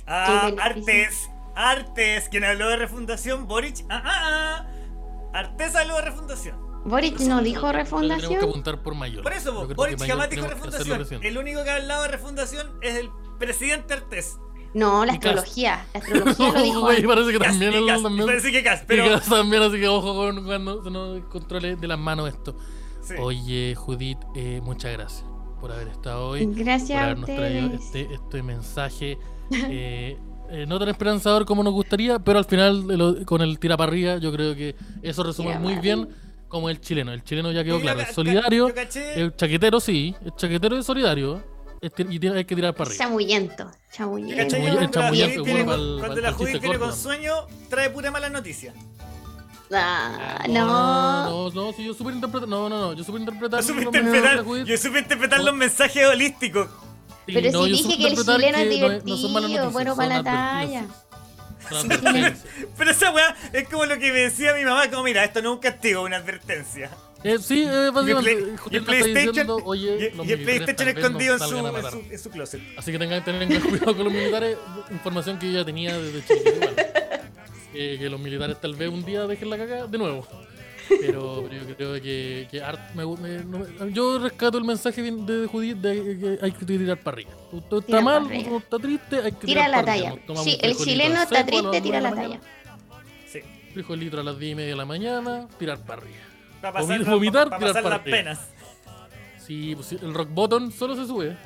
Ah, 0.07 0.51
Artes, 0.61 1.31
Artes, 1.57 2.29
quien 2.29 2.45
habló 2.45 2.69
de 2.69 2.77
refundación, 2.77 3.49
Boric, 3.49 3.87
ah, 3.89 4.03
ah, 4.05 4.69
ah. 5.33 5.39
Artes 5.39 5.75
habló 5.75 5.97
de 5.97 6.03
refundación. 6.03 6.63
Boric 6.85 7.19
no 7.21 7.41
dijo 7.41 7.73
refundación. 7.73 8.21
Tenemos 8.21 8.45
que 8.45 8.51
apuntar 8.51 8.83
por 8.83 8.95
mayor. 8.95 9.23
Por 9.23 9.33
eso, 9.33 9.67
Boric 9.75 10.07
jamás 10.07 10.29
dijo 10.29 10.47
refundación. 10.47 11.25
El 11.25 11.39
único 11.39 11.65
que 11.65 11.71
ha 11.71 11.77
hablado 11.77 12.03
de 12.03 12.09
refundación 12.09 12.79
es 12.83 12.97
el 12.97 13.11
presidente 13.39 13.95
Artes. 13.95 14.39
No, 14.75 15.05
la 15.05 15.13
astrología. 15.15 15.87
La 15.95 16.01
astrología 16.01 16.53
lo 16.53 16.63
dijo. 16.63 16.81
Güey, 16.81 17.03
parece 17.05 17.33
que 17.33 17.39
también, 17.39 17.87
Cas, 17.87 18.03
también. 18.03 18.27
Parece 18.27 18.53
que 18.53 18.63
Cas, 18.63 18.85
pero... 18.87 19.21
también, 19.21 19.63
así 19.63 19.79
que 19.79 19.89
ojo 19.89 20.15
con 20.15 20.45
cuando 20.45 20.83
se 20.83 20.91
nos 20.91 21.25
controle 21.27 21.77
de 21.77 21.87
las 21.87 21.99
manos 21.99 22.29
esto. 22.29 22.57
Oye, 23.19 23.75
Judith, 23.75 24.19
eh, 24.35 24.61
muchas 24.63 24.93
gracias 24.93 25.25
por 25.61 25.73
haber 25.73 25.89
estado 25.89 26.29
hoy. 26.29 26.47
Gracias 26.47 26.99
por 26.99 27.05
habernos 27.05 27.27
traído 27.27 27.75
este, 27.75 28.09
este 28.13 28.43
mensaje. 28.43 29.19
Eh, 29.51 30.19
eh, 30.51 30.67
no 30.67 30.79
tan 30.79 30.89
esperanzador 30.89 31.45
como 31.45 31.63
nos 31.63 31.73
gustaría, 31.73 32.19
pero 32.19 32.39
al 32.39 32.45
final 32.45 33.25
con 33.27 33.43
el 33.43 33.59
tira 33.59 33.75
arriba 33.75 34.17
yo 34.19 34.33
creo 34.33 34.55
que 34.55 34.75
eso 35.03 35.23
resume 35.23 35.59
muy 35.59 35.77
bien 35.77 36.09
como 36.49 36.71
el 36.71 36.81
chileno. 36.81 37.13
El 37.13 37.23
chileno 37.23 37.53
ya 37.53 37.63
quedó 37.63 37.81
claro, 37.81 38.01
es 38.01 38.15
solidario, 38.15 38.73
el 39.17 39.35
chaquetero 39.37 39.81
sí, 39.81 40.15
el 40.25 40.35
chaquetero 40.35 40.79
es 40.79 40.87
solidario, 40.87 41.43
y 42.11 42.29
hay 42.29 42.45
que 42.45 42.55
tirar 42.55 42.75
para 42.75 42.91
arriba. 42.91 43.05
Chamullento. 43.05 43.71
Chamullento. 43.93 45.01
Cuando 46.01 46.21
la 46.21 46.33
Judith 46.33 46.61
viene 46.61 46.79
con 46.79 46.97
sueño, 46.97 47.47
trae 47.69 47.91
pura 47.91 48.11
mala 48.11 48.29
noticia. 48.31 48.73
Ah, 49.73 50.45
no. 50.49 51.51
No, 51.51 51.51
no, 51.51 51.73
si 51.73 51.85
yo 51.85 51.95
supe 51.95 52.13
interpretar. 52.13 52.49
No, 52.49 52.69
no, 52.69 52.79
no, 52.79 52.93
yo 52.93 53.05
supe 53.05 53.19
interpretar. 53.19 53.61
Yo 53.61 53.67
supe 53.67 53.83
interpretar, 53.83 54.45
yo 54.45 54.79
supe 54.79 54.99
interpretar 54.99 55.41
los 55.41 55.55
mensajes 55.55 56.07
holísticos. 56.07 56.69
Pero 57.27 57.65
si 57.65 57.71
dije 57.71 57.99
que 57.99 58.07
el 58.09 58.17
chileno 58.17 58.59
es 58.59 58.71
divertido, 58.71 59.71
bueno 59.71 59.97
para 59.97 60.23
la 60.23 60.25
talla. 60.25 60.87
Pero 62.77 62.91
esa 62.91 63.11
weá 63.11 63.35
es 63.53 63.67
como 63.69 63.87
lo 63.87 63.99
que 63.99 64.13
me 64.13 64.19
decía 64.19 64.53
mi 64.53 64.65
mamá, 64.65 64.91
como 64.91 65.03
mira, 65.03 65.25
esto 65.25 65.41
no 65.41 65.51
es 65.51 65.55
un 65.55 65.61
castigo, 65.61 66.03
es 66.03 66.07
una 66.07 66.17
advertencia. 66.19 66.91
Eh, 67.25 67.39
sí, 67.39 67.63
eh, 67.63 67.91
básicamente. 67.93 68.55
Y 68.71 68.77
el, 68.77 68.85
PlayStation, 68.85 69.27
diciendo, 69.29 69.57
Oye, 69.65 70.13
y 70.25 70.33
el 70.33 70.43
PlayStation 70.43 70.89
escondido 70.89 71.35
en, 71.35 71.41
su, 71.41 71.57
en, 71.57 71.91
su, 71.91 71.99
en, 72.11 72.19
su, 72.19 72.31
closet. 72.31 72.61
Así 72.77 72.93
que 72.93 72.99
tengan, 72.99 73.25
tengan 73.25 73.49
cuidado 73.69 73.97
con 73.97 74.05
los 74.05 74.13
militares. 74.13 74.59
Información 74.91 75.39
que 75.39 75.51
yo 75.51 75.61
ya 75.61 75.65
tenía 75.65 75.99
desde 75.99 76.23
Chile. 76.27 76.53
eh, 77.75 77.97
que 77.99 78.11
los 78.11 78.21
militares 78.21 78.61
tal 78.61 78.75
vez 78.75 78.91
un 78.91 79.05
día 79.07 79.27
dejen 79.27 79.49
la 79.49 79.57
caca 79.57 79.87
de 79.87 79.99
nuevo. 79.99 80.27
Pero, 80.87 81.47
pero 81.49 81.65
yo 81.67 81.77
creo 81.77 81.95
que, 81.95 82.47
que 82.51 82.63
Art 82.63 82.95
me, 82.95 83.07
me, 83.07 83.43
no, 83.43 83.89
yo 83.89 84.19
rescato 84.19 84.59
el 84.59 84.65
mensaje 84.65 85.01
de, 85.01 85.13
de 85.13 85.47
Judith 85.47 85.79
de 85.79 86.19
que 86.19 86.39
hay 86.45 86.53
que 86.53 86.67
tirar 86.67 86.99
para 86.99 87.15
arriba. 87.15 87.31
Todo 87.71 87.81
está 87.81 88.03
mal, 88.03 88.29
todo 88.29 88.59
está 88.59 88.79
triste, 88.79 89.17
hay 89.17 89.33
que 89.33 89.47
tira 89.47 89.65
tirar 89.65 89.71
la 89.71 89.85
talla. 89.85 90.15
Sí, 90.43 90.59
el 90.61 90.77
chileno 90.77 91.23
está 91.23 91.47
triste, 91.47 91.81
tira 91.81 92.03
la, 92.03 92.15
talla. 92.15 92.39
Sí. 93.27 93.41
Frijolito 93.73 94.21
a 94.21 94.25
las 94.25 94.39
10 94.39 94.53
y 94.53 94.55
media 94.55 94.71
de 94.71 94.77
la 94.77 94.85
mañana, 94.85 95.49
tirar 95.59 95.79
para 95.79 96.03
arriba. 96.03 96.34
Para 96.65 96.81
pasar, 96.81 97.05
vomitar, 97.05 97.51
para, 97.51 97.75
para 97.75 97.91
las 97.91 97.99
penas. 97.99 98.39
Sí, 99.37 99.75
pues 99.75 99.93
el 99.93 100.15
rock 100.15 100.31
bottom 100.31 100.73
solo 100.73 100.97
se 100.97 101.07
sube. 101.07 101.37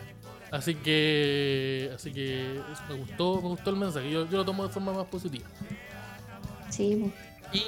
Así 0.53 0.77
que, 0.77 1.91
así 1.93 2.13
que 2.13 2.61
me 2.89 2.95
gustó, 2.95 3.43
me 3.43 3.49
gustó 3.49 3.71
el 3.71 3.77
mensaje. 3.77 4.09
Yo, 4.09 4.31
yo 4.31 4.37
lo 4.37 4.45
tomo 4.45 4.65
de 4.65 4.73
forma 4.73 4.93
más 4.93 5.07
positiva. 5.07 5.49
Sí. 6.71 7.13
Y 7.53 7.65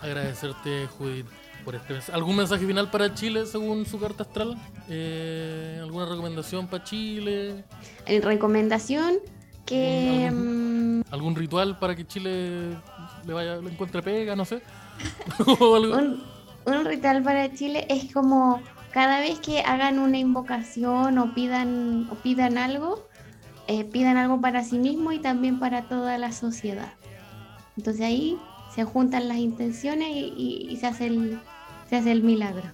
agradecerte, 0.00 0.86
Judith, 0.96 1.26
por 1.66 1.74
este 1.74 1.92
mensaje. 1.92 2.12
¿Algún 2.16 2.36
mensaje 2.36 2.66
final 2.66 2.90
para 2.90 3.12
Chile 3.12 3.44
según 3.44 3.84
su 3.84 4.00
carta 4.00 4.22
astral? 4.22 4.56
Eh, 4.88 5.78
¿Alguna 5.82 6.06
recomendación 6.06 6.66
para 6.66 6.82
Chile? 6.82 7.62
En 8.06 8.22
recomendación 8.22 9.18
que... 9.66 10.28
¿Algún, 10.28 11.00
mm, 11.00 11.04
¿Algún, 11.10 11.36
ritual 11.36 11.78
para 11.78 11.94
que 11.94 12.06
Chile 12.06 12.70
le 13.26 13.32
vaya 13.34 13.56
le 13.56 13.70
encuentre 13.70 14.00
pega, 14.00 14.34
no 14.34 14.46
sé? 14.46 14.62
un, 15.60 16.35
un 16.66 16.84
ritual 16.84 17.22
para 17.22 17.52
Chile 17.54 17.86
es 17.88 18.12
como 18.12 18.60
cada 18.92 19.20
vez 19.20 19.38
que 19.40 19.60
hagan 19.60 19.98
una 19.98 20.18
invocación 20.18 21.18
o 21.18 21.34
pidan, 21.34 22.08
o 22.10 22.14
pidan 22.16 22.58
algo, 22.58 23.06
eh, 23.68 23.84
pidan 23.84 24.16
algo 24.16 24.40
para 24.40 24.64
sí 24.64 24.78
mismo 24.78 25.12
y 25.12 25.18
también 25.18 25.60
para 25.60 25.82
toda 25.88 26.18
la 26.18 26.32
sociedad. 26.32 26.92
Entonces 27.76 28.02
ahí 28.02 28.38
se 28.74 28.84
juntan 28.84 29.28
las 29.28 29.38
intenciones 29.38 30.08
y, 30.10 30.76
se, 30.80 30.86
hace 30.86 31.06
el, 31.06 31.40
se 31.88 31.96
hace 31.96 32.12
el 32.12 32.22
milagro. 32.22 32.70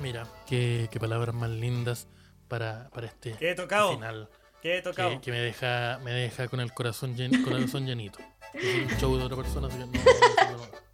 Mira, 0.00 0.26
qué, 0.46 0.88
palabras 0.98 1.34
más 1.34 1.50
lindas 1.50 2.08
para, 2.48 2.90
para 2.90 3.06
este 3.06 3.32
¿Qué 3.32 3.54
tocado? 3.54 3.94
final. 3.94 4.28
¿Qué 4.60 4.78
he 4.78 4.82
tocado? 4.82 5.20
Que, 5.20 5.30
me 5.30 5.38
deja 5.38 6.00
me 6.02 6.12
deja 6.12 6.48
con 6.48 6.60
el 6.60 6.72
corazón, 6.72 7.14
llen, 7.16 7.42
corazón 7.44 7.86
llenito. 7.86 8.18
Es 8.54 8.92
un 8.92 8.98
show 8.98 9.16
de 9.18 9.24
otra 9.24 9.36
persona, 9.36 9.68
así 9.68 9.76
que 9.76 9.84
no, 9.84 10.84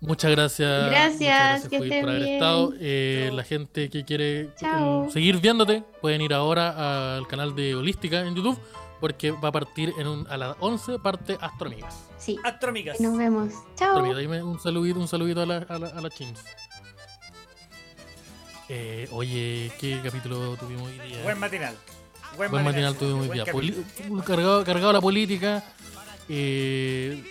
Muchas 0.00 0.30
gracias. 0.30 0.90
Gracias, 0.90 1.68
que 1.68 1.76
por, 1.78 1.86
estén 1.86 2.08
haber 2.08 2.22
bien. 2.22 2.34
estado. 2.34 2.72
Eh, 2.80 3.30
la 3.34 3.44
gente 3.44 3.90
que 3.90 4.04
quiere 4.04 4.40
eh, 4.42 4.50
Chao. 4.58 5.10
seguir 5.10 5.38
viéndote 5.38 5.82
pueden 6.00 6.20
ir 6.22 6.32
ahora 6.32 7.16
al 7.16 7.26
canal 7.28 7.54
de 7.54 7.74
Holística 7.74 8.20
en 8.22 8.34
YouTube 8.34 8.58
porque 9.00 9.30
va 9.30 9.48
a 9.48 9.52
partir 9.52 9.92
en 9.98 10.06
un- 10.06 10.26
a 10.28 10.36
las 10.36 10.56
11 10.60 10.98
parte 10.98 11.36
Astroamigas. 11.40 12.04
Sí, 12.18 12.38
Astroamigas. 12.44 13.00
nos 13.00 13.16
vemos. 13.18 13.52
Chao. 13.76 14.02
Dime 14.14 14.42
un 14.42 14.58
saludito, 14.60 14.98
un 15.00 15.08
saludito 15.08 15.42
a 15.42 15.46
la, 15.46 15.56
a 15.68 15.78
la, 15.78 15.86
a 15.88 16.00
la 16.00 16.10
Chins. 16.10 16.40
Eh, 18.68 19.08
oye, 19.12 19.72
¿qué 19.80 20.00
capítulo 20.02 20.56
tuvimos 20.56 20.84
hoy 20.88 20.98
día? 21.08 21.22
Buen 21.24 21.38
matinal. 21.38 21.74
Buen 22.36 22.50
matinal 22.64 22.94
tuvimos 22.96 23.22
hoy 23.22 23.26
buen 23.28 23.44
día. 23.44 23.52
Poli- 23.52 23.84
cargado, 24.24 24.64
cargado 24.64 24.92
la 24.92 25.00
política. 25.00 25.64
Eh, 26.28 27.22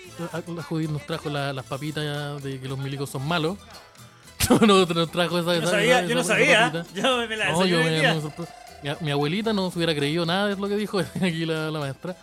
la 0.48 0.64
Judith 0.64 0.90
nos 0.90 1.06
trajo 1.06 1.30
la- 1.30 1.54
las 1.54 1.66
papitas 1.66 2.42
de 2.44 2.60
que 2.60 2.68
los 2.68 2.78
milicos 2.78 3.10
son 3.10 3.28
malos. 3.28 3.58
No, 4.62 4.86
nos 4.86 5.12
trajo 5.12 5.38
esa, 5.40 5.54
Yo 5.56 5.62
no 5.62 5.68
esa- 5.68 5.72
sabía, 5.72 6.00
esa- 6.00 6.08
yo 6.08 6.16
no 6.16 6.22
esa 6.22 6.34
sabía. 6.34 6.72
papita. 6.72 6.94
Yo 7.02 7.18
me 7.28 7.36
la 7.38 7.52
No, 7.52 7.66
yo 7.66 7.78
me, 7.78 7.84
me 8.02 8.14
mi, 8.82 8.90
mi 9.02 9.12
abuelita 9.12 9.54
no 9.54 9.70
se 9.70 9.78
hubiera 9.78 9.94
creído 9.94 10.26
nada 10.26 10.48
de 10.48 10.56
lo 10.56 10.68
que 10.68 10.76
dijo 10.76 11.00
aquí 11.22 11.46
la, 11.46 11.70
la 11.70 11.80
maestra. 11.80 12.16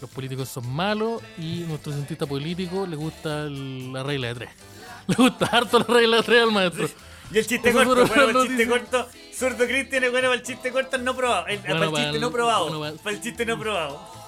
Los 0.00 0.10
políticos 0.10 0.48
son 0.48 0.68
malos 0.70 1.22
y 1.38 1.64
nuestro 1.66 1.92
cientista 1.92 2.26
político 2.26 2.86
le 2.86 2.94
gusta 2.96 3.44
el- 3.44 3.92
la 3.92 4.02
regla 4.02 4.28
de 4.28 4.34
tres. 4.34 4.50
Le 5.06 5.14
gusta 5.16 5.46
harto 5.46 5.78
la 5.80 5.84
regla 5.94 6.16
de 6.18 6.22
tres 6.22 6.42
al 6.42 6.52
maestro. 6.52 6.88
Y 7.32 7.38
el 7.38 7.46
chiste 7.46 7.72
corto, 7.72 8.06
bueno, 8.06 8.40
el 8.40 8.46
chiste 8.48 8.68
corto. 8.68 9.08
Zurdo 9.34 9.66
Cristian 9.66 10.04
es 10.04 10.10
bueno 10.10 10.28
para 10.28 10.40
el 10.40 10.42
chiste 10.46 10.70
corto 10.70 10.96
no 10.98 11.16
probado. 11.16 11.46
El- 11.46 11.58
Bueno, 11.58 11.74
para 11.76 11.86
el 11.90 11.96
chiste 12.04 12.18
no 12.20 12.30
probado. 12.30 12.78
bueno, 12.78 12.96
Para 13.02 13.16
el 13.16 13.22
chiste 13.22 13.46
no 13.46 13.58
probado. 13.58 14.23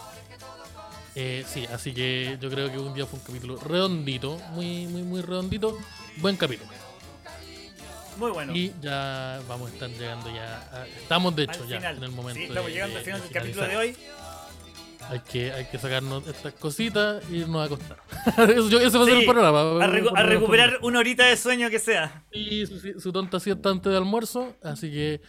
Eh, 1.19 1.45
sí, 1.49 1.67
así 1.73 1.95
que 1.95 2.37
yo 2.41 2.51
creo 2.51 2.71
que 2.71 2.79
un 2.79 2.93
día 2.93 3.07
fue 3.07 3.19
un 3.19 3.25
capítulo 3.25 3.57
redondito, 3.57 4.39
muy, 4.53 4.87
muy, 4.87 5.03
muy 5.03 5.23
redondito. 5.23 5.79
Buen 6.19 6.37
capítulo. 6.37 6.71
Muy 8.19 8.31
bueno. 8.33 8.55
Y 8.55 8.73
ya 8.83 9.41
vamos 9.49 9.71
a 9.71 9.75
estar 9.75 9.89
llegando 9.91 10.29
ya. 10.35 10.69
a- 10.73 10.87
estamos 10.87 11.35
de 11.35 11.45
hecho 11.45 11.63
al 11.63 11.69
ya 11.69 11.77
final. 11.77 11.97
en 11.97 12.05
el 12.05 12.11
momento. 12.11 12.39
sí, 12.39 12.45
estamos 12.45 12.67
de- 12.67 12.73
llegando 12.75 12.99
al 12.99 13.05
final 13.05 13.21
de 13.21 13.25
del 13.29 13.33
capítulo 13.35 13.67
de 13.69 13.77
hoy. 13.77 13.97
Hay 15.09 15.21
que, 15.21 15.53
hay 15.53 15.65
que 15.67 15.79
sacarnos 15.79 16.27
estas 16.27 16.53
cositas 16.55 17.23
y 17.31 17.37
irnos 17.37 17.63
a 17.63 17.65
acostar. 17.65 17.99
eso, 18.51 18.69
yo- 18.69 18.81
ese 18.81 18.99
va 18.99 19.05
a 19.05 19.07
ser 19.07 19.15
Sí, 19.15 19.21
el 19.21 19.27
programa. 19.31 19.61
A, 19.85 19.89
recu- 19.89 20.13
a 20.17 20.23
recuperar 20.23 20.79
una 20.83 20.99
horita 20.99 21.27
de 21.27 21.37
sueño 21.37 21.71
que 21.71 21.79
sea. 21.79 22.25
Y 22.33 22.67
su, 22.67 22.79
su 23.01 23.13
tonta 23.13 23.39
siesta 23.39 23.71
antes 23.71 23.91
de 23.91 23.97
almuerzo. 23.97 24.57
Así 24.63 24.91
que 24.91 25.21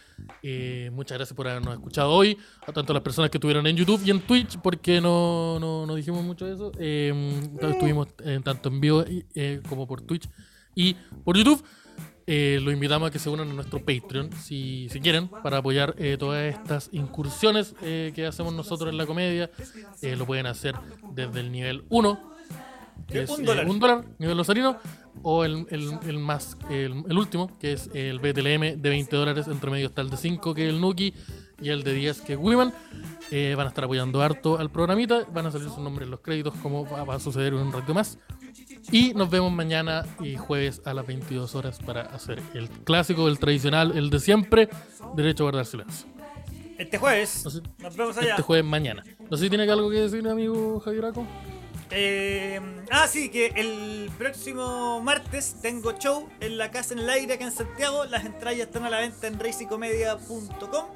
eh, 0.42 0.90
muchas 0.92 1.18
gracias 1.18 1.36
por 1.36 1.46
habernos 1.48 1.74
escuchado 1.74 2.10
hoy. 2.10 2.36
A 2.66 2.72
tanto 2.72 2.92
las 2.92 3.02
personas 3.02 3.30
que 3.30 3.38
estuvieron 3.38 3.66
en 3.66 3.76
YouTube 3.76 4.00
y 4.04 4.10
en 4.10 4.20
Twitch, 4.20 4.58
porque 4.58 5.00
no, 5.00 5.58
no, 5.60 5.86
no 5.86 5.94
dijimos 5.94 6.24
mucho 6.24 6.46
de 6.46 6.54
eso. 6.54 6.72
Eh, 6.78 7.12
estuvimos 7.62 8.08
eh, 8.24 8.40
tanto 8.42 8.68
en 8.70 8.80
vivo 8.80 9.04
eh, 9.34 9.60
como 9.68 9.86
por 9.86 10.00
Twitch 10.02 10.28
y 10.74 10.94
por 11.24 11.36
YouTube. 11.36 11.62
Eh, 12.30 12.60
los 12.62 12.74
invitamos 12.74 13.08
a 13.08 13.10
que 13.10 13.18
se 13.18 13.30
unan 13.30 13.48
a 13.50 13.54
nuestro 13.54 13.78
Patreon 13.78 14.30
si, 14.34 14.86
si 14.90 15.00
quieren 15.00 15.28
para 15.28 15.56
apoyar 15.58 15.94
eh, 15.96 16.16
todas 16.18 16.54
estas 16.54 16.90
incursiones 16.92 17.74
eh, 17.80 18.12
que 18.14 18.26
hacemos 18.26 18.52
nosotros 18.52 18.90
en 18.90 18.98
la 18.98 19.06
comedia. 19.06 19.50
Eh, 20.02 20.14
lo 20.14 20.26
pueden 20.26 20.44
hacer 20.44 20.74
desde 21.14 21.40
el 21.40 21.50
nivel 21.50 21.84
1, 21.88 22.20
que 23.08 23.22
es 23.22 23.30
Un 23.30 23.40
eh, 23.40 23.44
dólar. 23.46 23.66
un 23.66 23.80
dólar, 23.80 24.04
nivel 24.18 24.36
losarino, 24.36 24.76
o 25.22 25.42
el, 25.46 25.66
el- 25.70 25.98
el 26.06 26.18
más, 26.18 26.58
el, 26.68 27.02
el 27.08 27.16
último, 27.18 27.56
que 27.58 27.72
es 27.72 27.88
el 27.94 28.18
BTLM 28.18 28.76
de 28.80 28.88
20 28.90 29.16
dólares. 29.16 29.46
Entre 29.48 29.70
medio 29.70 29.86
está 29.86 30.02
el 30.02 30.10
de 30.10 30.18
5, 30.18 30.52
que 30.54 30.64
es 30.68 30.68
el 30.74 30.82
Nuki, 30.82 31.14
y 31.62 31.70
el 31.70 31.82
de 31.82 31.94
10, 31.94 32.20
que 32.20 32.34
es 32.34 32.38
Wiman. 32.38 32.74
Van 33.56 33.66
a 33.66 33.68
estar 33.68 33.84
apoyando 33.84 34.20
harto 34.20 34.58
al 34.58 34.70
programita. 34.70 35.24
Van 35.32 35.46
a 35.46 35.50
salir 35.50 35.68
sus 35.70 35.78
nombres 35.78 36.04
en 36.04 36.10
los 36.10 36.20
créditos, 36.20 36.52
como 36.62 36.84
va, 36.84 37.04
va 37.04 37.14
a 37.14 37.20
suceder 37.20 37.54
en 37.54 37.60
un 37.60 37.72
rato 37.72 37.94
más. 37.94 38.18
Y 38.90 39.12
nos 39.14 39.28
vemos 39.30 39.52
mañana 39.52 40.06
y 40.20 40.36
jueves 40.36 40.80
a 40.84 40.94
las 40.94 41.06
22 41.06 41.54
horas 41.54 41.78
para 41.78 42.02
hacer 42.02 42.42
el 42.54 42.68
clásico, 42.68 43.28
el 43.28 43.38
tradicional, 43.38 43.96
el 43.96 44.10
de 44.10 44.20
siempre, 44.20 44.68
derecho 45.14 45.44
a 45.44 45.46
guardar 45.46 45.66
silencio. 45.66 46.08
Este 46.78 46.96
jueves 46.96 47.42
No 47.44 47.50
sé, 47.50 47.60
nos 47.78 47.96
vemos 47.96 48.16
allá. 48.16 48.30
Este 48.30 48.42
jueves 48.42 48.64
mañana. 48.64 49.04
No 49.30 49.36
sé 49.36 49.44
si 49.44 49.48
tiene 49.50 49.70
algo 49.70 49.90
que 49.90 50.00
decir, 50.00 50.26
amigo 50.26 50.80
Javieraco. 50.80 51.26
Eh, 51.90 52.60
ah, 52.90 53.06
sí, 53.08 53.30
que 53.30 53.46
el 53.56 54.10
próximo 54.16 55.00
martes 55.00 55.56
tengo 55.60 55.92
show 55.98 56.28
en 56.40 56.58
la 56.58 56.70
Casa 56.70 56.94
en 56.94 57.00
el 57.00 57.10
Aire 57.10 57.34
acá 57.34 57.44
en 57.44 57.52
Santiago. 57.52 58.04
Las 58.04 58.24
entradas 58.24 58.58
están 58.58 58.84
a 58.84 58.90
la 58.90 59.00
venta 59.00 59.26
en 59.26 59.38
racycomedia.com. 59.38 60.86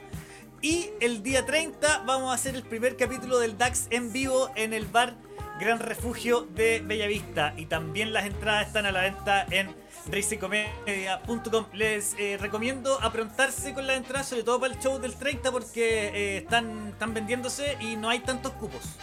Y 0.61 0.91
el 1.01 1.23
día 1.25 1.45
30 1.45 2.05
vamos 2.07 2.31
a 2.31 2.35
hacer 2.35 2.55
el 2.55 2.63
primer 2.63 2.97
capítulo 2.97 3.39
del 3.41 3.59
DAX 3.59 3.89
en 3.91 4.13
vivo 4.13 4.51
en 4.55 4.73
el 4.73 4.87
bar 4.87 5.17
Gran 5.63 5.79
Refugio 5.79 6.49
de 6.55 6.81
Bellavista. 6.81 7.55
Y 7.57 7.67
también 7.67 8.13
las 8.13 8.27
entradas 8.27 8.67
están 8.67 8.85
a 8.87 8.93
la 8.93 9.03
venta 9.03 9.47
en 9.51 9.75
racycomedia.com. 10.11 11.67
Les 11.73 12.15
eh, 12.19 12.37
recomiendo 12.41 13.01
aprontarse 13.01 13.73
con 13.73 13.87
las 13.87 13.97
entradas, 13.97 14.29
sobre 14.29 14.43
todo 14.43 14.59
para 14.59 14.75
el 14.75 14.81
show 14.81 14.99
del 14.99 15.15
30, 15.15 15.53
porque 15.53 16.09
eh, 16.09 16.37
están, 16.39 16.89
están 16.89 17.15
vendiéndose 17.15 17.77
y 17.81 17.95
no 17.95 18.09
hay 18.09 18.21
tantos 18.21 18.53
cupos. 18.53 18.97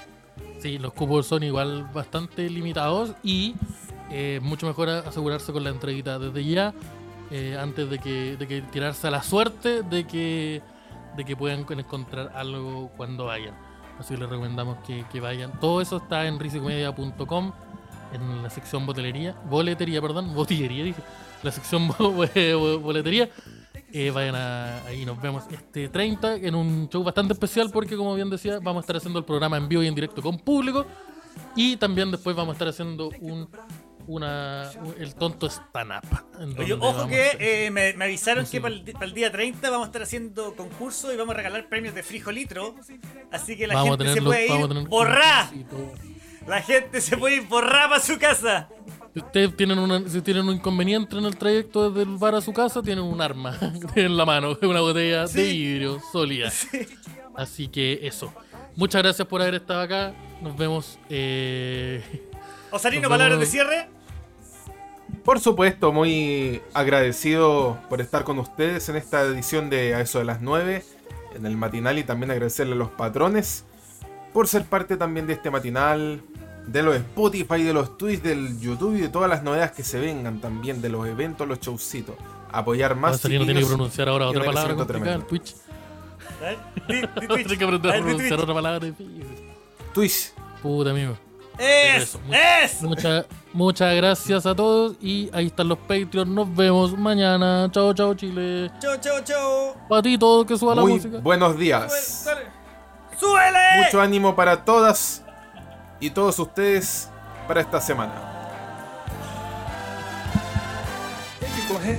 Sí, 0.59 0.77
los 0.77 0.91
cupos 0.91 1.25
son 1.27 1.43
igual 1.43 1.89
bastante 1.93 2.49
limitados 2.49 3.13
y 3.23 3.55
eh, 4.11 4.39
mucho 4.41 4.67
mejor 4.67 4.89
asegurarse 4.89 5.53
con 5.53 5.63
la 5.63 5.69
entreguita 5.69 6.19
desde 6.19 6.43
ya, 6.43 6.73
eh, 7.31 7.57
antes 7.57 7.89
de 7.89 7.99
que, 7.99 8.35
de 8.37 8.47
que 8.47 8.61
tirarse 8.63 9.07
a 9.07 9.11
la 9.11 9.23
suerte 9.23 9.83
de 9.83 10.05
que, 10.05 10.61
de 11.15 11.25
que 11.25 11.35
puedan 11.37 11.65
encontrar 11.69 12.31
algo 12.35 12.91
cuando 12.97 13.25
vayan. 13.25 13.68
Así 13.99 14.13
que 14.13 14.19
les 14.21 14.29
recomendamos 14.29 14.77
que, 14.85 15.19
vayan. 15.19 15.51
Todo 15.59 15.81
eso 15.81 15.97
está 15.97 16.25
en 16.25 16.39
risicomedia.com, 16.39 17.51
en 18.13 18.43
la 18.43 18.49
sección 18.49 18.85
botelería, 18.85 19.35
boletería, 19.49 20.01
perdón, 20.01 20.33
botillería 20.35 20.83
dije, 20.85 21.01
la 21.43 21.51
sección 21.51 21.87
bo- 21.89 22.11
bo- 22.13 22.79
boletería. 22.79 23.29
Eh, 23.91 24.11
vayan 24.11 24.35
a- 24.35 24.83
ahí, 24.85 25.03
nos 25.03 25.19
vemos 25.21 25.43
este 25.51 25.89
30 25.89 26.35
en 26.35 26.53
un 26.55 26.87
show 26.89 27.03
bastante 27.03 27.33
especial 27.33 27.71
porque 27.73 27.97
como 27.97 28.13
bien 28.15 28.29
decía, 28.29 28.59
vamos 28.59 28.77
a 28.77 28.81
estar 28.81 28.97
haciendo 28.97 29.17
el 29.19 29.25
programa 29.25 29.57
en 29.57 29.67
vivo 29.67 29.81
y 29.83 29.87
en 29.87 29.95
directo 29.95 30.21
con 30.21 30.37
público 30.37 30.85
y 31.55 31.75
también 31.77 32.11
después 32.11 32.35
vamos 32.35 32.51
a 32.51 32.53
estar 32.53 32.67
haciendo 32.67 33.09
un 33.21 33.49
una 34.09 34.71
un- 34.83 34.95
el 34.99 35.13
tonto 35.15 35.47
stand 35.47 35.91
up. 35.91 36.41
en 36.41 36.59
Oye, 36.59 36.73
ojo 36.73 37.07
que 37.07 37.37
eh, 37.39 37.71
me, 37.71 37.93
me 37.93 38.05
avisaron 38.05 38.45
Sí. 38.45 38.53
que 38.53 38.61
para 38.61 38.73
el, 38.73 38.83
di- 38.85 38.93
para 38.93 39.05
el 39.05 39.13
día 39.13 39.31
30 39.31 39.69
vamos 39.69 39.85
a 39.85 39.87
estar 39.89 40.01
haciendo 40.01 40.55
concurso 40.55 41.13
y 41.13 41.17
vamos 41.17 41.33
a 41.35 41.37
regalar 41.37 41.69
premios 41.69 41.93
de 41.93 42.01
frijolitro. 42.03 42.75
Así 43.31 43.55
que 43.55 43.67
la 43.67 43.75
vamos 43.75 43.97
gente 43.97 44.13
se 44.13 44.21
puede 44.21 44.45
ir 44.47 44.87
borrá. 44.87 45.51
La 46.47 46.61
gente 46.61 47.01
se 47.01 47.15
puede 47.17 47.35
ir 47.37 47.47
borrá 47.47 47.87
para 47.89 48.01
su 48.01 48.17
casa. 48.17 48.67
Si 49.13 49.19
ustedes 49.19 49.55
tienen, 49.55 49.77
una, 49.79 50.07
si 50.09 50.21
tienen 50.21 50.47
un 50.47 50.55
inconveniente 50.55 51.15
en 51.17 51.25
el 51.25 51.35
trayecto 51.37 51.89
desde 51.91 52.09
el 52.09 52.17
bar 52.17 52.35
a 52.35 52.41
su 52.41 52.53
casa, 52.53 52.81
tienen 52.81 53.03
un 53.03 53.21
arma 53.21 53.57
en 53.95 54.17
la 54.17 54.25
mano, 54.25 54.57
una 54.61 54.81
botella 54.81 55.25
de 55.27 55.43
vidrio 55.43 55.99
sólida. 56.11 56.51
Así 57.35 57.67
que 57.67 57.99
eso. 58.03 58.33
Muchas 58.75 59.01
gracias 59.03 59.27
por 59.27 59.41
haber 59.41 59.55
estado 59.55 59.81
acá. 59.81 60.13
Nos 60.41 60.55
vemos. 60.57 60.97
Eh, 61.09 62.01
Osarino, 62.71 63.09
palabras 63.09 63.39
de 63.39 63.45
cierre. 63.45 63.89
Por 65.23 65.39
supuesto, 65.39 65.91
muy 65.91 66.61
agradecido 66.73 67.79
por 67.89 68.01
estar 68.01 68.23
con 68.23 68.39
ustedes 68.39 68.89
en 68.89 68.95
esta 68.95 69.21
edición 69.21 69.69
de 69.69 69.95
A 69.95 70.01
eso 70.01 70.19
de 70.19 70.25
las 70.25 70.41
9, 70.41 70.83
en 71.35 71.45
el 71.45 71.57
matinal 71.57 71.99
y 71.99 72.03
también 72.03 72.31
agradecerle 72.31 72.73
a 72.73 72.77
los 72.77 72.89
patrones 72.89 73.65
por 74.33 74.47
ser 74.47 74.65
parte 74.65 74.97
también 74.97 75.27
de 75.27 75.33
este 75.33 75.49
matinal, 75.51 76.21
de 76.67 76.83
los 76.83 76.95
Spotify, 76.95 77.63
de 77.63 77.73
los 77.73 77.97
tweets, 77.97 78.23
del 78.23 78.59
YouTube 78.59 78.95
y 78.95 79.01
de 79.01 79.09
todas 79.09 79.29
las 79.29 79.43
novedades 79.43 79.71
que 79.71 79.83
se 79.83 79.99
vengan 79.99 80.39
también, 80.39 80.81
de 80.81 80.89
los 80.89 81.07
eventos, 81.07 81.47
los 81.47 81.59
showcitos. 81.59 82.15
Apoyar 82.51 82.95
más. 82.95 83.11
Marcelino 83.11 83.45
tiene 83.45 83.61
que 83.61 83.65
pronunciar 83.67 84.09
ahora 84.09 84.27
otra 84.27 84.43
palabra 84.43 84.75
complicada. 84.75 85.19
Twitch. 85.19 85.55
Tiene 86.87 87.57
que 87.57 87.67
pronunciar 87.67 88.39
otra 88.39 88.53
palabra. 88.53 88.87
Twitch. 89.93 90.33
Puta 90.61 90.91
amigo. 90.91 91.17
Es, 91.59 92.03
Eso, 92.03 92.19
es. 92.31 92.81
Muchas, 92.81 93.25
muchas 93.51 93.93
gracias 93.95 94.45
a 94.45 94.55
todos 94.55 94.95
y 95.01 95.29
ahí 95.33 95.47
están 95.47 95.67
los 95.67 95.77
Patreons. 95.79 96.27
Nos 96.29 96.55
vemos 96.55 96.97
mañana. 96.97 97.67
Chao, 97.71 97.93
chao, 97.93 98.13
Chile. 98.13 98.71
Chau, 98.79 98.95
chau, 99.01 99.21
chau. 99.23 99.75
Patito, 99.89 100.45
que 100.45 100.57
suba 100.57 100.73
la 100.75 100.81
Muy 100.83 100.93
música. 100.93 101.17
buenos 101.19 101.57
días. 101.57 102.23
dale. 102.25 102.41
¡Súbele! 103.19 103.83
Mucho 103.83 103.99
ánimo 103.99 104.33
para 104.33 104.63
todas 104.63 105.21
y 105.99 106.09
todos 106.11 106.39
ustedes 106.39 107.09
para 107.47 107.59
esta 107.59 107.81
semana. 107.81 108.13
Tem 111.41 111.49
que 111.51 111.73
correr, 111.73 111.97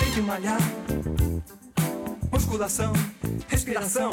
tem 0.00 0.12
que 0.12 0.20
malhar. 0.22 0.58
Musculação, 2.32 2.92
respiração. 3.48 4.10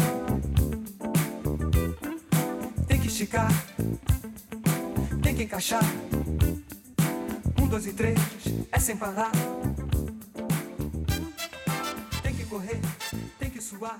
Tem 3.23 3.29
que 3.29 3.37
esticar, 3.37 3.47
tem 5.21 5.35
que 5.35 5.43
encaixar. 5.43 5.83
Um, 7.61 7.67
dois 7.67 7.87
e 7.87 7.93
três, 7.93 8.19
é 8.69 8.77
sem 8.77 8.97
parar. 8.97 9.31
Tem 12.21 12.35
que 12.35 12.43
correr, 12.43 12.81
tem 13.39 13.49
que 13.49 13.61
suar. 13.61 13.97